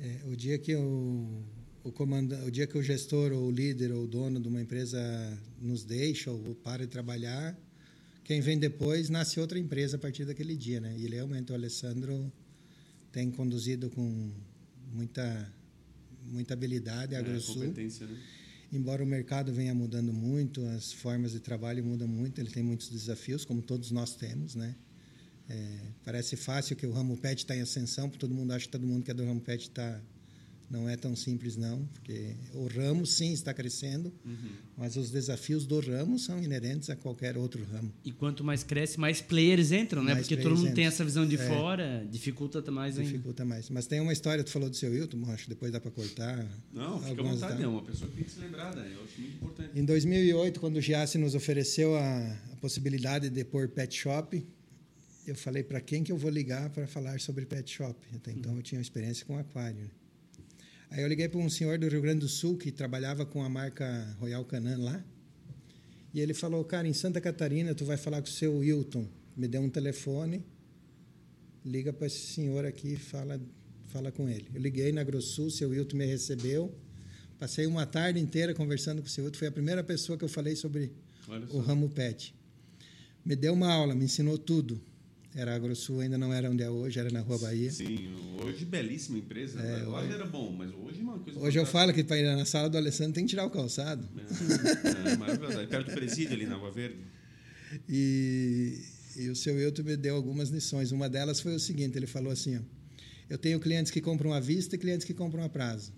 É, 0.00 0.20
o 0.26 0.34
dia 0.36 0.58
que 0.58 0.74
o, 0.74 1.42
o 1.84 1.92
comanda, 1.92 2.44
o 2.44 2.50
dia 2.50 2.66
que 2.66 2.76
o 2.76 2.82
gestor 2.82 3.32
ou 3.32 3.46
o 3.46 3.50
líder 3.50 3.92
ou 3.92 4.04
o 4.04 4.06
dono 4.06 4.40
de 4.40 4.48
uma 4.48 4.60
empresa 4.60 4.98
nos 5.60 5.84
deixa 5.84 6.30
ou 6.30 6.54
para 6.56 6.84
de 6.84 6.90
trabalhar, 6.90 7.56
quem 8.24 8.40
vem 8.40 8.58
depois 8.58 9.08
nasce 9.08 9.38
outra 9.38 9.58
empresa 9.58 9.96
a 9.96 9.98
partir 9.98 10.24
daquele 10.24 10.56
dia, 10.56 10.80
né? 10.80 10.94
E 10.98 11.06
realmente 11.06 11.52
o 11.52 11.54
Alessandro 11.54 12.32
tem 13.12 13.30
conduzido 13.30 13.88
com 13.90 14.30
muita 14.92 15.52
muita 16.24 16.54
habilidade 16.54 17.14
a 17.14 17.18
É, 17.18 17.20
AgroSul. 17.20 17.54
competência, 17.62 18.06
né? 18.06 18.16
Embora 18.72 19.02
o 19.02 19.06
mercado 19.06 19.52
venha 19.52 19.74
mudando 19.74 20.12
muito, 20.12 20.64
as 20.66 20.92
formas 20.92 21.32
de 21.32 21.40
trabalho 21.40 21.84
mudam 21.84 22.08
muito, 22.08 22.40
ele 22.40 22.48
tem 22.50 22.62
muitos 22.62 22.88
desafios, 22.88 23.44
como 23.44 23.60
todos 23.60 23.90
nós 23.90 24.14
temos, 24.16 24.54
né? 24.54 24.74
É, 25.52 25.78
parece 26.02 26.34
fácil 26.34 26.74
que 26.74 26.86
o 26.86 26.92
ramo 26.92 27.14
pet 27.18 27.38
está 27.40 27.54
em 27.54 27.60
ascensão, 27.60 28.08
porque 28.08 28.20
todo 28.20 28.34
mundo 28.34 28.52
acha 28.52 28.64
que 28.64 28.72
todo 28.72 28.86
mundo 28.86 29.04
que 29.04 29.10
é 29.10 29.14
do 29.14 29.24
ramo 29.24 29.40
pet 29.40 29.62
está 29.62 30.00
não 30.72 30.88
é 30.88 30.96
tão 30.96 31.14
simples 31.14 31.54
não, 31.54 31.84
porque 31.92 32.34
o 32.54 32.66
ramo 32.66 33.04
sim 33.04 33.30
está 33.34 33.52
crescendo, 33.52 34.10
uhum. 34.24 34.50
mas 34.74 34.96
os 34.96 35.10
desafios 35.10 35.66
do 35.66 35.78
ramo 35.80 36.18
são 36.18 36.42
inerentes 36.42 36.88
a 36.88 36.96
qualquer 36.96 37.36
outro 37.36 37.62
ramo. 37.70 37.92
E 38.02 38.10
quanto 38.10 38.42
mais 38.42 38.64
cresce, 38.64 38.98
mais 38.98 39.20
players 39.20 39.70
entram, 39.70 40.02
né? 40.02 40.14
Mais 40.14 40.26
porque 40.26 40.42
todo 40.42 40.52
mundo 40.52 40.62
entram. 40.62 40.76
tem 40.76 40.86
essa 40.86 41.04
visão 41.04 41.26
de 41.26 41.36
é, 41.36 41.46
fora, 41.46 42.08
dificulta 42.10 42.62
mais 42.70 42.96
ainda. 42.96 43.10
Dificulta 43.10 43.44
mais. 43.44 43.68
Mas 43.68 43.86
tem 43.86 44.00
uma 44.00 44.14
história, 44.14 44.42
tu 44.42 44.50
falou 44.50 44.70
do 44.70 44.76
seu 44.76 44.90
Wilton, 44.90 45.30
acho 45.30 45.44
que 45.44 45.50
depois 45.50 45.70
dá 45.70 45.78
para 45.78 45.90
cortar. 45.90 46.42
Não, 46.72 46.98
fica 47.02 47.20
à 47.20 47.24
vontade, 47.24 47.62
é 47.62 47.68
uma 47.68 47.82
pessoa 47.82 48.10
que 48.10 48.16
tem 48.16 48.24
que 48.24 48.30
ser 48.30 48.40
lembrada, 48.40 48.80
eu 48.80 49.04
acho 49.04 49.20
muito 49.20 49.36
importante. 49.36 49.78
Em 49.78 49.84
2008, 49.84 50.58
quando 50.58 50.76
o 50.76 50.80
Giassi 50.80 51.18
nos 51.18 51.34
ofereceu 51.34 51.94
a, 51.94 52.32
a 52.50 52.56
possibilidade 52.56 53.28
de 53.28 53.44
pôr 53.44 53.68
pet 53.68 53.94
shop, 53.94 54.42
eu 55.26 55.34
falei 55.34 55.62
para 55.62 55.80
quem 55.80 56.02
que 56.02 56.10
eu 56.10 56.16
vou 56.16 56.30
ligar 56.30 56.68
para 56.70 56.86
falar 56.86 57.20
sobre 57.20 57.46
pet 57.46 57.70
shop. 57.70 57.96
Até 58.14 58.32
então 58.32 58.56
eu 58.56 58.62
tinha 58.62 58.80
experiência 58.80 59.24
com 59.24 59.38
aquário. 59.38 59.90
Aí 60.90 61.00
eu 61.00 61.08
liguei 61.08 61.28
para 61.28 61.38
um 61.38 61.48
senhor 61.48 61.78
do 61.78 61.88
Rio 61.88 62.02
Grande 62.02 62.20
do 62.20 62.28
Sul 62.28 62.58
que 62.58 62.70
trabalhava 62.70 63.24
com 63.24 63.42
a 63.42 63.48
marca 63.48 64.16
Royal 64.18 64.44
Canin 64.44 64.76
lá. 64.76 65.02
E 66.12 66.20
ele 66.20 66.34
falou, 66.34 66.64
cara, 66.64 66.86
em 66.86 66.92
Santa 66.92 67.20
Catarina 67.20 67.74
tu 67.74 67.84
vai 67.84 67.96
falar 67.96 68.20
com 68.20 68.28
o 68.28 68.30
seu 68.30 68.58
Wilton. 68.58 69.06
Me 69.34 69.48
deu 69.48 69.62
um 69.62 69.70
telefone, 69.70 70.44
liga 71.64 71.92
para 71.92 72.06
esse 72.06 72.34
senhor 72.34 72.66
aqui 72.66 72.94
e 72.94 72.96
fala, 72.96 73.40
fala 73.86 74.12
com 74.12 74.28
ele. 74.28 74.48
Eu 74.52 74.60
liguei 74.60 74.92
na 74.92 75.00
AgroSul, 75.00 75.50
seu 75.50 75.70
Wilton 75.70 75.96
me 75.96 76.04
recebeu. 76.04 76.74
Passei 77.38 77.66
uma 77.66 77.86
tarde 77.86 78.20
inteira 78.20 78.52
conversando 78.52 79.00
com 79.00 79.08
o 79.08 79.10
seu 79.10 79.24
Wilton. 79.24 79.38
Foi 79.38 79.48
a 79.48 79.52
primeira 79.52 79.82
pessoa 79.82 80.18
que 80.18 80.24
eu 80.24 80.28
falei 80.28 80.56
sobre 80.56 80.92
o 81.50 81.58
ramo 81.58 81.88
pet. 81.88 82.34
Me 83.24 83.34
deu 83.34 83.54
uma 83.54 83.72
aula, 83.72 83.94
me 83.94 84.04
ensinou 84.04 84.36
tudo. 84.36 84.78
Era 85.34 85.52
a 85.52 85.54
AgroSul, 85.54 86.00
ainda 86.00 86.18
não 86.18 86.32
era 86.32 86.50
onde 86.50 86.62
é 86.62 86.68
hoje, 86.68 86.98
era 86.98 87.10
na 87.10 87.20
Rua 87.20 87.38
Bahia. 87.38 87.70
Sim, 87.70 88.10
hoje 88.42 88.66
belíssima 88.66 89.16
empresa. 89.16 89.60
É, 89.60 89.82
lá 89.82 90.02
hoje 90.02 90.12
era 90.12 90.26
bom, 90.26 90.52
mas 90.52 90.70
hoje 90.74 91.00
é 91.00 91.02
uma 91.02 91.18
coisa. 91.18 91.40
Hoje 91.40 91.58
eu 91.58 91.64
falo 91.64 91.92
que 91.92 92.04
para 92.04 92.18
ir 92.18 92.36
na 92.36 92.44
sala 92.44 92.68
do 92.68 92.76
Alessandro 92.76 93.14
tem 93.14 93.24
que 93.24 93.30
tirar 93.30 93.46
o 93.46 93.50
calçado. 93.50 94.06
É, 94.14 94.20
é, 94.20 95.12
é 95.12 95.36
verdade. 95.36 95.66
Perto 95.68 95.86
do 95.88 95.94
presídio 95.94 96.34
ali 96.34 96.44
na 96.44 96.56
Rua 96.56 96.70
Verde. 96.70 96.98
E, 97.88 98.78
e 99.16 99.30
o 99.30 99.36
seu 99.36 99.58
Euto 99.58 99.82
me 99.82 99.96
deu 99.96 100.16
algumas 100.16 100.50
lições. 100.50 100.92
Uma 100.92 101.08
delas 101.08 101.40
foi 101.40 101.54
o 101.54 101.60
seguinte: 101.60 101.96
ele 101.96 102.06
falou 102.06 102.30
assim, 102.30 102.58
ó, 102.58 102.60
eu 103.30 103.38
tenho 103.38 103.58
clientes 103.58 103.90
que 103.90 104.02
compram 104.02 104.34
à 104.34 104.40
vista 104.40 104.76
e 104.76 104.78
clientes 104.78 105.06
que 105.06 105.14
compram 105.14 105.42
a 105.42 105.48
prazo. 105.48 105.94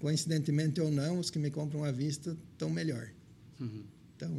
Coincidentemente 0.00 0.80
ou 0.80 0.90
não, 0.90 1.20
os 1.20 1.30
que 1.30 1.38
me 1.38 1.50
compram 1.50 1.84
à 1.84 1.92
vista 1.92 2.36
estão 2.52 2.68
melhor. 2.68 3.08
Uhum. 3.60 3.84
Então, 4.18 4.32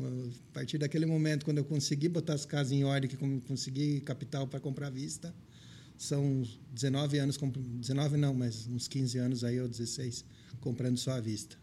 a 0.51 0.53
partir 0.53 0.77
daquele 0.77 1.05
momento, 1.05 1.45
quando 1.45 1.59
eu 1.59 1.63
consegui 1.63 2.09
botar 2.09 2.33
as 2.33 2.45
casas 2.45 2.73
em 2.73 2.83
ordem, 2.83 3.09
que 3.09 3.15
consegui 3.47 4.01
capital 4.01 4.45
para 4.45 4.59
comprar 4.59 4.87
à 4.87 4.89
vista, 4.89 5.33
são 5.97 6.43
19 6.73 7.17
anos, 7.17 7.37
19 7.37 8.17
não, 8.17 8.33
mas 8.33 8.67
uns 8.67 8.89
15 8.89 9.17
anos 9.19 9.43
aí, 9.45 9.57
ou 9.57 9.69
16, 9.69 10.25
comprando 10.59 10.97
só 10.97 11.11
à 11.11 11.21
vista. 11.21 11.57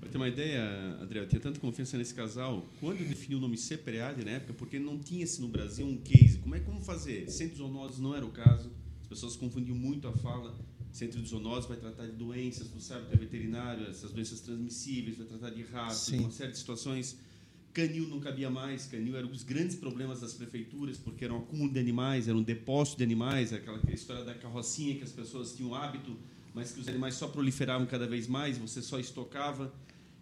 Para 0.00 0.08
ter 0.08 0.16
uma 0.16 0.26
ideia, 0.26 0.98
André, 1.00 1.20
eu 1.20 1.28
tinha 1.28 1.40
tanta 1.40 1.60
confiança 1.60 1.96
nesse 1.96 2.12
casal. 2.12 2.68
Quando 2.80 3.00
eu 3.00 3.06
defini 3.06 3.36
o 3.36 3.40
nome 3.40 3.56
Cepreade 3.56 4.24
na 4.24 4.32
época, 4.32 4.52
porque 4.54 4.80
não 4.80 4.98
tinha-se 4.98 5.40
no 5.40 5.46
Brasil 5.46 5.86
um 5.86 5.96
case. 5.96 6.38
Como 6.38 6.56
é 6.56 6.60
como 6.60 6.80
fazer? 6.80 7.30
Centro 7.30 7.52
de 7.52 7.58
zoonoses 7.58 8.00
não 8.00 8.16
era 8.16 8.26
o 8.26 8.32
caso. 8.32 8.72
As 9.00 9.06
pessoas 9.06 9.36
confundiam 9.36 9.76
muito 9.76 10.08
a 10.08 10.12
fala. 10.12 10.58
Centro 10.90 11.22
de 11.22 11.30
vai 11.68 11.76
tratar 11.76 12.06
de 12.06 12.12
doenças, 12.12 12.68
tu 12.68 12.80
sabe, 12.80 13.06
tu 13.06 13.14
é 13.14 13.16
veterinário, 13.16 13.86
essas 13.86 14.10
doenças 14.12 14.40
transmissíveis, 14.40 15.16
vai 15.18 15.26
tratar 15.26 15.50
de 15.50 15.62
ratos, 15.62 16.08
uma 16.08 16.30
série 16.30 16.52
de 16.52 16.58
situações 16.58 17.16
Canil 17.74 18.06
não 18.06 18.20
cabia 18.20 18.48
mais, 18.48 18.86
canil 18.86 19.16
era 19.16 19.26
um 19.26 19.30
dos 19.30 19.42
grandes 19.42 19.74
problemas 19.74 20.20
das 20.20 20.32
prefeituras, 20.32 20.96
porque 20.96 21.24
era 21.24 21.34
um 21.34 21.38
acúmulo 21.38 21.72
de 21.72 21.80
animais, 21.80 22.28
era 22.28 22.38
um 22.38 22.42
depósito 22.42 22.98
de 22.98 23.02
animais, 23.02 23.52
aquela 23.52 23.80
história 23.92 24.24
da 24.24 24.32
carrocinha 24.32 24.94
que 24.94 25.02
as 25.02 25.10
pessoas 25.10 25.56
tinham 25.56 25.74
hábito, 25.74 26.16
mas 26.54 26.70
que 26.70 26.80
os 26.80 26.86
animais 26.86 27.16
só 27.16 27.26
proliferavam 27.26 27.84
cada 27.84 28.06
vez 28.06 28.28
mais, 28.28 28.56
você 28.56 28.80
só 28.80 29.00
estocava. 29.00 29.74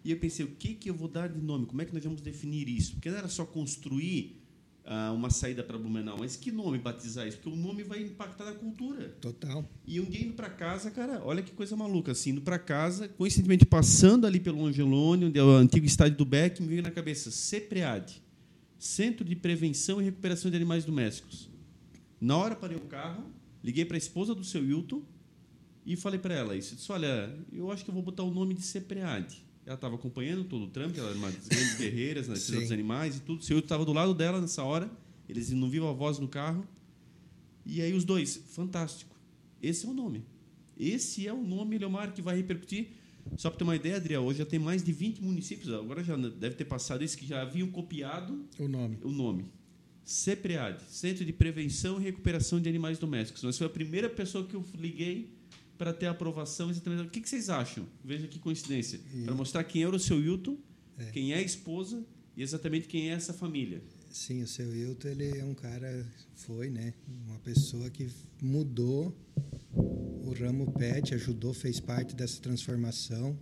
E 0.03 0.09
eu 0.09 0.17
pensei, 0.17 0.43
o 0.43 0.49
que, 0.49 0.73
que 0.73 0.89
eu 0.89 0.95
vou 0.95 1.07
dar 1.07 1.29
de 1.29 1.39
nome? 1.39 1.67
Como 1.67 1.79
é 1.79 1.85
que 1.85 1.93
nós 1.93 2.03
vamos 2.03 2.21
definir 2.21 2.67
isso? 2.67 2.93
Porque 2.93 3.11
não 3.11 3.19
era 3.19 3.29
só 3.29 3.45
construir 3.45 4.35
uh, 4.85 5.13
uma 5.13 5.29
saída 5.29 5.63
para 5.63 5.77
Blumenau. 5.77 6.17
Mas 6.19 6.35
que 6.35 6.51
nome 6.51 6.77
batizar 6.77 7.27
isso? 7.27 7.37
Porque 7.37 7.55
o 7.55 7.59
nome 7.59 7.83
vai 7.83 8.01
impactar 8.01 8.45
na 8.45 8.53
cultura. 8.53 9.09
Total. 9.21 9.67
E 9.85 9.99
um 9.99 10.05
dia 10.05 10.25
indo 10.25 10.33
para 10.33 10.49
casa, 10.49 10.91
cara, 10.91 11.21
olha 11.23 11.41
que 11.41 11.51
coisa 11.51 11.75
maluca. 11.75 12.11
Assim, 12.11 12.31
indo 12.31 12.41
para 12.41 12.59
casa, 12.59 13.07
coincidentemente 13.07 13.65
passando 13.65 14.25
ali 14.25 14.39
pelo 14.39 14.65
Angelone, 14.65 15.25
onde 15.25 15.39
é 15.39 15.43
o 15.43 15.51
antigo 15.51 15.85
estádio 15.85 16.17
do 16.17 16.25
Beck, 16.25 16.61
me 16.61 16.67
veio 16.67 16.83
na 16.83 16.91
cabeça 16.91 17.31
CEPREAD 17.31 18.21
Centro 18.77 19.23
de 19.23 19.35
Prevenção 19.35 20.01
e 20.01 20.05
Recuperação 20.05 20.51
de 20.51 20.57
Animais 20.57 20.83
Domésticos. 20.83 21.49
Na 22.19 22.37
hora 22.37 22.55
parei 22.55 22.75
o 22.75 22.81
carro, 22.81 23.23
liguei 23.63 23.85
para 23.85 23.95
a 23.95 23.97
esposa 23.97 24.35
do 24.35 24.43
seu 24.43 24.61
Wilton 24.61 25.01
e 25.85 25.95
falei 25.95 26.19
para 26.19 26.33
ela 26.33 26.55
isso. 26.55 26.75
Disse, 26.75 26.91
olha, 26.91 27.33
eu 27.51 27.71
acho 27.71 27.83
que 27.83 27.89
eu 27.89 27.93
vou 27.93 28.03
botar 28.03 28.23
o 28.23 28.31
nome 28.31 28.53
de 28.53 28.61
CEPREAD 28.61 29.42
ela 29.65 29.75
estava 29.75 29.95
acompanhando 29.95 30.43
todo 30.43 30.65
o 30.65 30.67
trâmite, 30.67 30.99
ela 30.99 31.09
era 31.09 31.17
uma 31.17 31.31
das 31.31 31.47
grandes 31.47 31.75
guerreiras 31.77 32.27
na 32.27 32.33
defesa 32.33 32.59
dos 32.59 32.71
animais 32.71 33.17
e 33.17 33.21
tudo. 33.21 33.39
O 33.39 33.43
senhor 33.43 33.59
estava 33.59 33.85
do 33.85 33.93
lado 33.93 34.13
dela 34.13 34.41
nessa 34.41 34.63
hora, 34.63 34.91
eles 35.27 35.49
não 35.51 35.69
viam 35.69 35.87
a 35.87 35.93
voz 35.93 36.19
no 36.19 36.27
carro. 36.27 36.67
E 37.65 37.81
aí 37.81 37.93
os 37.93 38.03
dois, 38.03 38.41
fantástico. 38.49 39.15
Esse 39.61 39.85
é 39.85 39.89
o 39.89 39.93
nome. 39.93 40.25
Esse 40.77 41.27
é 41.27 41.33
o 41.33 41.41
nome, 41.41 41.77
Leomar, 41.77 42.13
que 42.13 42.21
vai 42.21 42.35
repercutir. 42.35 42.89
Só 43.37 43.49
para 43.49 43.59
ter 43.59 43.63
uma 43.63 43.75
ideia, 43.75 43.95
Adriel, 43.95 44.21
hoje 44.21 44.39
já 44.39 44.45
tem 44.45 44.59
mais 44.59 44.83
de 44.83 44.91
20 44.91 45.23
municípios, 45.23 45.73
agora 45.73 46.03
já 46.03 46.17
deve 46.17 46.55
ter 46.55 46.65
passado 46.65 47.03
isso, 47.03 47.17
que 47.17 47.25
já 47.25 47.41
haviam 47.41 47.69
copiado 47.71 48.45
o 48.59 48.67
nome. 48.67 48.97
O 49.01 49.11
nome. 49.11 49.45
CEPREAD, 50.03 50.83
Centro 50.89 51.23
de 51.23 51.31
Prevenção 51.31 52.01
e 52.01 52.03
Recuperação 52.03 52.59
de 52.59 52.67
Animais 52.67 52.99
Domésticos. 52.99 53.41
Nós 53.43 53.57
foi 53.57 53.67
a 53.67 53.69
primeira 53.69 54.09
pessoa 54.09 54.45
que 54.45 54.53
eu 54.53 54.65
liguei 54.75 55.29
para 55.83 55.91
ter 55.91 56.05
aprovação 56.05 56.69
exatamente. 56.69 57.07
O 57.07 57.09
que, 57.09 57.19
que 57.19 57.27
vocês 57.27 57.49
acham? 57.49 57.85
Veja 58.05 58.25
que 58.25 58.39
coincidência. 58.39 59.01
E... 59.13 59.25
Para 59.25 59.35
mostrar 59.35 59.65
quem 59.65 59.83
era 59.83 59.93
o 59.93 59.99
seu 59.99 60.17
Hilton, 60.17 60.57
é. 60.97 61.05
quem 61.11 61.33
é 61.33 61.39
a 61.39 61.41
esposa 61.41 62.05
e 62.37 62.41
exatamente 62.41 62.87
quem 62.87 63.09
é 63.09 63.13
essa 63.13 63.33
família. 63.33 63.83
Sim, 64.09 64.43
o 64.43 64.47
seu 64.47 64.73
Hilton 64.73 65.09
ele 65.09 65.37
é 65.37 65.43
um 65.43 65.53
cara, 65.53 66.09
foi, 66.35 66.69
né? 66.69 66.93
Uma 67.27 67.37
pessoa 67.39 67.89
que 67.89 68.09
mudou 68.41 69.13
o 69.73 70.33
ramo 70.39 70.71
pet, 70.71 71.13
ajudou, 71.15 71.53
fez 71.53 71.81
parte 71.81 72.15
dessa 72.15 72.39
transformação. 72.39 73.37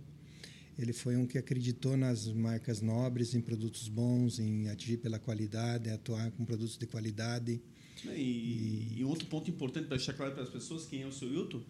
Ele 0.76 0.92
foi 0.92 1.16
um 1.16 1.24
que 1.24 1.38
acreditou 1.38 1.96
nas 1.96 2.26
marcas 2.26 2.80
nobres, 2.80 3.36
em 3.36 3.40
produtos 3.40 3.86
bons, 3.86 4.40
em 4.40 4.68
agir 4.68 4.96
pela 4.96 5.20
qualidade, 5.20 5.88
atuar 5.90 6.32
com 6.32 6.44
produtos 6.44 6.76
de 6.76 6.88
qualidade. 6.88 7.62
E, 8.04 8.08
e, 8.08 8.94
e 8.98 9.04
outro 9.04 9.28
ponto 9.28 9.48
importante 9.48 9.86
para 9.86 9.96
deixar 9.96 10.14
claro 10.14 10.32
para 10.32 10.42
as 10.42 10.50
pessoas 10.50 10.86
quem 10.86 11.02
é 11.02 11.06
o 11.06 11.12
seu 11.12 11.32
Hilton 11.32 11.62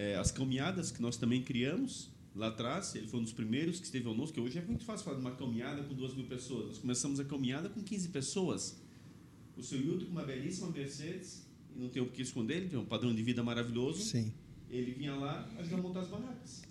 é, 0.00 0.16
as 0.16 0.30
caminhadas 0.30 0.90
que 0.90 1.02
nós 1.02 1.18
também 1.18 1.42
criamos 1.42 2.10
lá 2.34 2.48
atrás. 2.48 2.94
Ele 2.94 3.06
foi 3.06 3.20
um 3.20 3.22
dos 3.22 3.34
primeiros 3.34 3.78
que 3.78 3.84
esteve 3.84 4.04
conosco, 4.04 4.32
que 4.32 4.40
hoje 4.40 4.58
é 4.58 4.62
muito 4.62 4.82
fácil 4.82 5.04
falar 5.04 5.18
de 5.18 5.22
uma 5.22 5.32
caminhada 5.32 5.82
com 5.82 5.94
duas 5.94 6.14
mil 6.14 6.24
pessoas. 6.24 6.68
Nós 6.68 6.78
começamos 6.78 7.20
a 7.20 7.24
caminhada 7.24 7.68
com 7.68 7.82
15 7.82 8.08
pessoas. 8.08 8.80
O 9.58 9.62
seu 9.62 9.78
Hilton 9.78 10.06
com 10.06 10.12
uma 10.12 10.22
belíssima 10.24 10.70
Mercedes, 10.70 11.46
e 11.76 11.78
não 11.78 11.90
tem 11.90 12.00
o 12.00 12.06
que 12.06 12.22
esconder, 12.22 12.56
ele 12.56 12.68
tem 12.70 12.78
um 12.78 12.84
padrão 12.84 13.14
de 13.14 13.22
vida 13.22 13.42
maravilhoso. 13.42 14.00
Sim. 14.00 14.32
Ele 14.70 14.92
vinha 14.92 15.14
lá 15.14 15.46
ajudar 15.58 15.76
a 15.76 15.82
montar 15.82 16.00
as 16.00 16.08
barracas. 16.08 16.62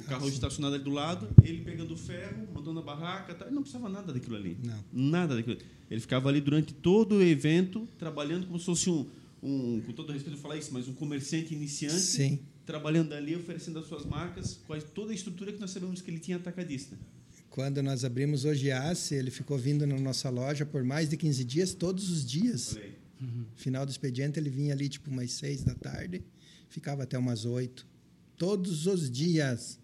O 0.00 0.04
carro 0.04 0.24
ah, 0.24 0.28
estacionado 0.30 0.76
ali 0.76 0.84
do 0.84 0.90
lado, 0.90 1.28
ele 1.42 1.62
pegando 1.62 1.92
o 1.92 1.96
ferro, 1.98 2.48
montando 2.54 2.80
a 2.80 2.82
barraca, 2.82 3.34
tá? 3.34 3.44
ele 3.44 3.54
não 3.54 3.60
precisava 3.60 3.90
nada 3.90 4.10
daquilo 4.14 4.36
ali. 4.36 4.56
Não. 4.64 4.82
Nada 4.90 5.34
daquilo. 5.34 5.58
Ele 5.90 6.00
ficava 6.00 6.30
ali 6.30 6.40
durante 6.40 6.72
todo 6.72 7.16
o 7.16 7.22
evento, 7.22 7.86
trabalhando 7.98 8.46
como 8.46 8.58
se 8.58 8.64
fosse 8.64 8.88
um, 8.88 9.06
um 9.42 9.82
com 9.82 9.92
todo 9.92 10.10
respeito 10.10 10.36
de 10.36 10.40
falar 10.40 10.56
isso, 10.56 10.72
mas 10.72 10.88
um 10.88 10.94
comerciante 10.94 11.52
iniciante. 11.52 12.00
Sim 12.00 12.38
trabalhando 12.70 13.12
ali, 13.14 13.34
oferecendo 13.34 13.80
as 13.80 13.86
suas 13.86 14.04
marcas, 14.04 14.60
com 14.64 14.78
toda 14.78 15.10
a 15.10 15.14
estrutura 15.14 15.52
que 15.52 15.58
nós 15.58 15.72
sabemos 15.72 16.00
que 16.00 16.08
ele 16.08 16.20
tinha 16.20 16.36
atacadista. 16.36 16.96
Quando 17.48 17.82
nós 17.82 18.04
abrimos 18.04 18.44
o 18.44 18.54
Giasse, 18.54 19.16
ele 19.16 19.30
ficou 19.32 19.58
vindo 19.58 19.84
na 19.84 19.98
nossa 19.98 20.30
loja 20.30 20.64
por 20.64 20.84
mais 20.84 21.08
de 21.08 21.16
15 21.16 21.44
dias, 21.44 21.74
todos 21.74 22.08
os 22.08 22.24
dias. 22.24 22.78
Uhum. 23.20 23.44
Final 23.56 23.84
do 23.84 23.90
expediente, 23.90 24.38
ele 24.38 24.48
vinha 24.48 24.72
ali 24.72 24.88
tipo 24.88 25.10
umas 25.10 25.32
6 25.32 25.64
da 25.64 25.74
tarde, 25.74 26.22
ficava 26.68 27.02
até 27.02 27.18
umas 27.18 27.44
8. 27.44 27.84
Todos 28.36 28.86
os 28.86 29.10
dias. 29.10 29.80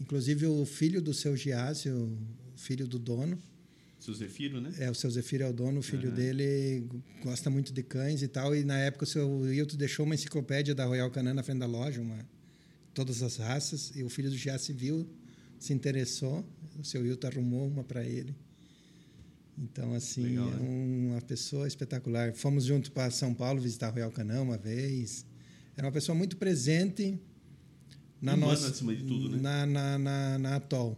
Inclusive 0.00 0.46
o 0.46 0.64
filho 0.64 1.02
do 1.02 1.12
seu 1.12 1.36
Giasse, 1.36 1.90
o 1.90 2.16
filho 2.54 2.86
do 2.86 2.98
dono, 2.98 3.36
seu 4.08 4.14
Zefiro, 4.14 4.60
né? 4.60 4.72
É, 4.78 4.90
o 4.90 4.94
seu 4.94 5.10
Zefiro 5.10 5.44
é 5.44 5.48
o 5.48 5.52
dono, 5.52 5.80
o 5.80 5.82
filho 5.82 6.08
uhum. 6.08 6.14
dele 6.14 6.88
gosta 7.22 7.50
muito 7.50 7.72
de 7.72 7.82
cães 7.82 8.22
e 8.22 8.28
tal. 8.28 8.54
E 8.54 8.64
na 8.64 8.78
época 8.78 9.04
o 9.04 9.06
seu 9.06 9.52
Hilton 9.52 9.76
deixou 9.76 10.06
uma 10.06 10.14
enciclopédia 10.14 10.74
da 10.74 10.84
Royal 10.84 11.10
Canin 11.10 11.32
na 11.32 11.42
frente 11.42 11.58
da 11.58 11.66
loja, 11.66 12.00
uma, 12.00 12.18
todas 12.94 13.22
as 13.22 13.36
raças. 13.36 13.92
E 13.94 14.02
o 14.02 14.08
filho 14.08 14.30
do 14.30 14.36
Giasse 14.36 14.72
viu, 14.72 15.06
se 15.58 15.72
interessou. 15.72 16.44
O 16.78 16.84
seu 16.84 17.04
Hilton 17.04 17.26
arrumou 17.26 17.66
uma 17.66 17.84
para 17.84 18.04
ele. 18.04 18.34
Então, 19.58 19.92
assim, 19.92 20.22
Legal, 20.22 20.48
é 20.48 20.56
uma 20.56 21.20
pessoa 21.20 21.66
espetacular. 21.66 22.32
Fomos 22.32 22.64
juntos 22.64 22.90
para 22.90 23.10
São 23.10 23.34
Paulo 23.34 23.60
visitar 23.60 23.88
a 23.88 23.90
Royal 23.90 24.12
Canin 24.12 24.38
uma 24.38 24.56
vez. 24.56 25.26
Era 25.76 25.86
uma 25.86 25.92
pessoa 25.92 26.16
muito 26.16 26.36
presente 26.36 27.20
na 28.20 28.34
Humana, 28.34 28.52
nossa, 28.52 28.70
acima 28.70 28.94
de 28.94 29.04
tudo, 29.04 29.28
né? 29.30 29.38
na, 29.40 29.66
na, 29.66 29.98
na, 29.98 30.38
na 30.38 30.56
Atol. 30.56 30.96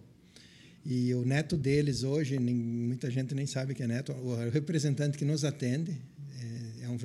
E 0.84 1.14
o 1.14 1.24
neto 1.24 1.56
deles 1.56 2.02
hoje, 2.02 2.38
muita 2.38 3.10
gente 3.10 3.34
nem 3.34 3.46
sabe 3.46 3.74
que 3.74 3.82
é 3.82 3.86
neto, 3.86 4.12
o 4.12 4.48
representante 4.50 5.18
que 5.18 5.24
nos 5.24 5.44
atende 5.44 5.92
é, 6.80 6.84
é 6.84 6.88
um 6.88 6.96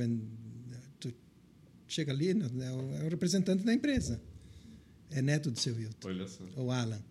chega 1.87 2.11
ali, 2.11 2.33
né, 2.33 2.47
é 2.61 2.71
o, 2.71 2.95
é 3.03 3.05
o 3.05 3.09
representante 3.09 3.63
da 3.63 3.73
empresa. 3.73 4.21
É 5.11 5.21
neto 5.21 5.51
do 5.51 5.59
seu 5.59 5.79
Hilton. 5.79 6.07
Olha 6.07 6.27
só. 6.27 6.43
O 6.57 6.71
Alan. 6.71 7.01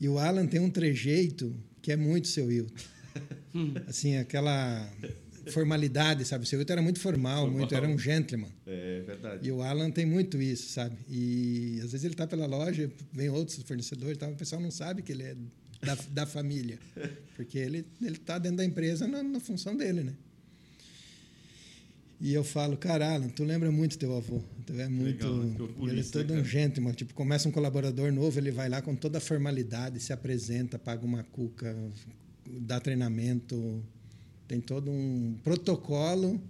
E 0.00 0.08
o 0.08 0.18
Alan 0.18 0.46
tem 0.46 0.60
um 0.60 0.70
trejeito 0.70 1.54
que 1.80 1.92
é 1.92 1.96
muito 1.96 2.28
seu 2.28 2.50
Hilton. 2.50 2.74
assim, 3.86 4.16
aquela 4.16 4.90
formalidade, 5.50 6.24
sabe? 6.24 6.44
O 6.44 6.46
seu 6.46 6.58
Hilton 6.58 6.72
era 6.72 6.82
muito 6.82 7.00
formal, 7.00 7.42
Formal. 7.42 7.58
muito, 7.58 7.74
era 7.74 7.88
um 7.88 7.98
gentleman. 7.98 8.50
É 8.66 9.02
verdade. 9.06 9.46
E 9.46 9.52
o 9.52 9.62
Alan 9.62 9.90
tem 9.90 10.04
muito 10.04 10.40
isso, 10.42 10.70
sabe? 10.70 10.96
E 11.08 11.80
às 11.82 11.92
vezes 11.92 12.04
ele 12.04 12.14
está 12.14 12.26
pela 12.26 12.46
loja, 12.46 12.90
vem 13.12 13.28
outros 13.28 13.62
fornecedores, 13.62 14.18
tá? 14.18 14.28
o 14.28 14.34
pessoal 14.34 14.60
não 14.60 14.70
sabe 14.70 15.02
que 15.02 15.12
ele 15.12 15.22
é 15.22 15.36
da, 15.84 15.94
da 16.10 16.26
família, 16.26 16.78
porque 17.36 17.58
ele 17.58 17.86
ele 18.00 18.16
está 18.16 18.38
dentro 18.38 18.58
da 18.58 18.64
empresa 18.64 19.06
na, 19.06 19.22
na 19.22 19.40
função 19.40 19.76
dele, 19.76 20.02
né? 20.02 20.14
E 22.20 22.32
eu 22.32 22.42
falo, 22.42 22.76
cara, 22.76 23.12
Alan, 23.12 23.28
tu 23.28 23.44
lembra 23.44 23.70
muito 23.70 23.98
teu 23.98 24.16
avô. 24.16 24.42
Tu 24.64 24.72
é 24.80 24.88
muito. 24.88 25.26
Legal, 25.26 25.68
ele 25.82 26.00
é 26.00 26.02
né, 26.02 26.08
todo 26.10 26.32
um 26.32 26.36
cara? 26.36 26.44
gentleman. 26.44 26.92
Tipo, 26.92 27.12
começa 27.12 27.48
um 27.48 27.52
colaborador 27.52 28.10
novo, 28.12 28.38
ele 28.38 28.50
vai 28.50 28.68
lá 28.68 28.80
com 28.80 28.94
toda 28.96 29.18
a 29.18 29.20
formalidade, 29.20 30.00
se 30.00 30.12
apresenta, 30.12 30.78
paga 30.78 31.04
uma 31.04 31.22
cuca, 31.22 31.76
dá 32.60 32.80
treinamento. 32.80 33.84
Tem 34.48 34.60
todo 34.60 34.90
um 34.90 35.36
protocolo 35.44 36.40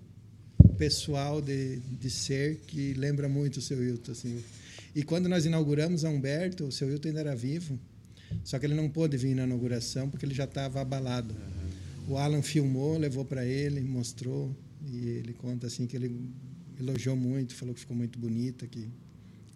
pessoal 0.79 1.41
de, 1.41 1.79
de 1.79 2.11
ser 2.11 2.61
que 2.67 2.95
lembra 2.95 3.29
muito 3.29 3.57
o 3.57 3.61
seu 3.61 3.83
Hilton. 3.83 4.13
Assim. 4.13 4.45
E 4.95 5.03
quando 5.03 5.29
nós 5.29 5.45
inauguramos 5.45 6.05
a 6.05 6.09
Humberto, 6.09 6.67
o 6.67 6.73
seu 6.73 6.89
Hilton 6.89 7.09
ainda 7.09 7.21
era 7.21 7.35
vivo, 7.35 7.79
só 8.43 8.59
que 8.59 8.67
ele 8.67 8.75
não 8.75 8.89
pôde 8.89 9.17
vir 9.17 9.35
na 9.35 9.45
inauguração 9.45 10.09
porque 10.11 10.25
ele 10.27 10.35
já 10.35 10.45
estava 10.45 10.81
abalado. 10.81 11.35
O 12.09 12.17
Alan 12.19 12.43
filmou, 12.43 12.99
levou 12.99 13.25
para 13.25 13.45
ele, 13.47 13.81
mostrou, 13.81 14.55
e 14.87 14.97
ele 15.09 15.33
conta 15.33 15.67
assim 15.67 15.87
que 15.87 15.97
ele 15.97 16.31
elogiou 16.79 17.17
muito, 17.17 17.55
falou 17.55 17.75
que 17.75 17.81
ficou 17.81 17.97
muito 17.97 18.19
bonita, 18.19 18.67
que 18.67 18.89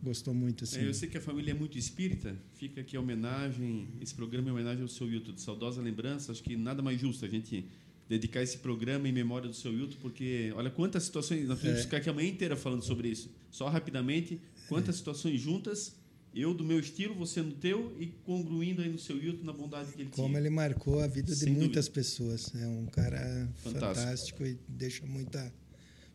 gostou 0.02 0.32
muito. 0.32 0.64
Assim. 0.64 0.78
É, 0.80 0.86
eu 0.86 0.94
sei 0.94 1.08
que 1.08 1.18
a 1.18 1.20
família 1.20 1.50
é 1.50 1.54
muito 1.54 1.76
espírita. 1.76 2.36
Fica 2.54 2.80
aqui 2.80 2.96
a 2.96 3.00
homenagem, 3.00 3.88
esse 4.00 4.14
programa 4.14 4.48
é 4.48 4.52
homenagem 4.52 4.82
ao 4.82 4.88
seu 4.88 5.10
Hilton, 5.10 5.32
de 5.32 5.40
saudosa 5.40 5.82
lembrança. 5.82 6.32
Acho 6.32 6.42
que 6.42 6.56
nada 6.56 6.82
mais 6.82 7.00
justo 7.00 7.24
a 7.24 7.28
gente 7.28 7.66
dedicar 8.08 8.42
esse 8.42 8.58
programa 8.58 9.06
em 9.06 9.12
memória 9.12 9.48
do 9.48 9.54
seu 9.54 9.72
Hilton, 9.72 9.96
porque 10.00 10.50
olha 10.56 10.70
quantas 10.70 11.02
situações. 11.02 11.46
Nós 11.46 11.58
podemos 11.58 11.80
É. 11.80 11.82
ficar 11.84 11.98
aqui 11.98 12.08
a 12.08 12.12
manhã 12.14 12.28
inteira 12.30 12.56
falando 12.56 12.82
sobre 12.82 13.08
isso. 13.08 13.28
Só 13.50 13.68
rapidamente, 13.68 14.40
quantas 14.68 14.96
situações 14.96 15.38
juntas, 15.40 15.94
eu 16.40 16.54
do 16.54 16.64
meu 16.64 16.78
estilo, 16.78 17.14
você 17.14 17.42
no 17.42 17.52
teu, 17.52 17.94
e 17.98 18.06
congruindo 18.24 18.82
aí 18.82 18.88
no 18.90 18.98
seu 18.98 19.16
Hilton 19.22 19.44
na 19.44 19.52
bondade 19.52 19.92
que 19.92 20.02
ele 20.02 20.10
Como 20.10 20.28
tinha. 20.28 20.38
ele 20.40 20.50
marcou 20.50 21.00
a 21.00 21.06
vida 21.06 21.32
de 21.32 21.38
Sem 21.38 21.52
muitas 21.54 21.88
pessoas. 21.88 22.54
É 22.54 22.66
um 22.66 22.86
cara 22.86 23.48
Fantástico. 23.62 23.94
fantástico, 23.96 24.46
e 24.46 24.58
deixa 24.68 25.06
muita, 25.06 25.52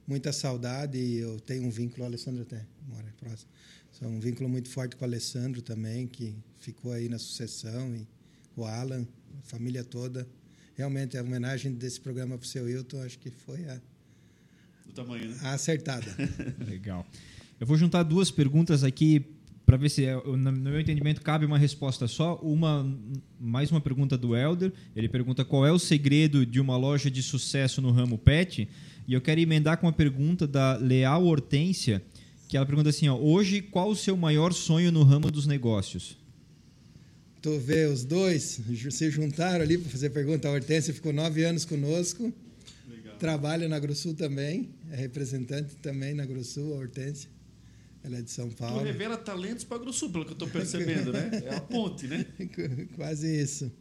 muita 0.07 0.31
saudade. 0.31 0.97
E 0.97 1.17
eu 1.17 1.39
tenho 1.39 1.63
um 1.65 1.69
vínculo, 1.69 2.03
o 2.03 2.05
Alessandro 2.05 2.41
até 2.43 2.65
mora 2.87 3.13
próximo. 3.19 3.49
Só 3.91 4.05
um 4.07 4.19
vínculo 4.19 4.49
muito 4.49 4.69
forte 4.69 4.95
com 4.95 5.03
o 5.03 5.07
Alessandro 5.07 5.61
também, 5.61 6.07
que 6.07 6.35
ficou 6.59 6.91
aí 6.91 7.07
na 7.09 7.19
sucessão, 7.19 7.95
e 7.95 8.07
o 8.55 8.65
Alan, 8.65 9.07
a 9.39 9.41
família 9.43 9.83
toda. 9.83 10.27
Realmente, 10.75 11.17
a 11.17 11.21
homenagem 11.21 11.71
desse 11.73 11.99
programa 11.99 12.37
para 12.37 12.45
o 12.45 12.47
seu 12.47 12.67
Hilton, 12.67 13.01
acho 13.03 13.19
que 13.19 13.29
foi 13.29 13.63
a, 13.67 13.79
Do 14.85 14.93
tamanho, 14.93 15.29
né? 15.29 15.37
a 15.41 15.53
acertada. 15.53 16.07
Legal. 16.65 17.05
Eu 17.59 17.67
vou 17.67 17.77
juntar 17.77 18.01
duas 18.03 18.31
perguntas 18.31 18.83
aqui 18.83 19.19
para 19.73 19.81
ver 19.81 19.89
se, 19.89 20.05
é, 20.05 20.13
no 20.15 20.51
meu 20.51 20.79
entendimento, 20.79 21.19
cabe 21.19 21.47
uma 21.47 21.57
resposta 21.57 22.07
só. 22.07 22.35
Uma, 22.43 22.87
mais 23.39 23.71
uma 23.71 23.81
pergunta 23.81 24.15
do 24.15 24.35
Elder. 24.35 24.71
Ele 24.95 25.09
pergunta 25.09 25.43
qual 25.43 25.65
é 25.65 25.71
o 25.71 25.79
segredo 25.79 26.45
de 26.45 26.61
uma 26.61 26.77
loja 26.77 27.09
de 27.09 27.23
sucesso 27.23 27.81
no 27.81 27.89
ramo 27.89 28.15
pet. 28.15 28.69
E 29.07 29.13
eu 29.15 29.19
quero 29.19 29.41
emendar 29.41 29.77
com 29.77 29.87
uma 29.87 29.93
pergunta 29.93 30.45
da 30.45 30.77
Leal 30.77 31.25
Hortência, 31.25 32.03
que 32.47 32.55
ela 32.55 32.67
pergunta 32.67 32.89
assim: 32.89 33.07
ó, 33.07 33.17
hoje, 33.17 33.63
qual 33.63 33.89
o 33.89 33.95
seu 33.95 34.15
maior 34.15 34.53
sonho 34.53 34.91
no 34.91 35.01
ramo 35.01 35.31
dos 35.31 35.47
negócios? 35.47 36.19
Tu 37.41 37.59
vê 37.59 37.87
os 37.87 38.03
dois 38.03 38.61
se 38.91 39.09
juntaram 39.09 39.63
ali 39.63 39.79
para 39.79 39.89
fazer 39.89 40.11
pergunta. 40.11 40.47
A 40.47 40.51
Hortência 40.51 40.93
ficou 40.93 41.11
nove 41.11 41.43
anos 41.43 41.65
conosco. 41.65 42.31
Legal. 42.87 43.15
Trabalha 43.17 43.67
na 43.67 43.77
Agrosul 43.77 44.13
também, 44.13 44.69
é 44.91 44.97
representante 44.97 45.75
também 45.77 46.13
na 46.13 46.21
Agrosul, 46.21 46.75
a 46.75 46.77
Hortência. 46.77 47.32
Ela 48.03 48.17
é 48.17 48.21
de 48.21 48.29
São 48.31 48.49
Tu 48.49 48.55
Paulo. 48.57 48.83
revela 48.83 49.17
talentos 49.17 49.63
para 49.63 49.77
a 49.77 49.79
Agrosul, 49.79 50.11
pelo 50.11 50.25
que 50.25 50.31
eu 50.31 50.33
estou 50.33 50.49
percebendo, 50.49 51.13
né? 51.13 51.29
É 51.45 51.55
a 51.55 51.61
ponte, 51.61 52.05
né? 52.07 52.25
Quase 52.95 53.27
isso. 53.41 53.71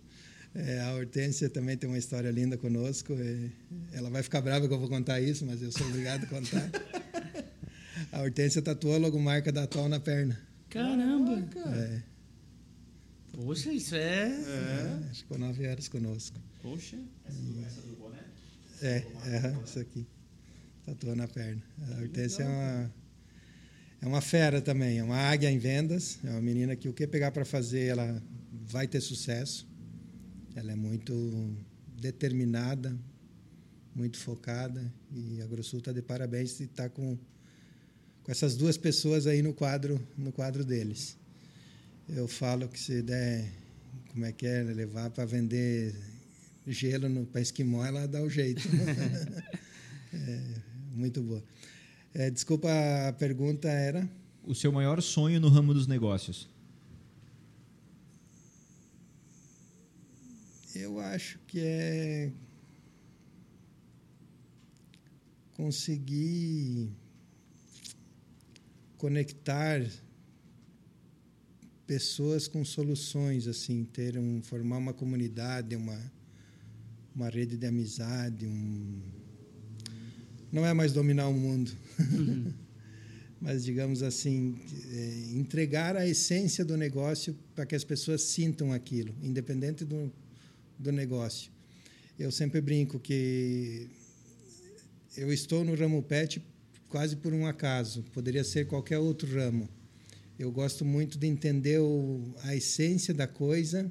É, 0.54 0.80
a 0.82 0.92
Hortência 0.94 1.48
também 1.50 1.76
tem 1.76 1.88
uma 1.88 1.98
história 1.98 2.30
linda 2.30 2.56
conosco. 2.56 3.14
é, 3.14 3.50
ela 3.92 4.10
vai 4.10 4.22
ficar 4.22 4.40
brava 4.40 4.68
que 4.68 4.74
eu 4.74 4.78
vou 4.78 4.88
contar 4.88 5.20
isso, 5.20 5.44
mas 5.44 5.60
eu 5.62 5.72
sou 5.72 5.86
obrigado 5.88 6.24
a 6.24 6.26
contar. 6.26 6.70
A 8.12 8.20
Hortência 8.22 8.60
tatuou 8.62 8.94
a 8.94 8.98
logomarca 8.98 9.50
da 9.50 9.62
Atual 9.64 9.88
na 9.88 9.98
perna. 9.98 10.38
Caramba! 10.68 11.42
É, 11.74 12.02
Poxa, 13.32 13.72
isso 13.72 13.94
é. 13.94 14.28
É. 14.28 15.08
é, 15.10 15.14
ficou 15.14 15.38
nove 15.38 15.64
anos 15.66 15.88
conosco. 15.88 16.38
Poxa. 16.62 16.98
É, 18.82 18.96
é 19.26 19.54
isso 19.64 19.78
aqui. 19.78 20.06
Tatuou 20.84 21.16
na 21.16 21.26
perna. 21.28 21.62
A 21.96 22.02
Hortência 22.02 22.42
é 22.42 22.46
uma, 22.46 22.92
é 24.02 24.06
uma 24.06 24.20
fera 24.20 24.60
também, 24.60 24.98
é 24.98 25.04
uma 25.04 25.16
águia 25.16 25.48
em 25.48 25.58
vendas. 25.58 26.18
É 26.24 26.30
uma 26.30 26.40
menina 26.40 26.74
que 26.74 26.88
o 26.88 26.92
que 26.92 27.06
pegar 27.06 27.30
para 27.30 27.44
fazer, 27.44 27.86
ela 27.86 28.20
vai 28.50 28.88
ter 28.88 29.00
sucesso. 29.00 29.64
Ela 30.56 30.72
é 30.72 30.74
muito 30.74 31.56
determinada, 32.00 32.98
muito 33.94 34.18
focada. 34.18 34.92
E 35.12 35.40
a 35.40 35.46
Grossul 35.46 35.78
está 35.78 35.92
de 35.92 36.02
parabéns 36.02 36.58
e 36.58 36.64
está 36.64 36.88
com, 36.88 37.16
com 38.24 38.32
essas 38.32 38.56
duas 38.56 38.76
pessoas 38.76 39.28
aí 39.28 39.40
no 39.40 39.54
quadro, 39.54 40.04
no 40.18 40.32
quadro 40.32 40.64
deles. 40.64 41.16
Eu 42.08 42.26
falo 42.26 42.68
que 42.68 42.80
se 42.80 43.02
der, 43.02 43.48
como 44.10 44.24
é 44.24 44.32
que 44.32 44.44
é, 44.44 44.64
levar 44.64 45.10
para 45.10 45.24
vender 45.24 45.94
gelo 46.66 47.24
para 47.26 47.40
esquimó, 47.40 47.84
ela 47.84 48.08
dá 48.08 48.20
o 48.20 48.28
jeito. 48.28 48.62
é, 50.12 50.40
muito 50.92 51.22
boa. 51.22 51.42
É, 52.14 52.30
desculpa, 52.30 52.68
a 53.08 53.12
pergunta 53.12 53.68
era. 53.68 54.08
O 54.44 54.54
seu 54.54 54.70
maior 54.70 55.00
sonho 55.00 55.40
no 55.40 55.48
ramo 55.48 55.72
dos 55.72 55.86
negócios? 55.86 56.48
Eu 60.74 60.98
acho 60.98 61.38
que 61.46 61.60
é 61.60 62.32
conseguir 65.54 66.90
conectar 68.98 69.80
pessoas 71.86 72.48
com 72.48 72.64
soluções, 72.64 73.46
assim, 73.46 73.84
ter 73.84 74.18
um, 74.18 74.42
formar 74.42 74.78
uma 74.78 74.92
comunidade, 74.92 75.76
uma, 75.76 75.98
uma 77.14 77.28
rede 77.28 77.56
de 77.56 77.66
amizade, 77.66 78.46
um... 78.46 79.21
não 80.52 80.66
é 80.66 80.74
mais 80.74 80.92
dominar 80.92 81.28
o 81.28 81.32
mundo, 81.32 81.72
mas 83.40 83.64
digamos 83.64 84.02
assim, 84.02 84.54
é, 84.92 85.30
entregar 85.32 85.96
a 85.96 86.06
essência 86.06 86.62
do 86.62 86.76
negócio 86.76 87.34
para 87.54 87.64
que 87.64 87.74
as 87.74 87.82
pessoas 87.82 88.20
sintam 88.22 88.70
aquilo, 88.70 89.14
independente 89.22 89.82
do, 89.82 90.12
do 90.78 90.92
negócio. 90.92 91.50
Eu 92.18 92.30
sempre 92.30 92.60
brinco 92.60 93.00
que 93.00 93.88
eu 95.16 95.32
estou 95.32 95.64
no 95.64 95.74
ramo 95.74 96.02
pet 96.02 96.42
quase 96.88 97.16
por 97.16 97.32
um 97.32 97.46
acaso, 97.46 98.04
poderia 98.12 98.44
ser 98.44 98.66
qualquer 98.66 98.98
outro 98.98 99.34
ramo. 99.34 99.66
Eu 100.38 100.52
gosto 100.52 100.84
muito 100.84 101.18
de 101.18 101.26
entender 101.26 101.78
o, 101.78 102.34
a 102.42 102.54
essência 102.54 103.14
da 103.14 103.26
coisa 103.26 103.90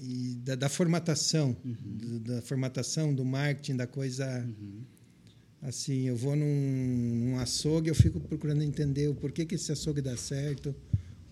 e 0.00 0.34
da, 0.44 0.54
da 0.54 0.68
formatação, 0.68 1.56
do- 1.64 2.20
da 2.20 2.42
formatação 2.42 3.14
do 3.14 3.24
marketing 3.24 3.76
da 3.76 3.86
coisa. 3.86 4.46
Assim, 5.60 6.02
eu 6.06 6.14
vou 6.16 6.36
num, 6.36 6.44
num 6.46 7.38
açougue, 7.38 7.88
eu 7.88 7.94
fico 7.94 8.20
procurando 8.20 8.62
entender 8.62 9.08
o 9.08 9.14
porquê 9.14 9.44
que 9.44 9.56
esse 9.56 9.72
açougue 9.72 10.00
dá 10.00 10.16
certo, 10.16 10.72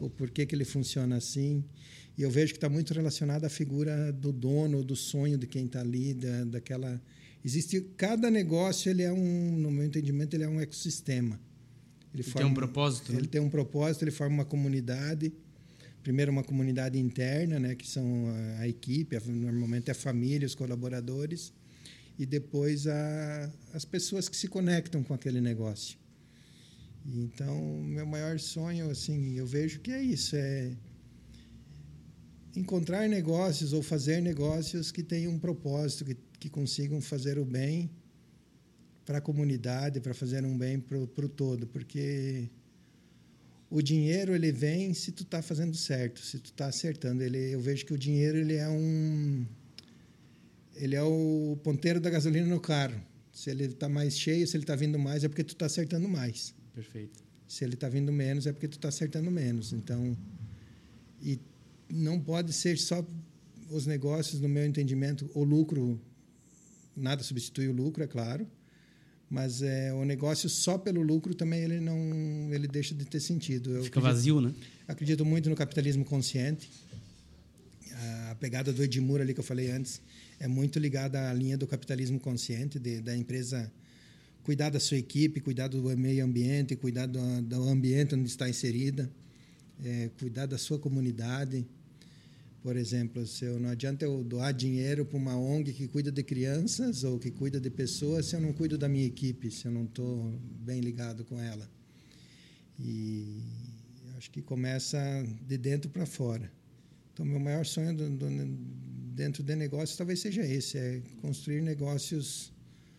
o 0.00 0.10
porquê 0.10 0.44
que 0.44 0.54
ele 0.54 0.64
funciona 0.64 1.16
assim. 1.16 1.62
E 2.18 2.22
eu 2.22 2.30
vejo 2.30 2.52
que 2.52 2.56
está 2.56 2.68
muito 2.68 2.92
relacionado 2.92 3.44
à 3.44 3.48
figura 3.48 4.12
do 4.12 4.32
dono, 4.32 4.82
do 4.82 4.96
sonho 4.96 5.38
de 5.38 5.46
quem 5.46 5.66
está 5.66 5.80
ali, 5.80 6.12
da, 6.12 6.44
daquela. 6.44 7.00
Existe 7.44 7.80
cada 7.96 8.28
negócio, 8.28 8.90
ele 8.90 9.02
é 9.02 9.12
um, 9.12 9.52
no 9.58 9.70
meu 9.70 9.84
entendimento, 9.84 10.34
ele 10.34 10.42
é 10.42 10.48
um 10.48 10.60
ecossistema. 10.60 11.38
Ele 12.12 12.22
Tem 12.24 12.50
um 12.50 12.54
propósito, 12.54 13.12
né? 13.12 13.18
Ele 13.18 13.28
tem 13.28 13.40
um 13.40 13.50
propósito, 13.50 14.02
ele 14.02 14.10
forma 14.10 14.34
uma 14.34 14.44
comunidade. 14.44 15.32
Primeiro 16.06 16.30
uma 16.30 16.44
comunidade 16.44 16.96
interna, 16.96 17.58
né, 17.58 17.74
que 17.74 17.84
são 17.84 18.28
a, 18.28 18.60
a 18.60 18.68
equipe, 18.68 19.16
a, 19.16 19.20
normalmente 19.26 19.90
a 19.90 19.94
família, 19.94 20.46
os 20.46 20.54
colaboradores, 20.54 21.52
e 22.16 22.24
depois 22.24 22.86
a, 22.86 23.52
as 23.74 23.84
pessoas 23.84 24.28
que 24.28 24.36
se 24.36 24.46
conectam 24.46 25.02
com 25.02 25.12
aquele 25.12 25.40
negócio. 25.40 25.98
Então, 27.04 27.82
meu 27.82 28.06
maior 28.06 28.38
sonho, 28.38 28.88
assim, 28.88 29.34
eu 29.36 29.48
vejo 29.48 29.80
que 29.80 29.90
é 29.90 30.00
isso, 30.00 30.36
é 30.36 30.76
encontrar 32.54 33.08
negócios 33.08 33.72
ou 33.72 33.82
fazer 33.82 34.22
negócios 34.22 34.92
que 34.92 35.02
tenham 35.02 35.32
um 35.32 35.40
propósito, 35.40 36.04
que, 36.04 36.16
que 36.38 36.48
consigam 36.48 37.00
fazer 37.00 37.36
o 37.36 37.44
bem 37.44 37.90
para 39.04 39.18
a 39.18 39.20
comunidade, 39.20 40.00
para 40.00 40.14
fazer 40.14 40.44
um 40.44 40.56
bem 40.56 40.78
para 40.78 41.00
o 41.00 41.28
todo, 41.28 41.66
porque 41.66 42.48
o 43.70 43.82
dinheiro 43.82 44.34
ele 44.34 44.52
vem 44.52 44.94
se 44.94 45.10
tu 45.12 45.22
está 45.22 45.42
fazendo 45.42 45.76
certo, 45.76 46.20
se 46.20 46.38
tu 46.38 46.46
está 46.46 46.66
acertando. 46.66 47.22
Ele, 47.22 47.54
eu 47.54 47.60
vejo 47.60 47.84
que 47.84 47.92
o 47.92 47.98
dinheiro 47.98 48.38
ele 48.38 48.54
é 48.54 48.68
um 48.68 49.44
ele 50.76 50.94
é 50.94 51.02
o 51.02 51.58
ponteiro 51.62 52.00
da 52.00 52.10
gasolina 52.10 52.46
no 52.46 52.60
carro. 52.60 53.00
Se 53.32 53.50
ele 53.50 53.64
está 53.64 53.88
mais 53.88 54.18
cheio, 54.18 54.46
se 54.46 54.56
ele 54.56 54.64
está 54.64 54.76
vindo 54.76 54.98
mais, 54.98 55.24
é 55.24 55.28
porque 55.28 55.42
tu 55.42 55.52
está 55.52 55.66
acertando 55.66 56.08
mais. 56.08 56.54
Perfeito. 56.74 57.24
Se 57.48 57.64
ele 57.64 57.74
está 57.74 57.88
vindo 57.88 58.12
menos, 58.12 58.46
é 58.46 58.52
porque 58.52 58.68
tu 58.68 58.76
está 58.76 58.88
acertando 58.88 59.30
menos. 59.30 59.72
Então, 59.72 60.16
e 61.22 61.38
não 61.90 62.20
pode 62.20 62.52
ser 62.52 62.78
só 62.78 63.04
os 63.70 63.86
negócios, 63.86 64.40
no 64.40 64.48
meu 64.48 64.64
entendimento, 64.64 65.30
o 65.34 65.42
lucro, 65.42 66.00
nada 66.94 67.22
substitui 67.22 67.68
o 67.68 67.72
lucro, 67.72 68.04
é 68.04 68.06
claro, 68.06 68.46
mas 69.28 69.62
é, 69.62 69.92
o 69.92 70.04
negócio 70.04 70.48
só 70.48 70.78
pelo 70.78 71.02
lucro 71.02 71.34
também 71.34 71.60
ele 71.60 71.80
não 71.80 71.96
ele 72.52 72.68
deixa 72.68 72.94
de 72.94 73.04
ter 73.04 73.20
sentido. 73.20 73.70
Eu 73.70 73.84
Fica 73.84 73.98
acredito, 73.98 74.16
vazio, 74.16 74.40
né? 74.40 74.54
Acredito 74.86 75.24
muito 75.24 75.50
no 75.50 75.56
capitalismo 75.56 76.04
consciente. 76.04 76.70
A 78.30 78.34
pegada 78.36 78.72
do 78.72 78.84
Edmur 78.84 79.20
ali 79.20 79.32
que 79.32 79.40
eu 79.40 79.44
falei 79.44 79.70
antes 79.70 80.00
é 80.38 80.46
muito 80.46 80.78
ligada 80.78 81.30
à 81.30 81.32
linha 81.32 81.56
do 81.56 81.66
capitalismo 81.66 82.20
consciente, 82.20 82.78
de, 82.78 83.00
da 83.00 83.16
empresa 83.16 83.72
cuidar 84.44 84.70
da 84.70 84.78
sua 84.78 84.96
equipe, 84.96 85.40
cuidar 85.40 85.66
do 85.66 85.82
meio 85.96 86.24
ambiente, 86.24 86.76
cuidar 86.76 87.06
do, 87.06 87.42
do 87.42 87.68
ambiente 87.68 88.14
onde 88.14 88.28
está 88.28 88.48
inserida, 88.48 89.10
é, 89.84 90.08
cuidar 90.20 90.46
da 90.46 90.56
sua 90.56 90.78
comunidade. 90.78 91.66
Por 92.66 92.76
exemplo, 92.76 93.24
se 93.24 93.44
eu, 93.44 93.60
não 93.60 93.68
adianta 93.68 94.04
eu 94.04 94.24
doar 94.24 94.52
dinheiro 94.52 95.06
para 95.06 95.16
uma 95.16 95.38
ONG 95.38 95.72
que 95.72 95.86
cuida 95.86 96.10
de 96.10 96.20
crianças 96.24 97.04
ou 97.04 97.16
que 97.16 97.30
cuida 97.30 97.60
de 97.60 97.70
pessoas 97.70 98.26
se 98.26 98.34
eu 98.34 98.40
não 98.40 98.52
cuido 98.52 98.76
da 98.76 98.88
minha 98.88 99.06
equipe, 99.06 99.52
se 99.52 99.66
eu 99.66 99.70
não 99.70 99.84
estou 99.84 100.36
bem 100.64 100.80
ligado 100.80 101.24
com 101.24 101.40
ela. 101.40 101.70
E 102.76 103.40
acho 104.16 104.32
que 104.32 104.42
começa 104.42 104.98
de 105.46 105.56
dentro 105.56 105.88
para 105.88 106.04
fora. 106.04 106.50
Então, 107.12 107.24
meu 107.24 107.38
maior 107.38 107.64
sonho 107.64 107.94
do, 107.94 108.10
do, 108.10 108.26
dentro 109.14 109.44
de 109.44 109.54
negócios 109.54 109.96
talvez 109.96 110.18
seja 110.18 110.44
esse: 110.44 110.76
é 110.76 111.00
construir 111.22 111.62
negócios 111.62 112.52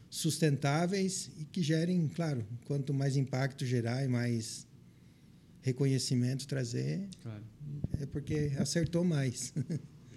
sustentáveis 0.10 1.30
e 1.41 1.44
que 1.44 1.61
gerem, 1.61 2.07
claro, 2.07 2.48
quanto 2.64 2.94
mais 2.94 3.18
impacto 3.18 3.65
gerar 3.65 4.02
e 4.06 4.07
mais 4.07 4.65
reconhecimento 5.68 6.48
trazer, 6.48 7.07
claro. 7.22 7.44
é 7.99 8.06
porque 8.06 8.53
acertou 8.57 9.03
mais. 9.03 9.53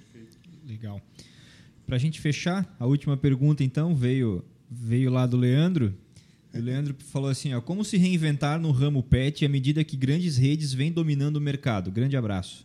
Legal. 0.64 1.02
Para 1.86 1.96
a 1.96 1.98
gente 1.98 2.20
fechar, 2.20 2.76
a 2.78 2.86
última 2.86 3.16
pergunta 3.16 3.64
então 3.64 3.94
veio 3.94 4.44
veio 4.70 5.10
lá 5.10 5.26
do 5.26 5.36
Leandro. 5.36 5.92
o 6.54 6.58
Leandro 6.58 6.94
falou 7.06 7.28
assim: 7.28 7.52
ó, 7.52 7.60
como 7.60 7.84
se 7.84 7.96
reinventar 7.96 8.60
no 8.60 8.70
ramo 8.70 9.02
pet 9.02 9.44
à 9.44 9.48
medida 9.48 9.82
que 9.82 9.96
grandes 9.96 10.36
redes 10.36 10.72
vêm 10.72 10.92
dominando 10.92 11.36
o 11.36 11.40
mercado? 11.40 11.90
Grande 11.90 12.16
abraço. 12.16 12.64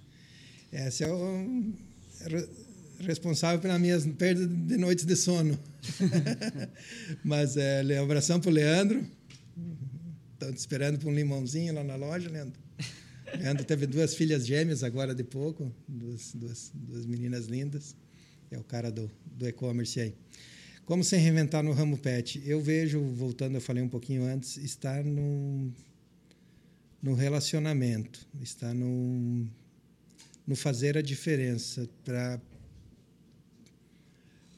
Essa 0.71 1.05
é 1.05 1.11
o 1.11 1.73
responsável 2.99 3.59
pela 3.59 3.79
minha 3.79 3.99
perda 3.99 4.45
de 4.45 4.77
noites 4.77 5.05
de 5.05 5.15
sono. 5.15 5.57
Mas 7.23 7.57
é, 7.57 7.97
abração 7.97 8.39
para 8.39 8.51
o 8.51 8.53
Leandro. 8.53 9.05
Estou 10.33 10.53
te 10.53 10.57
esperando 10.57 10.99
para 10.99 11.09
um 11.09 11.15
limãozinho 11.15 11.73
lá 11.73 11.83
na 11.83 11.95
loja, 11.95 12.29
Leandro. 12.29 12.64
Leandro 13.39 13.65
teve 13.65 13.85
duas 13.85 14.15
filhas 14.15 14.45
gêmeas 14.45 14.83
agora 14.83 15.13
de 15.13 15.23
pouco, 15.23 15.71
duas, 15.87 16.33
duas, 16.33 16.71
duas 16.73 17.05
meninas 17.05 17.45
lindas. 17.45 17.95
É 18.51 18.57
o 18.57 18.63
cara 18.63 18.91
do, 18.91 19.11
do 19.25 19.47
e-commerce 19.47 19.99
aí. 19.99 20.13
Como 20.85 21.03
se 21.03 21.17
reinventar 21.17 21.63
no 21.63 21.71
ramo 21.71 21.97
pet? 21.97 22.41
Eu 22.45 22.61
vejo, 22.61 23.01
voltando, 23.01 23.55
eu 23.55 23.61
falei 23.61 23.81
um 23.81 23.89
pouquinho 23.89 24.23
antes, 24.23 24.57
estar 24.57 25.03
no, 25.03 25.71
no 27.01 27.15
relacionamento, 27.15 28.27
está 28.39 28.71
no, 28.71 29.47
no 30.45 30.55
fazer 30.55 30.95
a 30.95 31.01
diferença. 31.01 31.89
Pra, 32.03 32.39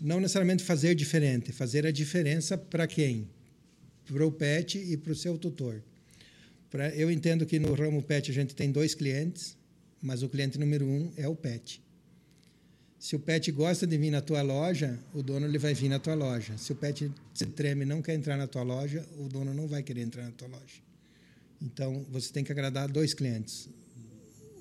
não 0.02 0.20
necessariamente 0.20 0.64
fazer 0.64 0.96
diferente, 0.96 1.54
fazer 1.54 1.88
a 1.88 1.92
diferença 1.92 2.58
para 2.58 2.86
quem? 2.88 3.30
Para 4.06 4.26
o 4.26 4.32
pet 4.32 4.78
e 4.78 4.98
para 4.98 5.14
o 5.14 5.16
seu 5.16 5.38
tutor. 5.38 5.82
Pra, 6.78 6.90
eu 6.90 7.10
entendo 7.10 7.44
que 7.44 7.58
no 7.58 7.74
ramo 7.74 8.04
pet 8.04 8.30
a 8.30 8.34
gente 8.36 8.54
tem 8.54 8.72
dois 8.72 8.94
clientes, 8.94 9.58
mas 10.00 10.22
o 10.22 10.30
cliente 10.30 10.60
número 10.60 10.86
um 10.86 11.12
é 11.18 11.28
o 11.28 11.36
pet. 11.36 11.82
Se 13.00 13.16
o 13.16 13.20
pet 13.20 13.52
gosta 13.52 13.88
de 13.88 13.98
vir 13.98 14.12
na 14.12 14.22
tua 14.22 14.44
loja, 14.44 15.00
o 15.12 15.24
dono 15.24 15.48
ele 15.48 15.58
vai 15.58 15.74
vir 15.74 15.90
na 15.90 15.98
tua 15.98 16.14
loja. 16.14 16.56
Se 16.56 16.72
o 16.72 16.76
pet 16.76 17.12
se 17.34 17.48
treme 17.48 17.82
e 17.82 17.88
não 17.88 18.00
quer 18.00 18.14
entrar 18.14 18.38
na 18.38 18.46
tua 18.46 18.62
loja, 18.62 19.04
o 19.18 19.28
dono 19.28 19.56
não 19.56 19.68
vai 19.68 19.82
querer 19.82 20.02
entrar 20.02 20.26
na 20.26 20.30
tua 20.30 20.50
loja. 20.50 20.84
Então, 21.60 22.06
você 22.12 22.32
tem 22.32 22.44
que 22.44 22.52
agradar 22.52 22.88
dois 22.88 23.12
clientes. 23.12 23.68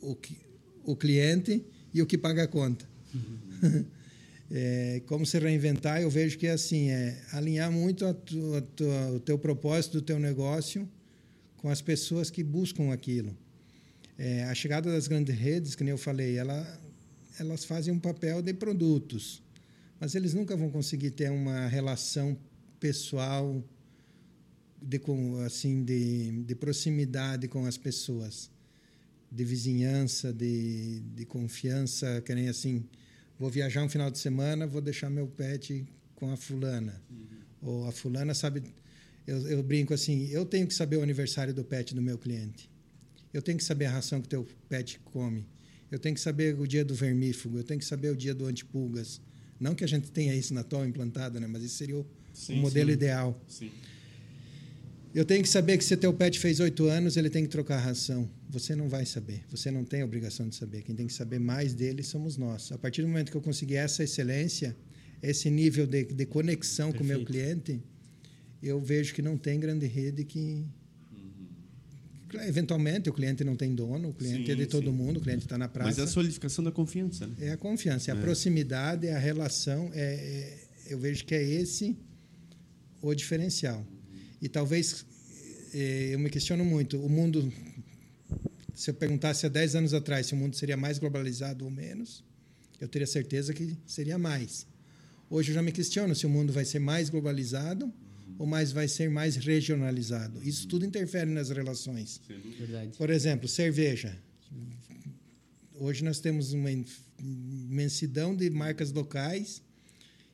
O, 0.01 0.17
que, 0.17 0.39
o 0.85 0.97
cliente 0.97 1.63
e 1.93 2.01
o 2.01 2.07
que 2.07 2.17
paga 2.17 2.45
a 2.45 2.49
conta. 2.49 2.89
Uhum. 3.15 3.85
é, 4.51 5.03
como 5.05 5.27
se 5.27 5.39
reinventar, 5.39 6.01
eu 6.01 6.09
vejo 6.09 6.39
que 6.39 6.47
é 6.47 6.53
assim, 6.53 6.89
é 6.89 7.23
alinhar 7.33 7.71
muito 7.71 8.07
a 8.07 8.13
a 8.13 9.11
o 9.11 9.21
teu 9.21 9.39
propósito 9.39 10.01
do 10.01 10.03
teu 10.03 10.19
negócio 10.19 10.89
com 11.67 11.71
as 11.71 11.83
pessoas 11.83 12.31
que 12.31 12.45
buscam 12.45 12.93
aquilo. 12.93 13.37
É, 14.17 14.45
a 14.45 14.55
chegada 14.55 14.89
das 14.89 15.09
grandes 15.09 15.35
redes, 15.35 15.75
que 15.75 15.83
nem 15.83 15.91
eu 15.91 15.99
falei, 15.99 16.39
ela, 16.39 16.81
elas 17.41 17.65
fazem 17.65 17.93
um 17.93 17.99
papel 17.99 18.41
de 18.41 18.55
produtos, 18.55 19.43
mas 19.99 20.15
eles 20.15 20.33
nunca 20.33 20.57
vão 20.57 20.71
conseguir 20.71 21.11
ter 21.11 21.29
uma 21.29 21.67
relação 21.67 22.39
pessoal 22.79 23.65
de 24.81 25.01
assim 25.45 25.83
de, 25.83 26.45
de 26.45 26.55
proximidade 26.55 27.49
com 27.49 27.67
as 27.67 27.77
pessoas, 27.77 28.49
de 29.29 29.45
vizinhança, 29.45 30.33
de, 30.33 31.01
de 31.17 31.25
confiança, 31.25 32.23
que 32.25 32.33
nem 32.33 32.49
assim, 32.49 32.85
vou 33.37 33.51
viajar 33.51 33.83
um 33.83 33.89
final 33.89 34.09
de 34.09 34.21
semana, 34.21 34.69
vou 34.69 34.81
deixar 34.81 35.11
meu 35.11 35.27
pet 35.27 35.85
com 36.15 36.31
a 36.31 36.37
fulana, 36.37 37.03
uhum. 37.11 37.27
ou 37.61 37.89
a 37.89 37.91
fulana 37.91 38.35
sabe 38.35 38.63
eu, 39.27 39.47
eu, 39.49 39.63
brinco 39.63 39.93
assim, 39.93 40.29
eu 40.29 40.45
tenho 40.45 40.67
que 40.67 40.75
saber 40.75 40.97
o 40.97 41.03
aniversário 41.03 41.53
do 41.53 41.65
pet 41.65 41.95
do 41.95 42.01
meu 42.01 42.17
cliente. 42.17 42.71
Eu 43.33 43.43
tenho 43.43 43.59
que 43.59 43.65
saber 43.65 43.87
a 43.87 43.91
ração 43.91 44.21
que 44.21 44.27
o 44.27 44.31
teu 44.31 44.49
pet 44.69 45.01
come. 45.05 45.47
Eu 45.91 45.99
tenho 45.99 46.15
que 46.15 46.21
saber 46.21 46.59
o 46.59 46.67
dia 46.67 46.85
do 46.85 46.95
vermífugo. 46.95 47.59
Eu 47.59 47.65
tenho 47.65 47.79
que 47.79 47.87
saber 47.87 48.11
o 48.11 48.17
dia 48.17 48.35
do 48.35 48.47
antipulgas. 48.47 49.21
Não 49.59 49.75
que 49.75 49.85
a 49.85 49.87
gente 49.87 50.11
tenha 50.11 50.35
isso 50.35 50.55
na 50.55 50.63
TOL 50.63 50.87
implantada, 50.87 51.41
né? 51.41 51.47
mas 51.47 51.63
isso 51.63 51.77
seria 51.77 51.97
o, 51.97 52.07
sim, 52.33 52.55
o 52.55 52.57
modelo 52.59 52.89
sim. 52.89 52.95
ideal. 52.95 53.45
Sim. 53.49 53.71
Eu 55.15 55.25
tenho 55.25 55.43
que 55.43 55.49
saber 55.49 55.79
que 55.79 55.85
se 55.85 55.97
teu 55.97 56.13
pet 56.13 56.39
fez 56.39 56.61
oito 56.61 56.85
anos, 56.85 57.17
ele 57.17 57.31
tem 57.31 57.43
que 57.43 57.49
trocar 57.49 57.77
a 57.77 57.81
ração. 57.81 58.29
Você 58.51 58.77
não 58.77 58.89
vai 58.89 59.07
saber. 59.07 59.45
Você 59.51 59.71
não 59.71 59.83
tem 59.83 60.03
a 60.03 60.05
obrigação 60.05 60.47
de 60.49 60.55
saber. 60.55 60.83
Quem 60.83 60.95
tem 60.95 61.07
que 61.07 61.13
saber 61.13 61.39
mais 61.39 61.73
dele 61.75 62.03
somos 62.03 62.37
nós. 62.37 62.71
A 62.71 62.79
partir 62.79 63.01
do 63.03 63.09
momento 63.09 63.31
que 63.31 63.37
eu 63.37 63.41
conseguir 63.41 63.77
essa 63.77 64.05
excelência, 64.05 64.77
esse 65.23 65.51
nível 65.51 65.87
de, 65.87 66.05
de 66.05 66.27
conexão 66.27 66.93
Perfeito. 66.93 66.99
com 66.99 67.15
o 67.15 67.17
meu 67.17 67.27
cliente, 67.27 67.83
eu 68.63 68.81
vejo 68.81 69.15
que 69.15 69.23
não 69.23 69.37
tem 69.37 69.59
grande 69.61 69.87
rede 69.87 70.25
que. 70.25 70.65
Uhum. 71.13 72.43
Eventualmente, 72.43 73.09
o 73.09 73.13
cliente 73.13 73.45
não 73.45 73.57
tem 73.57 73.75
dono, 73.75 74.11
o 74.11 74.15
cliente 74.15 74.47
sim, 74.47 74.53
é 74.53 74.55
de 74.55 74.67
todo 74.67 74.91
sim. 74.91 74.97
mundo, 74.97 75.19
o 75.19 75.21
cliente 75.21 75.45
está 75.45 75.57
na 75.57 75.69
praça. 75.69 75.91
Mas 75.91 75.99
é 75.99 76.03
a 76.03 76.07
solidificação 76.07 76.65
da 76.65 76.73
confiança. 76.73 77.27
Né? 77.27 77.35
É 77.41 77.51
a 77.53 77.57
confiança, 77.57 78.11
é 78.11 78.15
a 78.15 78.17
é. 78.17 78.21
proximidade, 78.21 79.07
é 79.07 79.15
a 79.15 79.19
relação. 79.19 79.91
É, 79.93 80.15
é, 80.15 80.59
eu 80.89 80.99
vejo 80.99 81.25
que 81.25 81.35
é 81.35 81.43
esse 81.43 81.97
o 83.01 83.15
diferencial. 83.15 83.79
Uhum. 83.79 84.19
E 84.43 84.49
talvez, 84.49 85.07
é, 85.73 86.11
eu 86.13 86.19
me 86.19 86.31
questiono 86.31 86.65
muito, 86.65 86.99
o 86.99 87.09
mundo, 87.09 87.53
se 88.75 88.91
eu 88.91 88.95
perguntasse 88.95 89.47
há 89.47 89.49
10 89.49 89.77
anos 89.77 89.95
atrás 89.95 90.27
se 90.27 90.35
o 90.35 90.37
mundo 90.37 90.57
seria 90.57 90.77
mais 90.77 90.99
globalizado 90.99 91.65
ou 91.65 91.71
menos, 91.71 92.25
eu 92.81 92.89
teria 92.89 93.07
certeza 93.07 93.55
que 93.55 93.77
seria 93.87 94.19
mais. 94.19 94.67
Hoje 95.31 95.51
eu 95.51 95.55
já 95.55 95.63
me 95.63 95.73
questiono 95.73 96.15
se 96.15 96.27
o 96.27 96.31
mundo 96.31 96.53
vai 96.53 96.65
ser 96.65 96.79
mais 96.79 97.09
globalizado 97.09 97.93
ou 98.39 98.47
mais 98.47 98.73
vai 98.73 98.89
ser 98.89 99.09
mais 99.11 99.37
regionalizado. 99.37 100.43
Isso 100.43 100.67
tudo 100.69 100.85
interfere 100.85 101.31
nas 101.31 101.51
relações. 101.51 102.21
Verdade. 102.59 102.97
Por 102.97 103.11
exemplo, 103.11 103.49
cerveja. 103.49 104.17
Hoje 105.75 106.05
nós 106.05 106.21
temos 106.21 106.53
uma 106.53 106.71
imensidão 107.19 108.35
de 108.35 108.49
marcas 108.51 108.93
locais 108.93 109.63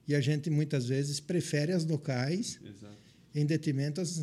e 0.06 0.14
a 0.14 0.20
gente 0.20 0.50
muitas 0.50 0.86
vezes 0.86 1.20
prefere 1.20 1.72
as 1.72 1.84
locais 1.84 2.58
Exato. 2.64 2.96
em 3.34 3.46
detrimento 3.46 4.00
às, 4.00 4.20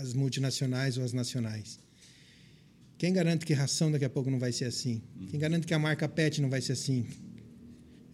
às, 0.00 0.12
multinacionais 0.14 0.96
ou 0.98 1.04
às 1.04 1.12
nacionais. 1.12 1.78
Quem 2.96 3.12
garante 3.12 3.46
que 3.46 3.52
ração 3.52 3.92
daqui 3.92 4.04
a 4.04 4.10
pouco 4.10 4.30
não 4.30 4.38
vai 4.38 4.52
ser 4.52 4.64
assim? 4.64 5.02
Quem 5.30 5.38
garante 5.38 5.66
que 5.66 5.74
a 5.74 5.78
marca 5.78 6.08
PET 6.08 6.40
não 6.40 6.50
vai 6.50 6.60
ser 6.60 6.72
assim? 6.72 7.06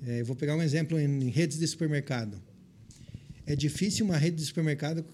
É, 0.07 0.21
eu 0.21 0.27
vou 0.27 0.37
pegar 0.37 0.55
um 0.55 0.63
exemplo 0.63 0.99
em 1.01 1.31
redes 1.31 1.59
de 1.59 1.67
supermercado 1.67 2.41
é 3.47 3.55
difícil 3.57 4.05
uma 4.07 4.17
rede 4.17 4.37
de 4.37 4.45
supermercado 4.45 5.05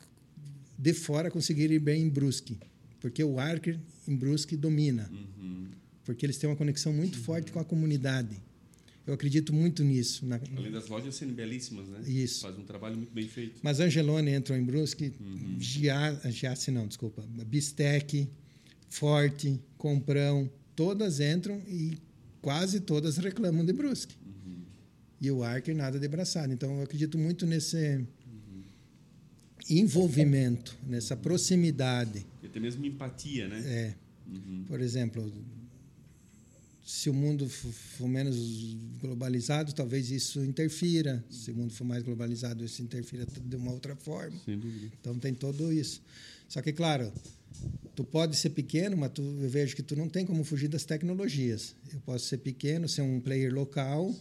de 0.78 0.94
fora 0.94 1.30
conseguir 1.30 1.70
ir 1.70 1.78
bem 1.78 2.02
em 2.02 2.08
Brusque, 2.08 2.58
porque 3.00 3.22
o 3.22 3.38
Arker 3.38 3.78
em 4.08 4.16
Brusque 4.16 4.56
domina. 4.56 5.10
Uhum. 5.12 5.66
Porque 6.04 6.24
eles 6.24 6.38
têm 6.38 6.48
uma 6.48 6.56
conexão 6.56 6.92
muito 6.92 7.16
uhum. 7.18 7.24
forte 7.24 7.52
com 7.52 7.60
a 7.60 7.64
comunidade. 7.64 8.36
Eu 9.06 9.14
acredito 9.14 9.52
muito 9.52 9.82
nisso. 9.82 10.24
Na, 10.24 10.40
Além 10.56 10.70
das 10.70 10.88
lojas 10.88 11.14
serem 11.14 11.34
belíssimas, 11.34 11.88
né? 11.88 12.00
Isso. 12.06 12.42
Faz 12.42 12.58
um 12.58 12.62
trabalho 12.62 12.96
muito 12.96 13.12
bem 13.12 13.26
feito. 13.28 13.60
Mas 13.62 13.80
Angelone 13.80 14.30
entrou 14.30 14.56
em 14.56 14.62
Brusque, 14.62 15.12
Uhum. 15.20 15.56
Gia, 15.58 16.14
Giasse 16.30 16.70
não, 16.70 16.86
desculpa, 16.86 17.22
Bistec, 17.46 18.28
Forte, 18.88 19.60
Comprão, 19.76 20.50
todas 20.74 21.20
entram 21.20 21.60
e 21.66 21.98
quase 22.40 22.80
todas 22.80 23.16
reclamam 23.16 23.64
de 23.64 23.72
Brusque. 23.72 24.16
Uhum. 24.24 24.62
E 25.20 25.30
o 25.30 25.42
Arker 25.42 25.74
nada 25.74 25.98
de 25.98 26.08
braçado. 26.08 26.52
Então 26.52 26.76
eu 26.78 26.82
acredito 26.82 27.18
muito 27.18 27.46
nesse 27.46 28.06
envolvimento, 29.70 30.76
nessa 30.86 31.16
proximidade. 31.16 32.26
E 32.42 32.46
até 32.46 32.58
mesmo 32.60 32.84
empatia, 32.84 33.48
né? 33.48 33.62
É, 33.66 33.94
Uhum. 34.32 34.64
por 34.68 34.80
exemplo, 34.80 35.32
se 36.86 37.10
o 37.10 37.14
mundo 37.14 37.48
for 37.48 38.08
menos 38.08 38.36
globalizado, 39.00 39.72
talvez 39.72 40.10
isso 40.10 40.40
interfira. 40.44 41.24
Se 41.30 41.50
o 41.50 41.54
mundo 41.54 41.72
for 41.72 41.84
mais 41.84 42.02
globalizado, 42.02 42.64
isso 42.64 42.80
interfira 42.82 43.26
de 43.26 43.56
uma 43.56 43.72
outra 43.72 43.94
forma. 43.96 44.36
Sem 44.44 44.58
dúvida. 44.58 44.90
Então 45.00 45.18
tem 45.18 45.34
tudo 45.34 45.72
isso. 45.72 46.00
Só 46.48 46.60
que, 46.62 46.72
claro, 46.72 47.12
tu 47.94 48.02
pode 48.04 48.36
ser 48.36 48.50
pequeno, 48.50 48.96
mas 48.96 49.12
tu, 49.12 49.22
eu 49.22 49.48
vejo 49.48 49.74
que 49.76 49.82
tu 49.82 49.94
não 49.96 50.08
tem 50.08 50.24
como 50.26 50.42
fugir 50.44 50.68
das 50.68 50.84
tecnologias. 50.84 51.74
Eu 51.92 52.00
posso 52.00 52.26
ser 52.26 52.38
pequeno, 52.38 52.88
ser 52.88 53.02
um 53.02 53.20
player 53.20 53.52
local, 53.52 54.14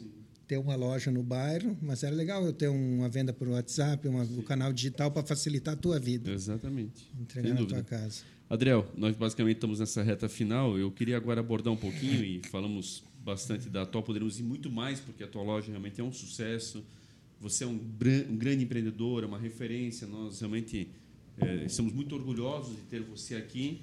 ter 0.49 0.57
uma 0.57 0.75
loja 0.75 1.11
no 1.11 1.21
bairro, 1.21 1.77
mas 1.79 2.01
era 2.01 2.15
legal 2.15 2.43
eu 2.43 2.51
ter 2.51 2.67
uma 2.67 3.07
venda 3.07 3.31
por 3.31 3.47
WhatsApp, 3.47 4.07
uma, 4.07 4.23
um 4.23 4.41
canal 4.41 4.73
digital 4.73 5.11
para 5.11 5.23
facilitar 5.23 5.75
a 5.75 5.77
tua 5.77 5.99
vida. 5.99 6.31
Exatamente. 6.31 7.07
Entregar 7.21 7.53
na 7.53 7.63
tua 7.63 7.83
casa. 7.83 8.23
Adriel, 8.49 8.91
nós 8.97 9.15
basicamente 9.15 9.57
estamos 9.57 9.79
nessa 9.79 10.01
reta 10.01 10.27
final. 10.27 10.75
Eu 10.75 10.89
queria 10.89 11.17
agora 11.17 11.39
abordar 11.39 11.71
um 11.71 11.77
pouquinho 11.77 12.25
e 12.25 12.41
falamos 12.49 13.03
bastante 13.23 13.69
da 13.69 13.85
tua, 13.85 14.01
poderíamos 14.01 14.39
ir 14.39 14.43
muito 14.43 14.71
mais, 14.71 14.99
porque 14.99 15.23
a 15.23 15.27
tua 15.27 15.43
loja 15.43 15.67
realmente 15.67 16.01
é 16.01 16.03
um 16.03 16.11
sucesso. 16.11 16.83
Você 17.39 17.63
é 17.63 17.67
um, 17.67 17.79
um 18.29 18.35
grande 18.35 18.63
empreendedor, 18.63 19.23
é 19.23 19.27
uma 19.27 19.37
referência. 19.37 20.07
Nós 20.07 20.39
realmente 20.39 20.89
eh, 21.37 21.65
estamos 21.65 21.93
muito 21.93 22.15
orgulhosos 22.15 22.75
de 22.75 22.81
ter 22.81 23.03
você 23.03 23.35
aqui. 23.35 23.81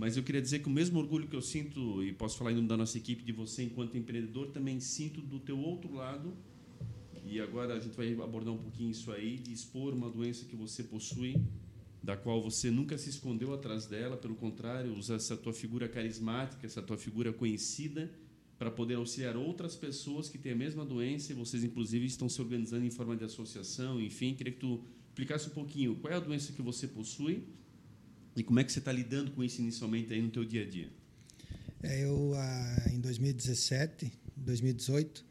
Mas 0.00 0.16
eu 0.16 0.22
queria 0.22 0.40
dizer 0.40 0.60
que 0.60 0.66
o 0.66 0.70
mesmo 0.70 0.98
orgulho 0.98 1.28
que 1.28 1.36
eu 1.36 1.42
sinto, 1.42 2.02
e 2.02 2.10
posso 2.10 2.38
falar 2.38 2.52
em 2.52 2.54
nome 2.54 2.66
da 2.66 2.74
nossa 2.74 2.96
equipe, 2.96 3.22
de 3.22 3.32
você 3.32 3.64
enquanto 3.64 3.98
empreendedor, 3.98 4.46
também 4.46 4.80
sinto 4.80 5.20
do 5.20 5.38
teu 5.38 5.58
outro 5.58 5.92
lado. 5.92 6.32
E 7.26 7.38
agora 7.38 7.74
a 7.74 7.78
gente 7.78 7.94
vai 7.94 8.10
abordar 8.14 8.54
um 8.54 8.56
pouquinho 8.56 8.90
isso 8.90 9.12
aí, 9.12 9.36
de 9.38 9.52
expor 9.52 9.92
uma 9.92 10.08
doença 10.08 10.46
que 10.46 10.56
você 10.56 10.82
possui, 10.82 11.36
da 12.02 12.16
qual 12.16 12.40
você 12.40 12.70
nunca 12.70 12.96
se 12.96 13.10
escondeu 13.10 13.52
atrás 13.52 13.84
dela, 13.84 14.16
pelo 14.16 14.34
contrário, 14.34 14.96
usa 14.96 15.16
essa 15.16 15.36
tua 15.36 15.52
figura 15.52 15.86
carismática, 15.86 16.64
essa 16.64 16.80
tua 16.80 16.96
figura 16.96 17.30
conhecida, 17.30 18.10
para 18.58 18.70
poder 18.70 18.94
auxiliar 18.94 19.36
outras 19.36 19.76
pessoas 19.76 20.30
que 20.30 20.38
têm 20.38 20.52
a 20.52 20.56
mesma 20.56 20.82
doença 20.82 21.30
e 21.30 21.34
vocês, 21.34 21.62
inclusive, 21.62 22.06
estão 22.06 22.26
se 22.26 22.40
organizando 22.40 22.86
em 22.86 22.90
forma 22.90 23.14
de 23.14 23.24
associação, 23.24 24.00
enfim. 24.00 24.32
Queria 24.32 24.54
que 24.54 24.60
tu 24.60 24.82
explicasse 25.08 25.48
um 25.48 25.52
pouquinho 25.52 25.94
qual 25.96 26.10
é 26.10 26.16
a 26.16 26.20
doença 26.20 26.54
que 26.54 26.62
você 26.62 26.88
possui 26.88 27.59
e 28.36 28.42
como 28.42 28.60
é 28.60 28.64
que 28.64 28.72
você 28.72 28.78
está 28.78 28.92
lidando 28.92 29.30
com 29.32 29.42
isso 29.42 29.60
inicialmente 29.60 30.12
aí 30.12 30.22
no 30.22 30.30
teu 30.30 30.44
dia 30.44 30.62
a 30.62 30.68
dia. 30.68 30.88
É, 31.82 32.04
eu, 32.04 32.32
ah, 32.34 32.90
em 32.92 33.00
2017, 33.00 34.12
2018, 34.36 35.24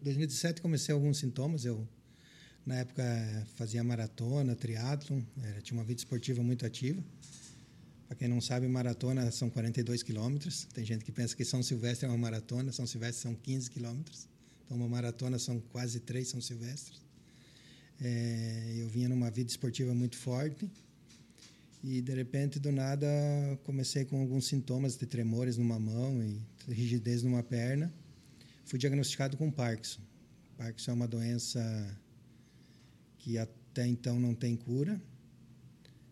2017 0.00 0.62
comecei 0.62 0.94
alguns 0.94 1.18
sintomas. 1.18 1.64
Eu, 1.64 1.86
na 2.64 2.76
época, 2.76 3.02
fazia 3.56 3.82
maratona, 3.82 4.54
triatlon, 4.54 5.22
era, 5.42 5.60
tinha 5.60 5.78
uma 5.78 5.84
vida 5.84 6.00
esportiva 6.00 6.42
muito 6.42 6.64
ativa. 6.64 7.02
Para 8.06 8.16
quem 8.16 8.28
não 8.28 8.40
sabe, 8.40 8.66
maratona 8.68 9.30
são 9.30 9.50
42 9.50 10.02
quilômetros. 10.02 10.64
Tem 10.72 10.84
gente 10.84 11.04
que 11.04 11.12
pensa 11.12 11.36
que 11.36 11.44
São 11.44 11.62
Silvestre 11.62 12.06
é 12.06 12.08
uma 12.08 12.16
maratona, 12.16 12.72
São 12.72 12.86
Silvestre 12.86 13.22
são 13.22 13.34
15 13.34 13.70
quilômetros. 13.70 14.26
Então, 14.64 14.76
uma 14.76 14.88
maratona 14.88 15.38
são 15.38 15.60
quase 15.72 16.00
três 16.00 16.28
São 16.28 16.40
Silvestres. 16.40 17.02
É, 18.00 18.74
eu 18.78 18.88
vinha 18.88 19.08
numa 19.08 19.30
vida 19.30 19.50
esportiva 19.50 19.92
muito 19.92 20.16
forte 20.16 20.70
e, 21.82 22.00
de 22.00 22.12
repente, 22.12 22.58
do 22.58 22.72
nada, 22.72 23.06
comecei 23.64 24.04
com 24.04 24.20
alguns 24.20 24.46
sintomas 24.46 24.96
de 24.96 25.06
tremores 25.06 25.56
numa 25.56 25.78
mão 25.78 26.22
e 26.22 26.40
rigidez 26.68 27.22
numa 27.22 27.42
perna. 27.42 27.92
Fui 28.64 28.78
diagnosticado 28.78 29.36
com 29.36 29.50
Parkinson. 29.50 30.00
Parkinson 30.56 30.90
é 30.90 30.94
uma 30.94 31.08
doença 31.08 32.00
que 33.18 33.38
até 33.38 33.86
então 33.86 34.18
não 34.18 34.34
tem 34.34 34.56
cura. 34.56 35.00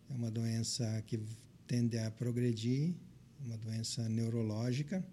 É 0.09 0.15
uma 0.15 0.31
doença 0.31 1.03
que 1.07 1.19
tende 1.67 1.99
a 1.99 2.11
progredir, 2.11 2.95
uma 3.45 3.57
doença 3.57 4.09
neurológica 4.09 5.05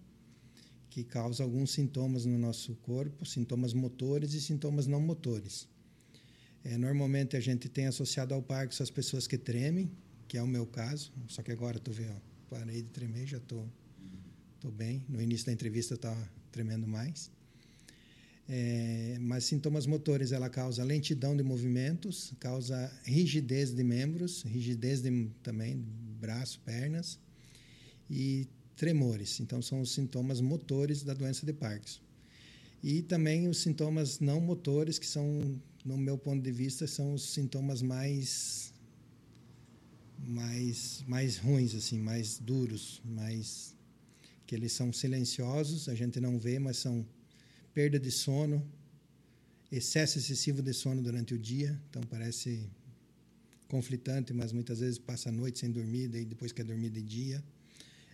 que 0.94 1.04
causa 1.04 1.42
alguns 1.44 1.72
sintomas 1.72 2.24
no 2.24 2.38
nosso 2.38 2.76
corpo, 2.76 3.26
sintomas 3.26 3.74
motores 3.74 4.36
e 4.36 4.40
sintomas 4.40 4.86
não 4.86 5.02
motores. 5.02 5.68
É, 6.64 6.78
normalmente 6.78 7.36
a 7.36 7.40
gente 7.40 7.68
tem 7.68 7.88
associado 7.88 8.32
ao 8.32 8.44
Parkinson 8.44 8.84
as 8.84 8.92
pessoas 8.92 9.26
que 9.26 9.36
tremem, 9.36 9.92
que 10.34 10.38
é 10.40 10.42
o 10.42 10.48
meu 10.48 10.66
caso, 10.66 11.12
só 11.28 11.44
que 11.44 11.52
agora 11.52 11.78
tu 11.78 11.92
vê, 11.92 12.08
ó, 12.10 12.16
parei 12.50 12.82
de 12.82 12.90
tremer, 12.90 13.28
já 13.28 13.40
tô, 13.40 13.64
tô 14.60 14.72
bem. 14.72 15.06
No 15.08 15.22
início 15.22 15.46
da 15.46 15.52
entrevista 15.52 15.94
eu 15.94 15.96
estava 15.98 16.28
tremendo 16.52 16.88
mais. 16.88 17.30
É, 18.50 19.16
mas 19.22 19.44
sintomas 19.44 19.86
motores, 19.86 20.32
ela 20.32 20.50
causa 20.50 20.84
lentidão 20.84 21.38
de 21.38 21.44
movimentos, 21.44 22.34
causa 22.40 22.92
rigidez 23.04 23.76
de 23.76 23.84
membros, 23.84 24.42
rigidez 24.42 25.04
de, 25.04 25.30
também 25.44 25.86
braço, 26.20 26.60
pernas 26.62 27.20
e 28.10 28.48
tremores. 28.76 29.40
Então 29.40 29.62
são 29.62 29.82
os 29.82 29.92
sintomas 29.92 30.42
motores 30.42 31.04
da 31.04 31.14
doença 31.14 31.46
de 31.46 31.54
Parkinson. 31.54 32.02
E 32.82 33.04
também 33.04 33.48
os 33.48 33.60
sintomas 33.60 34.20
não 34.20 34.42
motores, 34.42 34.98
que 34.98 35.06
são, 35.06 35.62
no 35.86 35.96
meu 35.96 36.18
ponto 36.18 36.42
de 36.42 36.52
vista, 36.52 36.88
são 36.88 37.14
os 37.14 37.22
sintomas 37.22 37.84
mais 37.84 38.63
mais 40.26 41.04
mais 41.08 41.38
ruins 41.38 41.76
assim, 41.76 42.00
mais 42.00 42.40
duros, 42.40 43.02
mais 43.04 43.76
que 44.46 44.56
eles 44.56 44.72
são 44.72 44.92
silenciosos, 44.92 45.88
a 45.90 45.96
gente 45.96 46.20
não 46.20 46.38
vê, 46.38 46.60
mas 46.60 46.78
são 46.78 47.06
perda 47.74 48.00
de 48.00 48.12
sono, 48.12 48.64
excesso 49.72 50.20
excessivo 50.20 50.62
de 50.62 50.74
sono 50.74 51.02
durante 51.02 51.34
o 51.34 51.40
dia, 51.40 51.80
então 51.90 52.02
parece 52.04 52.70
conflitante, 53.68 54.34
mas 54.34 54.52
muitas 54.52 54.80
vezes 54.80 55.00
passa 55.00 55.30
a 55.30 55.32
noite 55.32 55.60
sem 55.60 55.72
dormir, 55.72 56.08
daí 56.08 56.26
depois 56.26 56.52
quer 56.52 56.64
dormir 56.64 56.92
de 56.92 57.02
dia. 57.02 57.44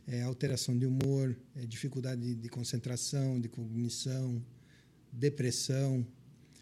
É, 0.07 0.22
alteração 0.23 0.77
de 0.77 0.86
humor, 0.86 1.36
é, 1.56 1.65
dificuldade 1.65 2.22
de, 2.22 2.36
de 2.36 2.49
concentração, 2.49 3.40
de 3.40 3.48
cognição, 3.48 4.41
depressão, 5.11 6.06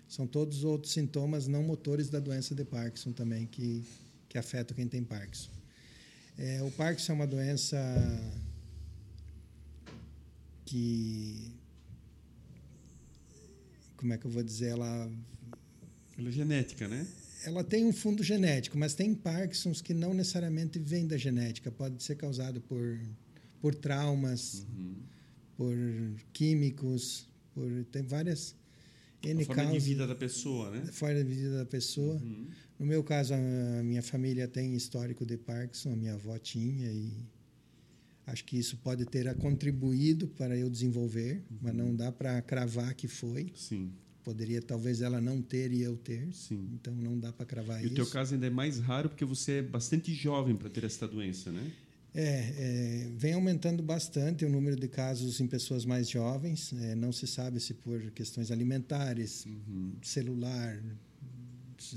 são 0.07 0.25
todos 0.25 0.63
outros 0.63 0.93
sintomas 0.93 1.47
não 1.47 1.63
motores 1.63 2.09
da 2.09 2.19
doença 2.19 2.55
de 2.55 2.63
Parkinson 2.65 3.11
também 3.11 3.45
que 3.45 3.83
que 4.37 4.39
afetam 4.39 4.75
quem 4.75 4.87
tem 4.87 5.03
Parkinson. 5.03 5.49
É, 6.37 6.61
o 6.61 6.69
Parkinson 6.71 7.13
é 7.13 7.15
uma 7.15 7.25
doença 7.27 7.77
que 10.65 11.51
como 13.95 14.13
é 14.13 14.17
que 14.17 14.25
eu 14.25 14.31
vou 14.31 14.43
dizer 14.43 14.67
ela 14.69 15.11
Ela 16.17 16.29
é 16.29 16.31
genética, 16.31 16.87
né? 16.87 17.07
ela 17.43 17.63
tem 17.63 17.85
um 17.85 17.93
fundo 17.93 18.23
genético, 18.23 18.77
mas 18.77 18.93
tem 18.93 19.15
Parkinsons 19.15 19.81
que 19.81 19.93
não 19.93 20.13
necessariamente 20.13 20.77
vêm 20.77 21.07
da 21.07 21.17
genética, 21.17 21.71
pode 21.71 22.01
ser 22.03 22.15
causado 22.15 22.61
por 22.61 22.99
por 23.59 23.73
traumas, 23.73 24.65
Uhum. 24.77 24.95
por 25.57 25.75
químicos, 26.31 27.27
por 27.55 27.85
tem 27.91 28.03
várias 28.03 28.53
N 29.33 29.41
A 29.41 29.45
forma 29.45 29.61
de 29.63 29.67
causas 29.69 29.83
vida 29.83 30.07
da 30.07 30.15
pessoa, 30.15 30.69
né? 30.71 30.85
fora 30.91 31.15
da 31.23 31.29
vida 31.29 31.57
da 31.57 31.65
pessoa. 31.65 32.15
Uhum. 32.15 32.47
No 32.79 32.85
meu 32.85 33.03
caso, 33.03 33.33
a 33.33 33.83
minha 33.83 34.01
família 34.03 34.47
tem 34.47 34.75
histórico 34.75 35.25
de 35.25 35.37
Parkinson, 35.37 35.93
a 35.93 35.95
minha 35.95 36.13
avó 36.13 36.37
tinha 36.37 36.91
e 36.91 37.11
acho 38.25 38.43
que 38.45 38.57
isso 38.57 38.77
pode 38.77 39.05
ter 39.05 39.33
contribuído 39.35 40.27
para 40.27 40.55
eu 40.57 40.69
desenvolver, 40.69 41.43
mas 41.61 41.73
não 41.73 41.95
dá 41.95 42.11
para 42.11 42.41
cravar 42.41 42.93
que 42.93 43.07
foi. 43.07 43.51
Sim, 43.55 43.91
Poderia 44.23 44.61
talvez 44.61 45.01
ela 45.01 45.21
não 45.21 45.41
ter 45.41 45.71
e 45.71 45.81
eu 45.81 45.95
ter. 45.95 46.27
sim. 46.33 46.67
Então 46.73 46.93
não 46.93 47.17
dá 47.17 47.31
para 47.31 47.45
cravar 47.45 47.81
E 47.81 47.85
isso. 47.85 47.93
o 47.93 47.95
teu 47.95 48.05
caso 48.07 48.33
ainda 48.33 48.45
é 48.47 48.49
mais 48.49 48.77
raro 48.77 49.07
porque 49.09 49.23
você 49.23 49.53
é 49.53 49.61
bastante 49.61 50.13
jovem 50.13 50.53
para 50.55 50.69
ter 50.69 50.83
essa 50.83 51.07
doença, 51.07 51.49
né? 51.51 51.71
É, 52.19 52.23
é, 52.23 53.07
vem 53.15 53.33
aumentando 53.33 53.83
bastante 53.83 54.43
o 54.43 54.49
número 54.49 54.75
de 54.75 54.87
casos 54.87 55.39
em 55.39 55.45
pessoas 55.45 55.85
mais 55.85 56.09
jovens. 56.09 56.73
É, 56.73 56.95
não 56.95 57.11
se 57.11 57.27
sabe 57.27 57.59
se 57.59 57.75
por 57.75 58.09
questões 58.09 58.49
alimentares, 58.49 59.45
Uhum. 59.45 59.91
celular, 60.01 60.81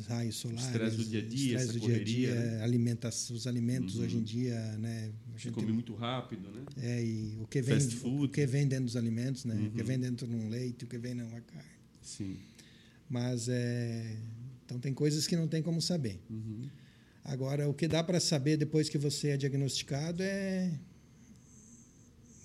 raios 0.07 0.37
solares, 0.37 0.67
Estresse 0.67 0.97
do 0.99 1.05
dia 1.07 1.21
a 1.21 1.25
dia, 1.27 1.57
estresse 1.57 1.67
do 1.73 1.73
dia 1.81 1.89
a 1.89 1.93
correria, 1.93 2.33
dia, 2.33 2.35
né? 2.35 3.11
os 3.33 3.47
alimentos 3.47 3.95
Uhum. 3.97 4.05
hoje 4.05 4.17
em 4.19 4.23
dia, 4.23 4.61
né? 4.77 5.11
A 5.35 5.39
gente- 5.39 5.55
come 5.55 5.73
muito 5.73 5.95
rápido, 5.95 6.51
né? 6.51 6.65
é, 6.77 7.03
e 7.03 7.39
o 7.41 7.47
que 7.47 7.63
vem, 7.63 7.81
Fast 7.81 7.97
food. 7.97 8.25
o 8.27 8.29
que 8.29 8.45
vem 8.45 8.69
dentro 8.69 8.85
dos 8.85 8.97
alimentos, 8.97 9.47
né? 9.47 9.55
O 9.55 9.71
que 9.71 9.81
Uhum. 9.81 9.87
vem 9.87 9.99
dentro 9.99 10.27
de 10.27 10.35
um 10.35 10.51
leite, 10.51 10.85
o 10.85 10.87
que 10.87 10.99
vem 10.99 11.15
numa 11.15 11.41
carne. 11.41 11.71
Sim. 12.03 12.37
Mas 13.09 13.49
é, 13.49 14.17
então 14.67 14.79
tem 14.79 14.93
coisas 14.93 15.27
que 15.27 15.35
não 15.35 15.49
tem 15.49 15.63
como 15.63 15.81
saber. 15.81 16.21
Uhum. 16.29 16.69
Agora, 17.25 17.69
o 17.69 17.75
que 17.75 17.87
dá 17.87 18.03
para 18.03 18.19
saber 18.19 18.57
depois 18.57 18.89
que 18.89 18.99
você 18.99 19.29
é 19.29 19.37
diagnosticado 19.37 20.23
é. 20.23 20.73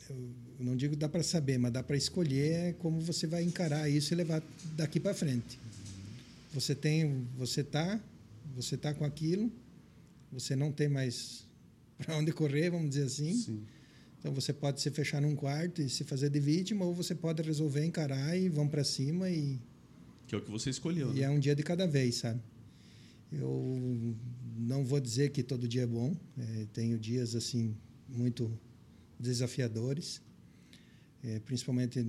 Eu, 0.09 0.17
não 0.59 0.75
digo 0.75 0.95
dá 0.95 1.09
para 1.09 1.23
saber, 1.23 1.57
mas 1.57 1.71
dá 1.71 1.81
para 1.81 1.97
escolher 1.97 2.75
como 2.75 3.01
você 3.01 3.25
vai 3.27 3.43
encarar 3.43 3.89
isso 3.89 4.13
e 4.13 4.15
levar 4.15 4.41
daqui 4.75 4.99
para 4.99 5.13
frente. 5.13 5.59
Você 6.53 6.75
tem, 6.75 7.27
você 7.35 7.63
tá, 7.63 7.99
você 8.55 8.77
tá 8.77 8.93
com 8.93 9.03
aquilo, 9.03 9.51
você 10.31 10.55
não 10.55 10.71
tem 10.71 10.87
mais 10.87 11.45
para 11.97 12.15
onde 12.17 12.31
correr, 12.31 12.69
vamos 12.69 12.89
dizer 12.89 13.05
assim. 13.05 13.33
Sim. 13.33 13.63
Então 14.19 14.33
você 14.33 14.51
pode 14.51 14.81
se 14.81 14.89
fechar 14.89 15.21
num 15.21 15.35
quarto 15.35 15.81
e 15.81 15.89
se 15.89 16.03
fazer 16.03 16.29
de 16.29 16.39
vítima, 16.39 16.83
ou 16.85 16.93
você 16.93 17.13
pode 17.13 17.41
resolver 17.43 17.85
encarar 17.85 18.35
e 18.37 18.49
vão 18.49 18.67
para 18.67 18.83
cima 18.83 19.29
e 19.29 19.59
Que 20.27 20.33
é 20.33 20.37
o 20.37 20.41
que 20.41 20.49
você 20.49 20.69
escolheu, 20.69 21.11
e 21.11 21.19
né? 21.19 21.25
é 21.25 21.29
um 21.29 21.39
dia 21.39 21.55
de 21.55 21.61
cada 21.61 21.85
vez, 21.85 22.15
sabe? 22.15 22.41
Eu 23.31 24.15
não 24.57 24.83
vou 24.83 24.99
dizer 24.99 25.31
que 25.31 25.43
todo 25.43 25.67
dia 25.67 25.83
é 25.83 25.87
bom. 25.87 26.15
É, 26.37 26.67
tenho 26.73 26.97
dias 26.97 27.35
assim 27.35 27.75
muito 28.07 28.57
desafiadores, 29.19 30.21
é, 31.23 31.39
principalmente 31.39 32.03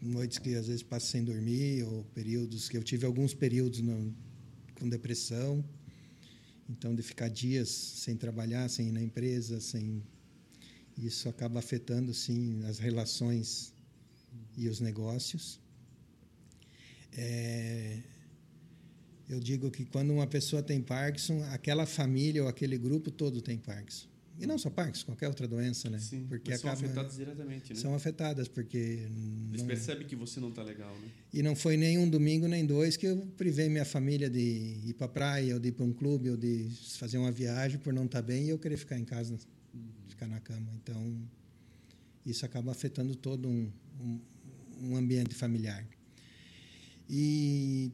noites 0.00 0.38
que 0.38 0.54
às 0.54 0.66
vezes 0.66 0.82
passo 0.82 1.06
sem 1.06 1.22
dormir 1.22 1.84
ou 1.84 2.04
períodos 2.14 2.68
que 2.68 2.76
eu 2.76 2.82
tive 2.82 3.06
alguns 3.06 3.34
períodos 3.34 3.80
no, 3.80 4.14
com 4.78 4.88
depressão. 4.88 5.64
Então 6.68 6.94
de 6.94 7.02
ficar 7.02 7.28
dias 7.28 7.68
sem 7.68 8.16
trabalhar, 8.16 8.68
sem 8.68 8.88
ir 8.88 8.92
na 8.92 9.02
empresa, 9.02 9.60
sem 9.60 10.02
isso 10.98 11.28
acaba 11.28 11.60
afetando 11.60 12.12
sim 12.12 12.64
as 12.64 12.78
relações 12.78 13.72
e 14.56 14.68
os 14.68 14.80
negócios. 14.80 15.60
É, 17.12 18.02
eu 19.28 19.40
digo 19.40 19.70
que 19.70 19.84
quando 19.84 20.12
uma 20.12 20.26
pessoa 20.26 20.62
tem 20.62 20.80
Parkinson, 20.80 21.42
aquela 21.50 21.86
família 21.86 22.42
ou 22.42 22.48
aquele 22.48 22.78
grupo 22.78 23.10
todo 23.10 23.40
tem 23.40 23.58
Parkinson. 23.58 24.06
E 24.38 24.46
não 24.46 24.58
só 24.58 24.68
Parkinson, 24.68 25.06
qualquer 25.06 25.28
outra 25.28 25.48
doença, 25.48 25.88
né? 25.88 25.98
Sim. 25.98 26.26
Porque 26.28 26.50
Mas 26.50 26.60
são 26.60 26.70
acaba 26.70 26.86
afetados 26.86 27.16
diretamente, 27.16 27.72
né? 27.72 27.80
são 27.80 27.94
afetadas 27.94 28.48
porque 28.48 28.76
Eles 28.76 29.60
não, 29.60 29.66
percebem 29.66 30.06
que 30.06 30.14
você 30.14 30.38
não 30.38 30.50
está 30.50 30.62
legal, 30.62 30.94
né? 30.98 31.08
e 31.32 31.42
não 31.42 31.56
foi 31.56 31.76
nem 31.76 31.98
um 31.98 32.08
domingo 32.08 32.46
nem 32.46 32.64
dois 32.64 32.96
que 32.96 33.06
eu 33.06 33.16
privei 33.36 33.68
minha 33.68 33.84
família 33.84 34.28
de 34.28 34.78
ir 34.84 34.94
para 34.98 35.08
praia 35.08 35.54
ou 35.54 35.60
de 35.60 35.68
ir 35.68 35.72
para 35.72 35.86
um 35.86 35.92
clube 35.92 36.30
ou 36.30 36.36
de 36.36 36.68
fazer 36.98 37.16
uma 37.16 37.32
viagem 37.32 37.78
por 37.78 37.92
não 37.94 38.04
estar 38.04 38.20
bem 38.20 38.44
e 38.44 38.50
eu 38.50 38.58
querer 38.58 38.76
ficar 38.76 38.98
em 38.98 39.04
casa, 39.04 39.38
ficar 40.06 40.26
na 40.26 40.38
cama. 40.38 40.70
Então 40.82 41.18
isso 42.24 42.44
acaba 42.44 42.72
afetando 42.72 43.14
todo 43.14 43.48
um, 43.48 43.72
um, 44.00 44.20
um 44.82 44.96
ambiente 44.96 45.34
familiar. 45.34 45.86
E 47.08 47.90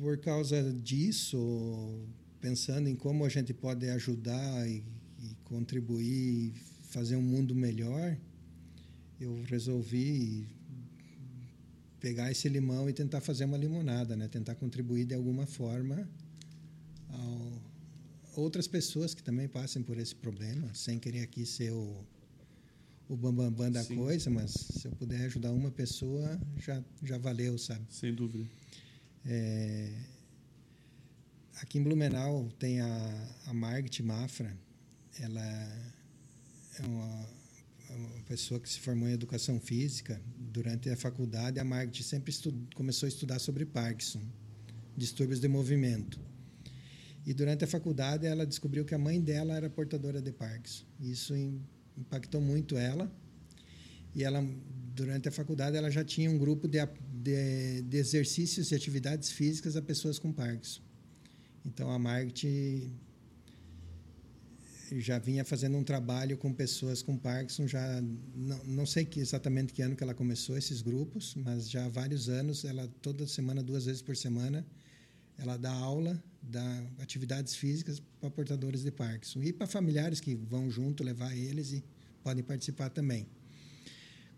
por 0.00 0.18
causa 0.18 0.72
disso, 0.72 2.06
pensando 2.40 2.88
em 2.88 2.94
como 2.94 3.24
a 3.24 3.28
gente 3.28 3.54
pode 3.54 3.88
ajudar 3.88 4.68
e, 4.68 4.84
e 5.20 5.34
contribuir, 5.44 6.54
fazer 6.90 7.16
um 7.16 7.22
mundo 7.22 7.54
melhor, 7.54 8.16
eu 9.20 9.42
resolvi 9.44 10.46
pegar 11.98 12.30
esse 12.30 12.48
limão 12.48 12.88
e 12.88 12.92
tentar 12.92 13.20
fazer 13.20 13.44
uma 13.46 13.56
limonada, 13.56 14.14
né? 14.14 14.28
Tentar 14.28 14.54
contribuir 14.54 15.06
de 15.06 15.14
alguma 15.14 15.46
forma 15.46 16.08
a 17.08 17.60
outras 18.36 18.68
pessoas 18.68 19.14
que 19.14 19.22
também 19.22 19.48
passem 19.48 19.82
por 19.82 19.98
esse 19.98 20.14
problema, 20.14 20.72
sem 20.74 20.98
querer 20.98 21.22
aqui 21.22 21.46
ser 21.46 21.72
o 21.72 22.04
o 23.08 23.16
bambambam 23.16 23.50
bam, 23.52 23.64
bam 23.66 23.72
da 23.72 23.84
Sim. 23.84 23.96
coisa, 23.96 24.28
mas 24.28 24.50
se 24.50 24.88
eu 24.88 24.90
puder 24.92 25.26
ajudar 25.26 25.52
uma 25.52 25.70
pessoa, 25.70 26.40
já 26.58 26.82
já 27.02 27.16
valeu, 27.16 27.56
sabe? 27.56 27.84
Sem 27.88 28.12
dúvida. 28.12 28.44
É, 29.28 29.92
aqui 31.60 31.78
em 31.78 31.82
Blumenau 31.82 32.48
tem 32.58 32.80
a, 32.80 33.34
a 33.46 33.52
Margit 33.52 34.02
Mafra. 34.02 34.56
Ela 35.18 35.42
é 36.78 36.82
uma, 36.86 37.28
é 37.90 37.94
uma 37.94 38.22
pessoa 38.22 38.60
que 38.60 38.68
se 38.68 38.78
formou 38.80 39.08
em 39.08 39.12
educação 39.12 39.58
física. 39.58 40.20
Durante 40.38 40.88
a 40.90 40.96
faculdade, 40.96 41.58
a 41.58 41.64
Margit 41.64 42.04
sempre 42.04 42.32
começou 42.74 43.06
a 43.06 43.08
estudar 43.08 43.38
sobre 43.38 43.66
Parkinson, 43.66 44.22
distúrbios 44.96 45.40
de 45.40 45.48
movimento. 45.48 46.20
E 47.26 47.34
durante 47.34 47.64
a 47.64 47.66
faculdade, 47.66 48.24
ela 48.24 48.46
descobriu 48.46 48.84
que 48.84 48.94
a 48.94 48.98
mãe 48.98 49.20
dela 49.20 49.56
era 49.56 49.68
portadora 49.68 50.22
de 50.22 50.30
Parkinson. 50.30 50.84
Isso 51.00 51.34
im- 51.34 51.60
impactou 51.98 52.40
muito 52.40 52.76
ela. 52.76 53.10
E 54.14 54.22
ela, 54.22 54.40
durante 54.94 55.28
a 55.28 55.32
faculdade, 55.32 55.76
ela 55.76 55.90
já 55.90 56.04
tinha 56.04 56.30
um 56.30 56.38
grupo 56.38 56.68
de, 56.68 56.78
de, 57.26 57.82
de 57.82 57.96
exercícios 57.96 58.70
e 58.70 58.74
atividades 58.74 59.30
físicas 59.32 59.76
a 59.76 59.82
pessoas 59.82 60.18
com 60.18 60.32
Parkinson. 60.32 60.80
Então, 61.64 61.90
a 61.90 61.98
Margit 61.98 62.88
já 64.92 65.18
vinha 65.18 65.44
fazendo 65.44 65.76
um 65.76 65.82
trabalho 65.82 66.38
com 66.38 66.52
pessoas 66.52 67.02
com 67.02 67.16
Parkinson, 67.18 67.66
já 67.66 68.00
não, 68.36 68.64
não 68.64 68.86
sei 68.86 69.04
que, 69.04 69.18
exatamente 69.18 69.72
que 69.72 69.82
ano 69.82 69.96
que 69.96 70.04
ela 70.04 70.14
começou 70.14 70.56
esses 70.56 70.80
grupos, 70.80 71.34
mas 71.34 71.68
já 71.68 71.84
há 71.84 71.88
vários 71.88 72.28
anos, 72.28 72.64
ela 72.64 72.86
toda 73.02 73.26
semana, 73.26 73.60
duas 73.64 73.86
vezes 73.86 74.00
por 74.00 74.16
semana, 74.16 74.64
ela 75.36 75.56
dá 75.56 75.72
aula, 75.72 76.22
dá 76.40 76.84
atividades 77.00 77.56
físicas 77.56 78.00
para 78.20 78.30
portadores 78.30 78.84
de 78.84 78.92
Parkinson 78.92 79.42
e 79.42 79.52
para 79.52 79.66
familiares 79.66 80.20
que 80.20 80.36
vão 80.36 80.70
junto 80.70 81.02
levar 81.02 81.36
eles 81.36 81.72
e 81.72 81.84
podem 82.22 82.44
participar 82.44 82.90
também. 82.90 83.26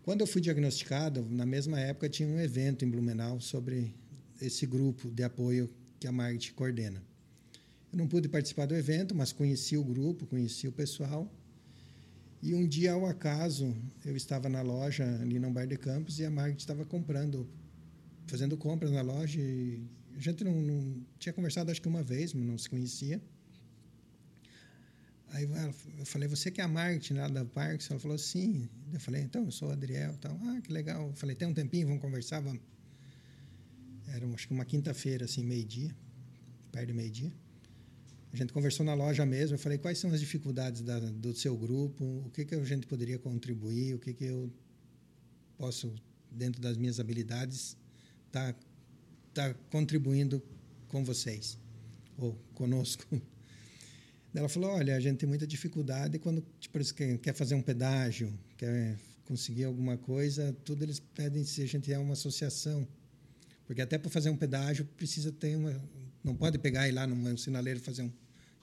Quando 0.03 0.21
eu 0.21 0.27
fui 0.27 0.41
diagnosticado, 0.41 1.27
na 1.29 1.45
mesma 1.45 1.79
época 1.79 2.09
tinha 2.09 2.27
um 2.27 2.39
evento 2.39 2.83
em 2.85 2.89
Blumenau 2.89 3.39
sobre 3.39 3.93
esse 4.41 4.65
grupo 4.65 5.11
de 5.11 5.23
apoio 5.23 5.69
que 5.99 6.07
a 6.07 6.11
Margit 6.11 6.53
coordena. 6.53 7.03
Eu 7.91 7.97
não 7.97 8.07
pude 8.07 8.29
participar 8.29 8.65
do 8.65 8.75
evento, 8.75 9.13
mas 9.13 9.31
conheci 9.31 9.75
o 9.75 9.83
grupo, 9.83 10.25
conheci 10.25 10.67
o 10.67 10.71
pessoal. 10.71 11.29
E 12.41 12.53
um 12.53 12.65
dia, 12.65 12.93
ao 12.93 13.05
acaso, 13.05 13.75
eu 14.05 14.15
estava 14.15 14.47
na 14.47 14.61
loja 14.61 15.03
ali 15.21 15.37
no 15.39 15.51
Bar 15.51 15.67
de 15.67 15.77
Campos 15.77 16.19
e 16.19 16.25
a 16.25 16.31
Margit 16.31 16.61
estava 16.61 16.85
comprando, 16.85 17.49
fazendo 18.27 18.55
compras 18.55 18.91
na 18.91 19.01
loja. 19.01 19.39
E 19.39 19.83
a 20.15 20.19
gente 20.19 20.43
não, 20.43 20.53
não 20.61 21.05
tinha 21.17 21.33
conversado, 21.33 21.69
acho 21.69 21.81
que 21.81 21.87
uma 21.87 22.03
vez, 22.03 22.33
mas 22.33 22.45
não 22.45 22.57
se 22.57 22.69
conhecia. 22.69 23.21
Aí 25.31 25.43
ela- 25.45 25.73
eu 25.97 26.05
falei, 26.05 26.27
você 26.27 26.49
que 26.49 26.59
é 26.59 26.63
a 26.63 26.67
Margit 26.67 27.13
lá 27.13 27.27
da 27.27 27.45
Parks? 27.45 27.89
Ela 27.91 27.99
falou, 27.99 28.17
sim. 28.17 28.67
Eu 28.91 28.99
falei, 28.99 29.21
então, 29.21 29.45
eu 29.45 29.51
sou 29.51 29.69
o 29.69 29.71
Adriel. 29.71 30.17
Tal. 30.17 30.37
Ah, 30.43 30.61
que 30.61 30.71
legal. 30.71 31.07
Eu 31.07 31.13
falei, 31.15 31.35
tem 31.35 31.47
um 31.47 31.53
tempinho, 31.53 31.87
vamos 31.87 32.01
conversar? 32.01 32.39
Vamos. 32.39 32.61
Era, 34.07 34.25
acho 34.33 34.47
que 34.47 34.53
uma 34.53 34.65
quinta-feira, 34.65 35.25
assim, 35.25 35.43
meio-dia, 35.43 35.95
perto 36.71 36.87
de 36.87 36.93
meio-dia. 36.93 37.31
A 38.33 38.37
gente 38.37 38.51
conversou 38.53 38.85
na 38.85 38.93
loja 38.93 39.25
mesmo. 39.25 39.55
Eu 39.55 39.59
falei, 39.59 39.77
quais 39.77 39.97
são 39.97 40.11
as 40.11 40.19
dificuldades 40.19 40.81
da, 40.81 40.99
do 40.99 41.33
seu 41.35 41.55
grupo? 41.55 42.03
O 42.25 42.31
que, 42.31 42.45
que 42.45 42.55
a 42.55 42.63
gente 42.63 42.87
poderia 42.87 43.19
contribuir? 43.19 43.95
O 43.95 43.99
que, 43.99 44.13
que 44.13 44.25
eu 44.25 44.51
posso, 45.57 45.93
dentro 46.31 46.61
das 46.61 46.77
minhas 46.77 46.99
habilidades, 46.99 47.77
estar 48.27 48.55
tá, 49.33 49.53
contribuindo 49.71 50.41
com 50.87 51.03
vocês? 51.03 51.57
Ou 52.17 52.35
conosco? 52.55 53.05
Ela 54.39 54.47
falou, 54.47 54.69
olha, 54.69 54.95
a 54.95 54.99
gente 55.01 55.17
tem 55.17 55.27
muita 55.27 55.45
dificuldade 55.45 56.17
quando 56.17 56.41
tipo, 56.61 56.79
quer, 57.21 57.33
fazer 57.33 57.55
um 57.55 57.61
pedágio, 57.61 58.33
quer 58.55 58.97
conseguir 59.25 59.65
alguma 59.65 59.97
coisa, 59.97 60.55
tudo 60.63 60.81
eles 60.81 60.97
pedem 60.97 61.43
se 61.43 61.61
a 61.61 61.65
gente 61.65 61.91
é 61.91 61.99
uma 61.99 62.13
associação. 62.13 62.87
Porque 63.67 63.81
até 63.81 63.97
para 63.97 64.09
fazer 64.09 64.29
um 64.29 64.37
pedágio 64.37 64.85
precisa 64.95 65.29
ter 65.29 65.57
uma... 65.57 65.75
Não 66.23 66.33
pode 66.33 66.57
pegar 66.57 66.87
e 66.87 66.91
ir 66.91 66.93
lá 66.93 67.05
num 67.05 67.35
sinaleiro 67.35 67.81
fazer 67.81 68.03
um... 68.03 68.11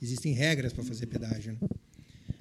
Existem 0.00 0.32
regras 0.32 0.72
para 0.72 0.82
fazer 0.82 1.06
pedágio. 1.08 1.52
Né? 1.52 1.68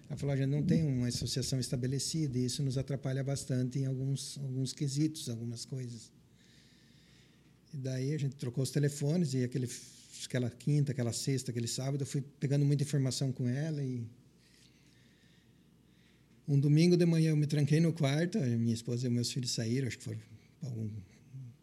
Ela 0.09 0.17
falou, 0.17 0.33
a 0.33 0.37
gente 0.37 0.49
não 0.49 0.63
tem 0.63 0.85
uma 0.85 1.09
associação 1.09 1.59
estabelecida 1.59 2.37
e 2.37 2.45
isso 2.45 2.63
nos 2.63 2.77
atrapalha 2.77 3.21
bastante 3.21 3.79
em 3.79 3.85
alguns, 3.85 4.37
alguns 4.37 4.71
quesitos, 4.71 5.27
algumas 5.27 5.65
coisas. 5.65 6.09
E 7.73 7.77
daí 7.77 8.13
a 8.13 8.17
gente 8.17 8.37
trocou 8.37 8.63
os 8.63 8.69
telefones 8.71 9.33
e 9.33 9.43
aquele, 9.43 9.67
aquela 10.25 10.49
quinta, 10.49 10.91
aquela 10.91 11.13
sexta, 11.13 11.51
aquele 11.51 11.67
sábado, 11.67 12.01
eu 12.01 12.05
fui 12.05 12.21
pegando 12.39 12.65
muita 12.65 12.83
informação 12.83 13.31
com 13.31 13.47
ela 13.47 13.83
e 13.83 14.07
um 16.47 16.59
domingo 16.59 16.95
de 16.95 17.05
manhã 17.05 17.31
eu 17.31 17.37
me 17.37 17.47
tranquei 17.47 17.79
no 17.79 17.91
quarto, 17.91 18.37
a 18.37 18.45
minha 18.45 18.73
esposa 18.73 19.07
e 19.07 19.09
meus 19.09 19.31
filhos 19.31 19.51
saíram, 19.51 19.87
acho 19.87 19.97
que 19.97 20.03
foram 20.03 20.19
para 20.59 20.69
algum 20.69 20.89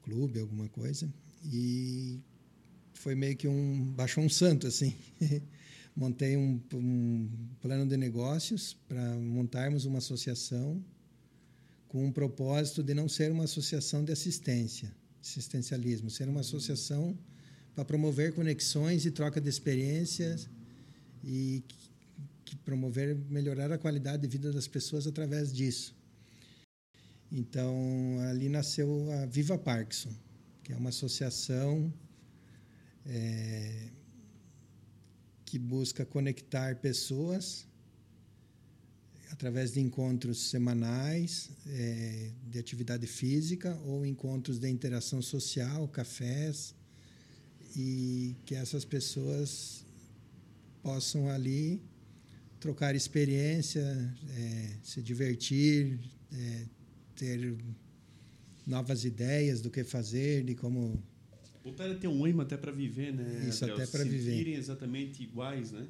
clube, 0.03 0.41
alguma 0.41 0.69
coisa, 0.69 1.13
e 1.45 2.21
foi 2.93 3.15
meio 3.15 3.37
que 3.37 3.47
um 3.47 3.93
baixou 3.93 4.25
um 4.25 4.29
santo 4.29 4.67
assim. 4.67 4.95
Montei 5.95 6.37
um, 6.37 6.61
um 6.73 7.29
plano 7.61 7.87
de 7.87 7.97
negócios 7.97 8.75
para 8.89 9.15
montarmos 9.17 9.85
uma 9.85 9.99
associação 9.99 10.83
com 11.87 12.07
um 12.07 12.11
propósito 12.11 12.83
de 12.83 12.95
não 12.95 13.09
ser 13.09 13.31
uma 13.31 13.45
associação 13.45 14.03
de 14.03 14.11
assistência, 14.11 14.91
assistencialismo, 15.21 16.09
ser 16.09 16.29
uma 16.29 16.41
associação 16.41 17.17
para 17.75 17.85
promover 17.85 18.35
conexões 18.35 19.07
e 19.07 19.11
troca 19.11 19.41
de 19.41 19.49
experiências 19.49 20.49
e 21.25 21.63
que, 21.67 21.91
que 22.45 22.57
promover 22.57 23.17
melhorar 23.31 23.73
a 23.73 23.79
qualidade 23.79 24.23
de 24.23 24.29
vida 24.29 24.53
das 24.53 24.69
pessoas 24.69 25.07
através 25.07 25.53
disso. 25.53 25.95
Então 27.31 27.75
ali 28.29 28.49
nasceu 28.49 29.11
a 29.13 29.27
Viva 29.27 29.57
Parkinson, 29.57 30.13
que 30.63 30.73
é 30.73 30.77
uma 30.77 30.91
associação 30.91 31.93
é, 33.07 33.89
que 35.47 35.59
busca 35.59 36.05
conectar 36.05 36.77
pessoas 36.77 37.67
através 39.31 39.73
de 39.73 39.81
encontros 39.81 40.51
semanais 40.51 41.51
é, 41.67 42.31
de 42.51 42.59
atividade 42.59 43.07
física 43.07 43.75
ou 43.87 44.05
encontros 44.05 44.59
de 44.59 44.69
interação 44.69 45.23
social, 45.23 45.89
cafés, 45.89 46.75
e 47.75 48.37
que 48.45 48.55
essas 48.55 48.85
pessoas 48.85 49.87
possam 50.83 51.29
ali 51.29 51.81
trocar 52.61 52.95
experiência, 52.95 53.83
é, 54.31 54.77
se 54.83 55.03
divertir, 55.03 55.99
é, 56.33 56.65
ter 57.17 57.57
novas 58.67 59.05
ideias 59.05 59.61
do 59.61 59.71
que 59.71 59.83
fazer, 59.85 60.45
de 60.45 60.55
como 60.55 61.03
Voltar 61.65 61.89
a 61.89 61.95
ter 61.95 62.09
um 62.09 62.25
ânimo 62.25 62.43
até 62.43 62.57
para 62.57 62.73
viver, 62.73 63.13
né? 63.13 63.47
Isso, 63.49 63.65
Adriel? 63.65 63.83
até 63.83 63.91
para 63.91 64.03
viver. 64.03 64.33
sentirem 64.33 64.55
exatamente 64.55 65.23
iguais, 65.23 65.71
né? 65.71 65.87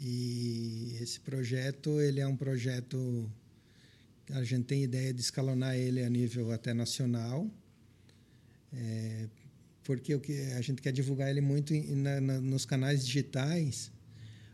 E 0.00 0.96
esse 1.00 1.20
projeto, 1.20 2.00
ele 2.00 2.20
é 2.20 2.26
um 2.26 2.36
projeto 2.36 3.30
que 4.24 4.32
a 4.32 4.42
gente 4.44 4.64
tem 4.64 4.82
ideia 4.82 5.12
de 5.12 5.20
escalonar 5.20 5.76
ele 5.76 6.02
a 6.02 6.08
nível 6.08 6.52
até 6.52 6.72
nacional, 6.72 7.50
é, 8.72 9.28
porque 9.88 10.14
o 10.14 10.20
que 10.20 10.38
a 10.52 10.60
gente 10.60 10.82
quer 10.82 10.92
divulgar 10.92 11.30
ele 11.30 11.40
muito 11.40 11.72
na, 11.72 12.20
na, 12.20 12.40
nos 12.42 12.66
canais 12.66 13.06
digitais. 13.06 13.90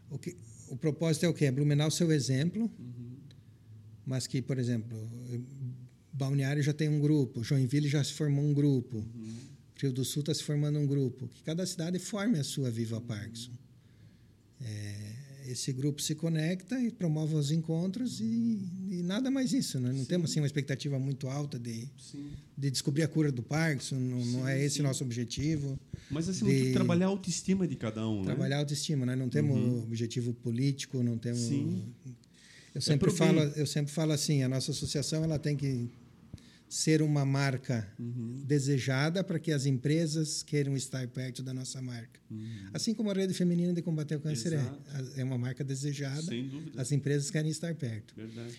O, 0.08 0.16
que, 0.16 0.36
o 0.68 0.76
propósito 0.76 1.26
é 1.26 1.28
o 1.28 1.34
quê? 1.34 1.46
É 1.46 1.50
Blumenau 1.50 1.90
seu 1.90 2.12
exemplo, 2.12 2.70
mas 4.06 4.28
que, 4.28 4.40
por 4.40 4.60
exemplo, 4.60 4.96
Balneário 6.12 6.62
já 6.62 6.72
tem 6.72 6.88
um 6.88 7.00
grupo, 7.00 7.42
Joinville 7.42 7.88
já 7.88 8.04
se 8.04 8.12
formou 8.12 8.44
um 8.44 8.54
grupo, 8.54 9.04
Rio 9.76 9.92
do 9.92 10.04
Sul 10.04 10.20
está 10.20 10.32
se 10.32 10.44
formando 10.44 10.78
um 10.78 10.86
grupo. 10.86 11.26
Que 11.26 11.42
cada 11.42 11.66
cidade 11.66 11.98
forme 11.98 12.38
a 12.38 12.44
sua 12.44 12.70
Viva 12.70 13.00
Parkinson. 13.00 13.50
É, 14.60 15.13
esse 15.46 15.72
grupo 15.72 16.00
se 16.00 16.14
conecta 16.14 16.80
e 16.80 16.90
promove 16.90 17.34
os 17.34 17.50
encontros 17.50 18.20
e, 18.20 18.58
e 18.90 19.02
nada 19.02 19.30
mais 19.30 19.52
isso. 19.52 19.78
Né? 19.78 19.92
Não 19.92 20.04
temos 20.04 20.30
assim, 20.30 20.40
uma 20.40 20.46
expectativa 20.46 20.98
muito 20.98 21.28
alta 21.28 21.58
de, 21.58 21.88
Sim. 21.98 22.30
de 22.56 22.70
descobrir 22.70 23.02
a 23.02 23.08
cura 23.08 23.30
do 23.30 23.42
Parkinson, 23.42 23.96
não, 23.96 24.24
não 24.24 24.48
é 24.48 24.62
esse 24.64 24.76
sim. 24.76 24.82
nosso 24.82 25.04
objetivo. 25.04 25.78
Mas 26.10 26.28
acima 26.28 26.50
de 26.50 26.72
trabalhar 26.72 27.06
a 27.06 27.08
autoestima 27.08 27.66
de 27.66 27.76
cada 27.76 28.08
um, 28.08 28.22
Trabalhar 28.22 28.56
a 28.56 28.60
autoestima, 28.60 29.04
né? 29.06 29.16
não 29.16 29.28
temos 29.28 29.84
objetivo 29.84 30.32
político, 30.34 31.02
não 31.02 31.18
temos. 31.18 31.40
Sim. 31.40 31.82
Eu 32.74 32.80
sempre, 32.80 33.08
pro 33.08 33.16
falo, 33.16 33.40
eu 33.40 33.66
sempre 33.66 33.92
falo 33.92 34.12
assim: 34.12 34.42
a 34.42 34.48
nossa 34.48 34.72
associação 34.72 35.22
ela 35.22 35.38
tem 35.38 35.56
que 35.56 35.88
ser 36.74 37.02
uma 37.02 37.24
marca 37.24 37.88
desejada 38.44 39.22
para 39.22 39.38
que 39.38 39.52
as 39.52 39.64
empresas 39.64 40.42
queiram 40.42 40.76
estar 40.76 41.06
perto 41.06 41.40
da 41.40 41.54
nossa 41.54 41.80
marca. 41.80 42.18
Assim 42.72 42.92
como 42.92 43.10
a 43.10 43.14
Rede 43.14 43.32
Feminina 43.32 43.72
de 43.72 43.80
Combater 43.80 44.16
o 44.16 44.20
Câncer 44.20 44.54
Exato. 44.54 44.80
é. 45.16 45.20
É 45.20 45.24
uma 45.24 45.38
marca 45.38 45.62
desejada, 45.62 46.32
as 46.76 46.90
empresas 46.90 47.30
querem 47.30 47.48
estar 47.48 47.72
perto. 47.76 48.12
Verdade. 48.16 48.58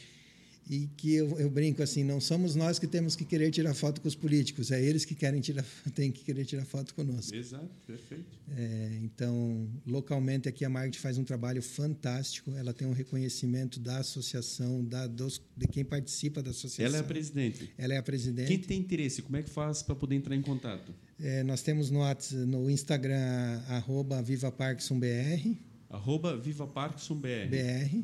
E 0.70 0.88
que 0.98 1.14
eu, 1.14 1.40
eu 1.40 1.50
brinco 1.50 1.84
assim, 1.84 2.04
não 2.04 2.20
somos 2.20 2.56
nós 2.56 2.80
que 2.80 2.88
temos 2.88 3.16
que 3.16 3.24
querer 3.24 3.52
tirar 3.52 3.74
foto 3.76 4.02
com 4.02 4.08
os 4.08 4.16
políticos, 4.16 4.72
é 4.72 4.84
eles 4.84 5.06
que 5.06 5.14
querem 5.14 5.40
tirar, 5.40 5.64
têm 5.94 6.12
que 6.12 6.24
querer 6.24 6.44
tirar 6.44 6.66
foto 6.66 6.94
conosco. 6.96 7.36
Exato, 7.36 7.70
perfeito. 7.86 8.26
É, 8.58 9.00
então, 9.04 9.68
localmente 9.86 10.50
aqui 10.50 10.66
a 10.66 10.70
Market 10.70 11.00
faz 11.00 11.18
um 11.18 11.24
trabalho 11.24 11.62
fantástico. 11.62 12.52
Ela 12.56 12.74
tem 12.74 12.88
um 12.88 12.94
reconhecimento 12.94 13.80
da 13.80 14.00
associação, 14.00 14.84
da, 14.84 15.06
dos, 15.06 15.40
de 15.56 15.68
quem 15.68 15.86
participa 15.86 16.42
da 16.42 16.50
associação. 16.50 16.86
Ela 16.86 16.98
é 16.98 17.00
a 17.00 17.04
presidente. 17.04 17.70
Ela 17.78 17.94
é 17.94 17.98
a 17.98 18.04
presidente. 18.04 18.48
Quem 18.48 18.60
tem 18.60 18.80
interesse, 18.80 19.22
como 19.22 19.38
é 19.38 19.44
que 19.44 19.50
faz 19.50 19.84
para 19.84 19.96
poder 19.96 20.16
entrar 20.16 20.36
em 20.36 20.42
contato? 20.42 20.92
É, 21.20 21.44
nós 21.44 21.62
temos 21.62 21.92
no, 21.92 22.02
no 22.48 22.70
Instagram 22.70 23.62
arroba 23.68 24.22
Viva 24.22 24.52
Parkinson 24.52 25.00
BR, 25.00 25.56
Arroba 25.90 26.36
Viva 26.36 26.68
Parkinson 26.68 27.16
BR. 27.16 28.04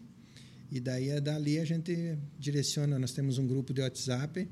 E 0.71 0.79
daí 0.79 1.09
é 1.09 1.19
dali 1.19 1.59
a 1.59 1.65
gente 1.65 2.17
direciona. 2.39 2.97
Nós 2.97 3.11
temos 3.11 3.37
um 3.37 3.45
grupo 3.45 3.73
de 3.73 3.81
WhatsApp 3.81 4.47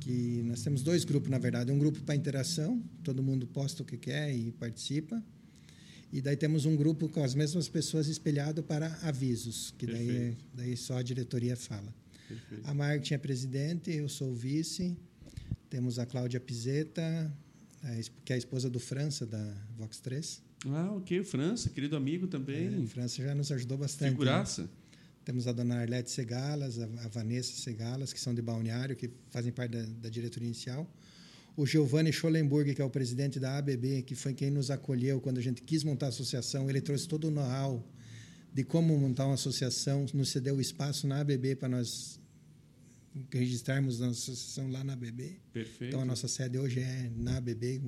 que 0.00 0.42
nós 0.44 0.62
temos 0.62 0.82
dois 0.82 1.02
grupos 1.04 1.30
na 1.30 1.38
verdade, 1.38 1.72
um 1.72 1.78
grupo 1.78 2.02
para 2.02 2.14
interação, 2.14 2.82
todo 3.02 3.22
mundo 3.22 3.46
posta 3.46 3.82
o 3.82 3.86
que 3.86 3.96
quer 3.96 4.34
e 4.36 4.52
participa. 4.52 5.22
E 6.12 6.20
daí 6.20 6.36
temos 6.36 6.66
um 6.66 6.76
grupo 6.76 7.08
com 7.08 7.24
as 7.24 7.34
mesmas 7.34 7.68
pessoas 7.68 8.06
espelhado 8.06 8.62
para 8.62 8.86
avisos, 9.02 9.74
que 9.78 9.86
daí, 9.86 10.06
Perfeito. 10.06 10.44
daí 10.52 10.76
só 10.76 10.98
a 10.98 11.02
diretoria 11.02 11.56
fala. 11.56 11.92
Perfeito. 12.28 12.62
A 12.68 12.74
Marketing 12.74 13.14
é 13.14 13.18
presidente, 13.18 13.90
eu 13.90 14.08
sou 14.08 14.30
o 14.30 14.34
vice. 14.34 14.94
Temos 15.70 15.98
a 15.98 16.06
Cláudia 16.06 16.38
Pizeta, 16.38 17.32
que 18.24 18.32
é 18.32 18.36
a 18.36 18.38
esposa 18.38 18.68
do 18.70 18.78
França, 18.78 19.24
da 19.26 19.42
Vox 19.76 19.98
3. 20.00 20.42
Ah, 20.66 20.92
ok. 20.92 21.24
França, 21.24 21.68
querido 21.70 21.96
amigo 21.96 22.26
É, 22.26 22.28
também. 22.28 22.84
a 22.84 22.86
França 22.86 23.22
já 23.22 23.34
nos 23.34 23.50
ajudou 23.50 23.78
bastante. 23.78 24.12
né? 24.24 24.68
Temos 25.24 25.46
a 25.46 25.52
dona 25.52 25.80
Arlete 25.80 26.10
Segalas, 26.10 26.78
a, 26.78 26.84
a 26.84 27.08
Vanessa 27.08 27.52
Segalas, 27.52 28.12
que 28.12 28.20
são 28.20 28.34
de 28.34 28.42
Balneário, 28.42 28.94
que 28.94 29.10
fazem 29.30 29.52
parte 29.52 29.72
da, 29.72 29.82
da 29.82 30.08
diretoria 30.08 30.46
inicial. 30.46 30.90
O 31.56 31.64
Giovanni 31.66 32.12
Schollenburg, 32.12 32.74
que 32.74 32.82
é 32.82 32.84
o 32.84 32.90
presidente 32.90 33.38
da 33.38 33.56
ABB, 33.58 34.02
que 34.02 34.14
foi 34.14 34.34
quem 34.34 34.50
nos 34.50 34.70
acolheu 34.70 35.20
quando 35.20 35.38
a 35.38 35.42
gente 35.42 35.62
quis 35.62 35.84
montar 35.84 36.06
a 36.06 36.08
associação. 36.08 36.68
Ele 36.68 36.80
trouxe 36.80 37.06
todo 37.06 37.28
o 37.28 37.30
know-how 37.30 37.86
de 38.52 38.64
como 38.64 38.96
montar 38.98 39.26
uma 39.26 39.34
associação, 39.34 40.06
nos 40.12 40.30
cedeu 40.30 40.56
o 40.56 40.60
espaço 40.60 41.06
na 41.06 41.20
ABB 41.20 41.56
para 41.56 41.68
nós 41.68 42.20
registrarmos 43.32 44.02
a 44.02 44.08
associação 44.08 44.70
lá 44.70 44.82
na 44.82 44.92
ABB. 44.92 45.40
Perfeito. 45.52 45.90
Então, 45.90 46.00
a 46.00 46.04
nossa 46.04 46.28
sede 46.28 46.58
hoje 46.58 46.80
é 46.80 47.10
na 47.16 47.36
ABB. 47.36 47.80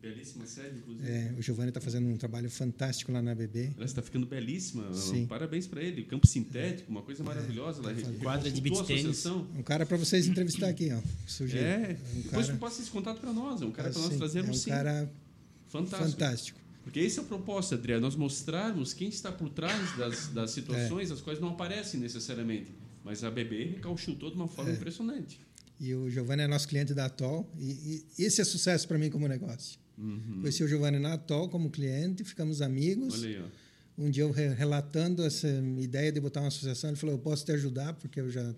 Belíssima 0.00 0.46
sede, 0.46 0.78
inclusive. 0.78 1.06
É, 1.06 1.34
o 1.38 1.42
Giovanni 1.42 1.68
está 1.68 1.80
fazendo 1.80 2.08
um 2.08 2.16
trabalho 2.16 2.50
fantástico 2.50 3.12
lá 3.12 3.20
na 3.20 3.32
ABB. 3.32 3.72
Ela 3.76 3.84
está 3.84 4.00
ficando 4.00 4.24
belíssima. 4.24 4.92
Sim. 4.94 5.26
Parabéns 5.26 5.66
para 5.66 5.82
ele. 5.82 6.04
Campo 6.04 6.26
sintético, 6.26 6.90
uma 6.90 7.02
coisa 7.02 7.22
maravilhosa. 7.22 7.82
Ela 7.82 7.92
Quadra 8.18 8.50
de 8.50 8.60
consultou 8.62 8.62
beach 8.62 8.80
a 8.80 8.84
tênis. 9.04 9.26
Um 9.26 9.62
cara 9.62 9.84
para 9.84 9.98
vocês 9.98 10.26
entrevistar 10.26 10.68
aqui, 10.70 10.90
ó. 10.90 11.00
Sugiro. 11.26 11.62
É, 11.62 11.98
um 12.14 12.20
depois 12.22 12.46
cara, 12.46 12.58
tu 12.58 12.60
passa 12.60 12.80
esse 12.80 12.90
contato 12.90 13.20
para 13.20 13.32
nós. 13.32 13.60
É 13.60 13.66
um 13.66 13.70
cara 13.72 13.90
para 13.90 13.98
nós 14.00 14.08
assim, 14.10 14.18
trazermos 14.18 14.48
é 14.48 14.52
um 14.52 14.62
sim. 14.62 14.70
cara 14.70 15.12
Fantástico. 15.68 16.10
fantástico. 16.12 16.60
Porque 16.82 16.98
esse 17.00 17.18
é 17.18 17.22
o 17.22 17.26
propósito, 17.26 17.74
André, 17.74 18.00
nós 18.00 18.16
mostrarmos 18.16 18.94
quem 18.94 19.08
está 19.10 19.30
por 19.30 19.50
trás 19.50 19.96
das, 19.98 20.28
das 20.28 20.50
situações, 20.52 21.10
É. 21.10 21.12
as 21.12 21.20
quais 21.20 21.38
não 21.38 21.48
aparecem 21.50 22.00
necessariamente. 22.00 22.70
Mas 23.04 23.22
a 23.22 23.30
BB 23.30 23.64
recauchutou 23.74 24.30
de 24.30 24.36
uma 24.36 24.46
É. 24.46 24.48
forma 24.48 24.70
impressionante. 24.72 25.38
E 25.78 25.94
o 25.94 26.08
Giovanni 26.10 26.42
é 26.42 26.46
nosso 26.46 26.66
cliente 26.66 26.94
da 26.94 27.04
Atol. 27.06 27.46
E, 27.58 28.04
e 28.18 28.24
esse 28.24 28.40
é 28.40 28.44
sucesso 28.44 28.88
para 28.88 28.96
mim 28.98 29.10
como 29.10 29.28
negócio. 29.28 29.78
Uhum. 30.00 30.40
Conheci 30.40 30.64
o 30.64 30.68
Giovanni 30.68 30.98
na 30.98 31.12
Atol 31.14 31.48
como 31.48 31.68
cliente, 31.70 32.24
ficamos 32.24 32.62
amigos. 32.62 33.14
Olha 33.22 33.28
aí, 33.28 33.42
ó. 33.42 33.70
Um 34.02 34.10
dia 34.10 34.22
eu 34.22 34.30
re- 34.30 34.54
relatando 34.54 35.22
essa 35.22 35.46
ideia 35.78 36.10
de 36.10 36.18
botar 36.20 36.40
uma 36.40 36.48
associação, 36.48 36.88
ele 36.90 36.96
falou: 36.96 37.14
Eu 37.16 37.18
posso 37.20 37.44
te 37.44 37.52
ajudar, 37.52 37.92
porque 37.94 38.18
eu 38.20 38.30
já. 38.30 38.54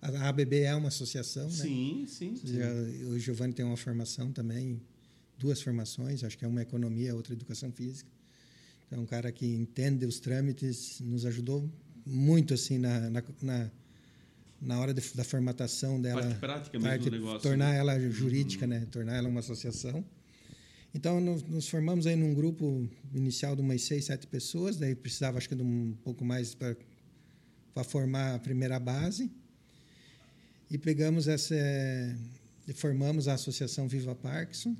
A 0.00 0.28
ABB 0.30 0.62
é 0.62 0.74
uma 0.74 0.88
associação, 0.88 1.44
né? 1.44 1.50
Sim, 1.54 2.04
sim. 2.08 2.34
sim. 2.34 2.54
Já, 2.56 2.66
o 3.08 3.18
Giovanni 3.20 3.52
tem 3.52 3.64
uma 3.64 3.76
formação 3.76 4.32
também, 4.32 4.80
duas 5.38 5.62
formações, 5.62 6.24
acho 6.24 6.36
que 6.36 6.44
é 6.44 6.48
uma 6.48 6.60
economia, 6.62 7.14
outra 7.14 7.32
educação 7.34 7.70
física. 7.70 8.10
Então, 8.86 8.98
é 8.98 9.02
um 9.02 9.06
cara 9.06 9.30
que 9.30 9.46
entende 9.46 10.04
os 10.04 10.18
trâmites, 10.18 10.98
nos 11.00 11.24
ajudou 11.24 11.70
muito 12.04 12.52
assim 12.52 12.78
na, 12.78 13.08
na, 13.10 13.22
na, 13.40 13.70
na 14.60 14.80
hora 14.80 14.92
de- 14.92 15.14
da 15.14 15.22
formatação 15.22 16.00
dela. 16.02 16.20
Parte 16.22 16.38
prática 16.40 16.78
mesmo 16.80 16.90
parte- 16.90 17.04
do 17.04 17.10
negócio. 17.12 17.40
tornar 17.40 17.70
né? 17.72 17.78
ela 17.78 18.00
jurídica, 18.10 18.66
né? 18.66 18.84
Tornar 18.90 19.14
ela 19.14 19.28
uma 19.28 19.38
associação. 19.38 20.04
Então, 20.94 21.20
nos, 21.20 21.68
formamos 21.68 22.06
aí 22.06 22.16
num 22.16 22.34
grupo 22.34 22.86
inicial 23.14 23.56
de 23.56 23.62
umas 23.62 23.82
seis, 23.82 24.04
sete 24.04 24.26
pessoas, 24.26 24.76
daí 24.76 24.94
precisava, 24.94 25.38
acho 25.38 25.48
que, 25.48 25.54
de 25.54 25.62
um 25.62 25.96
pouco 26.04 26.24
mais 26.24 26.54
para 26.54 26.76
formar 27.84 28.34
a 28.34 28.38
primeira 28.38 28.78
base. 28.78 29.30
E 30.70 30.76
pegamos 30.76 31.28
essa... 31.28 31.54
e 32.66 32.72
formamos 32.74 33.26
a 33.26 33.34
Associação 33.34 33.88
Viva 33.88 34.14
Parkinson. 34.14 34.76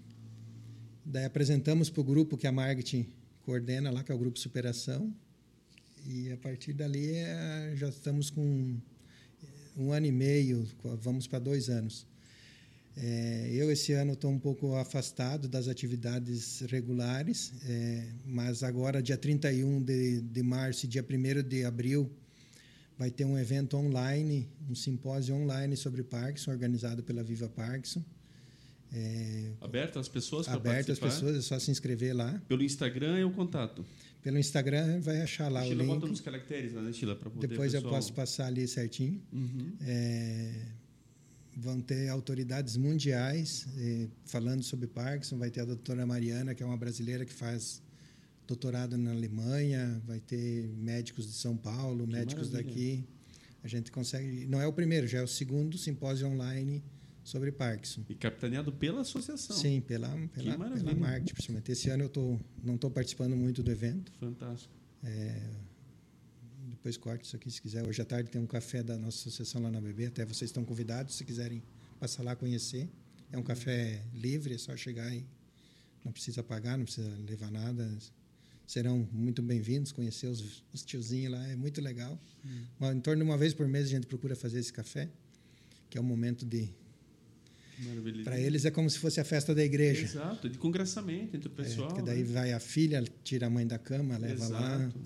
Daí 1.05 1.25
apresentamos 1.25 1.89
para 1.89 2.01
o 2.01 2.05
grupo 2.05 2.37
que 2.37 2.47
a 2.47 2.53
Marketing 2.53 3.07
coordena 3.45 3.91
lá, 3.91 4.05
que 4.05 4.13
é 4.13 4.15
o 4.15 4.19
Grupo 4.19 4.39
Superação. 4.39 5.13
E 6.07 6.31
a 6.31 6.37
partir 6.37 6.73
dali 6.73 7.15
eh, 7.15 7.73
já 7.77 7.89
estamos 7.89 8.29
com 8.29 8.77
um 9.77 9.93
ano 9.93 10.07
e 10.07 10.13
meio, 10.13 10.69
vamos 11.01 11.27
para 11.27 11.39
dois 11.39 11.69
anos. 11.69 12.07
É, 12.97 13.49
eu, 13.53 13.71
esse 13.71 13.93
ano, 13.95 14.13
estou 14.13 14.31
um 14.31 14.39
pouco 14.39 14.75
afastado 14.77 15.49
das 15.49 15.67
atividades 15.67 16.61
regulares, 16.69 17.53
é, 17.65 18.09
mas 18.25 18.63
agora, 18.63 19.03
dia 19.03 19.17
31 19.17 19.83
de, 19.83 20.21
de 20.21 20.43
março 20.43 20.85
e 20.85 20.89
dia 20.89 21.05
1 21.09 21.43
de 21.49 21.65
abril, 21.65 22.11
vai 22.99 23.11
ter 23.11 23.25
um 23.25 23.39
evento 23.39 23.77
online, 23.77 24.49
um 24.69 24.75
simpósio 24.75 25.35
online 25.35 25.77
sobre 25.77 26.03
Parkinson, 26.03 26.51
organizado 26.51 27.03
pela 27.03 27.23
Viva 27.23 27.49
Parkinson. 27.49 28.05
É, 28.95 29.53
Aberto 29.63 29.99
às 29.99 30.07
pessoas 30.07 30.47
para 30.47 30.57
aberto 30.57 30.93
às 30.93 30.99
pessoas, 30.99 31.35
é 31.37 31.41
só 31.41 31.59
se 31.59 31.71
inscrever 31.71 32.15
lá. 32.15 32.43
Pelo 32.47 32.63
Instagram 32.63 33.17
é 33.17 33.25
o 33.25 33.31
contato. 33.31 33.85
Pelo 34.23 34.39
Instagram 34.39 35.01
vai 35.01 35.23
achar 35.23 35.51
lá 35.51 35.63
o 35.63 35.67
Sheila, 35.67 35.85
bota 35.85 36.01
link. 36.01 36.11
nos 36.11 36.21
caracteres 36.21 36.75
né, 36.75 36.93
Sheila? 36.93 37.19
Depois 37.41 37.73
eu 37.73 37.81
pessoal- 37.81 37.95
posso 37.95 38.13
passar 38.13 38.47
ali 38.49 38.69
certinho. 38.69 39.21
Uhum. 39.33 39.73
É, 39.81 40.53
vão 41.57 41.81
ter 41.81 42.09
autoridades 42.09 42.77
mundiais 42.77 43.67
eh, 43.77 44.09
falando 44.25 44.63
sobre 44.63 44.87
Parkinson. 44.87 45.39
Vai 45.39 45.51
ter 45.51 45.61
a 45.61 45.65
doutora 45.65 46.07
Mariana, 46.07 46.55
que 46.55 46.63
é 46.63 46.67
uma 46.67 46.77
brasileira 46.77 47.25
que 47.25 47.33
faz 47.33 47.83
doutorado 48.47 48.97
na 48.99 49.11
Alemanha, 49.13 50.01
vai 50.07 50.21
ter 50.21 50.69
médicos 50.77 51.27
de 51.27 51.33
São 51.33 51.57
Paulo, 51.57 52.07
Que 52.07 52.13
médicos 52.13 52.51
maravilha. 52.51 52.75
daqui. 52.75 53.05
A 53.63 53.69
gente 53.69 53.93
consegue. 53.93 54.47
Não 54.47 54.61
é 54.61 54.67
o 54.67 54.73
primeiro, 54.73 55.07
já 55.07 55.19
é 55.19 55.23
o 55.23 55.29
segundo 55.29 55.79
simpósio 55.79 56.27
online 56.27 56.83
sobre 57.23 57.53
Parkinson. 57.53 58.03
E 58.09 58.15
capitaneado 58.15 58.73
pela 58.73 59.03
associação. 59.03 59.57
Sim, 59.57 59.81
pela, 59.81 60.09
pela, 60.35 60.59
pela 60.59 60.95
marketing, 60.95 61.35
principalmente. 61.35 61.71
Esse 61.71 61.89
ano 61.89 62.05
eu 62.05 62.09
tô, 62.09 62.39
não 62.63 62.75
estou 62.75 62.91
participando 62.91 63.37
muito 63.37 63.63
do 63.63 63.71
evento. 63.71 64.11
Fantástico. 64.19 64.75
Depois 66.83 66.97
corte 66.97 67.25
isso 67.25 67.37
aqui 67.37 67.49
se 67.49 67.63
quiser. 67.63 67.87
Hoje 67.87 68.03
à 68.03 68.05
tarde 68.05 68.29
tem 68.29 68.41
um 68.43 68.47
café 68.47 68.83
da 68.83 68.99
nossa 68.99 69.17
associação 69.29 69.63
lá 69.63 69.71
na 69.71 69.81
BB. 69.81 70.07
Até 70.07 70.25
vocês 70.25 70.49
estão 70.51 70.65
convidados, 70.65 71.15
se 71.15 71.25
quiserem 71.25 71.63
passar 72.01 72.25
lá 72.25 72.35
conhecer. 72.35 72.89
É 73.31 73.39
um 73.39 73.43
café 73.45 74.03
livre, 74.13 74.53
é 74.53 74.59
só 74.59 74.77
chegar 74.77 75.15
e 75.15 75.25
não 76.05 76.11
precisa 76.11 76.43
pagar, 76.43 76.77
não 76.77 76.85
precisa 76.85 77.09
levar 77.29 77.53
nada. 77.53 77.89
Serão 78.67 79.09
muito 79.13 79.41
bem-vindos, 79.43 79.93
conhecer 79.93 80.27
os, 80.27 80.65
os 80.75 80.83
tiozinhos 80.85 81.31
lá, 81.31 81.47
é 81.47 81.55
muito 81.55 81.81
legal. 81.81 82.19
Uma- 82.81 82.93
Em 82.93 82.99
torno 83.01 83.23
de 83.23 83.31
uma 83.31 83.39
vez 83.39 83.55
por 83.55 83.69
mês 83.69 83.87
a 83.87 83.91
gente 83.91 84.09
procura 84.09 84.35
fazer 84.35 84.59
esse 84.59 84.73
café, 84.73 85.09
que 85.89 85.97
é 85.97 86.01
um 86.01 86.05
momento 86.05 86.45
de. 86.45 86.69
Para 88.25 88.41
eles 88.41 88.65
é 88.65 88.73
como 88.73 88.91
se 88.91 88.99
fosse 88.99 89.21
a 89.21 89.25
festa 89.25 89.55
da 89.55 89.63
igreja. 89.65 90.03
Exato, 90.03 90.49
de 90.49 90.59
congressamento 90.59 91.37
entre 91.37 91.49
o 91.49 91.53
É, 91.53 91.55
pessoal. 91.65 91.87
porque 91.89 92.03
daí 92.03 92.23
né? 92.23 92.25
vai 92.33 92.53
a 92.53 92.59
filha, 92.61 93.05
tira 93.23 93.47
a 93.47 93.51
mãe 93.51 93.67
da 93.67 93.79
cama, 93.79 94.19
leva 94.19 94.49
lá. 94.49 94.77
Exato. 94.77 95.01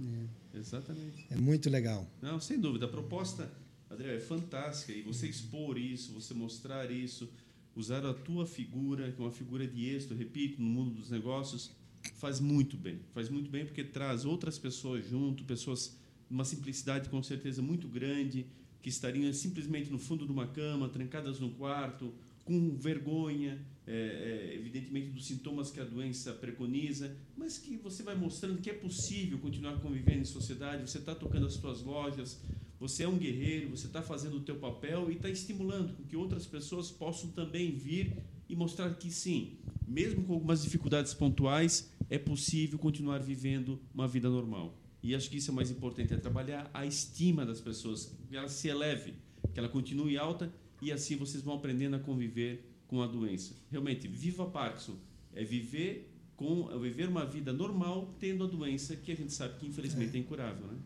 Exatamente. 0.56 1.26
É 1.30 1.36
muito 1.36 1.68
legal. 1.68 2.08
Não, 2.20 2.40
sem 2.40 2.58
dúvida. 2.58 2.86
A 2.86 2.88
proposta, 2.88 3.50
Adriel, 3.90 4.16
é 4.16 4.20
fantástica. 4.20 4.92
E 4.92 5.02
você 5.02 5.28
expor 5.28 5.78
isso, 5.78 6.12
você 6.12 6.34
mostrar 6.34 6.90
isso, 6.90 7.30
usar 7.74 8.04
a 8.04 8.14
tua 8.14 8.46
figura, 8.46 9.12
que 9.12 9.20
é 9.20 9.24
uma 9.24 9.32
figura 9.32 9.66
de 9.66 9.88
êxito, 9.88 10.14
repito, 10.14 10.60
no 10.60 10.68
mundo 10.68 10.94
dos 10.94 11.10
negócios, 11.10 11.70
faz 12.14 12.40
muito 12.40 12.76
bem. 12.76 13.00
Faz 13.12 13.28
muito 13.28 13.50
bem 13.50 13.64
porque 13.64 13.84
traz 13.84 14.24
outras 14.24 14.58
pessoas 14.58 15.06
junto, 15.06 15.44
pessoas 15.44 15.98
numa 16.28 16.44
simplicidade 16.44 17.08
com 17.08 17.22
certeza 17.22 17.62
muito 17.62 17.88
grande, 17.88 18.46
que 18.82 18.88
estariam 18.88 19.32
simplesmente 19.32 19.90
no 19.90 19.98
fundo 19.98 20.24
de 20.24 20.32
uma 20.32 20.46
cama, 20.46 20.88
trancadas 20.88 21.38
no 21.38 21.50
quarto, 21.50 22.14
com 22.44 22.76
vergonha, 22.76 23.64
é, 23.86 23.92
é, 23.92 24.54
evidentemente 24.56 25.10
dos 25.10 25.26
sintomas 25.26 25.70
que 25.70 25.78
a 25.78 25.84
doença 25.84 26.32
preconiza, 26.32 27.16
mas 27.36 27.56
que 27.56 27.76
você 27.76 28.02
vai 28.02 28.16
mostrando 28.16 28.60
que 28.60 28.68
é 28.68 28.74
possível 28.74 29.38
continuar 29.38 29.78
convivendo 29.80 30.22
em 30.22 30.24
sociedade, 30.24 30.88
você 30.88 30.98
está 30.98 31.14
tocando 31.14 31.46
as 31.46 31.54
suas 31.54 31.82
lojas, 31.82 32.40
você 32.80 33.04
é 33.04 33.08
um 33.08 33.16
guerreiro, 33.16 33.70
você 33.70 33.86
está 33.86 34.02
fazendo 34.02 34.38
o 34.38 34.40
teu 34.40 34.56
papel 34.56 35.10
e 35.10 35.14
está 35.14 35.30
estimulando 35.30 35.94
que 36.08 36.16
outras 36.16 36.46
pessoas 36.46 36.90
possam 36.90 37.30
também 37.30 37.70
vir 37.70 38.18
e 38.48 38.56
mostrar 38.56 38.92
que 38.94 39.10
sim, 39.10 39.58
mesmo 39.86 40.24
com 40.24 40.34
algumas 40.34 40.62
dificuldades 40.62 41.14
pontuais, 41.14 41.92
é 42.10 42.18
possível 42.18 42.78
continuar 42.78 43.18
vivendo 43.18 43.80
uma 43.94 44.06
vida 44.06 44.28
normal. 44.28 44.76
E 45.02 45.14
acho 45.14 45.30
que 45.30 45.36
isso 45.36 45.50
é 45.52 45.54
mais 45.54 45.70
importante, 45.70 46.12
é 46.12 46.16
trabalhar 46.16 46.68
a 46.74 46.84
estima 46.84 47.46
das 47.46 47.60
pessoas, 47.60 48.12
que 48.28 48.36
ela 48.36 48.48
se 48.48 48.68
eleve, 48.68 49.14
que 49.54 49.58
ela 49.58 49.68
continue 49.68 50.18
alta 50.18 50.52
e 50.82 50.92
assim 50.92 51.16
vocês 51.16 51.42
vão 51.42 51.54
aprendendo 51.54 51.96
a 51.96 51.98
conviver 51.98 52.75
com 52.86 53.02
a 53.02 53.06
doença. 53.06 53.54
Realmente, 53.70 54.06
viva 54.08 54.46
Parkinson 54.46 54.96
é 55.34 55.44
viver 55.44 56.12
com 56.36 56.70
é 56.70 56.78
viver 56.78 57.08
uma 57.08 57.24
vida 57.24 57.52
normal 57.52 58.14
tendo 58.20 58.44
a 58.44 58.46
doença 58.46 58.94
que 58.94 59.10
a 59.10 59.16
gente 59.16 59.32
sabe 59.32 59.58
que 59.58 59.66
infelizmente 59.66 60.16
é, 60.16 60.20
incurável, 60.20 60.66
né? 60.66 60.78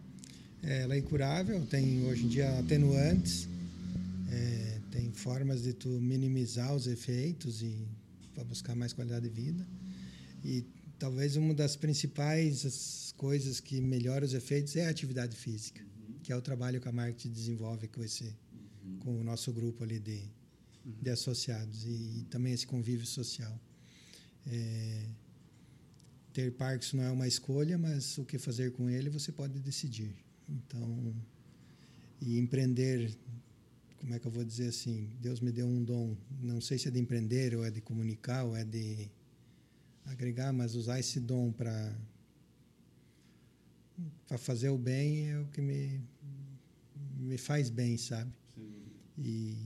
É, 0.62 0.82
ela 0.82 0.94
é 0.94 0.98
incurável, 0.98 1.64
tem 1.66 2.04
hoje 2.06 2.24
em 2.24 2.28
dia 2.28 2.58
atenuantes, 2.58 3.48
é, 4.30 4.78
tem 4.90 5.10
formas 5.12 5.62
de 5.62 5.72
tu 5.72 5.88
minimizar 5.88 6.74
os 6.74 6.86
efeitos 6.86 7.62
e 7.62 7.86
para 8.34 8.44
buscar 8.44 8.74
mais 8.74 8.92
qualidade 8.92 9.28
de 9.28 9.34
vida. 9.34 9.66
E 10.44 10.64
talvez 10.98 11.36
uma 11.36 11.54
das 11.54 11.76
principais 11.76 12.64
as 12.64 13.14
coisas 13.16 13.58
que 13.58 13.80
melhora 13.80 14.24
os 14.24 14.34
efeitos 14.34 14.76
é 14.76 14.86
a 14.86 14.90
atividade 14.90 15.34
física, 15.36 15.82
que 16.22 16.32
é 16.32 16.36
o 16.36 16.40
trabalho 16.40 16.80
que 16.80 16.88
a 16.88 16.92
marketing 16.92 17.30
desenvolve 17.30 17.88
com 17.88 18.02
esse 18.04 18.34
com 19.00 19.18
o 19.18 19.24
nosso 19.24 19.52
grupo 19.52 19.82
ali 19.82 19.98
de, 19.98 20.22
de 20.84 21.10
associados 21.10 21.84
e, 21.86 22.20
e 22.20 22.26
também 22.30 22.52
esse 22.52 22.66
convívio 22.66 23.06
social. 23.06 23.58
É, 24.46 25.06
ter 26.32 26.52
Parkinson 26.52 26.98
não 26.98 27.04
é 27.04 27.10
uma 27.10 27.28
escolha, 27.28 27.76
mas 27.76 28.16
o 28.18 28.24
que 28.24 28.38
fazer 28.38 28.72
com 28.72 28.88
ele 28.88 29.10
você 29.10 29.32
pode 29.32 29.58
decidir. 29.60 30.14
Então, 30.48 31.14
e 32.20 32.38
empreender, 32.38 33.16
como 33.98 34.14
é 34.14 34.18
que 34.18 34.26
eu 34.26 34.30
vou 34.30 34.44
dizer 34.44 34.68
assim? 34.68 35.10
Deus 35.20 35.40
me 35.40 35.52
deu 35.52 35.66
um 35.66 35.82
dom, 35.82 36.16
não 36.40 36.60
sei 36.60 36.78
se 36.78 36.88
é 36.88 36.90
de 36.90 36.98
empreender 36.98 37.54
ou 37.54 37.64
é 37.64 37.70
de 37.70 37.80
comunicar 37.80 38.44
ou 38.44 38.56
é 38.56 38.64
de 38.64 39.10
agregar, 40.04 40.52
mas 40.52 40.74
usar 40.74 40.98
esse 40.98 41.20
dom 41.20 41.52
para 41.52 41.96
para 44.26 44.38
fazer 44.38 44.70
o 44.70 44.78
bem 44.78 45.28
é 45.28 45.38
o 45.38 45.46
que 45.48 45.60
me 45.60 46.00
me 47.18 47.36
faz 47.36 47.68
bem, 47.68 47.98
sabe? 47.98 48.32
E 49.18 49.56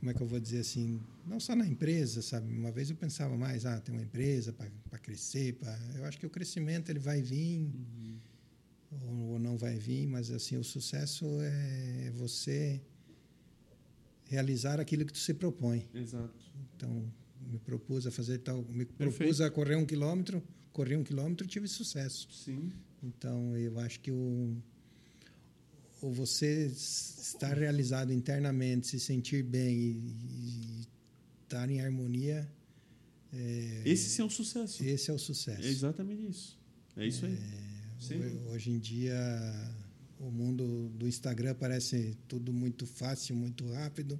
como 0.00 0.10
é 0.10 0.14
que 0.14 0.22
eu 0.22 0.26
vou 0.26 0.40
dizer 0.40 0.60
assim? 0.60 0.98
Não 1.26 1.38
só 1.38 1.54
na 1.54 1.66
empresa, 1.66 2.22
sabe? 2.22 2.56
Uma 2.56 2.72
vez 2.72 2.88
eu 2.88 2.96
pensava 2.96 3.36
mais, 3.36 3.66
ah, 3.66 3.78
tem 3.78 3.94
uma 3.94 4.02
empresa 4.02 4.52
para 4.52 4.98
crescer, 4.98 5.54
pra... 5.54 5.78
eu 5.94 6.06
acho 6.06 6.18
que 6.18 6.26
o 6.26 6.30
crescimento 6.30 6.88
ele 6.88 6.98
vai 6.98 7.20
vir 7.20 7.70
ou, 8.90 9.32
ou 9.32 9.38
não 9.38 9.58
vai 9.58 9.78
vir, 9.78 10.06
mas 10.06 10.30
assim 10.30 10.56
o 10.56 10.64
sucesso 10.64 11.26
é 11.42 12.10
você 12.14 12.80
realizar 14.24 14.80
aquilo 14.80 15.04
que 15.04 15.12
tu 15.12 15.18
se 15.18 15.34
propõe. 15.34 15.86
Exato. 15.94 16.34
Então 16.74 17.12
me 17.46 17.58
propus 17.58 18.06
a 18.06 18.10
fazer 18.10 18.38
tal, 18.38 18.62
me 18.62 18.86
Perfeito. 18.86 19.18
propus 19.18 19.40
a 19.42 19.50
correr 19.50 19.76
um 19.76 19.84
quilômetro, 19.84 20.42
corri 20.72 20.96
um 20.96 21.04
quilômetro, 21.04 21.46
tive 21.46 21.68
sucesso. 21.68 22.26
Sim. 22.32 22.72
Então, 23.02 23.56
eu 23.56 23.78
acho 23.80 24.00
que 24.00 24.10
o, 24.10 24.56
o 26.02 26.10
você 26.10 26.66
estar 26.66 27.56
realizado 27.56 28.12
internamente, 28.12 28.86
se 28.86 28.98
sentir 29.00 29.42
bem 29.42 29.76
e, 29.76 30.14
e 30.30 30.86
estar 31.42 31.68
em 31.70 31.80
harmonia, 31.80 32.48
é, 33.32 33.82
Esse 33.84 34.20
é 34.20 34.24
um 34.24 34.30
sucesso. 34.30 34.82
esse 34.84 35.10
é 35.10 35.14
o 35.14 35.18
sucesso. 35.18 35.62
É 35.62 35.68
exatamente 35.68 36.26
isso. 36.28 36.58
É 36.96 37.06
isso 37.06 37.24
aí. 37.26 37.36
Dúvida. 38.00 38.50
Hoje 38.50 38.70
em 38.70 38.78
dia, 38.78 39.16
o 40.18 40.30
mundo 40.30 40.88
do 40.96 41.06
Instagram 41.06 41.54
parece 41.54 42.16
tudo 42.26 42.52
muito 42.52 42.86
fácil, 42.86 43.36
muito 43.36 43.66
rápido, 43.72 44.18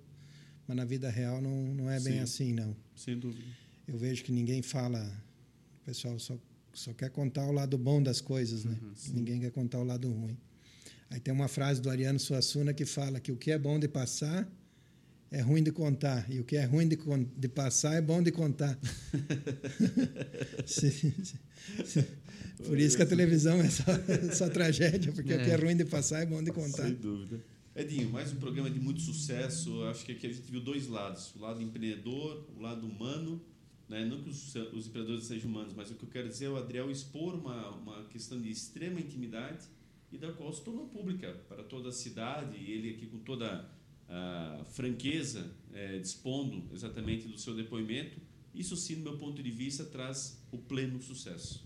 mas 0.66 0.76
na 0.76 0.84
vida 0.84 1.10
real 1.10 1.40
não, 1.40 1.74
não 1.74 1.90
é 1.90 1.98
bem 1.98 2.14
Sim. 2.14 2.20
assim, 2.20 2.52
não. 2.52 2.76
Sem 2.94 3.18
dúvida. 3.18 3.44
Eu 3.88 3.98
vejo 3.98 4.22
que 4.22 4.30
ninguém 4.30 4.62
fala, 4.62 5.02
o 5.82 5.84
pessoal 5.84 6.18
só, 6.18 6.38
só 6.72 6.92
quer 6.92 7.10
contar 7.10 7.46
o 7.46 7.52
lado 7.52 7.76
bom 7.76 8.00
das 8.02 8.20
coisas, 8.20 8.64
né? 8.64 8.78
Ninguém 9.12 9.40
quer 9.40 9.50
contar 9.50 9.80
o 9.80 9.84
lado 9.84 10.08
ruim. 10.08 10.36
Aí 11.10 11.18
tem 11.20 11.34
uma 11.34 11.48
frase 11.48 11.80
do 11.82 11.90
Ariano 11.90 12.18
Suassuna 12.20 12.72
que 12.72 12.86
fala 12.86 13.18
que 13.20 13.32
o 13.32 13.36
que 13.36 13.50
é 13.50 13.58
bom 13.58 13.78
de 13.78 13.88
passar 13.88 14.48
é 15.32 15.40
ruim 15.40 15.62
de 15.62 15.70
contar, 15.70 16.26
e 16.28 16.40
o 16.40 16.44
que 16.44 16.56
é 16.56 16.64
ruim 16.64 16.88
de, 16.88 16.98
de 17.36 17.48
passar 17.48 17.94
é 17.94 18.00
bom 18.02 18.20
de 18.22 18.32
contar. 18.32 18.76
Se- 20.66 20.90
se- 21.84 22.06
Por 22.64 22.78
isso 22.78 22.96
que 22.96 23.02
a 23.02 23.06
televisão 23.06 23.60
é 23.60 23.68
só, 23.70 23.84
só 24.34 24.48
tragédia, 24.48 25.12
porque 25.12 25.32
o 25.34 25.38
que 25.44 25.50
é 25.50 25.56
ruim 25.56 25.76
de 25.76 25.84
passar 25.84 26.20
é 26.22 26.26
bom 26.26 26.42
de 26.42 26.50
contar. 26.52 26.84
Sem 26.84 26.94
dúvida. 26.94 27.40
Edinho, 27.74 28.10
mais 28.10 28.32
um 28.32 28.36
programa 28.36 28.68
de 28.70 28.80
muito 28.80 29.00
sucesso. 29.00 29.84
Acho 29.84 30.04
que 30.04 30.12
aqui 30.12 30.26
a 30.26 30.32
gente 30.32 30.50
viu 30.50 30.60
dois 30.60 30.88
lados: 30.88 31.32
o 31.36 31.40
lado 31.40 31.62
empreendedor, 31.62 32.46
o 32.56 32.60
lado 32.60 32.86
humano. 32.86 33.40
Né? 33.88 34.04
Não 34.04 34.22
que 34.22 34.30
os, 34.30 34.54
os 34.72 34.86
empreendedores 34.86 35.24
sejam 35.26 35.48
humanos, 35.50 35.72
mas 35.76 35.90
o 35.90 35.94
que 35.94 36.04
eu 36.04 36.08
quero 36.08 36.28
dizer 36.28 36.44
é 36.46 36.48
o 36.50 36.56
Adriel 36.56 36.90
expor 36.90 37.34
uma, 37.34 37.70
uma 37.70 38.04
questão 38.04 38.40
de 38.40 38.48
extrema 38.50 39.00
intimidade 39.00 39.66
e 40.12 40.18
da 40.18 40.32
qual 40.32 40.52
se 40.52 40.62
tornou 40.62 40.86
pública 40.86 41.36
para 41.48 41.62
toda 41.62 41.90
a 41.90 41.92
cidade. 41.92 42.56
E 42.58 42.72
ele 42.72 42.90
aqui 42.90 43.06
com 43.06 43.18
toda 43.18 43.68
a 44.08 44.64
franqueza, 44.70 45.52
eh, 45.72 45.98
dispondo 45.98 46.64
exatamente 46.74 47.28
do 47.28 47.38
seu 47.38 47.54
depoimento. 47.54 48.18
Isso 48.52 48.76
sim, 48.76 48.96
do 48.96 49.02
meu 49.02 49.16
ponto 49.16 49.40
de 49.40 49.50
vista, 49.50 49.84
traz 49.84 50.42
o 50.50 50.58
pleno 50.58 51.00
sucesso. 51.00 51.64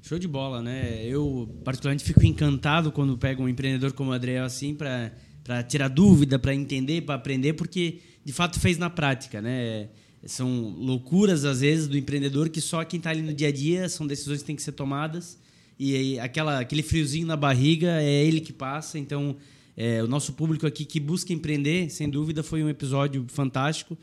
Show 0.00 0.18
de 0.18 0.26
bola, 0.26 0.62
né? 0.62 1.04
Eu, 1.06 1.54
particularmente, 1.62 2.02
fico 2.02 2.24
encantado 2.24 2.90
quando 2.90 3.16
pego 3.18 3.42
um 3.42 3.48
empreendedor 3.48 3.92
como 3.92 4.10
o 4.10 4.14
Adriel 4.14 4.44
assim 4.44 4.74
para 4.74 5.62
tirar 5.62 5.88
dúvida, 5.88 6.38
para 6.38 6.54
entender, 6.54 7.02
para 7.02 7.14
aprender, 7.14 7.52
porque 7.52 8.00
de 8.24 8.32
fato 8.32 8.58
fez 8.58 8.78
na 8.78 8.88
prática, 8.88 9.42
né? 9.42 9.90
São 10.24 10.70
loucuras, 10.70 11.44
às 11.44 11.60
vezes, 11.60 11.88
do 11.88 11.98
empreendedor 11.98 12.48
que 12.48 12.60
só 12.60 12.84
quem 12.84 12.98
está 12.98 13.10
ali 13.10 13.22
no 13.22 13.34
dia 13.34 13.48
a 13.48 13.52
dia 13.52 13.88
são 13.88 14.06
decisões 14.06 14.40
que 14.40 14.46
têm 14.46 14.56
que 14.56 14.62
ser 14.62 14.72
tomadas 14.72 15.41
e 15.84 16.20
aquela, 16.20 16.60
aquele 16.60 16.82
friozinho 16.82 17.26
na 17.26 17.36
barriga 17.36 18.00
é 18.00 18.24
ele 18.24 18.40
que 18.40 18.52
passa. 18.52 19.00
Então, 19.00 19.36
é, 19.76 20.00
o 20.00 20.06
nosso 20.06 20.32
público 20.34 20.64
aqui 20.64 20.84
que 20.84 21.00
busca 21.00 21.32
empreender, 21.32 21.90
sem 21.90 22.08
dúvida, 22.08 22.40
foi 22.40 22.62
um 22.62 22.68
episódio 22.68 23.24
fantástico. 23.26 23.98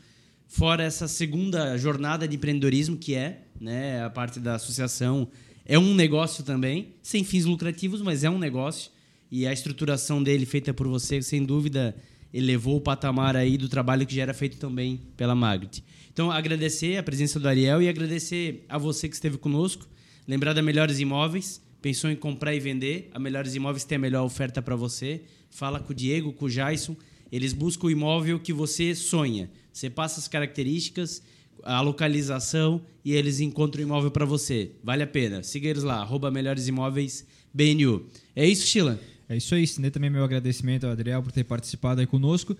Fora 0.46 0.82
essa 0.82 1.08
segunda 1.08 1.78
jornada 1.78 2.28
de 2.28 2.36
empreendedorismo, 2.36 2.98
que 2.98 3.14
é 3.14 3.44
né, 3.58 4.04
a 4.04 4.10
parte 4.10 4.38
da 4.38 4.56
associação, 4.56 5.26
é 5.64 5.78
um 5.78 5.94
negócio 5.94 6.44
também, 6.44 6.96
sem 7.00 7.24
fins 7.24 7.46
lucrativos, 7.46 8.02
mas 8.02 8.24
é 8.24 8.28
um 8.28 8.38
negócio. 8.38 8.90
E 9.30 9.46
a 9.46 9.52
estruturação 9.52 10.22
dele, 10.22 10.44
feita 10.44 10.74
por 10.74 10.86
você, 10.86 11.22
sem 11.22 11.42
dúvida, 11.42 11.96
elevou 12.34 12.76
o 12.76 12.80
patamar 12.82 13.36
aí 13.36 13.56
do 13.56 13.70
trabalho 13.70 14.06
que 14.06 14.14
já 14.14 14.20
era 14.20 14.34
feito 14.34 14.58
também 14.58 15.00
pela 15.16 15.34
Magrit. 15.34 15.82
Então, 16.12 16.30
agradecer 16.30 16.98
a 16.98 17.02
presença 17.02 17.40
do 17.40 17.48
Ariel 17.48 17.80
e 17.80 17.88
agradecer 17.88 18.66
a 18.68 18.76
você 18.76 19.08
que 19.08 19.14
esteve 19.14 19.38
conosco. 19.38 19.88
Lembrar 20.28 20.52
da 20.52 20.60
Melhores 20.60 21.00
Imóveis. 21.00 21.69
Pensou 21.82 22.10
em 22.10 22.16
comprar 22.16 22.54
e 22.54 22.60
vender? 22.60 23.08
A 23.12 23.18
Melhores 23.18 23.54
Imóveis 23.54 23.84
tem 23.84 23.96
a 23.96 23.98
melhor 23.98 24.24
oferta 24.24 24.60
para 24.60 24.76
você. 24.76 25.22
Fala 25.48 25.80
com 25.80 25.92
o 25.92 25.94
Diego, 25.94 26.32
com 26.32 26.44
o 26.44 26.50
Jason. 26.50 26.94
Eles 27.32 27.52
buscam 27.52 27.86
o 27.86 27.90
imóvel 27.90 28.38
que 28.38 28.52
você 28.52 28.94
sonha. 28.94 29.50
Você 29.72 29.88
passa 29.88 30.20
as 30.20 30.28
características, 30.28 31.22
a 31.62 31.80
localização 31.80 32.82
e 33.04 33.12
eles 33.12 33.40
encontram 33.40 33.82
o 33.82 33.86
imóvel 33.86 34.10
para 34.10 34.26
você. 34.26 34.72
Vale 34.84 35.02
a 35.02 35.06
pena. 35.06 35.42
Siga 35.42 35.68
eles 35.68 35.82
lá, 35.82 35.96
arroba 35.96 36.30
Melhores 36.30 36.68
Imóveis 36.68 37.26
BNU. 37.54 38.06
É 38.36 38.46
isso, 38.46 38.66
Sheila? 38.66 39.00
É 39.26 39.36
isso 39.36 39.54
aí. 39.54 39.62
Estender 39.62 39.90
também 39.90 40.10
meu 40.10 40.24
agradecimento 40.24 40.84
ao 40.84 40.92
Adriel 40.92 41.22
por 41.22 41.32
ter 41.32 41.44
participado 41.44 42.00
aí 42.00 42.06
conosco. 42.06 42.54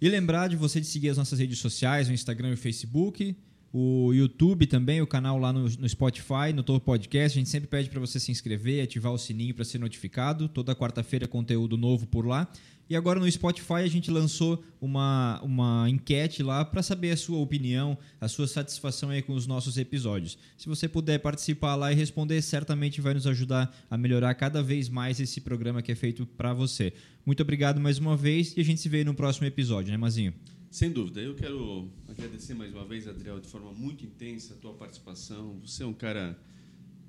E 0.00 0.08
lembrar 0.08 0.48
de 0.48 0.56
você 0.56 0.80
de 0.80 0.86
seguir 0.86 1.10
as 1.10 1.18
nossas 1.18 1.38
redes 1.38 1.58
sociais, 1.58 2.08
o 2.08 2.12
Instagram 2.12 2.50
e 2.50 2.54
o 2.54 2.56
Facebook 2.56 3.36
o 3.72 4.12
YouTube 4.12 4.66
também, 4.66 5.00
o 5.00 5.06
canal 5.06 5.38
lá 5.38 5.52
no, 5.52 5.62
no 5.62 5.88
Spotify, 5.88 6.52
no 6.54 6.62
Topo 6.62 6.84
Podcast. 6.84 7.38
A 7.38 7.40
gente 7.40 7.50
sempre 7.50 7.68
pede 7.68 7.88
para 7.88 8.00
você 8.00 8.18
se 8.18 8.32
inscrever, 8.32 8.82
ativar 8.82 9.12
o 9.12 9.18
sininho 9.18 9.54
para 9.54 9.64
ser 9.64 9.78
notificado. 9.78 10.48
Toda 10.48 10.74
quarta-feira 10.74 11.28
conteúdo 11.28 11.76
novo 11.76 12.06
por 12.06 12.26
lá. 12.26 12.50
E 12.90 12.96
agora 12.96 13.20
no 13.20 13.30
Spotify 13.30 13.74
a 13.74 13.86
gente 13.86 14.10
lançou 14.10 14.64
uma, 14.80 15.40
uma 15.44 15.88
enquete 15.88 16.42
lá 16.42 16.64
para 16.64 16.82
saber 16.82 17.12
a 17.12 17.16
sua 17.16 17.38
opinião, 17.38 17.96
a 18.20 18.26
sua 18.26 18.48
satisfação 18.48 19.10
aí 19.10 19.22
com 19.22 19.32
os 19.32 19.46
nossos 19.46 19.78
episódios. 19.78 20.36
Se 20.58 20.68
você 20.68 20.88
puder 20.88 21.20
participar 21.20 21.76
lá 21.76 21.92
e 21.92 21.94
responder, 21.94 22.42
certamente 22.42 23.00
vai 23.00 23.14
nos 23.14 23.28
ajudar 23.28 23.72
a 23.88 23.96
melhorar 23.96 24.34
cada 24.34 24.60
vez 24.60 24.88
mais 24.88 25.20
esse 25.20 25.40
programa 25.40 25.82
que 25.82 25.92
é 25.92 25.94
feito 25.94 26.26
para 26.26 26.52
você. 26.52 26.92
Muito 27.24 27.40
obrigado 27.44 27.80
mais 27.80 27.98
uma 27.98 28.16
vez 28.16 28.56
e 28.56 28.60
a 28.60 28.64
gente 28.64 28.80
se 28.80 28.88
vê 28.88 29.04
no 29.04 29.14
próximo 29.14 29.46
episódio, 29.46 29.92
né, 29.92 29.96
Mazinho? 29.96 30.34
Sem 30.70 30.92
dúvida. 30.92 31.20
Eu 31.20 31.34
quero 31.34 31.90
agradecer 32.06 32.54
mais 32.54 32.72
uma 32.72 32.84
vez, 32.84 33.08
Adriel, 33.08 33.40
de 33.40 33.48
forma 33.48 33.72
muito 33.72 34.04
intensa 34.04 34.54
a 34.54 34.56
tua 34.56 34.72
participação. 34.72 35.58
Você 35.64 35.82
é 35.82 35.86
um 35.86 35.92
cara 35.92 36.38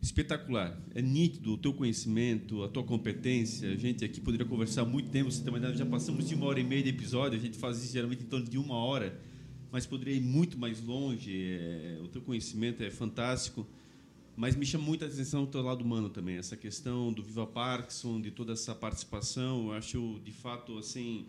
espetacular. 0.02 0.82
É 0.96 1.02
nítido 1.02 1.54
o 1.54 1.58
teu 1.60 1.72
conhecimento, 1.72 2.64
a 2.64 2.68
tua 2.68 2.84
competência. 2.84 3.72
A 3.72 3.76
gente 3.76 4.04
aqui 4.04 4.20
poderia 4.20 4.48
conversar 4.48 4.84
muito 4.84 5.12
tempo. 5.12 5.30
Você 5.30 5.44
também 5.44 5.62
já 5.76 5.86
passamos 5.86 6.28
de 6.28 6.34
uma 6.34 6.48
hora 6.48 6.60
e 6.60 6.64
meia 6.64 6.82
de 6.82 6.90
episódio. 6.90 7.38
A 7.38 7.42
gente 7.42 7.56
faz 7.56 7.84
isso 7.84 7.94
geralmente 7.94 8.24
em 8.24 8.26
torno 8.26 8.50
de 8.50 8.58
uma 8.58 8.74
hora, 8.74 9.22
mas 9.72 9.86
poderia 9.86 10.16
ir 10.16 10.22
muito 10.22 10.58
mais 10.58 10.82
longe. 10.82 11.32
É, 11.32 12.00
o 12.04 12.08
teu 12.08 12.24
conhecimento 12.24 12.82
é 12.82 12.90
fantástico. 12.90 13.68
Mas 14.36 14.56
me 14.56 14.66
chama 14.66 14.86
muita 14.86 15.06
atenção 15.06 15.44
o 15.44 15.48
teu 15.48 15.62
lado 15.62 15.84
humano 15.84 16.10
também. 16.10 16.38
Essa 16.38 16.58
questão 16.58 17.14
do 17.14 17.22
Viva 17.22 17.46
Parkinson, 17.46 18.20
de 18.20 18.32
toda 18.32 18.54
essa 18.54 18.74
participação. 18.74 19.68
Eu 19.68 19.74
acho, 19.74 20.20
de 20.26 20.32
fato, 20.32 20.80
assim 20.80 21.28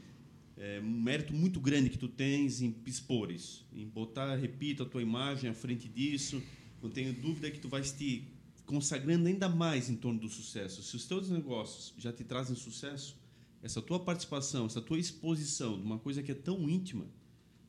é, 0.63 0.81
um 0.81 1.03
mérito 1.03 1.35
muito 1.35 1.59
grande 1.59 1.91
que 1.91 1.99
tu 1.99 2.07
tens 2.07 2.63
em 2.63 2.73
expor 2.87 3.33
isso, 3.33 3.67
em 3.75 3.85
botar, 3.85 4.37
repito, 4.37 4.85
a 4.85 4.87
tua 4.87 5.03
imagem 5.03 5.51
à 5.51 5.55
frente 5.55 5.89
disso. 5.89 6.41
Não 6.81 6.89
tenho 6.89 7.13
dúvida 7.13 7.51
que 7.51 7.59
tu 7.59 7.69
vais 7.69 7.91
te 7.91 8.29
consagrando 8.65 9.27
ainda 9.27 9.49
mais 9.49 9.91
em 9.91 9.97
torno 9.97 10.21
do 10.21 10.29
sucesso. 10.29 10.81
Se 10.85 10.95
os 10.95 11.05
teus 11.05 11.29
negócios 11.29 11.93
já 11.99 12.13
te 12.13 12.23
trazem 12.23 12.55
sucesso, 12.55 13.17
essa 13.61 13.83
tua 13.83 13.99
participação, 13.99 14.67
essa 14.67 14.81
tua 14.81 15.01
exposição 15.01 15.77
de 15.77 15.83
uma 15.83 15.99
coisa 15.99 16.23
que 16.23 16.31
é 16.31 16.35
tão 16.35 16.71
íntima, 16.71 17.07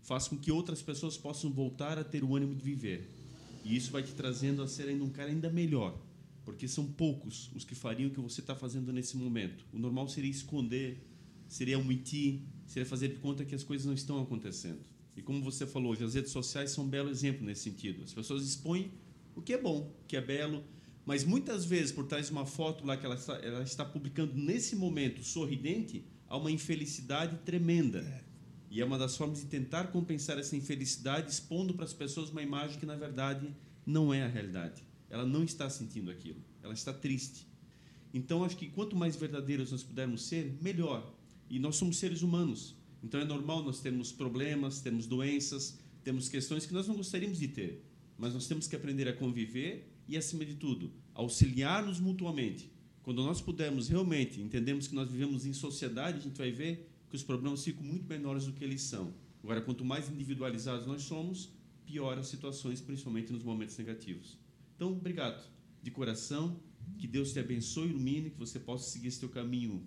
faz 0.03 0.27
com 0.27 0.37
que 0.37 0.51
outras 0.51 0.83
pessoas 0.83 1.17
possam 1.17 1.51
voltar 1.51 1.97
a 1.97 2.03
ter 2.03 2.23
o 2.23 2.35
ânimo 2.35 2.53
de 2.53 2.63
viver. 2.63 3.09
E 3.65 3.75
isso 3.75 3.91
vai 3.91 4.03
te 4.03 4.13
trazendo 4.13 4.61
a 4.61 4.67
ser 4.67 4.87
ainda 4.87 5.03
um 5.03 5.09
cara 5.09 5.31
ainda 5.31 5.49
melhor, 5.49 5.99
porque 6.45 6.67
são 6.67 6.85
poucos 6.85 7.49
os 7.55 7.65
que 7.65 7.73
fariam 7.73 8.11
o 8.11 8.13
que 8.13 8.21
você 8.21 8.39
está 8.39 8.55
fazendo 8.55 8.93
nesse 8.93 9.17
momento. 9.17 9.65
O 9.73 9.79
normal 9.79 10.07
seria 10.07 10.29
esconder, 10.29 11.03
seria 11.47 11.79
omitir, 11.79 12.41
seria 12.65 12.85
fazer 12.85 13.09
de 13.09 13.15
conta 13.15 13.45
que 13.45 13.55
as 13.55 13.63
coisas 13.63 13.85
não 13.85 13.93
estão 13.93 14.21
acontecendo. 14.21 14.79
E 15.15 15.21
como 15.21 15.43
você 15.43 15.65
falou, 15.65 15.91
hoje 15.91 16.03
as 16.03 16.15
redes 16.15 16.31
sociais 16.31 16.71
são 16.71 16.85
um 16.85 16.87
belo 16.87 17.09
exemplo 17.09 17.45
nesse 17.45 17.63
sentido. 17.63 18.03
As 18.03 18.13
pessoas 18.13 18.43
expõem 18.43 18.91
o 19.35 19.41
que 19.41 19.53
é 19.53 19.57
bom, 19.57 19.93
o 20.03 20.07
que 20.07 20.17
é 20.17 20.21
belo, 20.21 20.63
mas 21.05 21.23
muitas 21.23 21.65
vezes 21.65 21.91
por 21.91 22.05
trás 22.05 22.27
de 22.27 22.31
uma 22.31 22.45
foto 22.45 22.85
lá 22.85 22.95
que 22.97 23.05
ela 23.05 23.15
está, 23.15 23.35
ela 23.37 23.63
está 23.63 23.85
publicando 23.85 24.33
nesse 24.35 24.75
momento 24.75 25.23
sorridente, 25.23 26.05
há 26.27 26.37
uma 26.37 26.51
infelicidade 26.51 27.37
tremenda. 27.45 27.99
É. 27.99 28.23
E 28.71 28.81
é 28.81 28.85
uma 28.85 28.97
das 28.97 29.15
formas 29.15 29.41
de 29.41 29.45
tentar 29.45 29.91
compensar 29.91 30.39
essa 30.39 30.55
infelicidade 30.55 31.29
expondo 31.29 31.75
para 31.75 31.85
as 31.85 31.93
pessoas 31.93 32.31
uma 32.31 32.41
imagem 32.41 32.79
que 32.79 32.85
na 32.85 32.95
verdade 32.95 33.53
não 33.85 34.13
é 34.13 34.23
a 34.23 34.27
realidade. 34.27 34.81
Ela 35.09 35.25
não 35.25 35.43
está 35.43 35.69
sentindo 35.69 36.09
aquilo. 36.09 36.41
Ela 36.63 36.73
está 36.73 36.91
triste. 36.91 37.45
Então 38.11 38.43
acho 38.43 38.57
que 38.57 38.69
quanto 38.69 38.95
mais 38.95 39.15
verdadeiros 39.15 39.71
nós 39.71 39.83
pudermos 39.83 40.23
ser, 40.23 40.57
melhor. 40.59 41.13
E 41.49 41.59
nós 41.59 41.75
somos 41.75 41.97
seres 41.97 42.21
humanos. 42.21 42.75
Então 43.03 43.19
é 43.19 43.25
normal 43.25 43.63
nós 43.63 43.79
termos 43.79 44.11
problemas, 44.11 44.81
termos 44.81 45.05
doenças, 45.05 45.77
temos 46.03 46.29
questões 46.29 46.65
que 46.65 46.73
nós 46.73 46.87
não 46.87 46.95
gostaríamos 46.95 47.39
de 47.39 47.47
ter. 47.47 47.83
Mas 48.17 48.33
nós 48.33 48.47
temos 48.47 48.67
que 48.67 48.75
aprender 48.75 49.07
a 49.07 49.13
conviver 49.13 49.91
e, 50.07 50.17
acima 50.17 50.45
de 50.45 50.55
tudo, 50.55 50.91
auxiliar-nos 51.13 51.99
mutuamente. 51.99 52.71
Quando 53.01 53.23
nós 53.23 53.41
pudermos 53.41 53.89
realmente 53.89 54.39
entendemos 54.39 54.87
que 54.87 54.95
nós 54.95 55.09
vivemos 55.09 55.45
em 55.45 55.53
sociedade, 55.53 56.19
a 56.19 56.21
gente 56.21 56.37
vai 56.37 56.51
ver 56.51 56.89
que 57.09 57.15
os 57.15 57.23
problemas 57.23 57.63
ficam 57.63 57.83
muito 57.83 58.07
menores 58.07 58.45
do 58.45 58.53
que 58.53 58.63
eles 58.63 58.81
são. 58.81 59.13
Agora, 59.43 59.61
quanto 59.61 59.83
mais 59.83 60.09
individualizados 60.09 60.87
nós 60.87 61.01
somos, 61.01 61.51
pior 61.85 62.17
as 62.17 62.27
situações, 62.27 62.79
principalmente 62.79 63.31
nos 63.33 63.43
momentos 63.43 63.77
negativos. 63.77 64.37
Então, 64.75 64.93
obrigado 64.93 65.45
de 65.81 65.91
coração. 65.91 66.59
Que 66.97 67.07
Deus 67.07 67.33
te 67.33 67.39
abençoe 67.39 67.89
ilumine, 67.89 68.29
que 68.29 68.37
você 68.37 68.59
possa 68.59 68.89
seguir 68.89 69.11
teu 69.17 69.29
caminho 69.29 69.85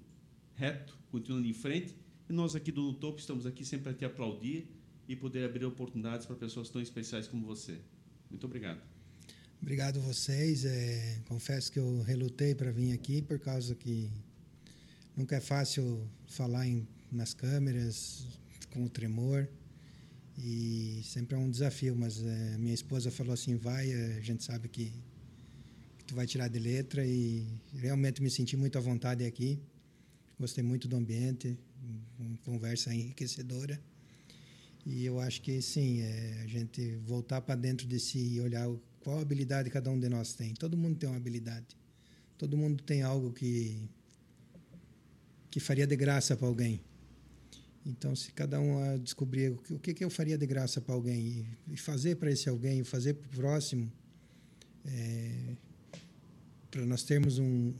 reto, 0.57 0.99
continuando 1.11 1.47
em 1.47 1.53
frente. 1.53 1.95
E 2.28 2.33
nós 2.33 2.57
aqui 2.57 2.73
do 2.73 2.93
Topo 2.95 3.20
estamos 3.20 3.47
aqui 3.47 3.65
sempre 3.65 3.85
para 3.85 3.95
te 3.95 4.05
aplaudir 4.05 4.69
e 5.09 5.15
poder 5.15 5.45
abrir 5.45 5.65
oportunidades 5.65 6.27
para 6.27 6.35
pessoas 6.35 6.69
tão 6.69 6.83
especiais 6.83 7.28
como 7.28 7.47
você. 7.47 7.78
Muito 8.28 8.45
obrigado. 8.45 8.81
Obrigado 9.62 9.99
a 9.99 10.03
vocês. 10.03 10.65
É, 10.65 11.20
confesso 11.27 11.70
que 11.70 11.78
eu 11.78 12.03
relutei 12.03 12.55
para 12.55 12.70
vir 12.73 12.93
aqui 12.93 13.23
por 13.23 13.39
causa 13.39 13.74
que 13.74 14.11
nunca 15.16 15.37
é 15.37 15.41
fácil 15.41 16.09
falar 16.27 16.66
em, 16.66 16.87
nas 17.12 17.33
câmeras 17.33 18.27
com 18.73 18.85
o 18.85 18.89
tremor 18.89 19.49
e 20.37 21.01
sempre 21.05 21.37
é 21.37 21.39
um 21.39 21.51
desafio. 21.51 21.95
Mas 21.95 22.23
é, 22.24 22.59
minha 22.59 22.74
esposa 22.74 23.11
falou 23.11 23.33
assim, 23.33 23.57
vai, 23.57 23.93
a 23.93 24.20
gente 24.20 24.43
sabe 24.43 24.69
que, 24.69 24.93
que 25.99 26.05
tu 26.05 26.15
vai 26.15 26.27
tirar 26.27 26.49
de 26.49 26.59
letra 26.59 27.07
e 27.07 27.47
realmente 27.74 28.20
me 28.20 28.31
senti 28.31 28.57
muito 28.57 28.77
à 28.77 28.81
vontade 28.81 29.24
aqui. 29.24 29.61
Gostei 30.39 30.63
muito 30.63 30.87
do 30.87 30.97
ambiente, 30.97 31.59
uma 32.19 32.37
conversa 32.39 32.95
enriquecedora. 32.95 33.81
E 34.85 35.05
eu 35.05 35.19
acho 35.19 35.41
que, 35.41 35.61
sim, 35.63 36.01
é 36.01 36.43
a 36.45 36.47
gente 36.47 36.97
voltar 37.07 37.41
para 37.41 37.55
dentro 37.55 37.87
de 37.87 37.99
si 37.99 38.35
e 38.35 38.41
olhar 38.41 38.69
qual 39.01 39.19
habilidade 39.19 39.71
cada 39.71 39.91
um 39.91 39.99
de 39.99 40.09
nós 40.09 40.35
tem. 40.35 40.53
Todo 40.55 40.77
mundo 40.77 40.99
tem 40.99 41.09
uma 41.09 41.17
habilidade. 41.17 41.77
Todo 42.37 42.57
mundo 42.57 42.83
tem 42.83 43.03
algo 43.03 43.33
que, 43.33 43.89
que 45.51 45.59
faria 45.59 45.87
de 45.87 45.97
graça 45.97 46.37
para 46.37 46.47
alguém. 46.47 46.81
Então, 47.85 48.15
se 48.15 48.33
cada 48.33 48.61
um 48.61 48.99
descobrir 48.99 49.53
o 49.71 49.79
que, 49.79 49.95
que 49.95 50.05
eu 50.05 50.11
faria 50.11 50.37
de 50.37 50.47
graça 50.47 50.81
para 50.81 50.95
alguém 50.95 51.47
e 51.69 51.77
fazer 51.77 52.17
para 52.17 52.31
esse 52.31 52.49
alguém, 52.49 52.85
fazer 52.85 53.15
para 53.15 53.27
o 53.29 53.31
próximo, 53.31 53.91
é, 54.85 55.57
para 56.71 56.85
nós 56.85 57.05
termos 57.05 57.39
um, 57.39 57.73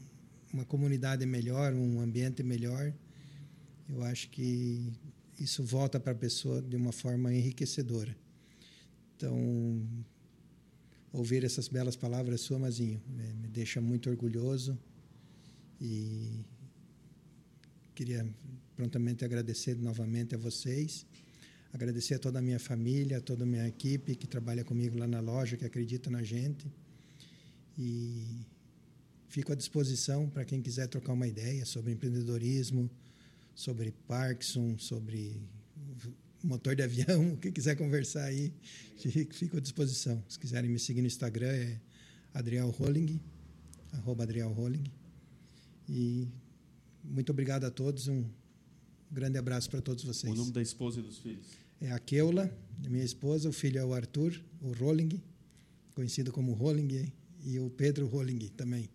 uma 0.53 0.65
comunidade 0.65 1.25
melhor, 1.25 1.73
um 1.73 1.99
ambiente 1.99 2.43
melhor, 2.43 2.93
eu 3.89 4.03
acho 4.03 4.29
que 4.29 4.91
isso 5.39 5.63
volta 5.63 5.99
para 5.99 6.11
a 6.11 6.15
pessoa 6.15 6.61
de 6.61 6.75
uma 6.75 6.91
forma 6.91 7.33
enriquecedora. 7.33 8.15
Então, 9.15 9.81
ouvir 11.11 11.43
essas 11.43 11.67
belas 11.67 11.95
palavras 11.95 12.41
suas, 12.41 12.59
Mazinho, 12.59 13.01
me 13.07 13.47
deixa 13.47 13.81
muito 13.81 14.09
orgulhoso 14.09 14.77
e 15.79 16.45
queria 17.95 18.27
prontamente 18.75 19.25
agradecer 19.25 19.75
novamente 19.75 20.35
a 20.35 20.37
vocês, 20.37 21.05
agradecer 21.73 22.15
a 22.15 22.19
toda 22.19 22.39
a 22.39 22.41
minha 22.41 22.59
família, 22.59 23.17
a 23.17 23.21
toda 23.21 23.43
a 23.43 23.47
minha 23.47 23.67
equipe 23.67 24.15
que 24.15 24.27
trabalha 24.27 24.63
comigo 24.63 24.97
lá 24.97 25.07
na 25.07 25.19
loja, 25.19 25.57
que 25.57 25.65
acredita 25.65 26.09
na 26.09 26.23
gente. 26.23 26.67
E 27.77 28.45
Fico 29.27 29.51
à 29.51 29.55
disposição 29.55 30.29
para 30.29 30.45
quem 30.45 30.61
quiser 30.61 30.87
trocar 30.87 31.13
uma 31.13 31.27
ideia 31.27 31.65
sobre 31.65 31.91
empreendedorismo, 31.91 32.89
sobre 33.53 33.91
Parkinson, 34.07 34.77
sobre 34.77 35.41
motor 36.43 36.75
de 36.75 36.83
avião, 36.83 37.33
o 37.33 37.37
que 37.37 37.51
quiser 37.51 37.75
conversar 37.75 38.23
aí, 38.23 38.53
fico 39.31 39.57
à 39.57 39.59
disposição. 39.59 40.23
Se 40.29 40.39
quiserem 40.39 40.69
me 40.69 40.79
seguir 40.79 41.01
no 41.01 41.07
Instagram 41.07 41.47
é 41.47 41.79
Adriel 42.33 42.69
Rolling, 42.69 43.19
arroba 43.91 44.23
Adriel 44.23 44.51
Rolling. 44.51 44.83
E 45.89 46.27
muito 47.03 47.31
obrigado 47.31 47.65
a 47.65 47.71
todos, 47.71 48.07
um 48.07 48.25
grande 49.11 49.37
abraço 49.37 49.69
para 49.69 49.81
todos 49.81 50.03
vocês. 50.03 50.31
O 50.31 50.35
nome 50.35 50.51
da 50.51 50.61
esposa 50.61 50.99
e 50.99 51.03
dos 51.03 51.17
filhos? 51.17 51.45
É 51.79 51.91
a 51.91 51.99
Keula, 51.99 52.51
minha 52.87 53.03
esposa, 53.03 53.49
o 53.49 53.53
filho 53.53 53.77
é 53.77 53.85
o 53.85 53.93
Arthur, 53.93 54.41
o 54.61 54.71
Rolling, 54.73 55.21
conhecido 55.93 56.31
como 56.31 56.53
Rolling, 56.53 57.11
e 57.43 57.59
o 57.59 57.69
Pedro 57.69 58.07
Rolling 58.07 58.39
também. 58.49 58.89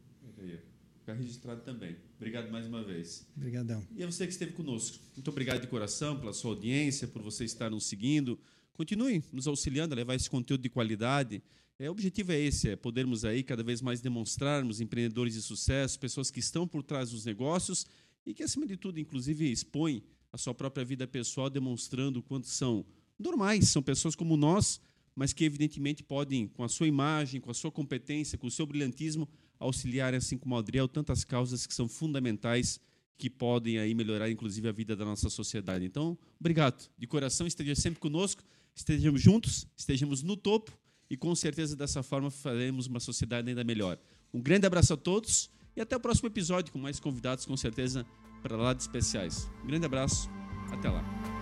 Ficar 0.98 1.14
registrado 1.14 1.62
também. 1.62 1.97
Obrigado 2.16 2.51
mais 2.51 2.66
uma 2.66 2.82
vez. 2.82 3.27
Obrigadão. 3.36 3.85
E 3.97 4.05
a 4.05 4.06
você 4.06 4.24
que 4.24 4.32
esteve 4.32 4.52
conosco. 4.52 4.98
Muito 5.16 5.28
obrigado 5.28 5.60
de 5.60 5.66
coração 5.66 6.19
pela 6.19 6.32
sua 6.32 6.52
audiência, 6.52 7.09
por 7.09 7.20
você 7.20 7.44
estar 7.44 7.70
nos 7.70 7.86
seguindo. 7.86 8.39
continue 8.73 9.23
nos 9.32 9.48
auxiliando 9.48 9.94
a 9.94 9.97
levar 9.97 10.14
esse 10.14 10.31
conteúdo 10.31 10.62
de 10.62 10.69
qualidade. 10.69 11.43
É, 11.78 11.89
o 11.89 11.93
objetivo 11.93 12.31
é 12.31 12.39
esse, 12.39 12.69
é 12.69 12.77
podermos 12.77 13.24
aí 13.24 13.43
cada 13.43 13.64
vez 13.64 13.82
mais 13.82 14.01
demonstrarmos 14.01 14.81
empreendedores 14.81 15.35
de 15.35 15.43
sucesso, 15.43 15.98
pessoas 15.98 16.31
que 16.31 16.39
estão 16.39 16.69
por 16.69 16.82
trás 16.82 17.10
dos 17.10 17.24
negócios 17.24 17.85
e 18.24 18.32
que, 18.32 18.44
acima 18.44 18.64
de 18.64 18.77
tudo, 18.77 19.01
inclusive, 19.01 19.51
expõem 19.51 20.05
a 20.32 20.39
sua 20.39 20.55
própria 20.55 20.85
vida 20.85 21.06
pessoal, 21.06 21.51
demonstrando 21.51 22.20
o 22.20 22.23
quanto 22.23 22.47
são 22.47 22.86
normais, 23.19 23.69
são 23.69 23.82
pessoas 23.82 24.14
como 24.14 24.36
nós, 24.36 24.81
mas 25.14 25.32
que, 25.32 25.44
evidentemente, 25.44 26.02
podem, 26.02 26.47
com 26.47 26.62
a 26.62 26.69
sua 26.69 26.86
imagem, 26.86 27.40
com 27.40 27.51
a 27.51 27.55
sua 27.55 27.73
competência, 27.73 28.39
com 28.39 28.47
o 28.47 28.51
seu 28.51 28.64
brilhantismo, 28.64 29.28
auxiliar, 29.62 30.14
assim 30.14 30.36
como 30.36 30.56
Adriel, 30.56 30.89
tantas 30.89 31.24
causas 31.24 31.66
que 31.66 31.74
são 31.74 31.89
fundamentais 31.89 32.80
que 33.16 33.30
podem 33.30 33.78
aí 33.78 33.94
melhorar, 33.94 34.30
inclusive, 34.30 34.68
a 34.68 34.72
vida 34.72 34.97
da 34.97 35.05
nossa 35.05 35.30
sociedade. 35.30 35.84
Então, 35.84 36.18
obrigado. 36.40 36.90
De 36.98 37.06
coração, 37.06 37.47
esteja 37.47 37.74
sempre 37.74 38.01
conosco, 38.01 38.43
estejamos 38.74 39.20
juntos, 39.20 39.66
estejamos 39.76 40.22
no 40.22 40.36
topo 40.36 40.72
e, 41.09 41.16
com 41.16 41.34
certeza, 41.34 41.76
dessa 41.76 42.02
forma, 42.02 42.30
faremos 42.30 42.86
uma 42.86 42.98
sociedade 42.98 43.48
ainda 43.48 43.62
melhor. 43.62 43.98
Um 44.34 44.40
grande 44.40 44.66
abraço 44.66 44.94
a 44.94 44.97
todos 44.97 45.51
e 45.76 45.80
até 45.80 45.97
o 45.97 46.01
próximo 46.01 46.28
episódio 46.28 46.72
com 46.72 46.78
mais 46.78 46.98
convidados, 46.98 47.44
com 47.44 47.56
certeza, 47.56 48.06
para 48.43 48.56
lá 48.56 48.72
de 48.72 48.82
especiais. 48.82 49.48
Um 49.62 49.66
grande 49.66 49.86
abraço, 49.86 50.28
até 50.72 50.89
lá. 50.89 51.41